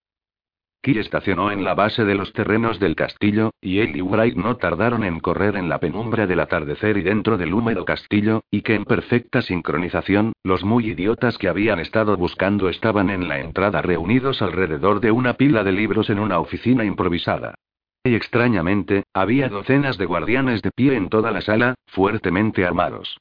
Ki 0.82 0.98
estacionó 0.98 1.52
en 1.52 1.62
la 1.62 1.74
base 1.74 2.04
de 2.04 2.16
los 2.16 2.32
terrenos 2.32 2.80
del 2.80 2.96
castillo, 2.96 3.52
y 3.60 3.78
él 3.78 3.96
y 3.96 4.00
Wright 4.00 4.34
no 4.34 4.56
tardaron 4.56 5.04
en 5.04 5.20
correr 5.20 5.54
en 5.54 5.68
la 5.68 5.78
penumbra 5.78 6.26
del 6.26 6.40
atardecer 6.40 6.96
y 6.96 7.02
dentro 7.02 7.38
del 7.38 7.54
húmedo 7.54 7.84
castillo, 7.84 8.42
y 8.50 8.62
que 8.62 8.74
en 8.74 8.84
perfecta 8.84 9.42
sincronización, 9.42 10.32
los 10.42 10.64
muy 10.64 10.88
idiotas 10.88 11.38
que 11.38 11.48
habían 11.48 11.78
estado 11.78 12.16
buscando 12.16 12.68
estaban 12.68 13.10
en 13.10 13.28
la 13.28 13.38
entrada 13.38 13.80
reunidos 13.80 14.42
alrededor 14.42 14.98
de 14.98 15.12
una 15.12 15.34
pila 15.34 15.62
de 15.62 15.70
libros 15.70 16.10
en 16.10 16.18
una 16.18 16.40
oficina 16.40 16.84
improvisada. 16.84 17.54
Y 18.02 18.16
extrañamente, 18.16 19.04
había 19.14 19.48
docenas 19.48 19.98
de 19.98 20.06
guardianes 20.06 20.62
de 20.62 20.72
pie 20.72 20.96
en 20.96 21.10
toda 21.10 21.30
la 21.30 21.42
sala, 21.42 21.76
fuertemente 21.86 22.64
armados. 22.64 23.18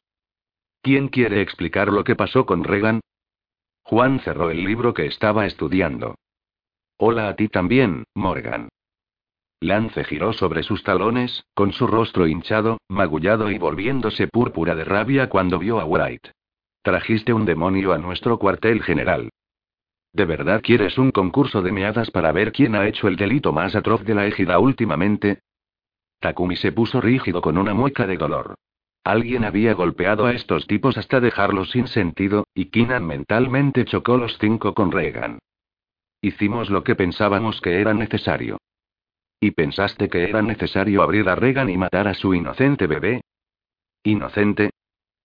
¿Quién 0.82 1.10
quiere 1.10 1.42
explicar 1.42 1.90
lo 1.90 2.04
que 2.04 2.16
pasó 2.16 2.48
con 2.48 2.64
Regan? 2.64 3.02
Juan 3.84 4.20
cerró 4.22 4.50
el 4.50 4.64
libro 4.64 4.96
que 4.96 5.06
estaba 5.06 5.46
estudiando. 5.46 6.16
Hola 7.04 7.30
a 7.30 7.36
ti 7.36 7.48
también, 7.48 8.04
Morgan. 8.14 8.70
Lance 9.60 10.04
giró 10.04 10.34
sobre 10.34 10.62
sus 10.62 10.84
talones, 10.84 11.44
con 11.56 11.74
su 11.74 11.88
rostro 11.88 12.28
hinchado, 12.28 12.78
magullado 12.90 13.50
y 13.50 13.58
volviéndose 13.58 14.28
púrpura 14.28 14.76
de 14.76 14.84
rabia 14.84 15.28
cuando 15.28 15.58
vio 15.58 15.80
a 15.80 15.86
White. 15.86 16.32
Trajiste 16.84 17.34
un 17.34 17.46
demonio 17.46 17.92
a 17.94 17.98
nuestro 17.98 18.38
cuartel 18.38 18.84
general. 18.84 19.32
¿De 20.14 20.26
verdad 20.26 20.62
quieres 20.62 21.00
un 21.00 21.10
concurso 21.10 21.64
de 21.64 21.72
meadas 21.72 22.12
para 22.12 22.32
ver 22.32 22.52
quién 22.52 22.76
ha 22.76 22.88
hecho 22.88 23.08
el 23.08 23.16
delito 23.16 23.52
más 23.52 23.76
atroz 23.76 24.04
de 24.04 24.14
la 24.14 24.28
égida 24.28 24.60
últimamente? 24.60 25.40
Takumi 26.20 26.56
se 26.56 26.72
puso 26.72 27.02
rígido 27.02 27.42
con 27.42 27.58
una 27.58 27.74
mueca 27.74 28.06
de 28.06 28.18
dolor. 28.18 28.54
Alguien 29.04 29.44
había 29.44 29.74
golpeado 29.74 30.28
a 30.28 30.34
estos 30.34 30.68
tipos 30.68 31.00
hasta 31.00 31.20
dejarlos 31.20 31.72
sin 31.72 31.88
sentido, 31.88 32.46
y 32.54 32.66
Kinan 32.66 33.08
mentalmente 33.08 33.86
chocó 33.86 34.18
los 34.18 34.38
cinco 34.38 34.76
con 34.76 34.92
Regan. 34.92 35.40
Hicimos 36.22 36.70
lo 36.70 36.84
que 36.84 36.96
pensábamos 36.96 37.62
que 37.62 37.82
era 37.82 37.94
necesario. 37.94 38.58
¿Y 39.40 39.52
pensaste 39.52 40.08
que 40.08 40.24
era 40.24 40.42
necesario 40.42 41.02
abrir 41.02 41.28
a 41.30 41.36
Regan 41.36 41.70
y 41.70 41.78
matar 41.78 42.08
a 42.08 42.14
su 42.14 42.34
inocente 42.34 42.86
bebé? 42.88 43.22
¿Inocente? 44.04 44.70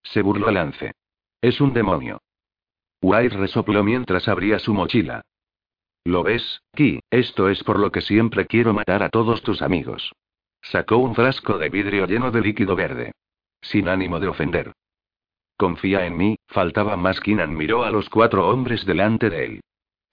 Se 0.03 0.23
burló 0.23 0.51
Lance. 0.51 0.93
Es 1.41 1.61
un 1.61 1.73
demonio. 1.75 2.19
White 3.03 3.37
resopló 3.37 3.85
mientras 3.85 4.27
abría 4.27 4.59
su 4.59 4.73
mochila. 4.73 5.23
¿Lo 6.05 6.23
ves, 6.23 6.63
Ki? 6.75 7.01
Esto 7.11 7.49
es 7.51 7.63
por 7.63 7.79
lo 7.79 7.93
que 7.93 8.01
siempre 8.01 8.47
quiero 8.47 8.73
matar 8.73 9.03
a 9.03 9.11
todos 9.11 9.43
tus 9.43 9.61
amigos. 9.61 10.13
Sacó 10.63 10.97
un 10.97 11.15
frasco 11.15 11.59
de 11.59 11.69
vidrio 11.69 12.07
lleno 12.07 12.31
de 12.31 12.41
líquido 12.41 12.75
verde 12.75 13.13
sin 13.71 13.89
ánimo 13.89 14.21
de 14.21 14.29
ofender. 14.29 14.73
Confía 15.57 16.07
en 16.07 16.17
mí, 16.17 16.37
faltaba 16.49 16.97
más. 16.97 17.21
Kinan 17.21 17.55
miró 17.55 17.85
a 17.85 17.91
los 17.91 18.09
cuatro 18.09 18.49
hombres 18.49 18.85
delante 18.85 19.31
de 19.31 19.45
él. 19.45 19.61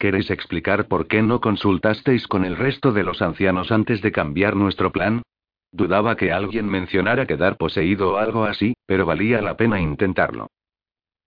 ¿Queréis 0.03 0.29
explicar 0.31 0.89
por 0.89 1.07
qué 1.07 1.21
no 1.21 1.39
consultasteis 1.39 2.27
con 2.27 2.43
el 2.43 2.57
resto 2.57 2.91
de 2.91 3.03
los 3.03 3.21
ancianos 3.21 3.71
antes 3.71 4.01
de 4.01 4.11
cambiar 4.11 4.53
nuestro 4.53 4.91
plan? 4.91 5.21
Dudaba 5.71 6.17
que 6.17 6.33
alguien 6.33 6.67
mencionara 6.67 7.25
quedar 7.25 7.55
poseído 7.55 8.11
o 8.11 8.17
algo 8.17 8.43
así, 8.43 8.73
pero 8.85 9.05
valía 9.05 9.41
la 9.41 9.55
pena 9.55 9.79
intentarlo. 9.79 10.47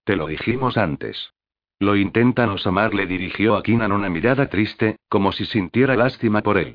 Te 0.05 0.14
lo 0.14 0.27
dijimos 0.27 0.77
antes. 0.77 1.31
Lo 1.79 1.97
inténtanos 1.97 2.66
amar, 2.66 2.93
le 2.93 3.07
dirigió 3.07 3.57
a 3.57 3.62
Kinan 3.62 3.93
una 3.93 4.11
mirada 4.11 4.51
triste, 4.51 4.97
como 5.09 5.33
si 5.33 5.47
sintiera 5.47 5.97
lástima 5.97 6.43
por 6.43 6.59
él. 6.59 6.74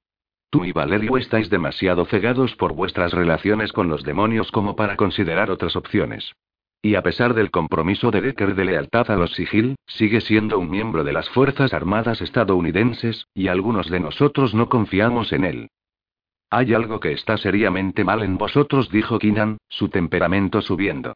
Tú 0.50 0.66
y 0.66 0.72
Valerio 0.72 1.18
estáis 1.18 1.52
demasiado 1.52 2.06
cegados 2.06 2.56
por 2.56 2.74
vuestras 2.74 3.14
relaciones 3.14 3.72
con 3.74 3.90
los 3.90 4.02
demonios 4.02 4.52
como 4.52 4.76
para 4.76 4.96
considerar 4.96 5.52
otras 5.52 5.76
opciones. 5.76 6.34
Y 6.84 6.96
a 6.96 7.04
pesar 7.04 7.36
del 7.36 7.52
compromiso 7.52 8.10
de 8.10 8.22
Decker 8.22 8.56
de 8.56 8.66
lealtad 8.66 9.12
a 9.12 9.16
los 9.16 9.34
Sigil, 9.34 9.76
sigue 9.86 10.20
siendo 10.20 10.58
un 10.58 10.70
miembro 10.70 11.04
de 11.04 11.14
las 11.14 11.30
Fuerzas 11.30 11.74
Armadas 11.74 12.22
estadounidenses, 12.22 13.28
y 13.36 13.50
algunos 13.50 13.90
de 13.90 14.00
nosotros 14.00 14.56
no 14.56 14.68
confiamos 14.68 15.32
en 15.32 15.44
él. 15.44 15.70
Hay 16.50 16.74
algo 16.74 17.00
que 17.00 17.14
está 17.14 17.38
seriamente 17.38 18.04
mal 18.04 18.24
en 18.24 18.38
vosotros, 18.38 18.90
dijo 18.90 19.20
Kinan, 19.20 19.58
su 19.70 19.90
temperamento 19.90 20.62
subiendo. 20.62 21.14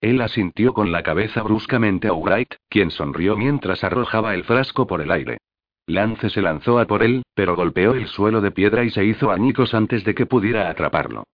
Él 0.00 0.20
asintió 0.20 0.72
con 0.72 0.92
la 0.92 1.02
cabeza 1.02 1.42
bruscamente 1.42 2.08
a 2.08 2.12
Wright, 2.12 2.54
quien 2.68 2.90
sonrió 2.90 3.36
mientras 3.36 3.82
arrojaba 3.82 4.34
el 4.34 4.44
frasco 4.44 4.86
por 4.86 5.00
el 5.00 5.10
aire. 5.10 5.38
Lance 5.86 6.30
se 6.30 6.42
lanzó 6.42 6.78
a 6.78 6.86
por 6.86 7.02
él, 7.02 7.22
pero 7.34 7.56
golpeó 7.56 7.94
el 7.94 8.06
suelo 8.06 8.40
de 8.40 8.50
piedra 8.50 8.84
y 8.84 8.90
se 8.90 9.04
hizo 9.04 9.30
añicos 9.30 9.74
antes 9.74 10.04
de 10.04 10.14
que 10.14 10.26
pudiera 10.26 10.70
atraparlo. 10.70 11.24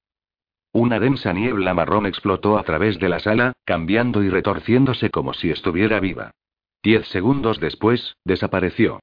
Una 0.72 0.98
densa 0.98 1.34
niebla 1.34 1.74
marrón 1.74 2.06
explotó 2.06 2.58
a 2.58 2.62
través 2.62 2.98
de 2.98 3.10
la 3.10 3.20
sala, 3.20 3.52
cambiando 3.64 4.22
y 4.22 4.30
retorciéndose 4.30 5.10
como 5.10 5.34
si 5.34 5.50
estuviera 5.50 6.00
viva. 6.00 6.30
Diez 6.82 7.06
segundos 7.08 7.60
después, 7.60 8.16
desapareció. 8.24 9.00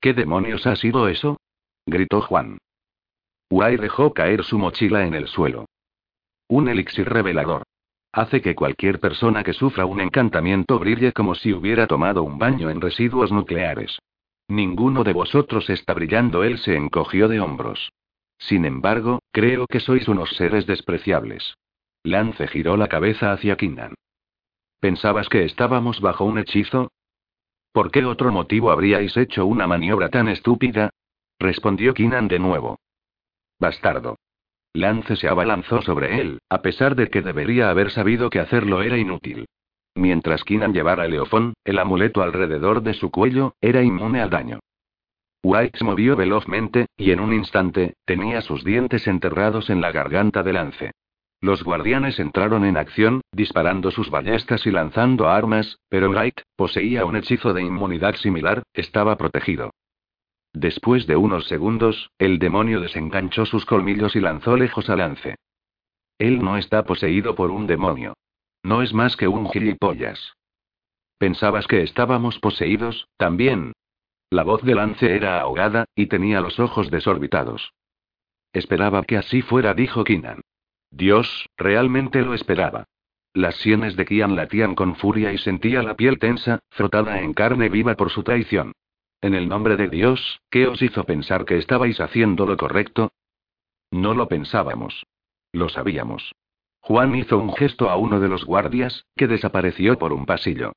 ¿Qué 0.00 0.14
demonios 0.14 0.66
ha 0.66 0.76
sido 0.76 1.08
eso? 1.08 1.38
gritó 1.86 2.22
Juan. 2.22 2.58
Guay 3.50 3.76
dejó 3.76 4.14
caer 4.14 4.44
su 4.44 4.58
mochila 4.58 5.06
en 5.06 5.14
el 5.14 5.28
suelo. 5.28 5.66
Un 6.48 6.68
elixir 6.68 7.08
revelador. 7.08 7.64
Hace 8.12 8.40
que 8.40 8.54
cualquier 8.54 9.00
persona 9.00 9.44
que 9.44 9.52
sufra 9.52 9.84
un 9.84 10.00
encantamiento 10.00 10.78
brille 10.78 11.12
como 11.12 11.34
si 11.34 11.52
hubiera 11.52 11.86
tomado 11.86 12.22
un 12.22 12.38
baño 12.38 12.70
en 12.70 12.80
residuos 12.80 13.30
nucleares. 13.30 13.98
Ninguno 14.48 15.04
de 15.04 15.12
vosotros 15.12 15.68
está 15.68 15.92
brillando. 15.92 16.42
Él 16.42 16.58
se 16.58 16.74
encogió 16.74 17.28
de 17.28 17.40
hombros. 17.40 17.92
Sin 18.38 18.64
embargo, 18.64 19.20
creo 19.32 19.66
que 19.66 19.80
sois 19.80 20.08
unos 20.08 20.30
seres 20.30 20.66
despreciables. 20.66 21.54
Lance 22.04 22.46
giró 22.46 22.76
la 22.76 22.88
cabeza 22.88 23.32
hacia 23.32 23.56
Kinan. 23.56 23.94
¿Pensabas 24.80 25.28
que 25.28 25.44
estábamos 25.44 26.00
bajo 26.00 26.24
un 26.24 26.38
hechizo? 26.38 26.92
¿Por 27.72 27.90
qué 27.90 28.04
otro 28.04 28.32
motivo 28.32 28.70
habríais 28.70 29.16
hecho 29.16 29.44
una 29.46 29.66
maniobra 29.66 30.08
tan 30.08 30.28
estúpida? 30.28 30.90
respondió 31.38 31.94
Kinan 31.94 32.28
de 32.28 32.38
nuevo. 32.38 32.78
Bastardo. 33.58 34.16
Lance 34.72 35.16
se 35.16 35.28
abalanzó 35.28 35.82
sobre 35.82 36.20
él, 36.20 36.38
a 36.48 36.62
pesar 36.62 36.94
de 36.94 37.08
que 37.08 37.22
debería 37.22 37.70
haber 37.70 37.90
sabido 37.90 38.30
que 38.30 38.38
hacerlo 38.38 38.82
era 38.82 38.96
inútil. 38.96 39.46
Mientras 39.94 40.44
Kinan 40.44 40.72
llevara 40.72 41.06
el 41.06 41.12
leofón, 41.12 41.54
el 41.64 41.78
amuleto 41.78 42.22
alrededor 42.22 42.82
de 42.82 42.94
su 42.94 43.10
cuello, 43.10 43.54
era 43.60 43.82
inmune 43.82 44.20
al 44.20 44.30
daño. 44.30 44.60
White 45.42 45.84
movió 45.84 46.16
velozmente, 46.16 46.86
y 46.96 47.12
en 47.12 47.20
un 47.20 47.32
instante, 47.32 47.94
tenía 48.04 48.40
sus 48.40 48.64
dientes 48.64 49.06
enterrados 49.06 49.70
en 49.70 49.80
la 49.80 49.92
garganta 49.92 50.42
de 50.42 50.52
Lance. 50.52 50.90
Los 51.40 51.62
guardianes 51.62 52.18
entraron 52.18 52.64
en 52.64 52.76
acción, 52.76 53.20
disparando 53.32 53.92
sus 53.92 54.10
ballestas 54.10 54.66
y 54.66 54.72
lanzando 54.72 55.28
armas, 55.28 55.78
pero 55.88 56.10
Wright, 56.10 56.40
poseía 56.56 57.04
un 57.04 57.14
hechizo 57.14 57.54
de 57.54 57.62
inmunidad 57.62 58.16
similar, 58.16 58.64
estaba 58.72 59.16
protegido. 59.16 59.70
Después 60.52 61.06
de 61.06 61.14
unos 61.14 61.46
segundos, 61.46 62.10
el 62.18 62.40
demonio 62.40 62.80
desenganchó 62.80 63.46
sus 63.46 63.64
colmillos 63.64 64.16
y 64.16 64.20
lanzó 64.20 64.56
lejos 64.56 64.90
al 64.90 64.98
lance. 64.98 65.36
Él 66.18 66.42
no 66.42 66.56
está 66.56 66.84
poseído 66.84 67.36
por 67.36 67.52
un 67.52 67.68
demonio. 67.68 68.14
No 68.64 68.82
es 68.82 68.92
más 68.92 69.16
que 69.16 69.28
un 69.28 69.48
gilipollas. 69.48 70.34
¿Pensabas 71.18 71.68
que 71.68 71.82
estábamos 71.82 72.40
poseídos, 72.40 73.06
también? 73.16 73.72
La 74.30 74.42
voz 74.42 74.62
de 74.62 74.74
Lance 74.74 75.14
era 75.14 75.40
ahogada, 75.40 75.86
y 75.94 76.06
tenía 76.06 76.40
los 76.40 76.60
ojos 76.60 76.90
desorbitados. 76.90 77.72
Esperaba 78.52 79.02
que 79.04 79.16
así 79.16 79.42
fuera, 79.42 79.74
dijo 79.74 80.04
Kinan. 80.04 80.42
Dios, 80.90 81.48
realmente 81.56 82.22
lo 82.22 82.34
esperaba. 82.34 82.84
Las 83.34 83.56
sienes 83.56 83.96
de 83.96 84.04
Kian 84.04 84.36
latían 84.36 84.74
con 84.74 84.96
furia 84.96 85.32
y 85.32 85.38
sentía 85.38 85.82
la 85.82 85.94
piel 85.94 86.18
tensa, 86.18 86.60
frotada 86.70 87.20
en 87.20 87.34
carne 87.34 87.68
viva 87.68 87.94
por 87.94 88.10
su 88.10 88.22
traición. 88.22 88.72
En 89.20 89.34
el 89.34 89.48
nombre 89.48 89.76
de 89.76 89.88
Dios, 89.88 90.40
¿qué 90.50 90.66
os 90.66 90.80
hizo 90.82 91.04
pensar 91.04 91.44
que 91.44 91.58
estabais 91.58 92.00
haciendo 92.00 92.46
lo 92.46 92.56
correcto? 92.56 93.12
No 93.90 94.14
lo 94.14 94.28
pensábamos. 94.28 95.06
Lo 95.52 95.68
sabíamos. 95.68 96.34
Juan 96.80 97.14
hizo 97.16 97.38
un 97.38 97.54
gesto 97.54 97.90
a 97.90 97.96
uno 97.96 98.20
de 98.20 98.28
los 98.28 98.44
guardias, 98.44 99.06
que 99.16 99.26
desapareció 99.26 99.98
por 99.98 100.12
un 100.12 100.26
pasillo. 100.26 100.72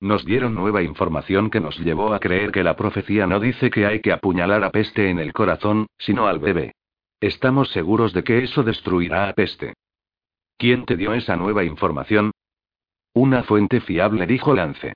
Nos 0.00 0.24
dieron 0.24 0.54
nueva 0.54 0.82
información 0.82 1.48
que 1.48 1.60
nos 1.60 1.78
llevó 1.78 2.12
a 2.12 2.20
creer 2.20 2.52
que 2.52 2.62
la 2.62 2.76
profecía 2.76 3.26
no 3.26 3.40
dice 3.40 3.70
que 3.70 3.86
hay 3.86 4.00
que 4.00 4.12
apuñalar 4.12 4.62
a 4.62 4.70
peste 4.70 5.08
en 5.08 5.18
el 5.18 5.32
corazón, 5.32 5.86
sino 5.98 6.26
al 6.26 6.38
bebé. 6.38 6.74
Estamos 7.20 7.70
seguros 7.70 8.12
de 8.12 8.22
que 8.22 8.44
eso 8.44 8.62
destruirá 8.62 9.28
a 9.28 9.32
peste. 9.32 9.74
¿Quién 10.58 10.84
te 10.84 10.96
dio 10.96 11.14
esa 11.14 11.36
nueva 11.36 11.64
información? 11.64 12.30
Una 13.14 13.42
fuente 13.42 13.80
fiable, 13.80 14.26
dijo 14.26 14.54
Lance. 14.54 14.92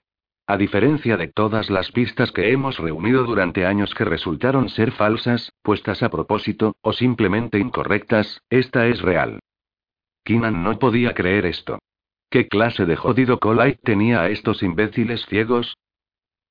A 0.47 0.59
diferencia 0.59 1.17
de 1.17 1.29
todas 1.29 1.71
las 1.71 1.93
pistas 1.93 2.33
que 2.33 2.51
hemos 2.53 2.79
reunido 2.79 3.25
durante 3.25 3.65
años 3.65 3.95
que 3.95 4.05
resultaron 4.05 4.69
ser 4.69 4.93
falsas, 4.93 5.53
puestas 5.63 6.03
a 6.03 6.11
propósito, 6.11 6.75
o 6.83 6.93
simplemente 6.93 7.59
incorrectas, 7.59 8.43
esta 8.51 8.87
es 8.87 9.01
real. 9.01 9.41
Kinan 10.25 10.63
no 10.63 10.79
podía 10.79 11.15
creer 11.15 11.47
esto. 11.47 11.79
¿Qué 12.31 12.47
clase 12.47 12.87
de 12.87 12.95
jodido 12.95 13.41
Colite 13.41 13.81
tenía 13.83 14.23
a 14.23 14.29
estos 14.29 14.63
imbéciles 14.63 15.27
ciegos? 15.27 15.77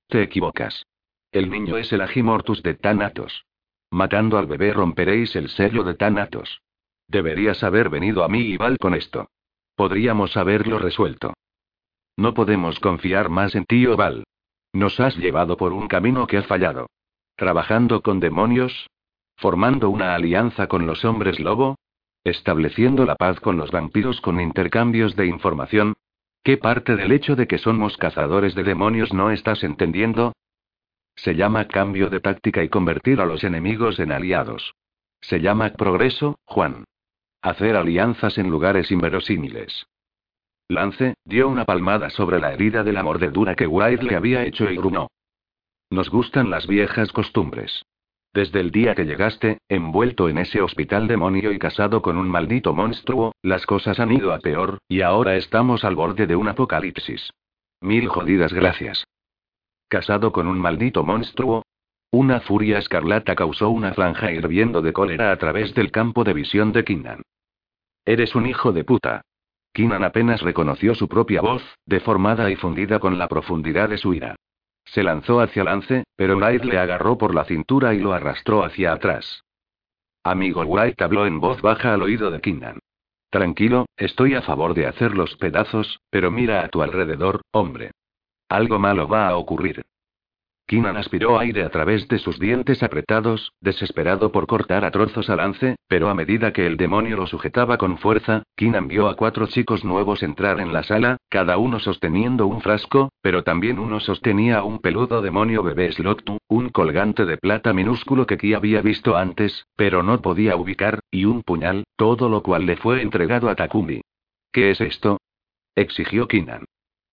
Te 0.07 0.21
equivocas. 0.21 0.85
El 1.31 1.49
niño 1.49 1.77
es 1.77 1.93
el 1.93 2.01
Agimortus 2.01 2.61
de 2.63 2.73
Thanatos. 2.73 3.45
Matando 3.89 4.37
al 4.37 4.45
bebé 4.45 4.73
romperéis 4.73 5.37
el 5.37 5.47
sello 5.47 5.83
de 5.83 5.93
Thanatos. 5.93 6.61
Deberías 7.07 7.63
haber 7.63 7.89
venido 7.89 8.25
a 8.25 8.27
mí 8.27 8.41
y 8.41 8.57
Val 8.57 8.77
con 8.77 8.93
esto. 8.93 9.29
Podríamos 9.75 10.35
haberlo 10.35 10.79
resuelto. 10.79 11.33
No 12.17 12.33
podemos 12.33 12.77
confiar 12.81 13.29
más 13.29 13.55
en 13.55 13.63
ti, 13.63 13.85
Val. 13.85 14.25
Nos 14.73 14.99
has 14.99 15.15
llevado 15.15 15.55
por 15.55 15.71
un 15.71 15.87
camino 15.87 16.27
que 16.27 16.37
ha 16.37 16.43
fallado. 16.43 16.87
¿Trabajando 17.37 18.01
con 18.01 18.19
demonios? 18.19 18.89
¿Formando 19.37 19.89
una 19.89 20.13
alianza 20.13 20.67
con 20.67 20.85
los 20.85 21.05
hombres 21.05 21.39
lobo? 21.39 21.77
¿Estableciendo 22.23 23.05
la 23.05 23.15
paz 23.15 23.39
con 23.39 23.57
los 23.57 23.71
vampiros 23.71 24.19
con 24.21 24.41
intercambios 24.41 25.15
de 25.15 25.27
información? 25.27 25.95
¿Qué 26.43 26.57
parte 26.57 26.95
del 26.95 27.11
hecho 27.11 27.35
de 27.35 27.47
que 27.47 27.57
somos 27.57 27.97
cazadores 27.97 28.55
de 28.55 28.63
demonios 28.63 29.13
no 29.13 29.31
estás 29.31 29.63
entendiendo? 29.63 30.33
Se 31.15 31.35
llama 31.35 31.67
cambio 31.67 32.09
de 32.09 32.19
táctica 32.19 32.63
y 32.63 32.69
convertir 32.69 33.19
a 33.19 33.25
los 33.25 33.43
enemigos 33.43 33.99
en 33.99 34.11
aliados. 34.11 34.73
Se 35.21 35.41
llama 35.41 35.69
progreso, 35.71 36.39
Juan. 36.45 36.85
Hacer 37.41 37.75
alianzas 37.75 38.37
en 38.37 38.49
lugares 38.49 38.91
inverosímiles. 38.91 39.85
Lance, 40.69 41.15
dio 41.25 41.49
una 41.49 41.65
palmada 41.65 42.09
sobre 42.09 42.39
la 42.39 42.53
herida 42.53 42.83
de 42.83 42.93
la 42.93 43.03
mordedura 43.03 43.55
que 43.55 43.67
White 43.67 44.03
le 44.03 44.15
había 44.15 44.45
hecho 44.45 44.69
y 44.69 44.77
grunó. 44.77 45.09
Nos 45.89 46.09
gustan 46.09 46.49
las 46.49 46.67
viejas 46.67 47.11
costumbres. 47.11 47.83
Desde 48.33 48.59
el 48.59 48.71
día 48.71 48.93
que 48.93 49.05
llegaste, 49.05 49.57
envuelto 49.69 50.29
en 50.29 50.37
ese 50.37 50.61
hospital 50.61 51.07
demonio 51.07 51.51
y 51.51 51.57
casado 51.57 52.01
con 52.01 52.17
un 52.17 52.29
maldito 52.29 52.73
monstruo, 52.73 53.33
las 53.41 53.65
cosas 53.65 53.99
han 53.99 54.11
ido 54.11 54.33
a 54.33 54.39
peor, 54.39 54.77
y 54.87 55.01
ahora 55.01 55.35
estamos 55.35 55.83
al 55.83 55.95
borde 55.95 56.27
de 56.27 56.35
un 56.35 56.47
apocalipsis. 56.47 57.31
Mil 57.81 58.07
jodidas 58.07 58.53
gracias. 58.53 59.05
¿Casado 59.87 60.31
con 60.31 60.47
un 60.47 60.59
maldito 60.59 61.03
monstruo? 61.03 61.63
Una 62.11 62.39
furia 62.41 62.77
escarlata 62.77 63.35
causó 63.35 63.69
una 63.69 63.93
franja 63.93 64.31
hirviendo 64.31 64.81
de 64.81 64.93
cólera 64.93 65.31
a 65.31 65.37
través 65.37 65.73
del 65.73 65.91
campo 65.91 66.23
de 66.23 66.33
visión 66.33 66.71
de 66.71 66.83
Kinan. 66.83 67.23
Eres 68.05 68.35
un 68.35 68.45
hijo 68.45 68.71
de 68.71 68.83
puta. 68.83 69.21
Kinan 69.73 70.03
apenas 70.03 70.41
reconoció 70.41 70.93
su 70.93 71.07
propia 71.07 71.41
voz, 71.41 71.63
deformada 71.85 72.49
y 72.51 72.55
fundida 72.55 72.99
con 72.99 73.17
la 73.17 73.27
profundidad 73.27 73.89
de 73.89 73.97
su 73.97 74.13
ira. 74.13 74.35
Se 74.91 75.03
lanzó 75.03 75.39
hacia 75.39 75.63
Lance, 75.63 76.03
pero 76.15 76.37
Wright 76.37 76.63
le 76.63 76.79
agarró 76.79 77.17
por 77.17 77.35
la 77.35 77.45
cintura 77.45 77.93
y 77.93 77.99
lo 77.99 78.13
arrastró 78.13 78.63
hacia 78.63 78.93
atrás. 78.93 79.43
Amigo 80.23 80.61
White 80.63 81.03
habló 81.03 81.25
en 81.25 81.39
voz 81.39 81.61
baja 81.61 81.93
al 81.93 82.01
oído 82.01 82.31
de 82.31 82.41
Kinan. 82.41 82.79
Tranquilo, 83.29 83.85
estoy 83.95 84.33
a 84.33 84.41
favor 84.41 84.73
de 84.73 84.87
hacer 84.87 85.15
los 85.15 85.35
pedazos, 85.35 85.99
pero 86.09 86.31
mira 86.31 86.63
a 86.63 86.69
tu 86.69 86.81
alrededor, 86.81 87.41
hombre. 87.51 87.91
Algo 88.49 88.79
malo 88.79 89.07
va 89.07 89.27
a 89.27 89.37
ocurrir. 89.37 89.83
Kinan 90.69 90.97
aspiró 90.97 91.39
aire 91.39 91.63
a 91.63 91.69
través 91.69 92.07
de 92.09 92.19
sus 92.19 92.37
dientes 92.37 92.83
apretados, 92.83 93.53
desesperado 93.59 94.31
por 94.31 94.45
cortar 94.45 94.85
a 94.85 94.91
trozos 94.91 95.27
a 95.31 95.35
lance, 95.35 95.77
pero 95.87 96.09
a 96.09 96.13
medida 96.13 96.53
que 96.53 96.67
el 96.67 96.77
demonio 96.77 97.17
lo 97.17 97.25
sujetaba 97.25 97.79
con 97.79 97.97
fuerza, 97.97 98.43
Kinan 98.55 98.87
vio 98.87 99.07
a 99.07 99.15
cuatro 99.15 99.47
chicos 99.47 99.83
nuevos 99.83 100.21
entrar 100.21 100.59
en 100.59 100.71
la 100.71 100.83
sala, 100.83 101.17
cada 101.27 101.57
uno 101.57 101.79
sosteniendo 101.79 102.45
un 102.45 102.61
frasco, 102.61 103.09
pero 103.23 103.43
también 103.43 103.79
uno 103.79 103.99
sostenía 103.99 104.61
un 104.61 104.77
peludo 104.77 105.23
demonio 105.23 105.63
bebé 105.63 105.91
Slottu, 105.91 106.37
un 106.47 106.69
colgante 106.69 107.25
de 107.25 107.37
plata 107.37 107.73
minúsculo 107.73 108.27
que 108.27 108.37
Ki 108.37 108.53
había 108.53 108.83
visto 108.83 109.17
antes, 109.17 109.65
pero 109.75 110.03
no 110.03 110.21
podía 110.21 110.55
ubicar, 110.55 110.99
y 111.09 111.25
un 111.25 111.41
puñal, 111.41 111.85
todo 111.95 112.29
lo 112.29 112.43
cual 112.43 112.67
le 112.67 112.75
fue 112.75 113.01
entregado 113.01 113.49
a 113.49 113.55
Takumi. 113.55 114.01
¿Qué 114.51 114.69
es 114.69 114.81
esto? 114.81 115.17
exigió 115.73 116.27
Kinan. 116.27 116.65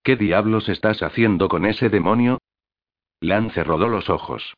¿Qué 0.02 0.16
diablos 0.16 0.68
estás 0.68 1.02
haciendo 1.02 1.48
con 1.48 1.64
ese 1.64 1.88
demonio? 1.88 2.36
Lance 3.20 3.64
rodó 3.64 3.88
los 3.88 4.10
ojos. 4.10 4.54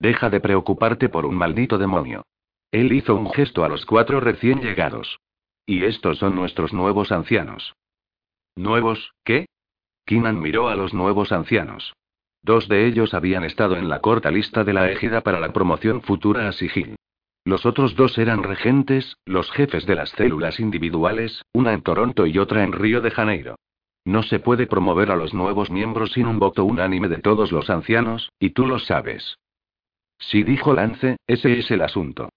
Deja 0.00 0.30
de 0.30 0.40
preocuparte 0.40 1.08
por 1.08 1.26
un 1.26 1.36
maldito 1.36 1.78
demonio. 1.78 2.24
Él 2.70 2.92
hizo 2.92 3.14
un 3.14 3.30
gesto 3.30 3.64
a 3.64 3.68
los 3.68 3.86
cuatro 3.86 4.20
recién 4.20 4.60
llegados. 4.60 5.18
Y 5.64 5.84
estos 5.84 6.18
son 6.18 6.34
nuestros 6.34 6.72
nuevos 6.72 7.12
ancianos. 7.12 7.74
¿Nuevos, 8.56 9.12
qué? 9.24 9.46
Kinan 10.04 10.40
miró 10.40 10.68
a 10.68 10.74
los 10.74 10.94
nuevos 10.94 11.32
ancianos. 11.32 11.92
Dos 12.42 12.68
de 12.68 12.86
ellos 12.86 13.14
habían 13.14 13.44
estado 13.44 13.76
en 13.76 13.88
la 13.88 14.00
corta 14.00 14.30
lista 14.30 14.64
de 14.64 14.72
la 14.72 14.90
égida 14.90 15.20
para 15.20 15.40
la 15.40 15.52
promoción 15.52 16.02
futura 16.02 16.48
a 16.48 16.52
Sigil. 16.52 16.96
Los 17.44 17.66
otros 17.66 17.94
dos 17.94 18.18
eran 18.18 18.42
regentes, 18.42 19.16
los 19.24 19.50
jefes 19.50 19.86
de 19.86 19.94
las 19.94 20.10
células 20.10 20.60
individuales, 20.60 21.42
una 21.52 21.72
en 21.72 21.82
Toronto 21.82 22.26
y 22.26 22.38
otra 22.38 22.62
en 22.64 22.72
Río 22.72 23.00
de 23.00 23.10
Janeiro. 23.10 23.56
No 24.08 24.22
se 24.22 24.38
puede 24.38 24.66
promover 24.66 25.10
a 25.10 25.16
los 25.16 25.34
nuevos 25.34 25.70
miembros 25.70 26.12
sin 26.12 26.24
un 26.24 26.38
voto 26.38 26.64
unánime 26.64 27.08
de 27.08 27.18
todos 27.18 27.52
los 27.52 27.68
ancianos, 27.68 28.32
y 28.40 28.50
tú 28.50 28.66
lo 28.66 28.78
sabes. 28.78 29.36
Sí, 30.18 30.44
dijo 30.44 30.72
Lance, 30.72 31.18
ese 31.26 31.58
es 31.58 31.70
el 31.70 31.82
asunto. 31.82 32.30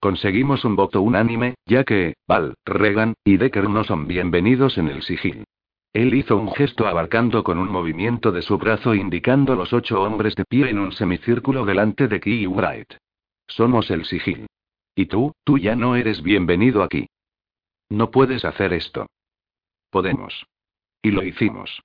Conseguimos 0.00 0.64
un 0.64 0.74
voto 0.74 1.02
unánime, 1.02 1.56
ya 1.66 1.84
que, 1.84 2.14
Val, 2.26 2.54
Regan, 2.64 3.12
y 3.24 3.36
Decker 3.36 3.68
no 3.68 3.84
son 3.84 4.06
bienvenidos 4.06 4.78
en 4.78 4.88
el 4.88 5.02
sigil. 5.02 5.44
Él 5.92 6.14
hizo 6.14 6.38
un 6.38 6.50
gesto 6.54 6.86
abarcando 6.86 7.44
con 7.44 7.58
un 7.58 7.70
movimiento 7.70 8.32
de 8.32 8.40
su 8.40 8.56
brazo 8.56 8.94
indicando 8.94 9.54
los 9.54 9.74
ocho 9.74 10.00
hombres 10.00 10.34
de 10.34 10.46
pie 10.46 10.70
en 10.70 10.78
un 10.78 10.92
semicírculo 10.92 11.66
delante 11.66 12.08
de 12.08 12.20
Key 12.20 12.46
Wright. 12.46 12.94
Somos 13.46 13.90
el 13.90 14.06
sigil. 14.06 14.46
Y 14.94 15.04
tú, 15.04 15.32
tú 15.44 15.58
ya 15.58 15.76
no 15.76 15.94
eres 15.94 16.22
bienvenido 16.22 16.82
aquí. 16.82 17.06
No 17.90 18.10
puedes 18.10 18.46
hacer 18.46 18.72
esto. 18.72 19.08
Podemos. 19.90 20.46
Y 21.02 21.10
lo 21.10 21.22
hicimos. 21.22 21.82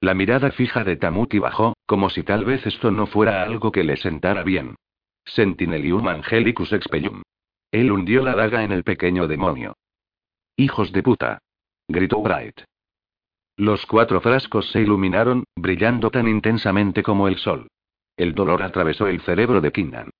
La 0.00 0.14
mirada 0.14 0.50
fija 0.50 0.82
de 0.84 0.96
Tamuti 0.96 1.38
bajó, 1.38 1.74
como 1.86 2.08
si 2.10 2.22
tal 2.22 2.44
vez 2.44 2.66
esto 2.66 2.90
no 2.90 3.06
fuera 3.06 3.42
algo 3.42 3.70
que 3.70 3.84
le 3.84 3.96
sentara 3.96 4.42
bien. 4.42 4.76
Sentinelium 5.24 6.08
Angelicus 6.08 6.72
Expellum. 6.72 7.22
Él 7.70 7.92
hundió 7.92 8.22
la 8.22 8.34
daga 8.34 8.64
en 8.64 8.72
el 8.72 8.82
pequeño 8.82 9.28
demonio. 9.28 9.74
Hijos 10.56 10.92
de 10.92 11.02
puta. 11.02 11.38
Gritó 11.86 12.20
Bright. 12.22 12.62
Los 13.56 13.84
cuatro 13.84 14.20
frascos 14.20 14.70
se 14.70 14.80
iluminaron, 14.80 15.44
brillando 15.54 16.10
tan 16.10 16.28
intensamente 16.28 17.02
como 17.02 17.28
el 17.28 17.36
sol. 17.36 17.68
El 18.16 18.34
dolor 18.34 18.62
atravesó 18.62 19.06
el 19.06 19.20
cerebro 19.20 19.60
de 19.60 19.70
Kinnan. 19.70 20.10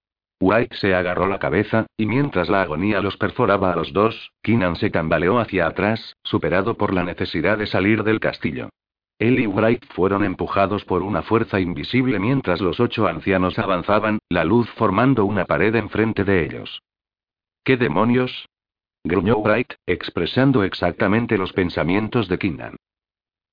White 0.40 0.74
se 0.76 0.94
agarró 0.94 1.26
la 1.28 1.38
cabeza, 1.38 1.86
y 1.98 2.06
mientras 2.06 2.48
la 2.48 2.62
agonía 2.62 3.02
los 3.02 3.18
perforaba 3.18 3.72
a 3.72 3.76
los 3.76 3.92
dos, 3.92 4.32
Kinan 4.42 4.76
se 4.76 4.88
tambaleó 4.88 5.38
hacia 5.38 5.66
atrás, 5.66 6.16
superado 6.24 6.78
por 6.78 6.94
la 6.94 7.04
necesidad 7.04 7.58
de 7.58 7.66
salir 7.66 8.02
del 8.04 8.20
castillo. 8.20 8.70
Él 9.18 9.38
y 9.38 9.46
Wright 9.46 9.84
fueron 9.92 10.24
empujados 10.24 10.86
por 10.86 11.02
una 11.02 11.20
fuerza 11.20 11.60
invisible 11.60 12.18
mientras 12.18 12.62
los 12.62 12.80
ocho 12.80 13.06
ancianos 13.06 13.58
avanzaban, 13.58 14.18
la 14.30 14.44
luz 14.44 14.70
formando 14.70 15.26
una 15.26 15.44
pared 15.44 15.74
enfrente 15.74 16.24
de 16.24 16.46
ellos. 16.46 16.80
¿Qué 17.62 17.76
demonios? 17.76 18.48
gruñó 19.04 19.36
Wright, 19.36 19.74
expresando 19.86 20.64
exactamente 20.64 21.36
los 21.36 21.52
pensamientos 21.52 22.28
de 22.28 22.38
Keenan. 22.38 22.76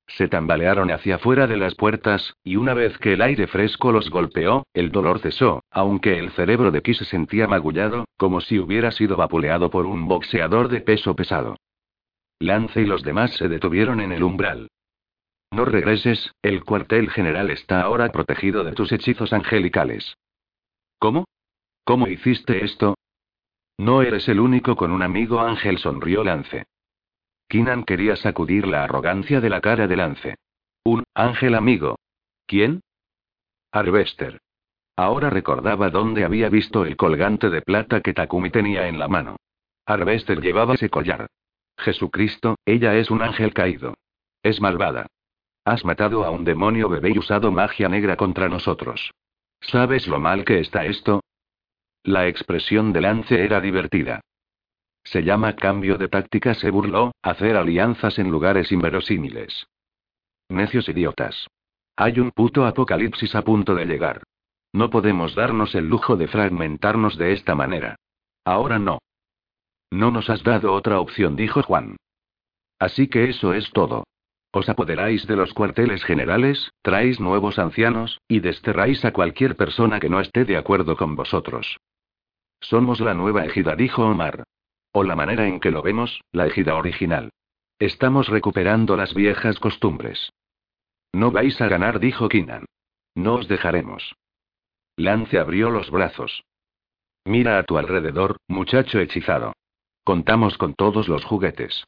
Se 0.08 0.30
tambalearon 0.30 0.90
hacia 0.90 1.16
afuera 1.16 1.48
de 1.48 1.58
las 1.58 1.76
puertas, 1.76 2.34
y 2.44 2.56
una 2.56 2.74
vez 2.74 2.98
que 2.98 3.14
el 3.14 3.22
aire 3.22 3.46
fresco 3.48 3.92
los 3.92 4.10
golpeó, 4.10 4.66
el 4.74 4.92
dolor 4.92 5.20
cesó, 5.20 5.64
aunque 5.70 6.18
el 6.18 6.32
cerebro 6.32 6.72
de 6.72 6.82
Ki 6.82 6.94
se 6.94 7.06
sentía 7.06 7.48
magullado, 7.48 8.06
como 8.18 8.40
si 8.40 8.58
hubiera 8.58 8.92
sido 8.92 9.18
vapuleado 9.18 9.70
por 9.70 9.86
un 9.86 10.08
boxeador 10.08 10.70
de 10.70 10.82
peso 10.82 11.16
pesado. 11.16 11.58
Lance 12.40 12.82
y 12.82 12.86
los 12.86 13.04
demás 13.04 13.34
se 13.34 13.50
detuvieron 13.50 14.00
en 14.00 14.14
el 14.14 14.24
umbral. 14.24 14.70
No 15.52 15.66
regreses, 15.66 16.32
el 16.42 16.64
cuartel 16.64 17.10
general 17.10 17.50
está 17.50 17.82
ahora 17.82 18.10
protegido 18.12 18.64
de 18.64 18.74
tus 18.74 18.92
hechizos 18.92 19.34
angelicales. 19.34 20.16
¿Cómo? 21.00 21.26
¿Cómo 21.84 22.08
hiciste 22.08 22.64
esto? 22.64 22.96
No 23.78 24.02
eres 24.02 24.28
el 24.28 24.40
único 24.40 24.76
con 24.76 24.92
un 24.92 25.04
amigo 25.04 25.40
ángel, 25.40 25.78
sonrió 25.78 26.24
Lance. 26.24 26.66
Kinan 27.48 27.84
quería 27.84 28.16
sacudir 28.16 28.68
la 28.68 28.84
arrogancia 28.84 29.40
de 29.40 29.50
la 29.50 29.62
cara 29.62 29.88
de 29.88 29.96
Lance. 29.96 30.36
Un 30.84 31.04
ángel 31.14 31.56
amigo. 31.56 31.98
¿Quién? 32.46 32.82
Harvester. 33.72 34.40
Ahora 34.96 35.30
recordaba 35.30 35.90
dónde 35.90 36.26
había 36.26 36.50
visto 36.50 36.86
el 36.86 36.98
colgante 36.98 37.50
de 37.50 37.62
plata 37.62 38.02
que 38.02 38.14
Takumi 38.14 38.50
tenía 38.50 38.88
en 38.88 39.00
la 39.00 39.08
mano. 39.08 39.38
Harvester 39.86 40.42
llevaba 40.42 40.74
ese 40.74 40.90
collar. 40.90 41.28
Jesucristo, 41.78 42.56
ella 42.66 42.96
es 42.96 43.12
un 43.12 43.22
ángel 43.22 43.54
caído. 43.54 43.94
Es 44.44 44.60
malvada. 44.60 45.08
Has 45.64 45.86
matado 45.86 46.26
a 46.26 46.32
un 46.32 46.44
demonio 46.44 46.90
bebé 46.90 47.12
y 47.14 47.20
usado 47.20 47.52
magia 47.52 47.88
negra 47.88 48.16
contra 48.16 48.50
nosotros. 48.50 49.12
¿Sabes 49.62 50.08
lo 50.08 50.20
mal 50.20 50.46
que 50.46 50.60
está 50.60 50.86
esto? 50.86 51.22
La 52.04 52.28
expresión 52.28 52.94
de 52.94 53.02
Lance 53.02 53.44
era 53.44 53.62
divertida. 53.62 54.22
Se 55.12 55.24
llama 55.24 55.56
cambio 55.56 55.98
de 55.98 56.10
táctica, 56.10 56.54
se 56.54 56.70
burló, 56.70 57.14
hacer 57.22 57.56
alianzas 57.56 58.20
en 58.20 58.30
lugares 58.30 58.74
inverosímiles. 58.74 59.68
Necios 60.50 60.90
idiotas. 60.90 61.48
Hay 61.96 62.20
un 62.20 62.32
puto 62.32 62.66
apocalipsis 62.66 63.34
a 63.34 63.42
punto 63.42 63.74
de 63.74 63.86
llegar. 63.86 64.24
No 64.74 64.90
podemos 64.90 65.34
darnos 65.34 65.76
el 65.76 65.88
lujo 65.88 66.18
de 66.18 66.28
fragmentarnos 66.28 67.18
de 67.18 67.32
esta 67.32 67.56
manera. 67.56 67.96
Ahora 68.44 68.80
no. 68.80 69.00
No 69.92 70.12
nos 70.12 70.30
has 70.30 70.44
dado 70.44 70.74
otra 70.74 71.00
opción, 71.00 71.38
dijo 71.38 71.64
Juan. 71.64 71.96
Así 72.78 73.08
que 73.08 73.30
eso 73.30 73.54
es 73.54 73.72
todo. 73.72 74.04
Os 74.52 74.68
apoderáis 74.68 75.26
de 75.26 75.38
los 75.38 75.54
cuarteles 75.54 76.04
generales, 76.04 76.70
traéis 76.82 77.22
nuevos 77.22 77.60
ancianos, 77.60 78.20
y 78.28 78.42
desterráis 78.42 79.06
a 79.06 79.14
cualquier 79.14 79.56
persona 79.56 80.02
que 80.02 80.10
no 80.10 80.20
esté 80.20 80.44
de 80.44 80.58
acuerdo 80.58 80.98
con 80.98 81.16
vosotros. 81.16 81.78
Somos 82.60 83.00
la 83.00 83.14
nueva 83.14 83.46
ejida, 83.46 83.76
dijo 83.76 84.06
Omar. 84.06 84.44
O 85.00 85.04
la 85.04 85.16
manera 85.16 85.48
en 85.48 85.60
que 85.60 85.70
lo 85.70 85.84
vemos, 85.84 86.22
la 86.32 86.48
ejida 86.48 86.74
original. 86.74 87.30
Estamos 87.78 88.30
recuperando 88.30 88.98
las 88.98 89.14
viejas 89.14 89.60
costumbres. 89.60 90.34
No 91.14 91.30
vais 91.30 91.62
a 91.62 91.68
ganar, 91.68 92.00
dijo 92.00 92.28
Kinan. 92.28 92.66
No 93.14 93.36
os 93.36 93.48
dejaremos. 93.48 94.16
Lance 94.96 95.38
abrió 95.38 95.70
los 95.70 95.92
brazos. 95.92 96.46
Mira 97.26 97.60
a 97.60 97.64
tu 97.64 97.78
alrededor, 97.78 98.38
muchacho 98.48 98.98
hechizado. 99.00 99.54
Contamos 100.04 100.58
con 100.58 100.74
todos 100.74 101.08
los 101.08 101.24
juguetes. 101.24 101.84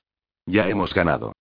Ya 0.46 0.70
hemos 0.70 0.94
ganado. 0.94 1.34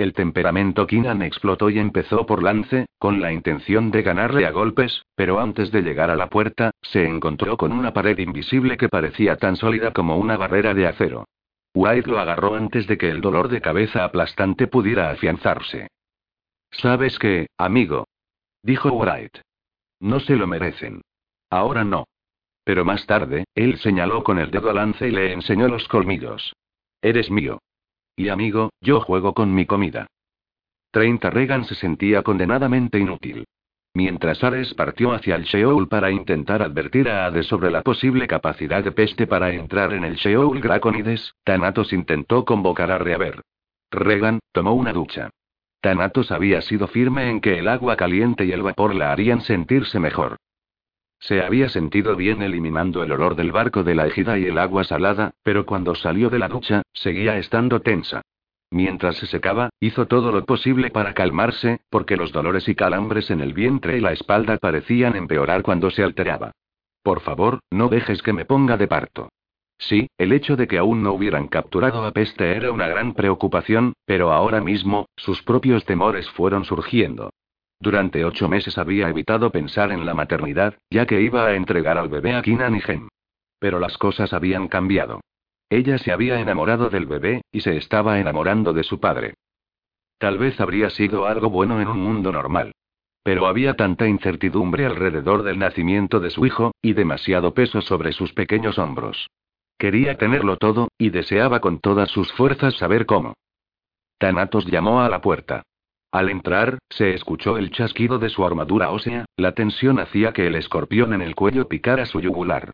El 0.00 0.14
temperamento 0.14 0.86
Kinan 0.86 1.20
explotó 1.20 1.68
y 1.68 1.78
empezó 1.78 2.24
por 2.24 2.42
lance, 2.42 2.86
con 2.96 3.20
la 3.20 3.34
intención 3.34 3.90
de 3.90 4.00
ganarle 4.00 4.46
a 4.46 4.50
golpes, 4.50 5.02
pero 5.14 5.40
antes 5.40 5.70
de 5.72 5.82
llegar 5.82 6.08
a 6.08 6.16
la 6.16 6.30
puerta, 6.30 6.70
se 6.80 7.04
encontró 7.04 7.58
con 7.58 7.70
una 7.70 7.92
pared 7.92 8.16
invisible 8.16 8.78
que 8.78 8.88
parecía 8.88 9.36
tan 9.36 9.56
sólida 9.56 9.92
como 9.92 10.16
una 10.16 10.38
barrera 10.38 10.72
de 10.72 10.86
acero. 10.86 11.26
White 11.74 12.08
lo 12.08 12.18
agarró 12.18 12.54
antes 12.54 12.86
de 12.86 12.96
que 12.96 13.10
el 13.10 13.20
dolor 13.20 13.48
de 13.48 13.60
cabeza 13.60 14.02
aplastante 14.02 14.68
pudiera 14.68 15.10
afianzarse. 15.10 15.88
¿Sabes 16.70 17.18
qué, 17.18 17.48
amigo? 17.58 18.06
Dijo 18.62 18.90
White. 18.92 19.42
No 20.00 20.18
se 20.20 20.34
lo 20.34 20.46
merecen. 20.46 21.02
Ahora 21.50 21.84
no. 21.84 22.06
Pero 22.64 22.86
más 22.86 23.04
tarde, 23.04 23.44
él 23.54 23.76
señaló 23.76 24.24
con 24.24 24.38
el 24.38 24.50
dedo 24.50 24.70
a 24.70 24.72
Lance 24.72 25.08
y 25.08 25.10
le 25.10 25.34
enseñó 25.34 25.68
los 25.68 25.86
colmillos. 25.88 26.54
Eres 27.02 27.30
mío. 27.30 27.58
Y 28.20 28.28
amigo, 28.28 28.68
yo 28.82 29.00
juego 29.00 29.32
con 29.32 29.54
mi 29.54 29.64
comida. 29.64 30.06
30 30.90 31.30
Regan 31.30 31.64
se 31.64 31.74
sentía 31.74 32.22
condenadamente 32.22 32.98
inútil. 32.98 33.46
Mientras 33.94 34.44
Ares 34.44 34.74
partió 34.74 35.14
hacia 35.14 35.36
el 35.36 35.44
Sheol 35.44 35.88
para 35.88 36.10
intentar 36.10 36.60
advertir 36.60 37.08
a 37.08 37.24
Hades 37.24 37.46
sobre 37.46 37.70
la 37.70 37.80
posible 37.80 38.26
capacidad 38.26 38.84
de 38.84 38.92
peste 38.92 39.26
para 39.26 39.54
entrar 39.54 39.94
en 39.94 40.04
el 40.04 40.16
Sheol 40.16 40.60
Draconides, 40.60 41.32
Thanatos 41.44 41.94
intentó 41.94 42.44
convocar 42.44 42.90
a 42.90 42.98
Reaver. 42.98 43.40
Regan 43.90 44.40
tomó 44.52 44.74
una 44.74 44.92
ducha. 44.92 45.30
Thanatos 45.80 46.30
había 46.30 46.60
sido 46.60 46.88
firme 46.88 47.30
en 47.30 47.40
que 47.40 47.58
el 47.58 47.68
agua 47.68 47.96
caliente 47.96 48.44
y 48.44 48.52
el 48.52 48.60
vapor 48.60 48.94
la 48.94 49.12
harían 49.12 49.40
sentirse 49.40 49.98
mejor. 49.98 50.36
Se 51.20 51.42
había 51.42 51.68
sentido 51.68 52.16
bien 52.16 52.42
eliminando 52.42 53.02
el 53.02 53.12
olor 53.12 53.36
del 53.36 53.52
barco 53.52 53.84
de 53.84 53.94
la 53.94 54.06
ejida 54.06 54.38
y 54.38 54.46
el 54.46 54.58
agua 54.58 54.84
salada, 54.84 55.32
pero 55.42 55.66
cuando 55.66 55.94
salió 55.94 56.30
de 56.30 56.38
la 56.38 56.48
ducha, 56.48 56.82
seguía 56.94 57.36
estando 57.36 57.80
tensa. 57.80 58.22
Mientras 58.70 59.16
se 59.16 59.26
secaba, 59.26 59.70
hizo 59.80 60.06
todo 60.06 60.32
lo 60.32 60.44
posible 60.46 60.90
para 60.90 61.12
calmarse, 61.12 61.80
porque 61.90 62.16
los 62.16 62.32
dolores 62.32 62.68
y 62.68 62.74
calambres 62.74 63.30
en 63.30 63.40
el 63.40 63.52
vientre 63.52 63.98
y 63.98 64.00
la 64.00 64.12
espalda 64.12 64.56
parecían 64.56 65.14
empeorar 65.14 65.62
cuando 65.62 65.90
se 65.90 66.02
alteraba. 66.02 66.52
Por 67.02 67.20
favor, 67.20 67.60
no 67.70 67.88
dejes 67.88 68.22
que 68.22 68.32
me 68.32 68.44
ponga 68.44 68.76
de 68.76 68.88
parto. 68.88 69.28
Sí, 69.76 70.08
el 70.18 70.32
hecho 70.32 70.56
de 70.56 70.68
que 70.68 70.78
aún 70.78 71.02
no 71.02 71.12
hubieran 71.12 71.48
capturado 71.48 72.04
a 72.04 72.12
Peste 72.12 72.54
era 72.54 72.70
una 72.70 72.86
gran 72.86 73.14
preocupación, 73.14 73.94
pero 74.04 74.32
ahora 74.32 74.60
mismo, 74.60 75.06
sus 75.16 75.42
propios 75.42 75.84
temores 75.84 76.28
fueron 76.30 76.64
surgiendo. 76.64 77.29
Durante 77.80 78.26
ocho 78.26 78.46
meses 78.46 78.76
había 78.76 79.08
evitado 79.08 79.50
pensar 79.50 79.90
en 79.90 80.04
la 80.04 80.12
maternidad, 80.12 80.74
ya 80.90 81.06
que 81.06 81.22
iba 81.22 81.46
a 81.46 81.54
entregar 81.54 81.96
al 81.96 82.10
bebé 82.10 82.34
a 82.34 82.42
Kinan 82.42 82.76
y 82.76 82.80
Gem. 82.80 83.08
Pero 83.58 83.78
las 83.78 83.96
cosas 83.96 84.34
habían 84.34 84.68
cambiado. 84.68 85.20
Ella 85.70 85.96
se 85.96 86.12
había 86.12 86.40
enamorado 86.40 86.90
del 86.90 87.06
bebé, 87.06 87.42
y 87.50 87.62
se 87.62 87.76
estaba 87.78 88.20
enamorando 88.20 88.74
de 88.74 88.84
su 88.84 89.00
padre. 89.00 89.34
Tal 90.18 90.36
vez 90.36 90.60
habría 90.60 90.90
sido 90.90 91.26
algo 91.26 91.48
bueno 91.48 91.80
en 91.80 91.88
un 91.88 91.98
mundo 91.98 92.32
normal. 92.32 92.72
Pero 93.22 93.46
había 93.46 93.74
tanta 93.74 94.06
incertidumbre 94.06 94.84
alrededor 94.84 95.42
del 95.42 95.58
nacimiento 95.58 96.20
de 96.20 96.30
su 96.30 96.44
hijo, 96.44 96.72
y 96.82 96.92
demasiado 96.92 97.54
peso 97.54 97.80
sobre 97.80 98.12
sus 98.12 98.34
pequeños 98.34 98.78
hombros. 98.78 99.28
Quería 99.78 100.18
tenerlo 100.18 100.58
todo, 100.58 100.88
y 100.98 101.08
deseaba 101.08 101.60
con 101.60 101.80
todas 101.80 102.10
sus 102.10 102.30
fuerzas 102.34 102.76
saber 102.76 103.06
cómo. 103.06 103.34
Thanatos 104.18 104.66
llamó 104.66 105.00
a 105.00 105.08
la 105.08 105.22
puerta. 105.22 105.62
Al 106.12 106.28
entrar, 106.28 106.78
se 106.88 107.14
escuchó 107.14 107.56
el 107.56 107.70
chasquido 107.70 108.18
de 108.18 108.30
su 108.30 108.44
armadura 108.44 108.90
ósea, 108.90 109.26
la 109.36 109.52
tensión 109.52 110.00
hacía 110.00 110.32
que 110.32 110.46
el 110.46 110.56
escorpión 110.56 111.12
en 111.12 111.22
el 111.22 111.36
cuello 111.36 111.68
picara 111.68 112.04
su 112.06 112.20
yugular. 112.20 112.72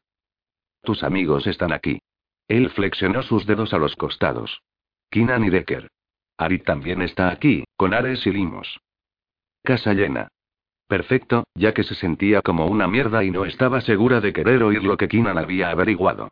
Tus 0.83 1.03
amigos 1.03 1.47
están 1.47 1.73
aquí. 1.73 2.01
Él 2.49 2.71
flexionó 2.71 3.23
sus 3.23 3.45
dedos 3.45 3.75
a 3.75 3.79
los 3.79 3.95
costados. 3.97 4.63
Kinan 5.11 5.45
y 5.45 5.51
Decker. 5.51 5.89
Ari 6.39 6.61
también 6.61 7.03
está 7.03 7.31
aquí, 7.31 7.65
con 7.77 7.93
Ares 7.93 8.27
y 8.27 8.33
Limos. 8.33 8.81
Casa 9.63 9.93
llena. 9.93 10.29
Perfecto, 10.87 11.45
ya 11.55 11.75
que 11.75 11.83
se 11.83 11.95
sentía 11.95 12.41
como 12.43 12.67
una 12.67 12.87
mierda 12.87 13.25
y 13.25 13.31
no 13.31 13.45
estaba 13.45 13.81
segura 13.81 14.21
de 14.21 14.33
querer 14.33 14.63
oír 14.63 14.85
lo 14.85 14.97
que 14.97 15.09
Kinan 15.09 15.37
había 15.37 15.71
averiguado. 15.71 16.31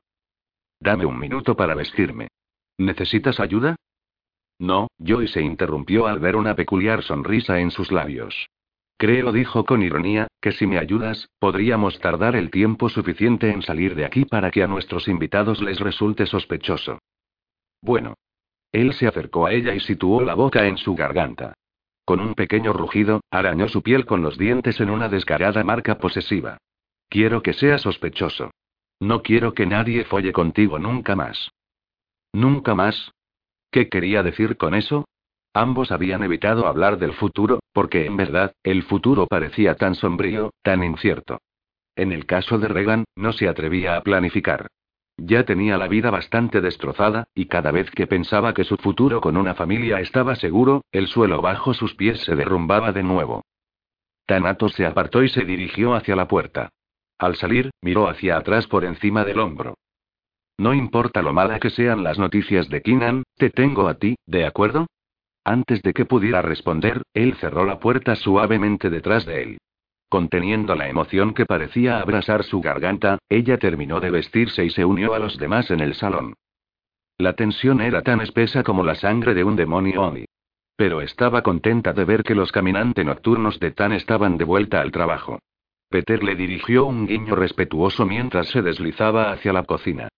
Dame 0.81 1.05
un 1.05 1.19
minuto 1.19 1.57
para 1.57 1.75
vestirme. 1.75 2.29
¿Necesitas 2.79 3.41
ayuda? 3.41 3.77
No, 4.59 4.89
Joy 4.99 5.29
se 5.29 5.43
interrumpió 5.43 6.07
al 6.07 6.19
ver 6.19 6.37
una 6.37 6.55
peculiar 6.55 7.03
sonrisa 7.03 7.61
en 7.61 7.71
sus 7.71 7.91
labios. 7.91 8.49
Creo, 8.97 9.33
dijo 9.33 9.65
con 9.65 9.83
ironía, 9.83 10.29
que 10.41 10.53
si 10.53 10.67
me 10.67 10.79
ayudas, 10.79 11.29
podríamos 11.39 11.99
tardar 11.99 12.37
el 12.37 12.51
tiempo 12.51 12.89
suficiente 12.89 13.51
en 13.51 13.63
salir 13.63 13.95
de 13.95 14.05
aquí 14.05 14.25
para 14.25 14.51
que 14.51 14.63
a 14.63 14.69
nuestros 14.69 15.09
invitados 15.09 15.61
les 15.61 15.81
resulte 15.81 16.27
sospechoso. 16.27 16.99
Bueno. 17.83 18.15
Él 18.71 18.93
se 18.95 19.07
acercó 19.07 19.47
a 19.47 19.53
ella 19.53 19.75
y 19.75 19.81
situó 19.81 20.23
la 20.23 20.35
boca 20.35 20.67
en 20.67 20.79
su 20.79 20.95
garganta. 20.97 21.55
Con 22.05 22.21
un 22.21 22.35
pequeño 22.35 22.73
rugido, 22.73 23.21
arañó 23.31 23.69
su 23.69 23.83
piel 23.83 24.05
con 24.05 24.23
los 24.23 24.37
dientes 24.37 24.81
en 24.81 24.91
una 24.91 25.09
descarada 25.09 25.63
marca 25.65 25.99
posesiva. 25.99 26.59
Quiero 27.09 27.43
que 27.43 27.53
sea 27.53 27.79
sospechoso. 27.79 28.51
No 29.01 29.23
quiero 29.23 29.55
que 29.55 29.67
nadie 29.67 30.05
folle 30.05 30.33
contigo 30.33 30.79
nunca 30.79 31.15
más. 31.15 31.51
¿Nunca 32.33 32.75
más? 32.75 33.13
¿Qué 33.75 33.89
quería 33.89 34.23
decir 34.23 34.57
con 34.57 34.73
eso? 34.73 35.05
Ambos 35.53 35.91
habían 35.91 36.23
evitado 36.23 36.69
hablar 36.69 36.97
del 36.97 37.13
futuro, 37.13 37.59
porque 37.73 38.07
en 38.07 38.17
verdad, 38.17 38.53
el 38.63 38.85
futuro 38.85 39.27
parecía 39.27 39.75
tan 39.75 39.97
sombrío, 39.97 40.53
tan 40.63 40.85
incierto. 40.85 41.41
En 41.97 42.13
el 42.13 42.25
caso 42.25 42.61
de 42.61 42.69
Regan, 42.69 43.03
no 43.17 43.33
se 43.33 43.49
atrevía 43.49 43.97
a 43.97 44.03
planificar. 44.05 44.69
Ya 45.17 45.43
tenía 45.45 45.77
la 45.77 45.89
vida 45.89 46.13
bastante 46.13 46.61
destrozada, 46.61 47.27
y 47.35 47.47
cada 47.47 47.73
vez 47.73 47.91
que 47.91 48.07
pensaba 48.07 48.55
que 48.55 48.63
su 48.63 48.77
futuro 48.77 49.21
con 49.21 49.37
una 49.37 49.57
familia 49.57 49.99
estaba 49.99 50.37
seguro, 50.37 50.85
el 50.93 51.09
suelo 51.09 51.43
bajo 51.43 51.75
sus 51.75 51.97
pies 51.97 52.21
se 52.21 52.37
derrumbaba 52.37 52.93
de 52.93 53.03
nuevo. 53.03 53.43
Thanatos 54.25 54.75
se 54.75 54.87
apartó 54.87 55.25
y 55.25 55.29
se 55.31 55.45
dirigió 55.45 55.95
hacia 55.95 56.15
la 56.15 56.29
puerta. 56.29 56.69
Al 57.19 57.35
salir, 57.35 57.73
miró 57.83 58.09
hacia 58.09 58.37
atrás 58.37 58.69
por 58.69 58.85
encima 58.85 59.25
del 59.25 59.41
hombro. 59.41 59.75
No 60.59 60.73
importa 60.73 61.23
lo 61.23 61.33
mala 61.33 61.59
que 61.59 61.71
sean 61.71 62.05
las 62.05 62.19
noticias 62.19 62.69
de 62.69 62.81
Kinan, 62.81 63.25
te 63.37 63.51
tengo 63.51 63.89
a 63.89 63.95
ti, 63.95 64.17
¿de 64.27 64.47
acuerdo? 64.47 64.87
Antes 65.45 65.83
de 65.83 65.93
que 65.93 66.05
pudiera 66.05 66.43
responder, 66.43 67.03
él 67.13 67.35
cerró 67.35 67.65
la 67.65 67.79
puerta 67.79 68.17
suavemente 68.17 68.89
detrás 68.89 69.27
de 69.27 69.43
él. 69.43 69.59
Conteniendo 70.09 70.75
la 70.75 70.89
emoción 70.89 71.35
que 71.35 71.45
parecía 71.45 71.99
abrasar 71.99 72.45
su 72.45 72.61
garganta, 72.61 73.19
ella 73.29 73.59
terminó 73.59 74.01
de 74.01 74.11
vestirse 74.11 74.65
y 74.65 74.71
se 74.71 74.85
unió 74.85 75.15
a 75.15 75.19
los 75.19 75.39
demás 75.39 75.71
en 75.71 75.81
el 75.81 75.95
salón. 75.95 76.35
La 77.19 77.35
tensión 77.35 77.81
era 77.81 78.03
tan 78.03 78.21
espesa 78.21 78.63
como 78.63 78.85
la 78.85 78.95
sangre 78.95 79.35
de 79.35 79.45
un 79.45 79.57
demonio 79.57 80.03
Oni. 80.03 80.25
Pero 80.77 81.01
estaba 81.01 81.43
contenta 81.43 81.93
de 81.93 82.05
ver 82.05 82.23
que 82.23 82.35
los 82.35 82.53
caminantes 82.53 83.05
nocturnos 83.05 83.61
de 83.61 83.71
Tan 83.71 83.93
estaban 83.93 84.37
de 84.39 84.45
vuelta 84.45 84.81
al 84.81 84.91
trabajo. 84.91 85.41
Peter 85.89 86.25
le 86.25 86.35
dirigió 86.35 86.87
un 86.87 87.07
guiño 87.07 87.37
respetuoso 87.37 88.07
mientras 88.07 88.49
se 88.49 88.63
deslizaba 88.63 89.31
hacia 89.31 89.53
la 89.53 89.63
cocina. 89.65 90.09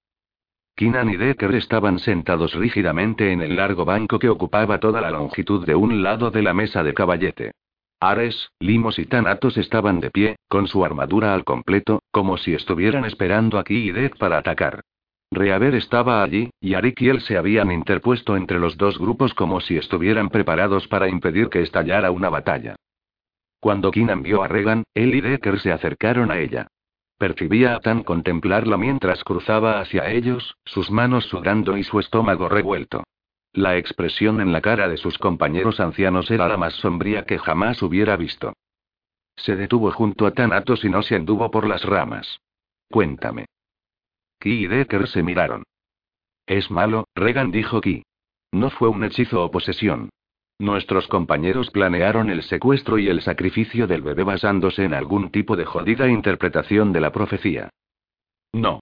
Kinan 0.76 1.08
y 1.08 1.16
Decker 1.16 1.54
estaban 1.54 1.98
sentados 1.98 2.52
rígidamente 2.52 3.32
en 3.32 3.40
el 3.40 3.56
largo 3.56 3.86
banco 3.86 4.18
que 4.18 4.28
ocupaba 4.28 4.78
toda 4.78 5.00
la 5.00 5.10
longitud 5.10 5.64
de 5.64 5.74
un 5.74 6.02
lado 6.02 6.30
de 6.30 6.42
la 6.42 6.52
mesa 6.52 6.82
de 6.82 6.92
caballete. 6.92 7.52
Ares, 7.98 8.50
Limos 8.60 8.98
y 8.98 9.06
Thanatos 9.06 9.56
estaban 9.56 10.00
de 10.00 10.10
pie, 10.10 10.36
con 10.48 10.68
su 10.68 10.84
armadura 10.84 11.32
al 11.32 11.44
completo, 11.44 12.02
como 12.10 12.36
si 12.36 12.52
estuvieran 12.52 13.06
esperando 13.06 13.58
aquí 13.58 13.88
y 13.88 13.90
Deck 13.90 14.18
para 14.18 14.36
atacar. 14.36 14.82
Reaver 15.30 15.74
estaba 15.76 16.22
allí, 16.22 16.50
y 16.60 16.74
Arik 16.74 17.00
y 17.00 17.08
él 17.08 17.22
se 17.22 17.38
habían 17.38 17.72
interpuesto 17.72 18.36
entre 18.36 18.58
los 18.58 18.76
dos 18.76 18.98
grupos 18.98 19.32
como 19.32 19.62
si 19.62 19.78
estuvieran 19.78 20.28
preparados 20.28 20.86
para 20.88 21.08
impedir 21.08 21.48
que 21.48 21.62
estallara 21.62 22.10
una 22.10 22.28
batalla. 22.28 22.76
Cuando 23.60 23.90
Kinan 23.90 24.22
vio 24.22 24.42
a 24.42 24.48
Regan, 24.48 24.84
él 24.92 25.14
y 25.14 25.22
Decker 25.22 25.58
se 25.58 25.72
acercaron 25.72 26.30
a 26.30 26.38
ella. 26.38 26.68
Percibía 27.18 27.74
a 27.74 27.80
Tan 27.80 28.02
contemplarla 28.02 28.76
mientras 28.76 29.24
cruzaba 29.24 29.80
hacia 29.80 30.10
ellos, 30.10 30.56
sus 30.64 30.90
manos 30.90 31.24
sudando 31.24 31.76
y 31.78 31.84
su 31.84 31.98
estómago 31.98 32.48
revuelto. 32.48 33.04
La 33.52 33.78
expresión 33.78 34.42
en 34.42 34.52
la 34.52 34.60
cara 34.60 34.86
de 34.86 34.98
sus 34.98 35.16
compañeros 35.16 35.80
ancianos 35.80 36.30
era 36.30 36.46
la 36.46 36.58
más 36.58 36.74
sombría 36.74 37.24
que 37.24 37.38
jamás 37.38 37.82
hubiera 37.82 38.16
visto. 38.16 38.52
Se 39.36 39.56
detuvo 39.56 39.90
junto 39.92 40.26
a 40.26 40.32
Thanatos 40.32 40.84
y 40.84 40.90
no 40.90 41.02
se 41.02 41.16
anduvo 41.16 41.50
por 41.50 41.66
las 41.66 41.82
ramas. 41.84 42.40
Cuéntame. 42.90 43.46
Ki 44.38 44.64
y 44.64 44.66
Decker 44.66 45.08
se 45.08 45.22
miraron. 45.22 45.62
Es 46.46 46.70
malo, 46.70 47.08
Regan 47.14 47.50
dijo 47.50 47.80
Ki. 47.80 48.02
No 48.52 48.70
fue 48.70 48.88
un 48.88 49.04
hechizo 49.04 49.42
o 49.42 49.50
posesión. 49.50 50.10
Nuestros 50.58 51.06
compañeros 51.08 51.70
planearon 51.70 52.30
el 52.30 52.42
secuestro 52.42 52.98
y 52.98 53.08
el 53.08 53.20
sacrificio 53.20 53.86
del 53.86 54.00
bebé 54.00 54.22
basándose 54.22 54.84
en 54.84 54.94
algún 54.94 55.30
tipo 55.30 55.54
de 55.54 55.66
jodida 55.66 56.08
interpretación 56.08 56.92
de 56.92 57.00
la 57.00 57.12
profecía. 57.12 57.70
No. 58.52 58.80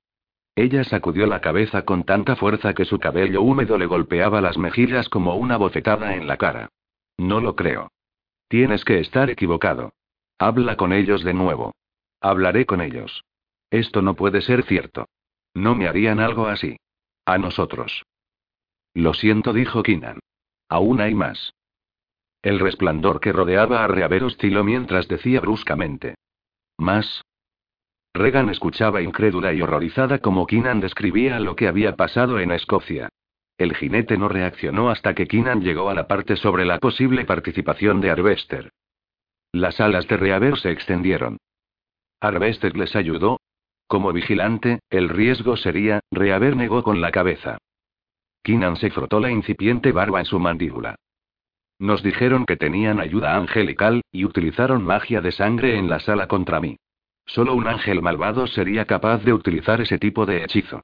Ella 0.55 0.85
sacudió 0.85 1.27
la 1.27 1.41
cabeza 1.41 1.85
con 1.85 2.05
tanta 2.05 2.37
fuerza 2.37 2.75
que 2.75 2.85
su 2.85 3.01
cabello 3.01 3.43
húmedo 3.43 3.77
le 3.77 3.87
golpeaba 3.87 4.41
las 4.41 4.57
mejillas 4.57 5.09
como 5.09 5.35
una 5.35 5.57
bofetada 5.57 6.15
en 6.15 6.29
la 6.29 6.37
cara. 6.37 6.69
No 7.19 7.41
lo 7.41 7.57
creo. 7.57 7.91
Tienes 8.47 8.85
que 8.85 9.01
estar 9.01 9.31
equivocado. 9.31 9.95
Habla 10.39 10.77
con 10.77 10.93
ellos 10.93 11.25
de 11.25 11.35
nuevo. 11.35 11.75
Hablaré 12.21 12.67
con 12.67 12.81
ellos. 12.83 13.25
Esto 13.71 14.01
no 14.01 14.15
puede 14.15 14.43
ser 14.43 14.65
cierto. 14.65 15.09
No 15.55 15.75
me 15.75 15.89
harían 15.89 16.21
algo 16.21 16.47
así. 16.47 16.77
A 17.27 17.37
nosotros. 17.39 18.05
Lo 18.95 19.13
siento, 19.13 19.53
dijo 19.53 19.83
Kinan. 19.83 20.21
Aún 20.69 21.01
hay 21.01 21.15
más. 21.15 21.53
El 22.45 22.61
resplandor 22.61 23.21
que 23.21 23.33
rodeaba 23.33 23.83
a 23.83 23.89
Reaver 23.89 24.25
osciló 24.25 24.65
mientras 24.65 25.09
decía 25.09 25.41
bruscamente. 25.41 26.17
¿Más? 26.77 27.23
Regan 28.13 28.51
escuchaba 28.51 29.01
incrédula 29.01 29.55
y 29.55 29.63
horrorizada 29.63 30.19
como 30.19 30.47
Kinan 30.47 30.79
describía 30.79 31.41
lo 31.41 31.57
que 31.57 31.69
había 31.69 31.97
pasado 31.97 32.39
en 32.39 32.53
Escocia. 32.53 33.09
El 33.57 33.75
jinete 33.75 34.19
no 34.19 34.29
reaccionó 34.29 34.91
hasta 34.91 35.15
que 35.15 35.27
Kinan 35.27 35.63
llegó 35.63 35.89
a 35.89 35.95
la 35.95 36.07
parte 36.07 36.37
sobre 36.37 36.67
la 36.67 36.79
posible 36.81 37.25
participación 37.25 38.03
de 38.03 38.11
Arbester. 38.11 38.71
Las 39.51 39.81
alas 39.81 40.07
de 40.07 40.19
Reaver 40.19 40.59
se 40.59 40.71
extendieron. 40.71 41.39
Arbester 42.21 42.77
les 42.77 42.95
ayudó. 42.95 43.41
Como 43.87 44.13
vigilante, 44.13 44.81
el 44.91 45.09
riesgo 45.09 45.57
sería, 45.57 46.01
Reaver 46.11 46.57
negó 46.57 46.83
con 46.83 47.01
la 47.01 47.11
cabeza. 47.11 47.57
Kinan 48.43 48.77
se 48.77 48.91
frotó 48.91 49.19
la 49.19 49.31
incipiente 49.31 49.93
barba 49.93 50.19
en 50.19 50.27
su 50.27 50.39
mandíbula. 50.39 50.97
Nos 51.85 52.03
dijeron 52.03 52.47
que 52.47 52.57
tenían 52.57 52.99
ayuda 52.99 53.37
angelical, 53.37 54.01
y 54.11 54.25
utilizaron 54.25 54.83
magia 54.83 55.21
de 55.21 55.33
sangre 55.33 55.77
en 55.77 55.91
la 55.91 56.01
sala 56.01 56.29
contra 56.29 56.59
mí. 56.59 56.79
Solo 57.27 57.55
un 57.55 57.67
ángel 57.67 58.01
malvado 58.01 58.47
sería 58.47 58.87
capaz 58.87 59.23
de 59.23 59.35
utilizar 59.35 59.83
ese 59.83 59.99
tipo 59.99 60.25
de 60.25 60.43
hechizo. 60.43 60.81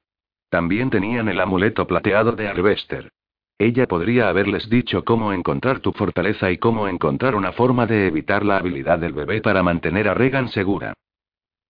También 0.49 0.91
tenían 0.91 1.27
el 1.27 1.39
amuleto 1.39 1.87
plateado 1.87 2.33
de 2.33 2.47
Arbester. 2.47 3.09
Ella 3.57 3.87
podría 3.87 4.29
haberles 4.29 4.69
dicho 4.69 5.03
cómo 5.03 5.33
encontrar 5.33 5.79
tu 5.79 5.91
fortaleza 5.91 6.51
y 6.51 6.59
cómo 6.59 6.87
encontrar 6.87 7.33
una 7.33 7.51
forma 7.51 7.87
de 7.87 8.05
evitar 8.05 8.45
la 8.45 8.57
habilidad 8.57 8.99
del 8.99 9.13
bebé 9.13 9.41
para 9.41 9.63
mantener 9.63 10.07
a 10.07 10.13
Regan 10.13 10.49
segura. 10.49 10.93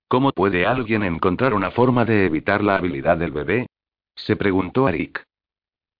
¿Cómo 0.09 0.33
puede 0.33 0.65
alguien 0.65 1.03
encontrar 1.03 1.53
una 1.53 1.71
forma 1.71 2.03
de 2.03 2.25
evitar 2.25 2.61
la 2.65 2.75
habilidad 2.75 3.15
del 3.15 3.31
bebé? 3.31 3.67
Se 4.13 4.35
preguntó 4.35 4.87
Arik. 4.87 5.23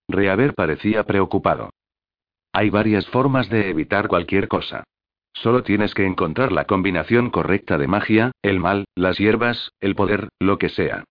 Reaver 0.06 0.52
parecía 0.52 1.04
preocupado. 1.04 1.70
Hay 2.52 2.68
varias 2.70 3.06
formas 3.06 3.48
de 3.48 3.70
evitar 3.70 4.08
cualquier 4.08 4.46
cosa. 4.48 4.84
Solo 5.32 5.62
tienes 5.62 5.94
que 5.94 6.04
encontrar 6.04 6.52
la 6.52 6.66
combinación 6.66 7.30
correcta 7.30 7.78
de 7.78 7.88
magia, 7.88 8.32
el 8.42 8.60
mal, 8.60 8.84
las 8.94 9.18
hierbas, 9.18 9.72
el 9.80 9.94
poder, 9.94 10.28
lo 10.38 10.58
que 10.58 10.68
sea. 10.68 11.04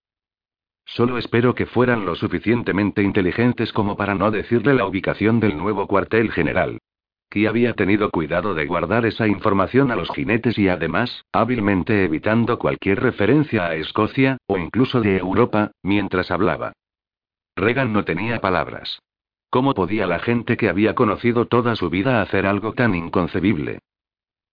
Solo 0.85 1.17
espero 1.17 1.55
que 1.55 1.65
fueran 1.65 2.05
lo 2.05 2.15
suficientemente 2.15 3.01
inteligentes 3.01 3.73
como 3.73 3.97
para 3.97 4.13
no 4.13 4.29
decirle 4.29 4.73
la 4.73 4.85
ubicación 4.85 5.39
del 5.39 5.57
nuevo 5.57 5.87
cuartel 5.87 6.31
general. 6.31 6.79
Ki 7.29 7.45
había 7.45 7.73
tenido 7.73 8.11
cuidado 8.11 8.53
de 8.53 8.65
guardar 8.65 9.05
esa 9.05 9.25
información 9.25 9.89
a 9.89 9.95
los 9.95 10.09
jinetes 10.11 10.57
y 10.59 10.67
además, 10.67 11.23
hábilmente 11.31 12.03
evitando 12.03 12.59
cualquier 12.59 12.99
referencia 12.99 13.67
a 13.67 13.75
Escocia, 13.75 14.37
o 14.47 14.57
incluso 14.57 14.99
de 14.99 15.17
Europa, 15.17 15.71
mientras 15.81 16.29
hablaba. 16.29 16.73
Regan 17.55 17.93
no 17.93 18.03
tenía 18.03 18.41
palabras. 18.41 18.99
¿Cómo 19.51 19.73
podía 19.73 20.07
la 20.07 20.19
gente 20.19 20.55
que 20.55 20.69
había 20.69 20.95
conocido 20.95 21.45
toda 21.45 21.75
su 21.75 21.89
vida 21.89 22.21
hacer 22.21 22.45
algo 22.45 22.71
tan 22.71 22.95
inconcebible? 22.95 23.79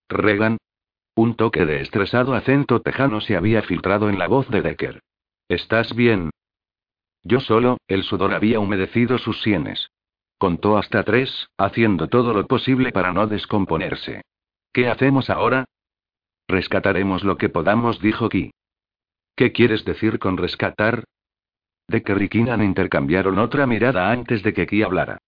Regan. 0.08 0.58
Un 1.14 1.36
toque 1.36 1.64
de 1.66 1.80
estresado 1.82 2.34
acento 2.34 2.82
tejano 2.82 3.20
se 3.20 3.36
había 3.36 3.62
filtrado 3.62 4.08
en 4.08 4.18
la 4.18 4.26
voz 4.26 4.48
de 4.48 4.60
Decker. 4.60 5.00
¿Estás 5.48 5.94
bien? 5.94 6.30
Yo 7.22 7.38
solo, 7.38 7.78
el 7.86 8.02
sudor 8.02 8.34
había 8.34 8.58
humedecido 8.58 9.18
sus 9.18 9.40
sienes. 9.40 9.88
Contó 10.36 10.76
hasta 10.76 11.04
tres, 11.04 11.48
haciendo 11.56 12.08
todo 12.08 12.34
lo 12.34 12.46
posible 12.48 12.90
para 12.90 13.12
no 13.12 13.28
descomponerse. 13.28 14.22
¿Qué 14.72 14.88
hacemos 14.88 15.30
ahora? 15.30 15.64
Rescataremos 16.48 17.22
lo 17.22 17.36
que 17.36 17.48
podamos, 17.48 18.00
dijo 18.00 18.28
Ki. 18.28 18.50
¿Qué 19.36 19.52
quieres 19.52 19.84
decir 19.84 20.18
con 20.18 20.36
rescatar? 20.36 21.04
Decker 21.88 22.20
y 22.20 22.28
Kinan 22.28 22.62
intercambiaron 22.62 23.38
otra 23.38 23.66
mirada 23.66 24.10
antes 24.10 24.42
de 24.42 24.52
que 24.52 24.66
Ki 24.66 24.82
hablara. 24.82 25.18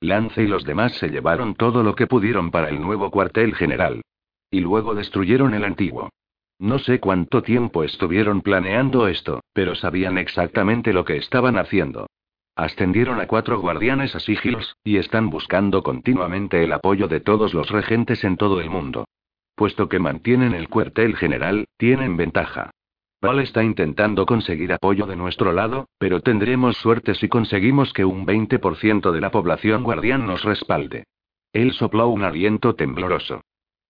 Lance 0.00 0.42
y 0.42 0.46
los 0.46 0.64
demás 0.64 0.92
se 0.92 1.08
llevaron 1.08 1.54
todo 1.54 1.82
lo 1.82 1.94
que 1.94 2.06
pudieron 2.06 2.50
para 2.50 2.68
el 2.68 2.80
nuevo 2.80 3.10
cuartel 3.10 3.54
general. 3.54 4.02
Y 4.50 4.60
luego 4.60 4.94
destruyeron 4.94 5.54
el 5.54 5.64
antiguo. 5.64 6.10
No 6.58 6.78
sé 6.78 7.00
cuánto 7.00 7.42
tiempo 7.42 7.84
estuvieron 7.84 8.42
planeando 8.42 9.08
esto, 9.08 9.40
pero 9.52 9.74
sabían 9.74 10.18
exactamente 10.18 10.92
lo 10.92 11.04
que 11.04 11.16
estaban 11.16 11.56
haciendo. 11.56 12.06
Ascendieron 12.54 13.20
a 13.20 13.26
cuatro 13.26 13.60
guardianes 13.60 14.14
a 14.14 14.20
sigilos, 14.20 14.76
y 14.84 14.96
están 14.96 15.30
buscando 15.30 15.82
continuamente 15.82 16.64
el 16.64 16.72
apoyo 16.72 17.08
de 17.08 17.20
todos 17.20 17.54
los 17.54 17.70
regentes 17.70 18.24
en 18.24 18.36
todo 18.36 18.60
el 18.60 18.68
mundo. 18.68 19.06
Puesto 19.54 19.88
que 19.88 20.00
mantienen 20.00 20.54
el 20.54 20.68
cuartel 20.68 21.16
general, 21.16 21.66
tienen 21.76 22.16
ventaja. 22.16 22.72
Paul 23.20 23.40
está 23.40 23.64
intentando 23.64 24.26
conseguir 24.26 24.72
apoyo 24.72 25.06
de 25.06 25.16
nuestro 25.16 25.52
lado, 25.52 25.88
pero 25.98 26.20
tendremos 26.20 26.76
suerte 26.76 27.14
si 27.14 27.28
conseguimos 27.28 27.92
que 27.92 28.04
un 28.04 28.24
20% 28.24 29.10
de 29.10 29.20
la 29.20 29.30
población 29.30 29.82
guardián 29.82 30.24
nos 30.24 30.44
respalde. 30.44 31.04
Él 31.52 31.72
sopló 31.72 32.08
un 32.08 32.22
aliento 32.22 32.76
tembloroso. 32.76 33.40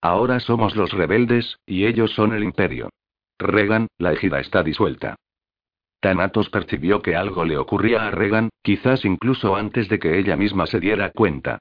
Ahora 0.01 0.39
somos 0.39 0.75
los 0.75 0.91
rebeldes, 0.91 1.59
y 1.65 1.85
ellos 1.85 2.11
son 2.13 2.33
el 2.33 2.43
imperio. 2.43 2.89
Regan, 3.37 3.87
la 3.97 4.13
ejida 4.13 4.39
está 4.39 4.63
disuelta. 4.63 5.15
Thanatos 5.99 6.49
percibió 6.49 7.01
que 7.01 7.15
algo 7.15 7.45
le 7.45 7.57
ocurría 7.57 8.07
a 8.07 8.11
Regan, 8.11 8.49
quizás 8.63 9.05
incluso 9.05 9.55
antes 9.55 9.89
de 9.89 9.99
que 9.99 10.17
ella 10.17 10.37
misma 10.37 10.65
se 10.65 10.79
diera 10.79 11.11
cuenta. 11.11 11.59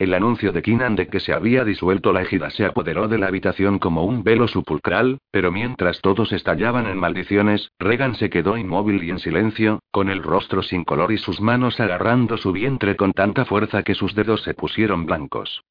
El 0.00 0.14
anuncio 0.14 0.50
de 0.52 0.62
Kinan 0.62 0.96
de 0.96 1.08
que 1.08 1.20
se 1.20 1.34
había 1.34 1.62
disuelto 1.62 2.14
la 2.14 2.22
ejida 2.22 2.48
se 2.48 2.64
apoderó 2.64 3.06
de 3.06 3.18
la 3.18 3.26
habitación 3.26 3.78
como 3.78 4.02
un 4.06 4.24
velo 4.24 4.48
sepulcral, 4.48 5.18
pero 5.30 5.52
mientras 5.52 6.00
todos 6.00 6.32
estallaban 6.32 6.86
en 6.86 6.96
maldiciones, 6.96 7.70
Regan 7.78 8.14
se 8.14 8.30
quedó 8.30 8.56
inmóvil 8.56 9.04
y 9.04 9.10
en 9.10 9.18
silencio, 9.18 9.80
con 9.90 10.08
el 10.08 10.22
rostro 10.22 10.62
sin 10.62 10.84
color 10.84 11.12
y 11.12 11.18
sus 11.18 11.42
manos 11.42 11.80
agarrando 11.80 12.38
su 12.38 12.50
vientre 12.50 12.96
con 12.96 13.12
tanta 13.12 13.44
fuerza 13.44 13.82
que 13.82 13.94
sus 13.94 14.14
dedos 14.14 14.42
se 14.42 14.54
pusieron 14.54 15.04
blancos. 15.04 15.64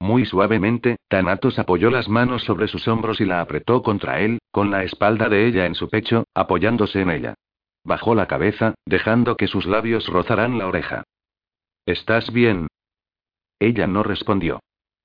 Muy 0.00 0.26
suavemente, 0.26 0.96
Thanatos 1.08 1.58
apoyó 1.58 1.88
las 1.88 2.10
manos 2.10 2.44
sobre 2.44 2.68
sus 2.68 2.86
hombros 2.86 3.22
y 3.22 3.24
la 3.24 3.40
apretó 3.40 3.82
contra 3.82 4.20
él, 4.20 4.38
con 4.50 4.70
la 4.70 4.82
espalda 4.82 5.30
de 5.30 5.46
ella 5.46 5.64
en 5.64 5.74
su 5.74 5.88
pecho, 5.88 6.24
apoyándose 6.34 7.00
en 7.00 7.08
ella. 7.08 7.34
Bajó 7.84 8.14
la 8.14 8.26
cabeza, 8.26 8.74
dejando 8.84 9.38
que 9.38 9.46
sus 9.46 9.64
labios 9.64 10.08
rozaran 10.08 10.58
la 10.58 10.66
oreja. 10.66 11.04
¿Estás 11.86 12.30
bien? 12.30 12.66
Ella 13.58 13.86
no 13.86 14.02
respondió. 14.02 14.60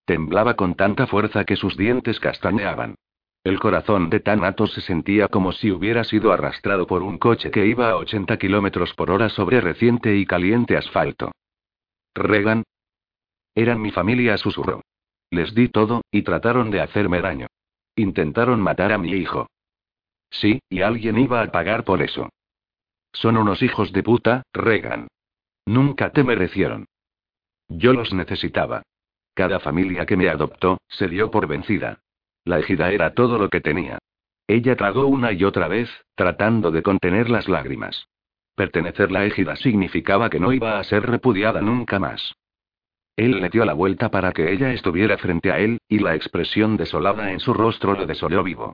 Temblaba 0.06 0.56
con 0.56 0.76
tanta 0.76 1.08
fuerza 1.08 1.46
que 1.46 1.56
sus 1.56 1.78
dientes 1.78 2.20
castañeaban. 2.20 2.96
El 3.44 3.60
corazón 3.60 4.10
de 4.10 4.20
Thanatos 4.20 4.74
se 4.74 4.82
sentía 4.82 5.28
como 5.28 5.52
si 5.52 5.72
hubiera 5.72 6.04
sido 6.04 6.32
arrastrado 6.32 6.86
por 6.86 7.02
un 7.02 7.18
coche 7.18 7.50
que 7.50 7.66
iba 7.66 7.90
a 7.90 7.96
80 7.96 8.38
kilómetros 8.38 8.94
por 8.94 9.10
hora 9.10 9.30
sobre 9.30 9.62
reciente 9.62 10.16
y 10.16 10.26
caliente 10.26 10.78
asfalto. 10.78 11.32
Regan. 12.14 12.64
Eran 13.56 13.82
mi 13.82 13.92
familia, 13.92 14.38
susurró. 14.38 14.82
Les 15.32 15.56
di 15.56 15.70
todo, 15.70 16.02
y 16.12 16.22
trataron 16.22 16.70
de 16.70 16.82
hacerme 16.82 17.22
daño. 17.22 17.48
Intentaron 17.96 18.62
matar 18.62 18.92
a 18.92 18.98
mi 18.98 19.12
hijo. 19.12 19.48
Sí, 20.30 20.60
y 20.70 20.82
alguien 20.82 21.18
iba 21.18 21.42
a 21.42 21.52
pagar 21.52 21.84
por 21.84 22.02
eso. 22.02 22.30
Son 23.14 23.38
unos 23.38 23.62
hijos 23.62 23.92
de 23.92 24.04
puta, 24.04 24.44
Regan. 24.54 25.08
Nunca 25.66 26.12
te 26.12 26.24
merecieron. 26.24 26.86
Yo 27.78 27.94
los 27.94 28.14
necesitaba. 28.14 28.84
Cada 29.34 29.60
familia 29.60 30.06
que 30.06 30.18
me 30.18 30.30
adoptó, 30.30 30.78
se 30.90 31.08
dio 31.08 31.32
por 31.32 31.48
vencida. 31.48 32.00
La 32.44 32.60
ejida 32.60 32.92
era 32.92 33.14
todo 33.14 33.38
lo 33.38 33.50
que 33.50 33.62
tenía. 33.62 33.98
Ella 34.48 34.76
tragó 34.76 35.06
una 35.06 35.32
y 35.32 35.44
otra 35.46 35.68
vez, 35.68 35.90
tratando 36.16 36.72
de 36.72 36.84
contener 36.84 37.30
las 37.30 37.48
lágrimas. 37.48 38.08
Pertenecer 38.56 39.12
la 39.12 39.26
égida 39.26 39.56
significaba 39.56 40.30
que 40.30 40.40
no 40.40 40.52
iba 40.52 40.80
a 40.80 40.84
ser 40.84 41.10
repudiada 41.10 41.62
nunca 41.62 42.00
más. 42.00 42.34
Él 43.16 43.40
le 43.40 43.50
dio 43.50 43.64
la 43.64 43.74
vuelta 43.74 44.10
para 44.10 44.34
que 44.34 44.52
ella 44.52 44.74
estuviera 44.74 45.18
frente 45.18 45.52
a 45.52 45.60
él, 45.60 45.78
y 45.88 46.00
la 46.00 46.16
expresión 46.16 46.76
desolada 46.76 47.32
en 47.32 47.40
su 47.40 47.54
rostro 47.54 47.94
lo 47.94 48.06
desoló 48.06 48.44
vivo. 48.44 48.74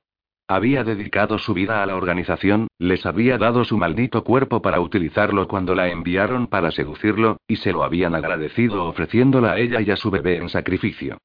Había 0.50 0.86
dedicado 0.86 1.40
su 1.40 1.54
vida 1.54 1.84
a 1.84 1.86
la 1.86 1.98
organización, 1.98 2.68
les 2.80 3.06
había 3.06 3.38
dado 3.38 3.66
su 3.66 3.78
maldito 3.78 4.24
cuerpo 4.24 4.62
para 4.62 4.80
utilizarlo 4.80 5.46
cuando 5.46 5.76
la 5.76 5.90
enviaron 5.90 6.48
para 6.48 6.72
seducirlo, 6.72 7.42
y 7.48 7.58
se 7.58 7.74
lo 7.74 7.84
habían 7.84 8.16
agradecido 8.16 8.86
ofreciéndola 8.86 9.52
a 9.52 9.60
ella 9.60 9.82
y 9.82 9.92
a 9.92 9.98
su 9.98 10.10
bebé 10.10 10.38
en 10.38 10.48
sacrificio. 10.48 11.18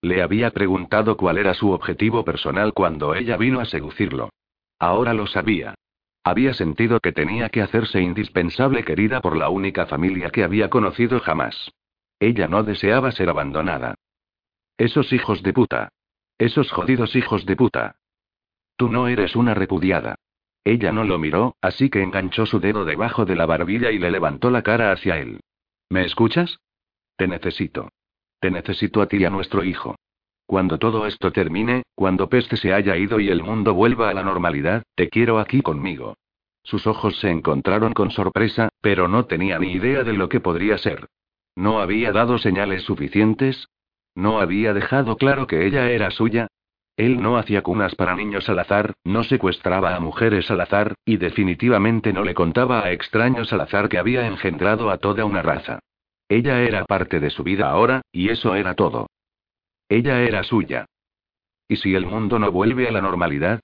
Le 0.00 0.22
había 0.22 0.50
preguntado 0.50 1.18
cuál 1.18 1.36
era 1.36 1.52
su 1.52 1.72
objetivo 1.72 2.24
personal 2.24 2.72
cuando 2.72 3.14
ella 3.14 3.36
vino 3.36 3.60
a 3.60 3.66
seducirlo. 3.66 4.30
Ahora 4.78 5.12
lo 5.12 5.26
sabía. 5.26 5.74
Había 6.24 6.54
sentido 6.54 7.00
que 7.00 7.12
tenía 7.12 7.50
que 7.50 7.60
hacerse 7.60 8.00
indispensable 8.00 8.82
querida 8.82 9.20
por 9.20 9.36
la 9.36 9.50
única 9.50 9.86
familia 9.86 10.30
que 10.30 10.44
había 10.44 10.70
conocido 10.70 11.20
jamás. 11.20 11.70
Ella 12.18 12.48
no 12.48 12.62
deseaba 12.62 13.12
ser 13.12 13.28
abandonada. 13.28 13.94
Esos 14.78 15.12
hijos 15.12 15.42
de 15.42 15.52
puta. 15.52 15.90
Esos 16.38 16.70
jodidos 16.70 17.14
hijos 17.14 17.44
de 17.44 17.56
puta. 17.56 17.96
Tú 18.78 18.88
no 18.88 19.08
eres 19.08 19.34
una 19.34 19.54
repudiada. 19.54 20.14
Ella 20.62 20.92
no 20.92 21.02
lo 21.02 21.18
miró, 21.18 21.56
así 21.60 21.90
que 21.90 22.00
enganchó 22.00 22.46
su 22.46 22.60
dedo 22.60 22.84
debajo 22.84 23.24
de 23.24 23.34
la 23.34 23.44
barbilla 23.44 23.90
y 23.90 23.98
le 23.98 24.12
levantó 24.12 24.52
la 24.52 24.62
cara 24.62 24.92
hacia 24.92 25.18
él. 25.18 25.40
¿Me 25.90 26.04
escuchas? 26.04 26.60
Te 27.16 27.26
necesito. 27.26 27.88
Te 28.38 28.52
necesito 28.52 29.02
a 29.02 29.06
ti 29.06 29.16
y 29.16 29.24
a 29.24 29.30
nuestro 29.30 29.64
hijo. 29.64 29.96
Cuando 30.46 30.78
todo 30.78 31.08
esto 31.08 31.32
termine, 31.32 31.82
cuando 31.96 32.28
Peste 32.28 32.56
se 32.56 32.72
haya 32.72 32.96
ido 32.96 33.18
y 33.18 33.30
el 33.30 33.42
mundo 33.42 33.74
vuelva 33.74 34.10
a 34.10 34.14
la 34.14 34.22
normalidad, 34.22 34.84
te 34.94 35.08
quiero 35.08 35.40
aquí 35.40 35.60
conmigo. 35.60 36.14
Sus 36.62 36.86
ojos 36.86 37.18
se 37.18 37.30
encontraron 37.30 37.94
con 37.94 38.12
sorpresa, 38.12 38.68
pero 38.80 39.08
no 39.08 39.24
tenía 39.24 39.58
ni 39.58 39.72
idea 39.72 40.04
de 40.04 40.12
lo 40.12 40.28
que 40.28 40.38
podría 40.38 40.78
ser. 40.78 41.08
¿No 41.56 41.80
había 41.80 42.12
dado 42.12 42.38
señales 42.38 42.84
suficientes? 42.84 43.66
¿No 44.14 44.38
había 44.40 44.72
dejado 44.72 45.16
claro 45.16 45.48
que 45.48 45.66
ella 45.66 45.90
era 45.90 46.12
suya? 46.12 46.46
Él 46.98 47.22
no 47.22 47.38
hacía 47.38 47.62
cunas 47.62 47.94
para 47.94 48.16
niños 48.16 48.48
al 48.48 48.58
azar, 48.58 48.94
no 49.04 49.22
secuestraba 49.22 49.94
a 49.94 50.00
mujeres 50.00 50.50
al 50.50 50.60
azar, 50.60 50.94
y 51.04 51.16
definitivamente 51.16 52.12
no 52.12 52.24
le 52.24 52.34
contaba 52.34 52.84
a 52.84 52.90
extraños 52.90 53.52
al 53.52 53.60
azar 53.60 53.88
que 53.88 53.98
había 53.98 54.26
engendrado 54.26 54.90
a 54.90 54.98
toda 54.98 55.24
una 55.24 55.40
raza. 55.40 55.78
Ella 56.28 56.60
era 56.60 56.84
parte 56.86 57.20
de 57.20 57.30
su 57.30 57.44
vida 57.44 57.70
ahora, 57.70 58.02
y 58.10 58.30
eso 58.30 58.56
era 58.56 58.74
todo. 58.74 59.06
Ella 59.88 60.22
era 60.22 60.42
suya. 60.42 60.86
¿Y 61.68 61.76
si 61.76 61.94
el 61.94 62.04
mundo 62.04 62.40
no 62.40 62.50
vuelve 62.50 62.88
a 62.88 62.90
la 62.90 63.00
normalidad? 63.00 63.60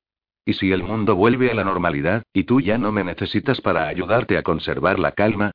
¿Y 0.46 0.52
si 0.52 0.70
el 0.70 0.84
mundo 0.84 1.16
vuelve 1.16 1.50
a 1.50 1.54
la 1.54 1.64
normalidad, 1.64 2.22
y 2.32 2.44
tú 2.44 2.60
ya 2.60 2.78
no 2.78 2.92
me 2.92 3.02
necesitas 3.02 3.60
para 3.60 3.88
ayudarte 3.88 4.38
a 4.38 4.44
conservar 4.44 5.00
la 5.00 5.10
calma? 5.10 5.50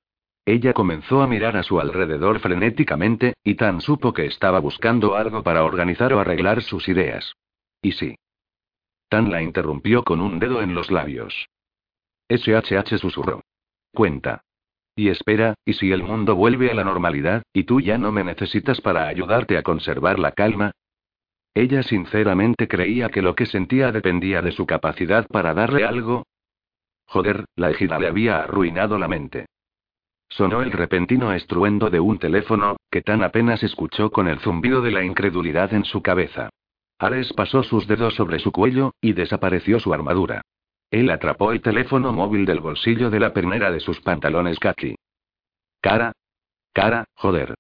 Ella 0.45 0.73
comenzó 0.73 1.21
a 1.21 1.27
mirar 1.27 1.55
a 1.55 1.63
su 1.63 1.79
alrededor 1.79 2.41
frenéticamente, 2.41 3.35
y 3.41 3.55
tan 3.55 3.79
supo 3.79 4.11
que 4.11 4.25
estaba 4.25 4.59
buscando 4.59 5.15
algo 5.15 5.43
para 5.43 5.63
organizar 5.63 6.11
o 6.11 6.19
arreglar 6.19 6.61
sus 6.61 6.89
ideas. 6.89 7.35
¿Y 7.81 7.93
si? 7.93 8.15
Tan 9.09 9.31
la 9.31 9.41
interrumpió 9.41 10.03
con 10.03 10.21
un 10.21 10.39
dedo 10.39 10.61
en 10.61 10.75
los 10.75 10.91
labios. 10.91 11.49
SHH 12.29 12.97
susurró. 12.99 13.41
Cuenta. 13.93 14.43
Y 14.95 15.09
espera, 15.09 15.55
¿y 15.65 15.73
si 15.73 15.91
el 15.91 16.03
mundo 16.03 16.35
vuelve 16.35 16.69
a 16.69 16.73
la 16.73 16.83
normalidad, 16.83 17.43
y 17.53 17.63
tú 17.63 17.79
ya 17.79 17.97
no 17.97 18.11
me 18.11 18.23
necesitas 18.23 18.81
para 18.81 19.07
ayudarte 19.07 19.57
a 19.57 19.63
conservar 19.63 20.19
la 20.19 20.33
calma? 20.33 20.71
Ella 21.53 21.81
sinceramente 21.83 22.67
creía 22.67 23.09
que 23.09 23.21
lo 23.21 23.33
que 23.35 23.45
sentía 23.45 23.91
dependía 23.91 24.41
de 24.41 24.51
su 24.51 24.67
capacidad 24.67 25.25
para 25.27 25.53
darle 25.53 25.85
algo. 25.85 26.27
Joder, 27.05 27.45
la 27.55 27.71
ejida 27.71 27.97
le 27.97 28.07
había 28.07 28.39
arruinado 28.39 28.99
la 28.99 29.07
mente. 29.07 29.47
Sonó 30.29 30.61
el 30.61 30.71
repentino 30.71 31.33
estruendo 31.33 31.89
de 31.89 31.99
un 31.99 32.19
teléfono, 32.19 32.77
que 32.91 33.01
tan 33.01 33.23
apenas 33.23 33.63
escuchó 33.63 34.11
con 34.11 34.27
el 34.27 34.39
zumbido 34.39 34.81
de 34.81 34.91
la 34.91 35.03
incredulidad 35.03 35.73
en 35.73 35.85
su 35.85 36.03
cabeza. 36.03 36.49
Ares 36.99 37.31
pasó 37.33 37.63
sus 37.63 37.87
dedos 37.87 38.13
sobre 38.15 38.39
su 38.39 38.51
cuello, 38.51 38.93
y 38.99 39.13
desapareció 39.13 39.79
su 39.79 39.93
armadura. 39.93 40.41
Él 40.91 41.09
atrapó 41.09 41.53
el 41.53 41.61
teléfono 41.61 42.11
móvil 42.11 42.45
del 42.45 42.59
bolsillo 42.59 43.09
de 43.09 43.19
la 43.19 43.33
pernera 43.33 43.71
de 43.71 43.79
sus 43.79 44.01
pantalones 44.01 44.59
kaki. 44.59 44.95
Cara. 45.81 46.11
Cara, 46.73 47.05
joder. 47.15 47.55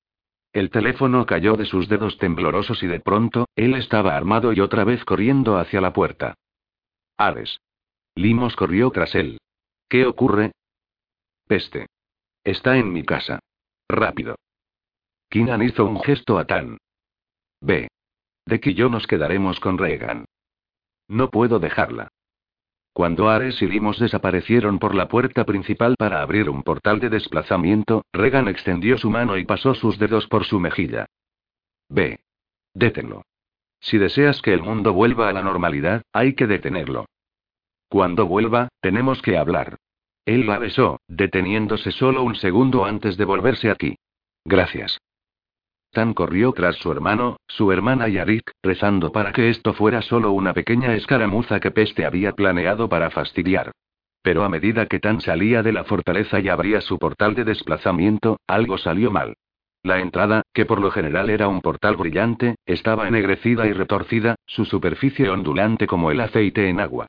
El 0.51 0.69
teléfono 0.69 1.25
cayó 1.25 1.55
de 1.55 1.65
sus 1.65 1.87
dedos 1.87 2.17
temblorosos 2.17 2.83
y 2.83 2.87
de 2.87 2.99
pronto, 2.99 3.47
él 3.55 3.75
estaba 3.75 4.17
armado 4.17 4.51
y 4.51 4.59
otra 4.59 4.83
vez 4.83 5.05
corriendo 5.05 5.57
hacia 5.57 5.79
la 5.79 5.93
puerta. 5.93 6.35
Ares. 7.17 7.59
Limos 8.15 8.55
corrió 8.55 8.89
tras 8.89 9.15
él. 9.15 9.37
¿Qué 9.87 10.05
ocurre? 10.05 10.51
Peste. 11.47 11.87
Está 12.43 12.77
en 12.77 12.91
mi 12.91 13.03
casa. 13.03 13.39
Rápido. 13.87 14.35
Kinan 15.29 15.61
hizo 15.61 15.85
un 15.85 16.01
gesto 16.01 16.39
a 16.39 16.45
Tan. 16.45 16.77
Ve. 17.61 17.87
De 18.45 18.59
que 18.59 18.73
yo 18.73 18.89
nos 18.89 19.07
quedaremos 19.07 19.59
con 19.59 19.77
Regan. 19.77 20.25
No 21.07 21.29
puedo 21.29 21.59
dejarla. 21.59 22.09
Cuando 22.93 23.29
Ares 23.29 23.61
y 23.61 23.67
Limos 23.67 23.99
desaparecieron 23.99 24.79
por 24.79 24.95
la 24.95 25.07
puerta 25.07 25.45
principal 25.45 25.95
para 25.97 26.21
abrir 26.21 26.49
un 26.49 26.63
portal 26.63 26.99
de 26.99 27.09
desplazamiento, 27.09 28.03
Regan 28.11 28.47
extendió 28.47 28.97
su 28.97 29.09
mano 29.09 29.37
y 29.37 29.45
pasó 29.45 29.73
sus 29.73 29.97
dedos 29.99 30.27
por 30.27 30.43
su 30.45 30.59
mejilla. 30.59 31.05
Ve. 31.87 32.19
Détenlo. 32.73 33.23
Si 33.79 33.97
deseas 33.97 34.41
que 34.41 34.53
el 34.53 34.61
mundo 34.61 34.93
vuelva 34.93 35.29
a 35.29 35.33
la 35.33 35.41
normalidad, 35.41 36.01
hay 36.11 36.33
que 36.33 36.47
detenerlo. 36.47 37.05
Cuando 37.87 38.27
vuelva, 38.27 38.69
tenemos 38.81 39.21
que 39.21 39.37
hablar. 39.37 39.77
Él 40.25 40.45
la 40.45 40.59
besó, 40.59 40.99
deteniéndose 41.07 41.91
solo 41.91 42.23
un 42.23 42.35
segundo 42.35 42.85
antes 42.85 43.17
de 43.17 43.25
volverse 43.25 43.71
aquí. 43.71 43.95
Gracias. 44.45 44.99
Tan 45.91 46.13
corrió 46.13 46.51
tras 46.51 46.75
su 46.75 46.91
hermano, 46.91 47.37
su 47.47 47.71
hermana 47.71 48.07
Yarik, 48.07 48.51
rezando 48.61 49.11
para 49.11 49.31
que 49.31 49.49
esto 49.49 49.73
fuera 49.73 50.01
solo 50.01 50.31
una 50.31 50.53
pequeña 50.53 50.93
escaramuza 50.93 51.59
que 51.59 51.71
Peste 51.71 52.05
había 52.05 52.33
planeado 52.33 52.87
para 52.87 53.09
fastidiar. 53.09 53.71
Pero 54.21 54.43
a 54.43 54.49
medida 54.49 54.85
que 54.85 54.99
Tan 54.99 55.19
salía 55.21 55.63
de 55.63 55.73
la 55.73 55.85
fortaleza 55.85 56.39
y 56.39 56.49
abría 56.49 56.81
su 56.81 56.99
portal 56.99 57.33
de 57.33 57.43
desplazamiento, 57.43 58.39
algo 58.47 58.77
salió 58.77 59.09
mal. 59.09 59.35
La 59.81 59.99
entrada, 59.99 60.43
que 60.53 60.65
por 60.65 60.81
lo 60.81 60.91
general 60.91 61.29
era 61.29 61.47
un 61.47 61.61
portal 61.61 61.95
brillante, 61.95 62.55
estaba 62.65 63.07
ennegrecida 63.07 63.65
y 63.65 63.73
retorcida, 63.73 64.35
su 64.45 64.65
superficie 64.65 65.29
ondulante 65.29 65.87
como 65.87 66.11
el 66.11 66.19
aceite 66.19 66.69
en 66.69 66.81
agua. 66.81 67.07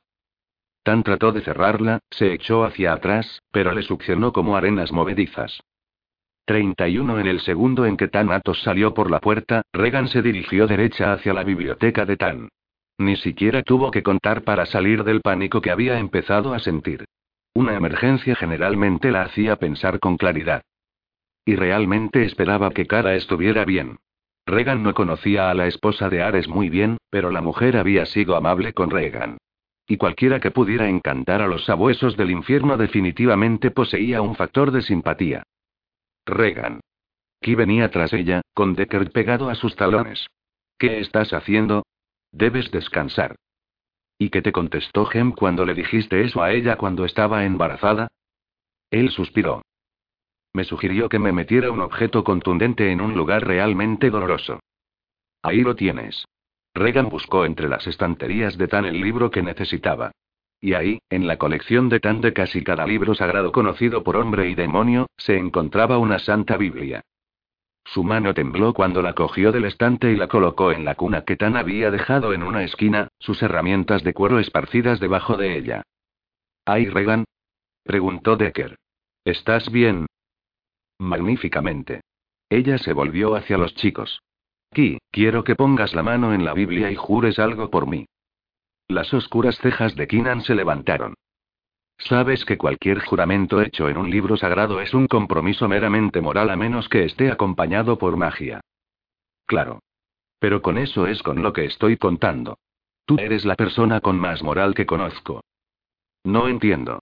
Tan 0.83 1.03
trató 1.03 1.31
de 1.31 1.41
cerrarla, 1.41 1.99
se 2.09 2.33
echó 2.33 2.63
hacia 2.63 2.93
atrás, 2.93 3.43
pero 3.51 3.73
le 3.73 3.83
succionó 3.83 4.31
como 4.31 4.55
arenas 4.55 4.91
movedizas. 4.91 5.61
31 6.51 7.17
En 7.17 7.27
el 7.27 7.39
segundo 7.39 7.85
en 7.85 7.95
que 7.95 8.09
Tan 8.09 8.29
Atos 8.29 8.61
salió 8.61 8.93
por 8.93 9.09
la 9.09 9.21
puerta, 9.21 9.61
Regan 9.71 10.09
se 10.09 10.21
dirigió 10.21 10.67
derecha 10.67 11.13
hacia 11.13 11.33
la 11.33 11.45
biblioteca 11.45 12.05
de 12.05 12.17
Tan. 12.17 12.49
Ni 12.97 13.15
siquiera 13.15 13.63
tuvo 13.63 13.89
que 13.89 14.03
contar 14.03 14.41
para 14.41 14.65
salir 14.65 15.05
del 15.05 15.21
pánico 15.21 15.61
que 15.61 15.71
había 15.71 15.97
empezado 15.97 16.53
a 16.53 16.59
sentir. 16.59 17.05
Una 17.53 17.75
emergencia 17.75 18.35
generalmente 18.35 19.11
la 19.11 19.21
hacía 19.21 19.55
pensar 19.55 20.01
con 20.01 20.17
claridad. 20.17 20.61
Y 21.45 21.55
realmente 21.55 22.25
esperaba 22.25 22.71
que 22.71 22.85
Cara 22.85 23.15
estuviera 23.15 23.63
bien. 23.63 23.99
Regan 24.45 24.83
no 24.83 24.93
conocía 24.93 25.49
a 25.49 25.53
la 25.53 25.67
esposa 25.67 26.09
de 26.09 26.21
Ares 26.21 26.49
muy 26.49 26.67
bien, 26.67 26.97
pero 27.09 27.31
la 27.31 27.39
mujer 27.39 27.77
había 27.77 28.05
sido 28.05 28.35
amable 28.35 28.73
con 28.73 28.89
Regan. 28.89 29.37
Y 29.87 29.95
cualquiera 29.95 30.41
que 30.41 30.51
pudiera 30.51 30.89
encantar 30.89 31.41
a 31.41 31.47
los 31.47 31.63
sabuesos 31.63 32.17
del 32.17 32.29
infierno 32.29 32.75
definitivamente 32.75 33.71
poseía 33.71 34.21
un 34.21 34.35
factor 34.35 34.71
de 34.71 34.81
simpatía. 34.81 35.43
Regan. 36.25 36.79
Ki 37.41 37.55
venía 37.55 37.89
tras 37.89 38.13
ella, 38.13 38.41
con 38.53 38.75
Deckard 38.75 39.11
pegado 39.11 39.49
a 39.49 39.55
sus 39.55 39.75
talones. 39.75 40.27
¿Qué 40.77 40.99
estás 40.99 41.33
haciendo? 41.33 41.83
Debes 42.31 42.71
descansar. 42.71 43.35
¿Y 44.17 44.29
qué 44.29 44.41
te 44.41 44.51
contestó 44.51 45.05
Gem 45.05 45.31
cuando 45.31 45.65
le 45.65 45.73
dijiste 45.73 46.21
eso 46.21 46.43
a 46.43 46.51
ella 46.51 46.77
cuando 46.77 47.05
estaba 47.05 47.43
embarazada? 47.45 48.07
Él 48.91 49.09
suspiró. 49.09 49.63
Me 50.53 50.63
sugirió 50.63 51.09
que 51.09 51.17
me 51.17 51.31
metiera 51.31 51.71
un 51.71 51.79
objeto 51.79 52.23
contundente 52.23 52.91
en 52.91 53.01
un 53.01 53.15
lugar 53.15 53.47
realmente 53.47 54.09
doloroso. 54.09 54.59
Ahí 55.41 55.61
lo 55.61 55.75
tienes. 55.75 56.25
Regan 56.73 57.09
buscó 57.09 57.45
entre 57.45 57.67
las 57.67 57.87
estanterías 57.87 58.57
de 58.57 58.67
Tan 58.67 58.85
el 58.85 59.01
libro 59.01 59.31
que 59.31 59.41
necesitaba. 59.41 60.11
Y 60.61 60.75
ahí, 60.75 60.99
en 61.09 61.25
la 61.25 61.37
colección 61.37 61.89
de 61.89 61.99
Tan 61.99 62.21
de 62.21 62.33
casi 62.33 62.63
cada 62.63 62.85
libro 62.85 63.15
sagrado 63.15 63.51
conocido 63.51 64.03
por 64.03 64.15
hombre 64.15 64.47
y 64.47 64.55
demonio, 64.55 65.07
se 65.17 65.35
encontraba 65.37 65.97
una 65.97 66.19
santa 66.19 66.55
Biblia. 66.55 67.01
Su 67.83 68.03
mano 68.03 68.35
tembló 68.35 68.73
cuando 68.73 69.01
la 69.01 69.13
cogió 69.13 69.51
del 69.51 69.65
estante 69.65 70.11
y 70.11 70.15
la 70.15 70.27
colocó 70.27 70.71
en 70.71 70.85
la 70.85 70.93
cuna 70.93 71.25
que 71.25 71.35
Tan 71.35 71.57
había 71.57 71.89
dejado 71.89 72.31
en 72.33 72.43
una 72.43 72.63
esquina, 72.63 73.07
sus 73.17 73.41
herramientas 73.41 74.03
de 74.03 74.13
cuero 74.13 74.37
esparcidas 74.37 74.99
debajo 74.99 75.35
de 75.35 75.57
ella. 75.57 75.83
¿Ay, 76.65 76.85
Regan? 76.85 77.25
preguntó 77.83 78.37
Decker. 78.37 78.77
¿Estás 79.25 79.71
bien? 79.71 80.05
Magníficamente. 80.99 82.01
Ella 82.49 82.77
se 82.77 82.93
volvió 82.93 83.35
hacia 83.35 83.57
los 83.57 83.73
chicos. 83.73 84.21
Ki, 84.71 84.99
quiero 85.09 85.43
que 85.43 85.55
pongas 85.55 85.95
la 85.95 86.03
mano 86.03 86.33
en 86.33 86.45
la 86.45 86.53
Biblia 86.53 86.91
y 86.91 86.95
jures 86.95 87.39
algo 87.39 87.71
por 87.71 87.87
mí. 87.87 88.05
Las 88.91 89.13
oscuras 89.13 89.57
cejas 89.59 89.95
de 89.95 90.05
Kinan 90.05 90.41
se 90.41 90.53
levantaron. 90.53 91.13
Sabes 91.97 92.43
que 92.43 92.57
cualquier 92.57 92.99
juramento 92.99 93.61
hecho 93.61 93.87
en 93.87 93.95
un 93.95 94.11
libro 94.11 94.35
sagrado 94.35 94.81
es 94.81 94.93
un 94.93 95.07
compromiso 95.07 95.69
meramente 95.69 96.19
moral 96.19 96.49
a 96.49 96.57
menos 96.57 96.89
que 96.89 97.05
esté 97.05 97.31
acompañado 97.31 97.97
por 97.97 98.17
magia. 98.17 98.59
Claro. 99.45 99.79
Pero 100.39 100.61
con 100.61 100.77
eso 100.77 101.07
es 101.07 101.23
con 101.23 101.41
lo 101.41 101.53
que 101.53 101.63
estoy 101.63 101.95
contando. 101.95 102.57
Tú 103.05 103.15
eres 103.17 103.45
la 103.45 103.55
persona 103.55 104.01
con 104.01 104.19
más 104.19 104.43
moral 104.43 104.73
que 104.73 104.85
conozco. 104.85 105.41
No 106.25 106.49
entiendo. 106.49 106.99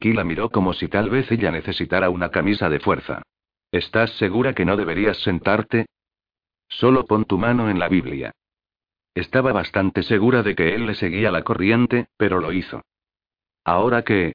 Kila 0.00 0.24
miró 0.24 0.50
como 0.50 0.72
si 0.72 0.88
tal 0.88 1.10
vez 1.10 1.30
ella 1.30 1.52
necesitara 1.52 2.10
una 2.10 2.30
camisa 2.32 2.68
de 2.68 2.80
fuerza. 2.80 3.22
¿Estás 3.70 4.10
segura 4.16 4.52
que 4.52 4.64
no 4.64 4.76
deberías 4.76 5.18
sentarte? 5.18 5.86
Solo 6.66 7.04
pon 7.04 7.24
tu 7.24 7.38
mano 7.38 7.70
en 7.70 7.78
la 7.78 7.88
Biblia. 7.88 8.32
Estaba 9.20 9.52
bastante 9.52 10.02
segura 10.02 10.42
de 10.42 10.54
que 10.54 10.74
él 10.74 10.86
le 10.86 10.94
seguía 10.94 11.30
la 11.30 11.44
corriente, 11.44 12.06
pero 12.16 12.40
lo 12.40 12.54
hizo. 12.54 12.80
Ahora 13.64 14.02
que... 14.02 14.32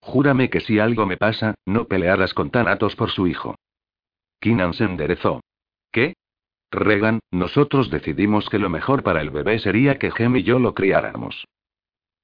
Júrame 0.00 0.50
que 0.50 0.60
si 0.60 0.78
algo 0.78 1.06
me 1.06 1.16
pasa, 1.16 1.54
no 1.64 1.86
pelearás 1.86 2.34
con 2.34 2.50
Thanatos 2.50 2.94
por 2.94 3.10
su 3.10 3.26
hijo. 3.26 3.54
Kinan 4.38 4.74
se 4.74 4.84
enderezó. 4.84 5.40
¿Qué? 5.90 6.12
Regan, 6.70 7.20
nosotros 7.30 7.88
decidimos 7.88 8.50
que 8.50 8.58
lo 8.58 8.68
mejor 8.68 9.02
para 9.02 9.22
el 9.22 9.30
bebé 9.30 9.58
sería 9.60 9.98
que 9.98 10.10
Gem 10.10 10.36
y 10.36 10.42
yo 10.42 10.58
lo 10.58 10.74
criáramos. 10.74 11.46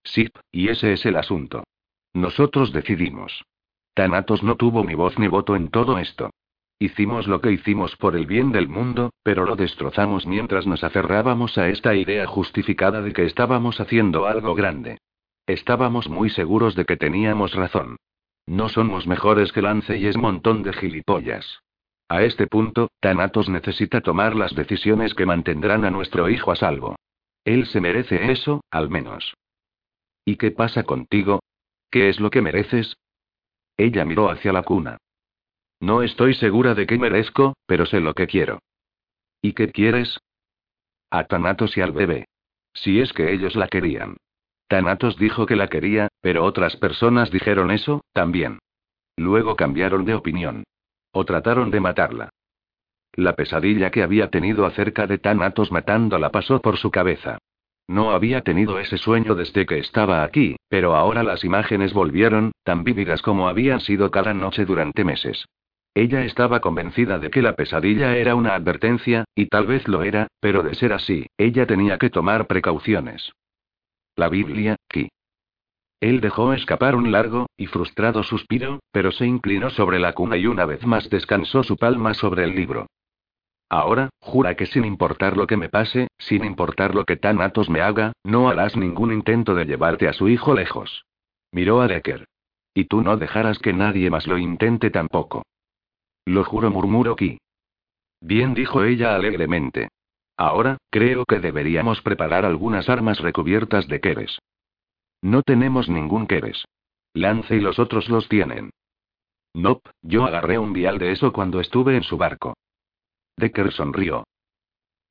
Sí, 0.05 0.29
y 0.51 0.69
ese 0.69 0.93
es 0.93 1.07
el 1.07 1.17
asunto. 1.17 1.65
Nosotros 2.13 2.75
decidimos. 2.75 3.47
Thanatos 3.95 4.43
no 4.43 4.57
tuvo 4.57 4.85
ni 4.85 4.95
voz 4.95 5.19
ni 5.19 5.27
voto 5.27 5.57
en 5.57 5.71
todo 5.71 5.99
esto. 5.99 6.33
Hicimos 6.83 7.29
lo 7.29 7.41
que 7.41 7.53
hicimos 7.53 7.95
por 7.95 8.17
el 8.17 8.27
bien 8.27 8.51
del 8.51 8.67
mundo, 8.67 9.13
pero 9.23 9.47
lo 9.47 9.55
destrozamos 9.55 10.27
mientras 10.27 10.67
nos 10.67 10.83
aferrábamos 10.83 11.57
a 11.57 11.69
esta 11.69 11.95
idea 11.95 12.27
justificada 12.27 13.03
de 13.03 13.13
que 13.13 13.25
estábamos 13.25 13.79
haciendo 13.81 14.27
algo 14.27 14.57
grande. 14.57 14.99
Estábamos 15.47 16.09
muy 16.09 16.29
seguros 16.29 16.75
de 16.75 16.85
que 16.85 16.97
teníamos 16.97 17.55
razón. 17.55 17.99
No 18.47 18.69
somos 18.69 19.07
mejores 19.07 19.53
que 19.53 19.63
Lance 19.63 19.97
y 19.97 20.09
es 20.09 20.17
montón 20.17 20.65
de 20.65 20.73
gilipollas. 20.73 21.61
A 22.09 22.25
este 22.25 22.49
punto, 22.49 22.89
Thanatos 22.99 23.49
necesita 23.49 24.01
tomar 24.01 24.35
las 24.35 24.53
decisiones 24.57 25.15
que 25.15 25.25
mantendrán 25.25 25.85
a 25.85 25.93
nuestro 25.93 26.29
hijo 26.31 26.51
a 26.51 26.57
salvo. 26.57 26.97
Él 27.45 27.67
se 27.67 27.81
merece 27.81 28.33
eso, 28.33 28.61
al 28.73 28.91
menos. 28.91 29.35
¿Y 30.25 30.35
qué 30.35 30.51
pasa 30.51 30.83
contigo? 30.83 31.45
¿Qué 31.93 32.09
es 32.09 32.19
lo 32.19 32.31
que 32.31 32.43
mereces? 32.43 32.97
Ella 33.77 34.05
miró 34.05 34.31
hacia 34.31 34.53
la 34.53 34.65
cuna. 34.65 34.99
No 35.83 36.03
estoy 36.03 36.35
segura 36.35 36.77
de 36.77 36.87
qué 36.87 36.97
merezco, 36.97 37.55
pero 37.67 37.87
sé 37.87 37.99
lo 37.99 38.15
que 38.15 38.29
quiero. 38.29 38.61
¿Y 39.43 39.53
qué 39.53 39.73
quieres? 39.73 40.17
A 41.11 41.25
Thanatos 41.25 41.77
y 41.77 41.81
al 41.81 41.91
bebé. 41.91 42.27
Si 42.73 43.01
es 43.01 43.13
que 43.13 43.33
ellos 43.33 43.57
la 43.57 43.67
querían. 43.67 44.17
Thanatos 44.69 45.19
dijo 45.19 45.45
que 45.45 45.57
la 45.57 45.67
quería, 45.67 46.07
pero 46.21 46.45
otras 46.45 46.77
personas 46.77 47.33
dijeron 47.33 47.73
eso, 47.73 48.03
también. 48.13 48.61
Luego 49.17 49.57
cambiaron 49.57 50.05
de 50.05 50.15
opinión. 50.15 50.63
O 51.11 51.25
trataron 51.25 51.73
de 51.73 51.81
matarla. 51.81 52.31
La 53.15 53.35
pesadilla 53.35 53.91
que 53.91 54.05
había 54.05 54.31
tenido 54.31 54.67
acerca 54.67 55.09
de 55.09 55.19
Thanatos 55.19 55.73
matándola 55.73 56.31
pasó 56.31 56.61
por 56.61 56.77
su 56.77 56.93
cabeza. 56.93 57.39
No 57.89 58.13
había 58.13 58.43
tenido 58.43 58.79
ese 58.79 58.99
sueño 58.99 59.35
desde 59.35 59.67
que 59.67 59.79
estaba 59.79 60.23
aquí, 60.23 60.55
pero 60.69 60.95
ahora 60.95 61.25
las 61.25 61.43
imágenes 61.43 61.93
volvieron, 61.93 62.53
tan 62.63 62.85
vívidas 62.85 63.21
como 63.21 63.49
habían 63.49 63.81
sido 63.81 64.13
cada 64.13 64.33
noche 64.33 64.65
durante 64.65 65.03
meses. 65.03 65.45
Ella 65.95 66.25
estaba 66.25 66.61
convencida 66.61 67.19
de 67.19 67.31
que 67.31 67.43
la 67.43 67.55
pesadilla 67.55 68.17
era 68.17 68.35
una 68.35 68.55
advertencia, 68.55 69.25
y 69.35 69.47
tal 69.47 69.67
vez 69.67 69.87
lo 69.89 70.03
era, 70.03 70.29
pero 70.41 70.63
de 70.63 70.75
ser 70.75 70.93
así, 70.93 71.27
ella 71.37 71.67
tenía 71.67 71.99
que 71.99 72.09
tomar 72.09 72.47
precauciones. 72.47 73.33
La 74.17 74.29
Biblia, 74.29 74.77
Ki. 74.89 75.09
Él 76.01 76.21
dejó 76.21 76.53
escapar 76.53 76.97
un 76.97 77.13
largo 77.13 77.47
y 77.57 77.67
frustrado 77.67 78.23
suspiro, 78.23 78.81
pero 78.91 79.13
se 79.13 79.27
inclinó 79.27 79.71
sobre 79.71 79.99
la 79.99 80.15
cuna 80.15 80.37
y 80.37 80.47
una 80.47 80.65
vez 80.65 80.85
más 80.85 81.09
descansó 81.11 81.63
su 81.63 81.77
palma 81.77 82.15
sobre 82.15 82.45
el 82.45 82.57
libro. 82.57 82.87
Ahora, 83.69 84.11
jura 84.21 84.55
que 84.55 84.67
sin 84.67 84.85
importar 84.85 85.37
lo 85.37 85.47
que 85.47 85.57
me 85.57 85.69
pase, 85.69 86.09
sin 86.19 86.45
importar 86.45 86.95
lo 86.95 87.05
que 87.05 87.17
Thanatos 87.17 87.71
me 87.71 87.81
haga, 87.81 88.13
no 88.25 88.49
harás 88.49 88.77
ningún 88.77 89.13
intento 89.13 89.55
de 89.55 89.65
llevarte 89.65 90.09
a 90.09 90.13
su 90.13 90.29
hijo 90.29 90.55
lejos. 90.55 91.05
Miró 91.53 91.81
a 91.81 91.87
Decker. 91.87 92.27
Y 92.75 92.87
tú 92.87 93.03
no 93.03 93.17
dejarás 93.17 93.59
que 93.59 93.73
nadie 93.73 94.11
más 94.11 94.27
lo 94.27 94.39
intente 94.39 94.91
tampoco. 94.91 95.43
Lo 96.25 96.45
juro, 96.45 96.71
murmuró 96.71 97.17
Ki. 97.17 97.39
Bien, 98.21 98.55
dijo 98.55 98.85
ella 98.85 99.15
alegremente. 99.15 99.89
Ahora, 100.37 100.79
creo 100.91 101.25
que 101.25 101.41
deberíamos 101.41 102.01
preparar 102.03 102.45
algunas 102.45 102.89
armas 102.89 103.21
recubiertas 103.21 103.89
de 103.89 104.01
Keres. 104.01 104.39
No 105.21 105.43
tenemos 105.43 105.89
ningún 105.89 106.27
Keres. 106.27 106.65
Lance 107.15 107.57
y 107.57 107.61
los 107.61 107.79
otros 107.79 108.09
los 108.09 108.29
tienen. 108.29 108.71
Nope, 109.55 109.91
yo 110.01 110.25
agarré 110.25 110.59
un 110.59 110.73
vial 110.73 110.99
de 110.99 111.13
eso 111.13 111.33
cuando 111.33 111.61
estuve 111.61 111.97
en 111.97 112.03
su 112.03 112.17
barco. 112.17 112.55
Decker 113.37 113.73
sonrió. 113.73 114.25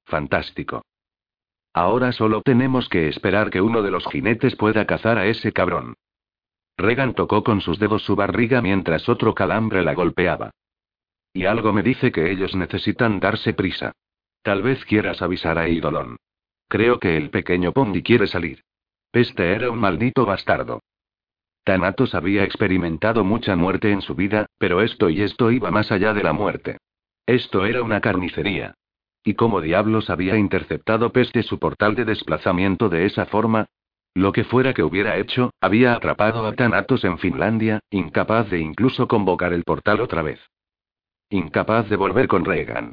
Fantástico. 0.06 0.84
Ahora 1.74 2.12
solo 2.12 2.42
tenemos 2.42 2.90
que 2.90 3.08
esperar 3.08 3.50
que 3.50 3.62
uno 3.62 3.82
de 3.82 3.92
los 3.92 4.06
jinetes 4.08 4.56
pueda 4.56 4.86
cazar 4.86 5.18
a 5.18 5.28
ese 5.28 5.54
cabrón. 5.54 5.96
Regan 6.78 7.14
tocó 7.14 7.44
con 7.44 7.62
sus 7.62 7.80
dedos 7.80 8.04
su 8.04 8.16
barriga 8.16 8.62
mientras 8.62 9.08
otro 9.08 9.36
calambre 9.36 9.84
la 9.84 9.94
golpeaba. 9.94 10.52
Y 11.34 11.46
algo 11.46 11.72
me 11.74 11.84
dice 11.84 12.12
que 12.12 12.32
ellos 12.32 12.56
necesitan 12.56 13.20
darse 13.20 13.54
prisa. 13.54 13.94
Tal 14.42 14.62
vez 14.62 14.84
quieras 14.86 15.22
avisar 15.22 15.58
a 15.58 15.68
Eidolon. 15.68 16.18
Creo 16.68 17.00
que 17.00 17.18
el 17.18 17.30
pequeño 17.30 17.72
Pondy 17.74 18.02
quiere 18.02 18.28
salir. 18.28 18.64
Este 19.14 19.54
era 19.54 19.70
un 19.70 19.80
maldito 19.80 20.26
bastardo. 20.26 20.82
Thanatos 21.64 22.16
había 22.16 22.44
experimentado 22.44 23.24
mucha 23.24 23.56
muerte 23.56 23.92
en 23.92 24.02
su 24.02 24.16
vida, 24.16 24.48
pero 24.58 24.82
esto 24.82 25.10
y 25.10 25.22
esto 25.22 25.52
iba 25.52 25.70
más 25.70 25.92
allá 25.92 26.14
de 26.14 26.24
la 26.24 26.34
muerte. 26.34 26.78
Esto 27.26 27.66
era 27.66 27.84
una 27.84 28.02
carnicería. 28.02 28.74
¿Y 29.24 29.36
cómo 29.36 29.62
diablos 29.62 30.10
había 30.10 30.38
interceptado 30.38 31.12
Peste 31.12 31.44
su 31.44 31.60
portal 31.60 31.94
de 31.94 32.06
desplazamiento 32.06 32.90
de 32.90 33.06
esa 33.06 33.28
forma? 33.28 33.68
Lo 34.16 34.32
que 34.32 34.44
fuera 34.44 34.74
que 34.74 34.84
hubiera 34.84 35.18
hecho, 35.18 35.52
había 35.62 35.94
atrapado 35.94 36.46
a 36.46 36.54
Thanatos 36.54 37.04
en 37.04 37.20
Finlandia, 37.20 37.80
incapaz 37.92 38.50
de 38.50 38.60
incluso 38.60 39.08
convocar 39.08 39.54
el 39.54 39.64
portal 39.64 40.02
otra 40.02 40.24
vez. 40.24 40.40
Incapaz 41.34 41.88
de 41.88 41.96
volver 41.96 42.28
con 42.28 42.44
Reagan. 42.44 42.92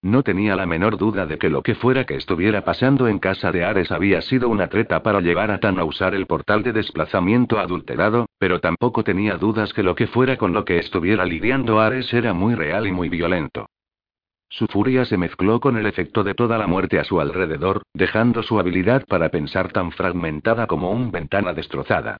No 0.00 0.22
tenía 0.22 0.54
la 0.54 0.64
menor 0.64 0.96
duda 0.96 1.26
de 1.26 1.38
que 1.38 1.50
lo 1.50 1.64
que 1.64 1.74
fuera 1.74 2.04
que 2.04 2.14
estuviera 2.14 2.64
pasando 2.64 3.08
en 3.08 3.18
casa 3.18 3.50
de 3.50 3.64
Ares 3.64 3.90
había 3.90 4.22
sido 4.22 4.48
una 4.48 4.68
treta 4.68 5.02
para 5.02 5.20
llevar 5.20 5.50
a 5.50 5.58
Tan 5.58 5.76
a 5.80 5.84
usar 5.84 6.14
el 6.14 6.26
portal 6.26 6.62
de 6.62 6.72
desplazamiento 6.72 7.58
adulterado, 7.58 8.26
pero 8.38 8.60
tampoco 8.60 9.02
tenía 9.02 9.36
dudas 9.38 9.72
que 9.72 9.82
lo 9.82 9.96
que 9.96 10.06
fuera 10.06 10.36
con 10.36 10.52
lo 10.52 10.64
que 10.64 10.78
estuviera 10.78 11.24
lidiando 11.24 11.80
Ares 11.80 12.14
era 12.14 12.32
muy 12.32 12.54
real 12.54 12.86
y 12.86 12.92
muy 12.92 13.08
violento. 13.08 13.66
Su 14.48 14.68
furia 14.68 15.04
se 15.04 15.16
mezcló 15.16 15.58
con 15.58 15.76
el 15.76 15.86
efecto 15.86 16.22
de 16.22 16.34
toda 16.34 16.58
la 16.58 16.68
muerte 16.68 17.00
a 17.00 17.04
su 17.04 17.20
alrededor, 17.20 17.82
dejando 17.92 18.44
su 18.44 18.60
habilidad 18.60 19.04
para 19.04 19.30
pensar 19.30 19.72
tan 19.72 19.90
fragmentada 19.90 20.68
como 20.68 20.92
una 20.92 21.10
ventana 21.10 21.52
destrozada. 21.52 22.18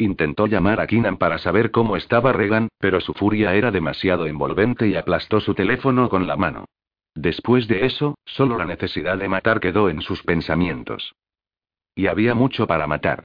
Intentó 0.00 0.46
llamar 0.46 0.80
a 0.80 0.86
Kinan 0.86 1.18
para 1.18 1.36
saber 1.36 1.70
cómo 1.70 1.94
estaba 1.94 2.32
Regan, 2.32 2.68
pero 2.78 3.02
su 3.02 3.12
furia 3.12 3.54
era 3.54 3.70
demasiado 3.70 4.26
envolvente 4.26 4.88
y 4.88 4.96
aplastó 4.96 5.40
su 5.40 5.52
teléfono 5.52 6.08
con 6.08 6.26
la 6.26 6.36
mano. 6.36 6.64
Después 7.14 7.68
de 7.68 7.84
eso, 7.84 8.16
solo 8.24 8.56
la 8.56 8.64
necesidad 8.64 9.18
de 9.18 9.28
matar 9.28 9.60
quedó 9.60 9.90
en 9.90 10.00
sus 10.00 10.22
pensamientos. 10.22 11.14
Y 11.94 12.06
había 12.06 12.34
mucho 12.34 12.66
para 12.66 12.86
matar. 12.86 13.24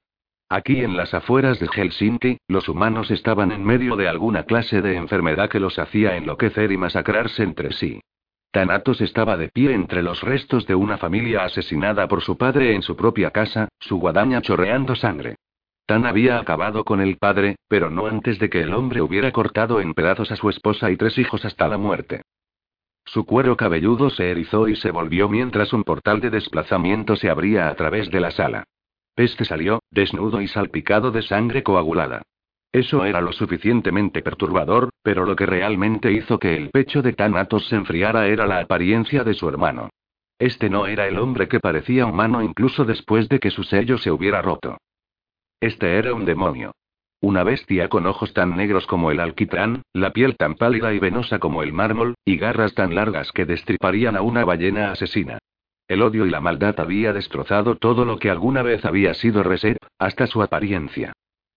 Aquí 0.50 0.84
en 0.84 0.98
las 0.98 1.14
afueras 1.14 1.58
de 1.60 1.66
Helsinki, 1.66 2.36
los 2.46 2.68
humanos 2.68 3.10
estaban 3.10 3.52
en 3.52 3.64
medio 3.64 3.96
de 3.96 4.08
alguna 4.08 4.42
clase 4.42 4.82
de 4.82 4.96
enfermedad 4.96 5.48
que 5.48 5.60
los 5.60 5.78
hacía 5.78 6.18
enloquecer 6.18 6.72
y 6.72 6.76
masacrarse 6.76 7.42
entre 7.42 7.72
sí. 7.72 8.02
Thanatos 8.50 9.00
estaba 9.00 9.38
de 9.38 9.48
pie 9.48 9.72
entre 9.72 10.02
los 10.02 10.20
restos 10.20 10.66
de 10.66 10.74
una 10.74 10.98
familia 10.98 11.44
asesinada 11.44 12.06
por 12.06 12.20
su 12.20 12.36
padre 12.36 12.74
en 12.74 12.82
su 12.82 12.96
propia 12.96 13.30
casa, 13.30 13.68
su 13.80 13.96
guadaña 13.96 14.42
chorreando 14.42 14.94
sangre. 14.94 15.36
Tan 15.86 16.04
había 16.04 16.38
acabado 16.38 16.84
con 16.84 17.00
el 17.00 17.16
padre, 17.16 17.56
pero 17.68 17.90
no 17.90 18.06
antes 18.06 18.40
de 18.40 18.50
que 18.50 18.60
el 18.60 18.74
hombre 18.74 19.00
hubiera 19.00 19.30
cortado 19.30 19.80
en 19.80 19.94
pedazos 19.94 20.32
a 20.32 20.36
su 20.36 20.50
esposa 20.50 20.90
y 20.90 20.96
tres 20.96 21.16
hijos 21.16 21.44
hasta 21.44 21.68
la 21.68 21.78
muerte. 21.78 22.22
Su 23.04 23.24
cuero 23.24 23.56
cabelludo 23.56 24.10
se 24.10 24.32
erizó 24.32 24.66
y 24.66 24.74
se 24.74 24.90
volvió 24.90 25.28
mientras 25.28 25.72
un 25.72 25.84
portal 25.84 26.20
de 26.20 26.30
desplazamiento 26.30 27.14
se 27.14 27.30
abría 27.30 27.68
a 27.68 27.74
través 27.76 28.10
de 28.10 28.18
la 28.18 28.32
sala. 28.32 28.64
Peste 29.14 29.44
salió, 29.44 29.80
desnudo 29.92 30.40
y 30.40 30.48
salpicado 30.48 31.12
de 31.12 31.22
sangre 31.22 31.62
coagulada. 31.62 32.22
Eso 32.72 33.04
era 33.04 33.20
lo 33.20 33.32
suficientemente 33.32 34.22
perturbador, 34.22 34.90
pero 35.04 35.24
lo 35.24 35.36
que 35.36 35.46
realmente 35.46 36.10
hizo 36.10 36.40
que 36.40 36.56
el 36.56 36.70
pecho 36.70 37.00
de 37.00 37.12
Thanatos 37.12 37.68
se 37.68 37.76
enfriara 37.76 38.26
era 38.26 38.46
la 38.46 38.58
apariencia 38.58 39.22
de 39.22 39.34
su 39.34 39.48
hermano. 39.48 39.90
Este 40.38 40.68
no 40.68 40.88
era 40.88 41.06
el 41.06 41.16
hombre 41.18 41.46
que 41.46 41.60
parecía 41.60 42.06
humano 42.06 42.42
incluso 42.42 42.84
después 42.84 43.28
de 43.28 43.38
que 43.38 43.52
su 43.52 43.62
sello 43.62 43.98
se 43.98 44.10
hubiera 44.10 44.42
roto. 44.42 44.76
Este 45.60 45.98
era 45.98 46.14
un 46.14 46.24
demonio. 46.24 46.72
Una 47.20 47.42
bestia 47.42 47.88
con 47.88 48.06
ojos 48.06 48.34
tan 48.34 48.56
negros 48.56 48.86
como 48.86 49.10
el 49.10 49.20
alquitrán, 49.20 49.82
la 49.94 50.12
piel 50.12 50.36
tan 50.36 50.54
pálida 50.54 50.92
y 50.92 50.98
venosa 50.98 51.38
como 51.38 51.62
el 51.62 51.72
mármol, 51.72 52.14
y 52.24 52.36
garras 52.36 52.74
tan 52.74 52.94
largas 52.94 53.32
que 53.32 53.46
destriparían 53.46 54.16
a 54.16 54.22
una 54.22 54.44
ballena 54.44 54.92
asesina. 54.92 55.38
El 55.88 56.02
odio 56.02 56.26
y 56.26 56.30
la 56.30 56.40
maldad 56.40 56.78
había 56.78 57.12
destrozado 57.12 57.76
todo 57.76 58.04
lo 58.04 58.18
que 58.18 58.30
alguna 58.30 58.62
vez 58.62 58.84
había 58.84 59.14
sido 59.14 59.42
Reset, 59.42 59.78
hasta 59.98 60.26
su 60.26 60.42
apariencia. 60.42 61.12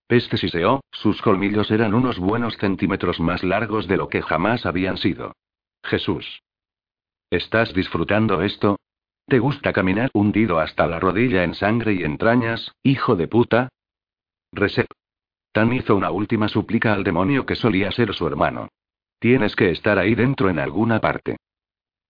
Peste 0.06 0.38
siseó, 0.38 0.80
sus 0.90 1.20
colmillos 1.20 1.70
eran 1.70 1.94
unos 1.94 2.18
buenos 2.18 2.56
centímetros 2.56 3.20
más 3.20 3.44
largos 3.44 3.86
de 3.86 3.96
lo 3.96 4.08
que 4.08 4.22
jamás 4.22 4.66
habían 4.66 4.96
sido. 4.96 5.34
Jesús. 5.84 6.42
¿Estás 7.30 7.74
disfrutando 7.74 8.42
esto? 8.42 8.76
¿Te 9.26 9.38
gusta 9.38 9.72
caminar 9.72 10.10
hundido 10.14 10.58
hasta 10.58 10.86
la 10.86 10.98
rodilla 10.98 11.44
en 11.44 11.54
sangre 11.54 11.92
y 11.92 12.02
entrañas, 12.02 12.72
hijo 12.82 13.14
de 13.14 13.28
puta? 13.28 13.68
Reset. 14.52 14.86
Tan 15.52 15.72
hizo 15.72 15.96
una 15.96 16.10
última 16.10 16.48
súplica 16.48 16.92
al 16.92 17.04
demonio 17.04 17.46
que 17.46 17.56
solía 17.56 17.90
ser 17.92 18.14
su 18.14 18.26
hermano. 18.26 18.68
Tienes 19.18 19.56
que 19.56 19.70
estar 19.70 19.98
ahí 19.98 20.14
dentro 20.14 20.48
en 20.48 20.58
alguna 20.58 21.00
parte. 21.00 21.36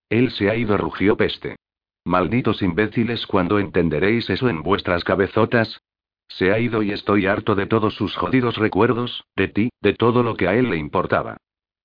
Él 0.08 0.30
se 0.30 0.50
ha 0.50 0.56
ido, 0.56 0.76
rugió 0.76 1.16
Peste. 1.16 1.56
Malditos 2.04 2.62
imbéciles, 2.62 3.26
cuando 3.26 3.58
entenderéis 3.58 4.28
eso 4.30 4.48
en 4.48 4.62
vuestras 4.62 5.04
cabezotas? 5.04 5.80
Se 6.28 6.52
ha 6.52 6.58
ido 6.58 6.82
y 6.82 6.92
estoy 6.92 7.26
harto 7.26 7.54
de 7.54 7.66
todos 7.66 7.94
sus 7.94 8.16
jodidos 8.16 8.56
recuerdos, 8.56 9.24
de 9.36 9.48
ti, 9.48 9.70
de 9.80 9.94
todo 9.94 10.22
lo 10.22 10.36
que 10.36 10.48
a 10.48 10.54
él 10.54 10.70
le 10.70 10.76
importaba. 10.76 11.36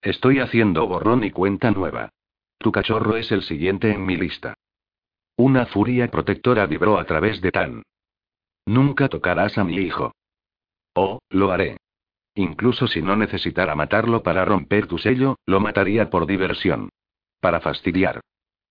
Estoy 0.02 0.40
haciendo 0.40 0.88
borrón 0.88 1.24
y 1.24 1.32
cuenta 1.32 1.72
nueva. 1.72 2.10
Tu 2.60 2.72
cachorro 2.72 3.18
es 3.18 3.32
el 3.32 3.42
siguiente 3.42 3.92
en 3.92 4.06
mi 4.06 4.16
lista. 4.16 4.54
Una 5.36 5.66
furia 5.66 6.10
protectora 6.10 6.66
vibró 6.68 6.98
a 7.00 7.06
través 7.06 7.42
de 7.42 7.52
Tan. 7.52 7.84
Nunca 8.66 9.10
tocarás 9.10 9.58
a 9.58 9.64
mi 9.64 9.78
hijo. 9.78 10.14
Oh, 10.96 11.20
lo 11.30 11.52
haré. 11.52 11.78
Incluso 12.36 12.88
si 12.88 13.02
no 13.02 13.16
necesitara 13.16 13.76
matarlo 13.76 14.24
para 14.24 14.44
romper 14.44 14.88
tu 14.88 14.98
sello, 14.98 15.38
lo 15.46 15.60
mataría 15.60 16.10
por 16.10 16.26
diversión. 16.26 16.90
Para 17.40 17.60
fastidiar. 17.62 18.22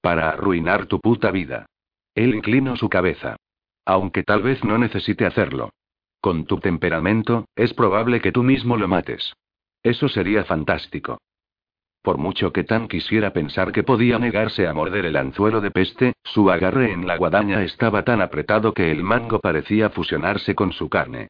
Para 0.01 0.31
arruinar 0.31 0.87
tu 0.87 1.01
puta 1.01 1.31
vida. 1.31 1.67
Él 2.15 2.35
inclinó 2.35 2.77
su 2.77 2.89
cabeza. 2.89 3.37
Aunque 3.85 4.23
tal 4.23 4.43
vez 4.43 4.65
no 4.65 4.79
necesite 4.79 5.27
hacerlo. 5.27 5.71
Con 6.21 6.47
tu 6.47 6.59
temperamento, 6.59 7.47
es 7.55 7.75
probable 7.75 8.21
que 8.21 8.33
tú 8.33 8.43
mismo 8.43 8.77
lo 8.77 8.89
mates. 8.89 9.35
Eso 9.83 10.09
sería 10.09 10.45
fantástico. 10.45 11.19
Por 12.01 12.19
mucho 12.19 12.53
que 12.53 12.65
Tan 12.65 12.89
quisiera 12.89 13.33
pensar 13.33 13.73
que 13.73 13.83
podía 13.83 14.19
negarse 14.19 14.67
a 14.67 14.75
morder 14.75 15.07
el 15.07 15.17
anzuelo 15.17 15.61
de 15.61 15.71
peste, 15.71 16.13
su 16.23 16.51
agarre 16.51 16.93
en 16.93 17.07
la 17.07 17.17
guadaña 17.17 17.63
estaba 17.63 18.05
tan 18.05 18.21
apretado 18.21 18.73
que 18.73 18.91
el 18.91 19.03
mango 19.03 19.41
parecía 19.41 19.91
fusionarse 19.91 20.55
con 20.55 20.73
su 20.73 20.89
carne. 20.89 21.29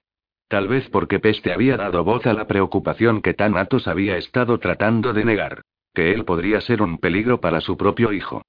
Tal 0.49 0.69
vez 0.69 0.89
porque 0.91 1.21
Peste 1.21 1.53
había 1.53 1.77
dado 1.77 2.05
voz 2.05 2.27
a 2.27 2.35
la 2.35 2.47
preocupación 2.47 3.23
que 3.23 3.35
Thanatos 3.35 3.89
había 3.89 4.16
estado 4.16 4.59
tratando 4.59 5.12
de 5.12 5.25
negar. 5.25 5.62
Que 5.93 6.12
él 6.12 6.25
podría 6.25 6.61
ser 6.61 6.83
un 6.83 6.99
peligro 6.99 7.41
para 7.41 7.61
su 7.61 7.77
propio 7.77 8.12
hijo. 8.12 8.43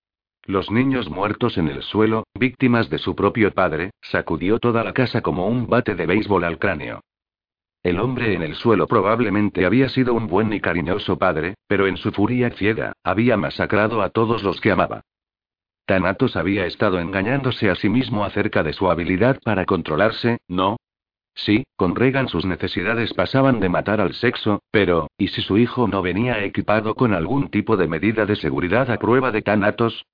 Los 0.44 0.70
niños 0.70 1.10
muertos 1.10 1.58
en 1.58 1.70
el 1.70 1.82
suelo, 1.82 2.26
víctimas 2.38 2.90
de 2.90 3.00
su 3.00 3.16
propio 3.16 3.52
padre, 3.52 3.92
sacudió 4.02 4.60
toda 4.60 4.84
la 4.84 4.94
casa 4.94 5.22
como 5.22 5.48
un 5.48 5.68
bate 5.68 5.96
de 5.96 6.06
béisbol 6.06 6.44
al 6.44 6.60
cráneo. 6.60 7.02
El 7.82 8.00
hombre 8.00 8.34
en 8.34 8.42
el 8.42 8.56
suelo 8.56 8.88
probablemente 8.88 9.66
había 9.66 9.90
sido 9.90 10.16
un 10.16 10.28
buen 10.28 10.52
y 10.54 10.60
cariñoso 10.60 11.18
padre, 11.18 11.56
pero 11.68 11.86
en 11.88 11.98
su 11.98 12.12
furia 12.12 12.50
ciega, 12.52 12.94
había 13.04 13.38
masacrado 13.38 14.02
a 14.02 14.10
todos 14.10 14.44
los 14.44 14.60
que 14.60 14.72
amaba. 14.72 15.02
Thanatos 15.86 16.36
había 16.36 16.66
estado 16.66 17.00
engañándose 17.00 17.70
a 17.70 17.76
sí 17.76 17.90
mismo 17.90 18.26
acerca 18.26 18.64
de 18.64 18.74
su 18.74 18.90
habilidad 18.90 19.40
para 19.44 19.66
controlarse, 19.66 20.40
¿no? 20.48 20.78
Sí, 21.36 21.66
con 21.76 21.96
Regan 21.96 22.30
sus 22.30 22.46
necesidades 22.46 23.14
pasaban 23.14 23.60
de 23.60 23.68
matar 23.68 24.00
al 24.00 24.14
sexo, 24.14 24.62
pero, 24.72 25.08
¿y 25.18 25.28
si 25.28 25.42
su 25.42 25.58
hijo 25.58 25.88
no 25.88 26.02
venía 26.02 26.44
equipado 26.44 26.96
con 26.96 27.14
algún 27.14 27.50
tipo 27.50 27.76
de 27.76 27.90
medida 27.90 28.26
de 28.26 28.38
seguridad 28.38 28.90
a 28.90 28.98
prueba 28.98 29.32
de 29.32 29.42
Thanatos? 29.42 30.06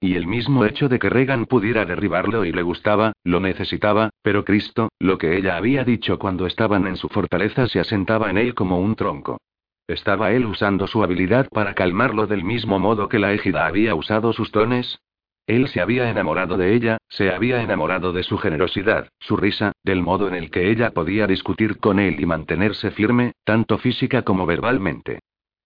Y 0.00 0.16
el 0.16 0.26
mismo 0.26 0.64
hecho 0.64 0.88
de 0.88 0.98
que 0.98 1.08
Regan 1.08 1.46
pudiera 1.46 1.84
derribarlo 1.84 2.44
y 2.44 2.52
le 2.52 2.62
gustaba, 2.62 3.12
lo 3.22 3.38
necesitaba, 3.38 4.10
pero 4.22 4.44
Cristo, 4.44 4.88
lo 4.98 5.18
que 5.18 5.36
ella 5.36 5.56
había 5.56 5.84
dicho 5.84 6.18
cuando 6.18 6.46
estaban 6.46 6.86
en 6.86 6.96
su 6.96 7.08
fortaleza 7.08 7.68
se 7.68 7.78
asentaba 7.78 8.30
en 8.30 8.38
él 8.38 8.54
como 8.54 8.80
un 8.80 8.96
tronco. 8.96 9.38
¿Estaba 9.86 10.32
él 10.32 10.46
usando 10.46 10.86
su 10.86 11.02
habilidad 11.04 11.48
para 11.50 11.74
calmarlo 11.74 12.26
del 12.26 12.44
mismo 12.44 12.78
modo 12.78 13.08
que 13.08 13.18
la 13.18 13.32
égida 13.32 13.66
había 13.66 13.94
usado 13.94 14.32
sus 14.32 14.50
dones? 14.50 14.98
Él 15.46 15.68
se 15.68 15.80
había 15.80 16.08
enamorado 16.10 16.56
de 16.56 16.74
ella, 16.74 16.98
se 17.08 17.30
había 17.30 17.60
enamorado 17.62 18.12
de 18.12 18.22
su 18.22 18.38
generosidad, 18.38 19.08
su 19.18 19.36
risa, 19.36 19.72
del 19.82 20.02
modo 20.02 20.28
en 20.28 20.34
el 20.34 20.50
que 20.50 20.70
ella 20.70 20.90
podía 20.90 21.26
discutir 21.26 21.78
con 21.78 21.98
él 21.98 22.20
y 22.20 22.26
mantenerse 22.26 22.90
firme, 22.90 23.32
tanto 23.44 23.78
física 23.78 24.22
como 24.22 24.46
verbalmente. 24.46 25.20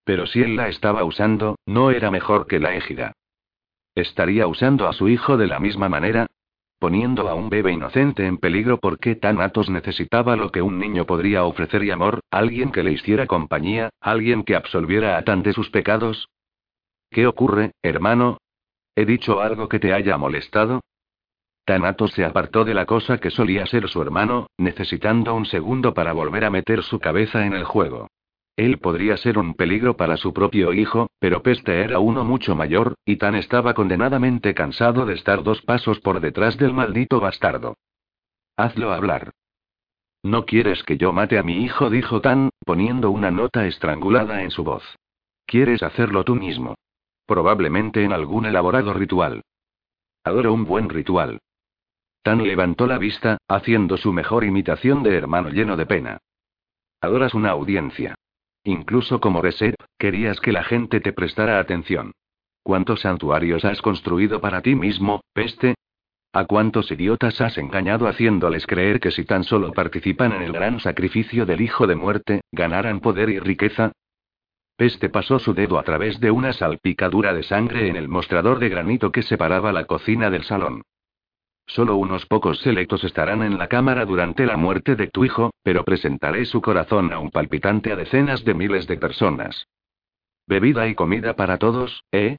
Pero 0.04 0.26
si 0.26 0.42
él 0.42 0.56
la 0.56 0.68
estaba 0.68 1.04
usando, 1.04 1.56
no 1.66 1.90
era 1.90 2.10
mejor 2.10 2.46
que 2.46 2.60
la 2.60 2.74
égida. 2.74 3.12
¿Estaría 3.94 4.46
usando 4.46 4.88
a 4.88 4.92
su 4.92 5.08
hijo 5.08 5.36
de 5.36 5.46
la 5.46 5.60
misma 5.60 5.88
manera? 5.88 6.26
Poniendo 6.78 7.28
a 7.28 7.34
un 7.34 7.48
bebé 7.48 7.72
inocente 7.72 8.26
en 8.26 8.38
peligro 8.38 8.78
porque 8.78 9.14
Thanatos 9.14 9.70
necesitaba 9.70 10.36
lo 10.36 10.50
que 10.50 10.60
un 10.60 10.78
niño 10.78 11.06
podría 11.06 11.44
ofrecer 11.44 11.84
y 11.84 11.90
amor, 11.90 12.20
alguien 12.30 12.72
que 12.72 12.82
le 12.82 12.92
hiciera 12.92 13.26
compañía, 13.26 13.90
alguien 14.00 14.42
que 14.42 14.56
absolviera 14.56 15.16
a 15.16 15.22
Tan 15.22 15.42
de 15.42 15.52
sus 15.52 15.70
pecados. 15.70 16.28
¿Qué 17.10 17.26
ocurre, 17.26 17.72
hermano? 17.82 18.38
¿He 18.96 19.04
dicho 19.04 19.40
algo 19.40 19.68
que 19.68 19.78
te 19.78 19.92
haya 19.92 20.16
molestado? 20.16 20.80
Tanato 21.64 22.08
se 22.08 22.24
apartó 22.24 22.64
de 22.64 22.74
la 22.74 22.84
cosa 22.84 23.18
que 23.18 23.30
solía 23.30 23.66
ser 23.66 23.88
su 23.88 24.02
hermano, 24.02 24.48
necesitando 24.58 25.34
un 25.34 25.46
segundo 25.46 25.94
para 25.94 26.12
volver 26.12 26.44
a 26.44 26.50
meter 26.50 26.82
su 26.82 27.00
cabeza 27.00 27.46
en 27.46 27.54
el 27.54 27.64
juego. 27.64 28.08
Él 28.56 28.78
podría 28.78 29.16
ser 29.16 29.38
un 29.38 29.54
peligro 29.54 29.96
para 29.96 30.16
su 30.16 30.32
propio 30.32 30.72
hijo, 30.72 31.08
pero 31.18 31.42
Peste 31.42 31.80
era 31.80 31.98
uno 31.98 32.24
mucho 32.24 32.54
mayor, 32.54 32.94
y 33.04 33.16
Tan 33.16 33.34
estaba 33.34 33.74
condenadamente 33.74 34.54
cansado 34.54 35.06
de 35.06 35.14
estar 35.14 35.42
dos 35.42 35.62
pasos 35.62 35.98
por 36.00 36.20
detrás 36.20 36.56
del 36.56 36.72
maldito 36.72 37.18
bastardo. 37.18 37.76
Hazlo 38.56 38.92
hablar. 38.92 39.32
No 40.22 40.46
quieres 40.46 40.84
que 40.84 40.96
yo 40.96 41.12
mate 41.12 41.38
a 41.38 41.42
mi 41.42 41.64
hijo, 41.64 41.90
dijo 41.90 42.20
Tan, 42.20 42.50
poniendo 42.64 43.10
una 43.10 43.30
nota 43.30 43.66
estrangulada 43.66 44.42
en 44.42 44.50
su 44.50 44.62
voz. 44.62 44.84
Quieres 45.46 45.82
hacerlo 45.82 46.24
tú 46.24 46.36
mismo. 46.36 46.76
Probablemente 47.26 48.04
en 48.04 48.12
algún 48.12 48.46
elaborado 48.46 48.92
ritual. 48.92 49.42
Adoro 50.24 50.52
un 50.52 50.64
buen 50.64 50.88
ritual. 50.88 51.40
Tan 52.22 52.42
levantó 52.42 52.86
la 52.86 52.98
vista, 52.98 53.38
haciendo 53.48 53.96
su 53.96 54.12
mejor 54.12 54.44
imitación 54.44 55.02
de 55.02 55.16
hermano 55.16 55.50
lleno 55.50 55.76
de 55.76 55.86
pena. 55.86 56.18
Adoras 57.00 57.34
una 57.34 57.50
audiencia. 57.50 58.14
Incluso 58.64 59.20
como 59.20 59.42
Reset, 59.42 59.74
querías 59.98 60.40
que 60.40 60.52
la 60.52 60.64
gente 60.64 61.00
te 61.00 61.12
prestara 61.12 61.58
atención. 61.58 62.12
¿Cuántos 62.62 63.02
santuarios 63.02 63.64
has 63.66 63.82
construido 63.82 64.40
para 64.40 64.62
ti 64.62 64.74
mismo, 64.74 65.20
peste? 65.34 65.74
¿A 66.32 66.46
cuántos 66.46 66.90
idiotas 66.90 67.40
has 67.42 67.58
engañado 67.58 68.08
haciéndoles 68.08 68.66
creer 68.66 69.00
que 69.00 69.10
si 69.10 69.24
tan 69.24 69.44
solo 69.44 69.72
participan 69.72 70.32
en 70.32 70.42
el 70.42 70.52
gran 70.52 70.80
sacrificio 70.80 71.44
del 71.44 71.60
Hijo 71.60 71.86
de 71.86 71.94
Muerte, 71.94 72.40
ganarán 72.50 73.00
poder 73.00 73.28
y 73.28 73.38
riqueza? 73.38 73.92
Peste 74.76 75.08
pasó 75.08 75.38
su 75.38 75.54
dedo 75.54 75.78
a 75.78 75.84
través 75.84 76.18
de 76.18 76.30
una 76.32 76.52
salpicadura 76.52 77.32
de 77.32 77.44
sangre 77.44 77.88
en 77.88 77.96
el 77.96 78.08
mostrador 78.08 78.58
de 78.58 78.68
granito 78.68 79.12
que 79.12 79.22
separaba 79.22 79.72
la 79.72 79.84
cocina 79.84 80.30
del 80.30 80.42
salón. 80.42 80.82
Solo 81.66 81.96
unos 81.96 82.26
pocos 82.26 82.58
selectos 82.60 83.04
estarán 83.04 83.42
en 83.42 83.56
la 83.56 83.68
cámara 83.68 84.04
durante 84.04 84.44
la 84.46 84.56
muerte 84.56 84.96
de 84.96 85.06
tu 85.06 85.24
hijo, 85.24 85.52
pero 85.62 85.84
presentaré 85.84 86.44
su 86.44 86.60
corazón 86.60 87.12
a 87.12 87.18
un 87.18 87.30
palpitante 87.30 87.92
a 87.92 87.96
decenas 87.96 88.44
de 88.44 88.54
miles 88.54 88.86
de 88.86 88.98
personas. 88.98 89.66
Bebida 90.46 90.88
y 90.88 90.94
comida 90.94 91.36
para 91.36 91.56
todos, 91.56 92.04
¿eh? 92.12 92.36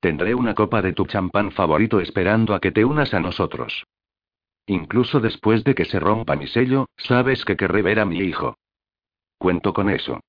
Tendré 0.00 0.34
una 0.34 0.54
copa 0.54 0.82
de 0.82 0.92
tu 0.92 1.06
champán 1.06 1.52
favorito 1.52 2.00
esperando 2.00 2.54
a 2.54 2.60
que 2.60 2.72
te 2.72 2.84
unas 2.84 3.14
a 3.14 3.20
nosotros. 3.20 3.84
Incluso 4.66 5.20
después 5.20 5.62
de 5.62 5.74
que 5.74 5.84
se 5.84 6.00
rompa 6.00 6.36
mi 6.36 6.46
sello, 6.46 6.88
sabes 6.96 7.44
que 7.44 7.56
querré 7.56 7.82
ver 7.82 8.00
a 8.00 8.04
mi 8.04 8.18
hijo. 8.18 8.56
Cuento 9.38 9.72
con 9.72 9.90
eso. 9.90 10.20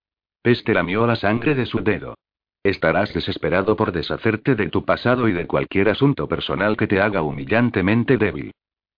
Peste 0.46 0.76
lamió 0.76 1.08
la 1.08 1.16
sangre 1.16 1.56
de 1.56 1.66
su 1.66 1.80
dedo. 1.80 2.14
Estarás 2.62 3.12
desesperado 3.16 3.76
por 3.76 3.92
deshacerte 3.92 4.54
de 4.54 4.70
tu 4.70 4.86
pasado 4.86 5.28
y 5.28 5.34
de 5.34 5.48
cualquier 5.48 5.90
asunto 5.90 6.28
personal 6.28 6.78
que 6.78 6.86
te 6.86 7.02
haga 7.02 7.24
humillantemente 7.24 8.20
débil. 8.20 8.52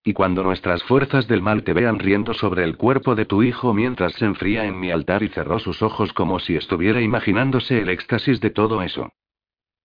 Y 0.04 0.12
cuando 0.12 0.42
nuestras 0.42 0.82
fuerzas 0.82 1.26
del 1.26 1.40
mal 1.40 1.62
te 1.62 1.72
vean 1.72 1.98
riendo 1.98 2.34
sobre 2.34 2.64
el 2.64 2.76
cuerpo 2.76 3.14
de 3.14 3.24
tu 3.24 3.42
hijo 3.42 3.72
mientras 3.72 4.12
se 4.12 4.26
enfría 4.26 4.66
en 4.66 4.78
mi 4.78 4.90
altar 4.90 5.22
y 5.22 5.28
cerró 5.28 5.58
sus 5.58 5.80
ojos 5.80 6.12
como 6.12 6.38
si 6.38 6.54
estuviera 6.54 7.00
imaginándose 7.00 7.80
el 7.80 7.88
éxtasis 7.88 8.42
de 8.42 8.50
todo 8.50 8.82
eso. 8.82 9.10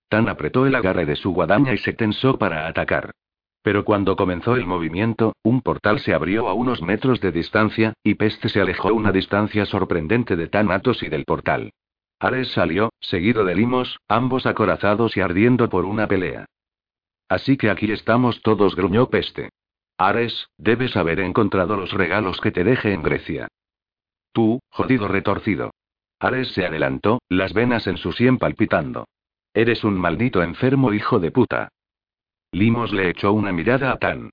Tan 0.10 0.28
apretó 0.28 0.68
el 0.68 0.76
agarre 0.76 1.06
de 1.06 1.16
su 1.16 1.32
guadaña 1.32 1.74
y 1.74 1.78
se 1.78 1.94
tensó 1.94 2.38
para 2.38 2.68
atacar. 2.68 3.12
Pero 3.64 3.86
cuando 3.86 4.18
comenzó 4.18 4.56
el 4.56 4.68
movimiento, 4.68 5.34
un 5.42 5.62
portal 5.62 6.00
se 6.00 6.14
abrió 6.14 6.50
a 6.50 6.54
unos 6.54 6.82
metros 6.82 7.22
de 7.22 7.32
distancia, 7.32 7.94
y 8.04 8.16
Peste 8.16 8.50
se 8.50 8.60
alejó 8.60 8.94
una 8.94 9.14
distancia 9.14 9.66
sorprendente 9.66 10.36
de 10.36 10.50
Thanatos 10.50 11.02
y 11.02 11.08
del 11.08 11.24
portal. 11.24 11.72
Ares 12.20 12.52
salió, 12.52 12.92
seguido 13.00 13.46
de 13.46 13.56
Limos, 13.56 14.00
ambos 14.10 14.46
acorazados 14.46 15.16
y 15.16 15.22
ardiendo 15.22 15.70
por 15.70 15.86
una 15.86 16.08
pelea. 16.08 16.46
Así 17.30 17.58
que 17.58 17.70
aquí 17.70 17.90
estamos 17.92 18.42
todos, 18.42 18.76
gruñó 18.76 19.10
Peste. 19.10 19.50
Ares, 19.98 20.50
debes 20.58 20.98
haber 20.98 21.22
encontrado 21.22 21.78
los 21.78 21.94
regalos 21.94 22.42
que 22.42 22.52
te 22.52 22.66
dejé 22.66 22.94
en 22.94 23.02
Grecia. 23.02 23.48
Tú, 24.34 24.60
jodido 24.70 25.08
retorcido. 25.08 25.72
Ares 26.20 26.50
se 26.54 26.66
adelantó, 26.66 27.22
las 27.30 27.54
venas 27.54 27.88
en 27.88 27.98
su 27.98 28.12
sien 28.12 28.38
palpitando. 28.38 29.06
Eres 29.54 29.84
un 29.84 29.98
maldito 29.98 30.44
enfermo 30.44 30.94
hijo 30.94 31.20
de 31.20 31.32
puta. 31.32 31.70
Limos 32.54 32.94
le 32.94 33.10
echó 33.10 33.34
una 33.34 33.52
mirada 33.52 33.92
a 33.92 33.98
Tan. 33.98 34.30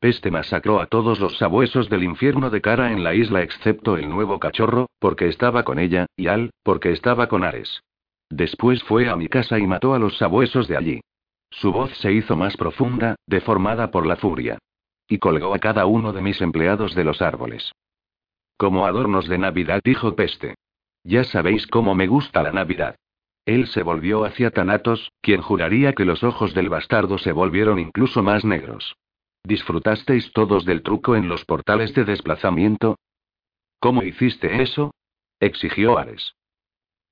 Peste 0.00 0.28
masacró 0.32 0.80
a 0.80 0.86
todos 0.86 1.20
los 1.20 1.38
sabuesos 1.38 1.88
del 1.88 2.02
infierno 2.02 2.50
de 2.50 2.60
cara 2.60 2.90
en 2.90 3.04
la 3.04 3.14
isla 3.14 3.42
excepto 3.42 3.96
el 3.96 4.08
nuevo 4.08 4.40
cachorro, 4.40 4.88
porque 4.98 5.28
estaba 5.28 5.62
con 5.62 5.78
ella, 5.78 6.06
y 6.16 6.26
Al, 6.26 6.50
porque 6.64 6.90
estaba 6.90 7.28
con 7.28 7.44
Ares. 7.44 7.80
Después 8.28 8.82
fue 8.82 9.08
a 9.08 9.14
mi 9.14 9.28
casa 9.28 9.56
y 9.60 9.68
mató 9.68 9.94
a 9.94 10.00
los 10.00 10.18
sabuesos 10.18 10.66
de 10.66 10.76
allí. 10.76 11.00
Su 11.50 11.70
voz 11.70 11.96
se 11.98 12.12
hizo 12.12 12.36
más 12.36 12.56
profunda, 12.56 13.14
deformada 13.24 13.92
por 13.92 14.04
la 14.04 14.16
furia. 14.16 14.58
Y 15.06 15.18
colgó 15.18 15.54
a 15.54 15.60
cada 15.60 15.86
uno 15.86 16.12
de 16.12 16.22
mis 16.22 16.40
empleados 16.40 16.96
de 16.96 17.04
los 17.04 17.22
árboles. 17.22 17.70
Como 18.56 18.84
adornos 18.84 19.28
de 19.28 19.38
Navidad, 19.38 19.80
dijo 19.84 20.16
Peste. 20.16 20.56
Ya 21.04 21.22
sabéis 21.22 21.68
cómo 21.68 21.94
me 21.94 22.08
gusta 22.08 22.42
la 22.42 22.50
Navidad. 22.50 22.96
Él 23.48 23.66
se 23.68 23.82
volvió 23.82 24.26
hacia 24.26 24.50
Thanatos, 24.50 25.10
quien 25.22 25.40
juraría 25.40 25.94
que 25.94 26.04
los 26.04 26.22
ojos 26.22 26.52
del 26.52 26.68
bastardo 26.68 27.16
se 27.16 27.32
volvieron 27.32 27.78
incluso 27.78 28.22
más 28.22 28.44
negros. 28.44 28.94
¿Disfrutasteis 29.42 30.30
todos 30.34 30.66
del 30.66 30.82
truco 30.82 31.16
en 31.16 31.30
los 31.30 31.46
portales 31.46 31.94
de 31.94 32.04
desplazamiento? 32.04 32.98
¿Cómo 33.80 34.02
hiciste 34.02 34.60
eso? 34.60 34.92
exigió 35.40 35.96
Ares. 35.96 36.34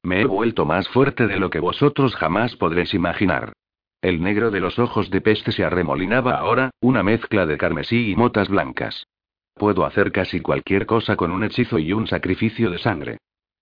Me 0.03 0.21
he 0.21 0.27
vuelto 0.27 0.67
más 0.67 0.87
fuerte 0.91 1.27
de 1.27 1.39
lo 1.39 1.49
que 1.49 1.59
vosotros 1.59 2.15
jamás 2.15 2.55
podréis 2.55 2.93
imaginar. 2.93 3.55
El 4.03 4.23
negro 4.23 4.51
de 4.51 4.61
los 4.61 4.79
ojos 4.79 5.09
de 5.09 5.23
peste 5.23 5.53
se 5.53 5.65
arremolinaba 5.65 6.35
ahora, 6.35 6.69
una 6.83 7.03
mezcla 7.03 7.47
de 7.47 7.57
carmesí 7.57 8.11
y 8.11 8.15
motas 8.15 8.51
blancas. 8.51 9.07
Puedo 9.55 9.87
hacer 9.87 10.13
casi 10.13 10.41
cualquier 10.41 10.85
cosa 10.85 11.17
con 11.17 11.31
un 11.31 11.45
hechizo 11.45 11.79
y 11.79 11.95
un 11.95 12.07
sacrificio 12.07 12.71
de 12.71 12.77
sangre. 12.77 13.17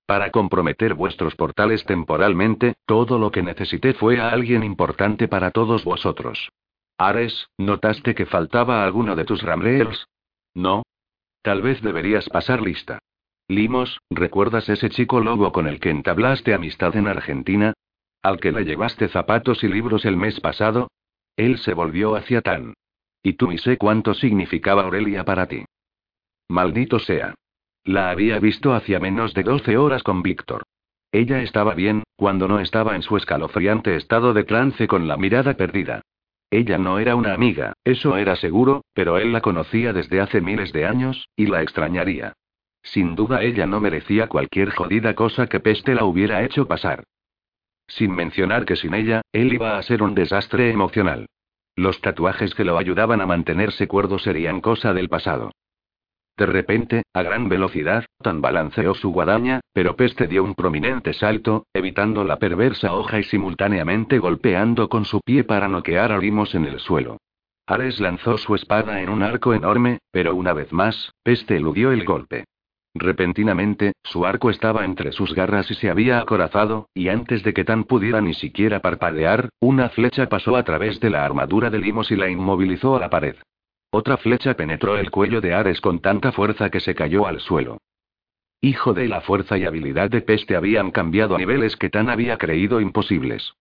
Para 0.06 0.30
comprometer 0.30 0.94
vuestros 0.94 1.34
portales 1.34 1.84
temporalmente, 1.84 2.74
todo 2.84 3.18
lo 3.18 3.30
que 3.30 3.42
necesité 3.42 3.94
fue 3.94 4.20
a 4.20 4.28
alguien 4.30 4.62
importante 4.62 5.28
para 5.28 5.50
todos 5.50 5.84
vosotros. 5.84 6.50
Ares, 6.98 7.48
¿notaste 7.58 8.14
que 8.14 8.26
faltaba 8.26 8.84
alguno 8.84 9.16
de 9.16 9.24
tus 9.24 9.42
Ramreels? 9.42 10.06
No. 10.54 10.82
Tal 11.42 11.62
vez 11.62 11.80
deberías 11.82 12.28
pasar 12.28 12.60
lista. 12.60 12.98
Limos, 13.48 14.00
¿recuerdas 14.10 14.68
ese 14.68 14.90
chico 14.90 15.20
lobo 15.20 15.52
con 15.52 15.66
el 15.66 15.80
que 15.80 15.90
entablaste 15.90 16.54
amistad 16.54 16.96
en 16.96 17.08
Argentina? 17.08 17.72
¿Al 18.22 18.40
que 18.40 18.52
le 18.52 18.64
llevaste 18.64 19.08
zapatos 19.08 19.64
y 19.64 19.68
libros 19.68 20.04
el 20.04 20.16
mes 20.16 20.40
pasado? 20.40 20.88
Él 21.36 21.58
se 21.58 21.74
volvió 21.74 22.14
hacia 22.14 22.40
Tan. 22.40 22.74
Y 23.22 23.34
tú 23.34 23.48
ni 23.48 23.58
sé 23.58 23.76
cuánto 23.76 24.14
significaba 24.14 24.82
Aurelia 24.82 25.24
para 25.24 25.46
ti. 25.46 25.64
Maldito 26.48 26.98
sea. 26.98 27.34
La 27.84 28.10
había 28.10 28.38
visto 28.38 28.72
hacía 28.72 28.98
menos 28.98 29.34
de 29.34 29.42
12 29.42 29.76
horas 29.76 30.02
con 30.02 30.22
Víctor. 30.22 30.62
Ella 31.12 31.42
estaba 31.42 31.74
bien, 31.74 32.02
cuando 32.16 32.48
no 32.48 32.58
estaba 32.58 32.96
en 32.96 33.02
su 33.02 33.16
escalofriante 33.16 33.94
estado 33.96 34.32
de 34.32 34.44
trance 34.44 34.88
con 34.88 35.06
la 35.06 35.16
mirada 35.16 35.54
perdida. 35.54 36.00
Ella 36.50 36.78
no 36.78 36.98
era 36.98 37.14
una 37.14 37.34
amiga, 37.34 37.74
eso 37.84 38.16
era 38.16 38.36
seguro, 38.36 38.84
pero 38.94 39.18
él 39.18 39.32
la 39.32 39.42
conocía 39.42 39.92
desde 39.92 40.20
hace 40.20 40.40
miles 40.40 40.72
de 40.72 40.86
años, 40.86 41.28
y 41.36 41.46
la 41.46 41.62
extrañaría. 41.62 42.32
Sin 42.82 43.14
duda 43.16 43.42
ella 43.42 43.66
no 43.66 43.80
merecía 43.80 44.28
cualquier 44.28 44.70
jodida 44.70 45.14
cosa 45.14 45.46
que 45.46 45.60
Peste 45.60 45.94
la 45.94 46.04
hubiera 46.04 46.42
hecho 46.42 46.66
pasar. 46.66 47.04
Sin 47.86 48.12
mencionar 48.12 48.64
que 48.64 48.76
sin 48.76 48.94
ella, 48.94 49.22
él 49.32 49.52
iba 49.52 49.76
a 49.76 49.82
ser 49.82 50.02
un 50.02 50.14
desastre 50.14 50.70
emocional. 50.70 51.26
Los 51.76 52.00
tatuajes 52.00 52.54
que 52.54 52.64
lo 52.64 52.78
ayudaban 52.78 53.20
a 53.20 53.26
mantenerse 53.26 53.88
cuerdo 53.88 54.18
serían 54.18 54.60
cosa 54.60 54.94
del 54.94 55.08
pasado. 55.08 55.52
De 56.36 56.46
repente, 56.46 57.02
a 57.12 57.22
gran 57.22 57.48
velocidad, 57.48 58.04
Tan 58.20 58.40
balanceó 58.40 58.94
su 58.94 59.10
guadaña, 59.12 59.60
pero 59.72 59.94
Peste 59.94 60.26
dio 60.26 60.42
un 60.42 60.54
prominente 60.54 61.12
salto, 61.12 61.66
evitando 61.72 62.24
la 62.24 62.38
perversa 62.38 62.92
hoja 62.94 63.20
y 63.20 63.24
simultáneamente 63.24 64.18
golpeando 64.18 64.88
con 64.88 65.04
su 65.04 65.20
pie 65.20 65.44
para 65.44 65.68
noquear 65.68 66.10
a 66.10 66.18
Limos 66.18 66.54
en 66.56 66.64
el 66.64 66.80
suelo. 66.80 67.18
Ares 67.66 68.00
lanzó 68.00 68.36
su 68.36 68.54
espada 68.56 69.00
en 69.00 69.08
un 69.08 69.22
arco 69.22 69.54
enorme, 69.54 69.98
pero 70.10 70.34
una 70.34 70.52
vez 70.52 70.72
más, 70.72 71.12
Peste 71.22 71.56
eludió 71.56 71.92
el 71.92 72.04
golpe. 72.04 72.44
Repentinamente, 72.94 73.92
su 74.02 74.26
arco 74.26 74.50
estaba 74.50 74.84
entre 74.84 75.12
sus 75.12 75.34
garras 75.34 75.70
y 75.70 75.74
se 75.74 75.88
había 75.88 76.18
acorazado, 76.18 76.88
y 76.94 77.08
antes 77.08 77.42
de 77.42 77.54
que 77.54 77.64
Tan 77.64 77.84
pudiera 77.84 78.20
ni 78.20 78.34
siquiera 78.34 78.80
parpadear, 78.80 79.50
una 79.60 79.88
flecha 79.88 80.28
pasó 80.28 80.56
a 80.56 80.64
través 80.64 81.00
de 81.00 81.10
la 81.10 81.24
armadura 81.24 81.70
de 81.70 81.78
Limos 81.78 82.10
y 82.10 82.16
la 82.16 82.28
inmovilizó 82.28 82.96
a 82.96 83.00
la 83.00 83.10
pared. 83.10 83.36
Otra 83.96 84.16
flecha 84.16 84.54
penetró 84.54 84.96
el 84.98 85.12
cuello 85.12 85.40
de 85.40 85.54
Ares 85.54 85.80
con 85.80 86.00
tanta 86.00 86.32
fuerza 86.32 86.68
que 86.68 86.80
se 86.80 86.96
cayó 86.96 87.28
al 87.28 87.38
suelo. 87.38 87.78
Hijo 88.60 88.92
de 88.92 89.06
la 89.06 89.20
fuerza 89.20 89.56
y 89.56 89.66
habilidad 89.66 90.10
de 90.10 90.20
peste 90.20 90.56
habían 90.56 90.90
cambiado 90.90 91.36
a 91.36 91.38
niveles 91.38 91.76
que 91.76 91.90
Tan 91.90 92.10
había 92.10 92.36
creído 92.36 92.80
imposibles. 92.80 93.54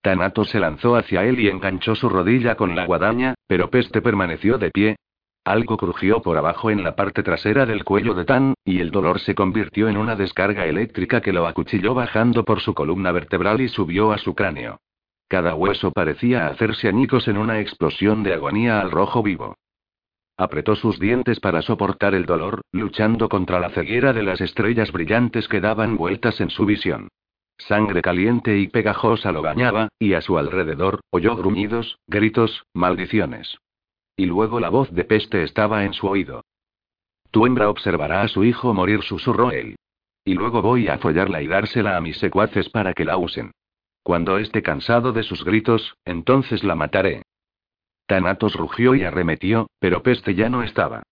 Tanato 0.00 0.44
se 0.44 0.60
lanzó 0.60 0.94
hacia 0.94 1.24
él 1.24 1.40
y 1.40 1.48
enganchó 1.48 1.96
su 1.96 2.08
rodilla 2.08 2.54
con 2.54 2.76
la 2.76 2.86
guadaña, 2.86 3.34
pero 3.48 3.68
Peste 3.68 4.00
permaneció 4.00 4.58
de 4.58 4.70
pie. 4.70 4.96
Algo 5.44 5.76
crujió 5.76 6.22
por 6.22 6.36
abajo 6.36 6.70
en 6.70 6.84
la 6.84 6.94
parte 6.94 7.24
trasera 7.24 7.66
del 7.66 7.82
cuello 7.82 8.14
de 8.14 8.26
Tan, 8.26 8.54
y 8.64 8.78
el 8.78 8.92
dolor 8.92 9.18
se 9.18 9.34
convirtió 9.34 9.88
en 9.88 9.96
una 9.96 10.14
descarga 10.14 10.66
eléctrica 10.66 11.20
que 11.20 11.32
lo 11.32 11.48
acuchilló 11.48 11.94
bajando 11.94 12.44
por 12.44 12.60
su 12.60 12.74
columna 12.74 13.10
vertebral 13.10 13.60
y 13.60 13.66
subió 13.66 14.12
a 14.12 14.18
su 14.18 14.36
cráneo. 14.36 14.78
Cada 15.28 15.54
hueso 15.54 15.92
parecía 15.92 16.48
hacerse 16.48 16.88
añicos 16.88 17.28
en 17.28 17.36
una 17.36 17.60
explosión 17.60 18.22
de 18.22 18.32
agonía 18.32 18.80
al 18.80 18.90
rojo 18.90 19.22
vivo. 19.22 19.56
Apretó 20.38 20.74
sus 20.74 20.98
dientes 20.98 21.38
para 21.38 21.62
soportar 21.62 22.14
el 22.14 22.24
dolor, 22.24 22.62
luchando 22.72 23.28
contra 23.28 23.60
la 23.60 23.70
ceguera 23.70 24.12
de 24.12 24.22
las 24.22 24.40
estrellas 24.40 24.90
brillantes 24.90 25.48
que 25.48 25.60
daban 25.60 25.96
vueltas 25.96 26.40
en 26.40 26.48
su 26.48 26.64
visión. 26.64 27.08
Sangre 27.58 28.00
caliente 28.02 28.56
y 28.56 28.68
pegajosa 28.68 29.32
lo 29.32 29.42
bañaba, 29.42 29.88
y 29.98 30.14
a 30.14 30.20
su 30.20 30.38
alrededor, 30.38 31.00
oyó 31.10 31.36
gruñidos, 31.36 31.98
gritos, 32.06 32.64
maldiciones. 32.72 33.58
Y 34.16 34.26
luego 34.26 34.60
la 34.60 34.70
voz 34.70 34.90
de 34.92 35.04
peste 35.04 35.42
estaba 35.42 35.84
en 35.84 35.92
su 35.92 36.06
oído. 36.06 36.42
Tu 37.30 37.44
hembra 37.44 37.68
observará 37.68 38.22
a 38.22 38.28
su 38.28 38.44
hijo 38.44 38.72
morir, 38.72 39.02
susurró 39.02 39.50
él. 39.50 39.76
Y 40.24 40.34
luego 40.34 40.62
voy 40.62 40.88
a 40.88 40.98
follarla 40.98 41.42
y 41.42 41.48
dársela 41.48 41.96
a 41.96 42.00
mis 42.00 42.18
secuaces 42.18 42.70
para 42.70 42.94
que 42.94 43.04
la 43.04 43.16
usen. 43.16 43.50
Cuando 44.08 44.38
esté 44.38 44.62
cansado 44.62 45.12
de 45.12 45.22
sus 45.22 45.44
gritos, 45.44 45.98
entonces 46.06 46.64
la 46.64 46.74
mataré. 46.74 47.24
Tanatos 48.06 48.54
rugió 48.54 48.94
y 48.94 49.04
arremetió, 49.04 49.66
pero 49.80 50.02
Peste 50.02 50.34
ya 50.34 50.48
no 50.48 50.62
estaba. 50.62 51.02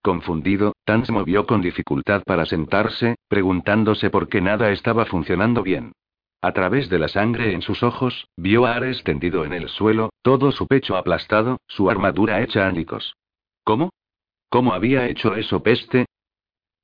Confundido, 0.00 0.72
Tan 0.86 1.04
se 1.04 1.12
movió 1.12 1.46
con 1.46 1.60
dificultad 1.60 2.22
para 2.24 2.46
sentarse, 2.46 3.16
preguntándose 3.28 4.08
por 4.08 4.30
qué 4.30 4.40
nada 4.40 4.70
estaba 4.70 5.04
funcionando 5.04 5.62
bien. 5.62 5.92
A 6.40 6.52
través 6.52 6.88
de 6.88 6.98
la 6.98 7.08
sangre 7.08 7.52
en 7.52 7.60
sus 7.60 7.82
ojos, 7.82 8.26
vio 8.38 8.64
a 8.64 8.76
Ares 8.76 9.04
tendido 9.04 9.44
en 9.44 9.52
el 9.52 9.68
suelo, 9.68 10.08
todo 10.22 10.50
su 10.50 10.66
pecho 10.66 10.96
aplastado, 10.96 11.58
su 11.66 11.90
armadura 11.90 12.40
hecha 12.40 12.66
ánicos. 12.66 13.16
¿Cómo? 13.64 13.90
¿Cómo 14.48 14.72
había 14.72 15.06
hecho 15.08 15.36
eso 15.36 15.62
Peste? 15.62 16.06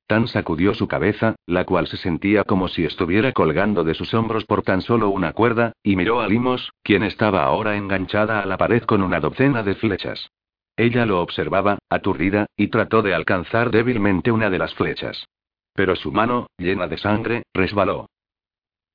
Tan 0.07 0.27
sacudió 0.27 0.73
su 0.73 0.87
cabeza, 0.87 1.35
la 1.45 1.65
cual 1.65 1.87
se 1.87 1.97
sentía 1.97 2.43
como 2.43 2.67
si 2.67 2.83
estuviera 2.85 3.31
colgando 3.31 3.83
de 3.83 3.93
sus 3.93 4.13
hombros 4.13 4.45
por 4.45 4.61
tan 4.61 4.81
solo 4.81 5.09
una 5.09 5.33
cuerda, 5.33 5.73
y 5.81 5.95
miró 5.95 6.21
a 6.21 6.27
Limos, 6.27 6.71
quien 6.83 7.03
estaba 7.03 7.43
ahora 7.43 7.77
enganchada 7.77 8.41
a 8.41 8.45
la 8.45 8.57
pared 8.57 8.83
con 8.83 9.01
una 9.01 9.19
docena 9.19 9.63
de 9.63 9.75
flechas. 9.75 10.29
Ella 10.75 11.05
lo 11.05 11.21
observaba, 11.21 11.77
aturdida, 11.89 12.47
y 12.57 12.67
trató 12.67 13.01
de 13.01 13.13
alcanzar 13.13 13.71
débilmente 13.71 14.31
una 14.31 14.49
de 14.49 14.57
las 14.57 14.73
flechas. 14.73 15.25
Pero 15.73 15.95
su 15.95 16.11
mano, 16.11 16.47
llena 16.57 16.87
de 16.87 16.97
sangre, 16.97 17.43
resbaló. 17.53 18.07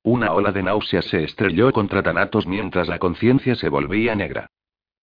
Una 0.03 0.31
ola 0.33 0.51
de 0.51 0.63
náuseas 0.63 1.05
se 1.05 1.23
estrelló 1.23 1.71
contra 1.71 2.03
Tanatos 2.03 2.47
mientras 2.47 2.87
la 2.87 2.99
conciencia 2.99 3.55
se 3.55 3.69
volvía 3.69 4.15
negra. 4.15 4.47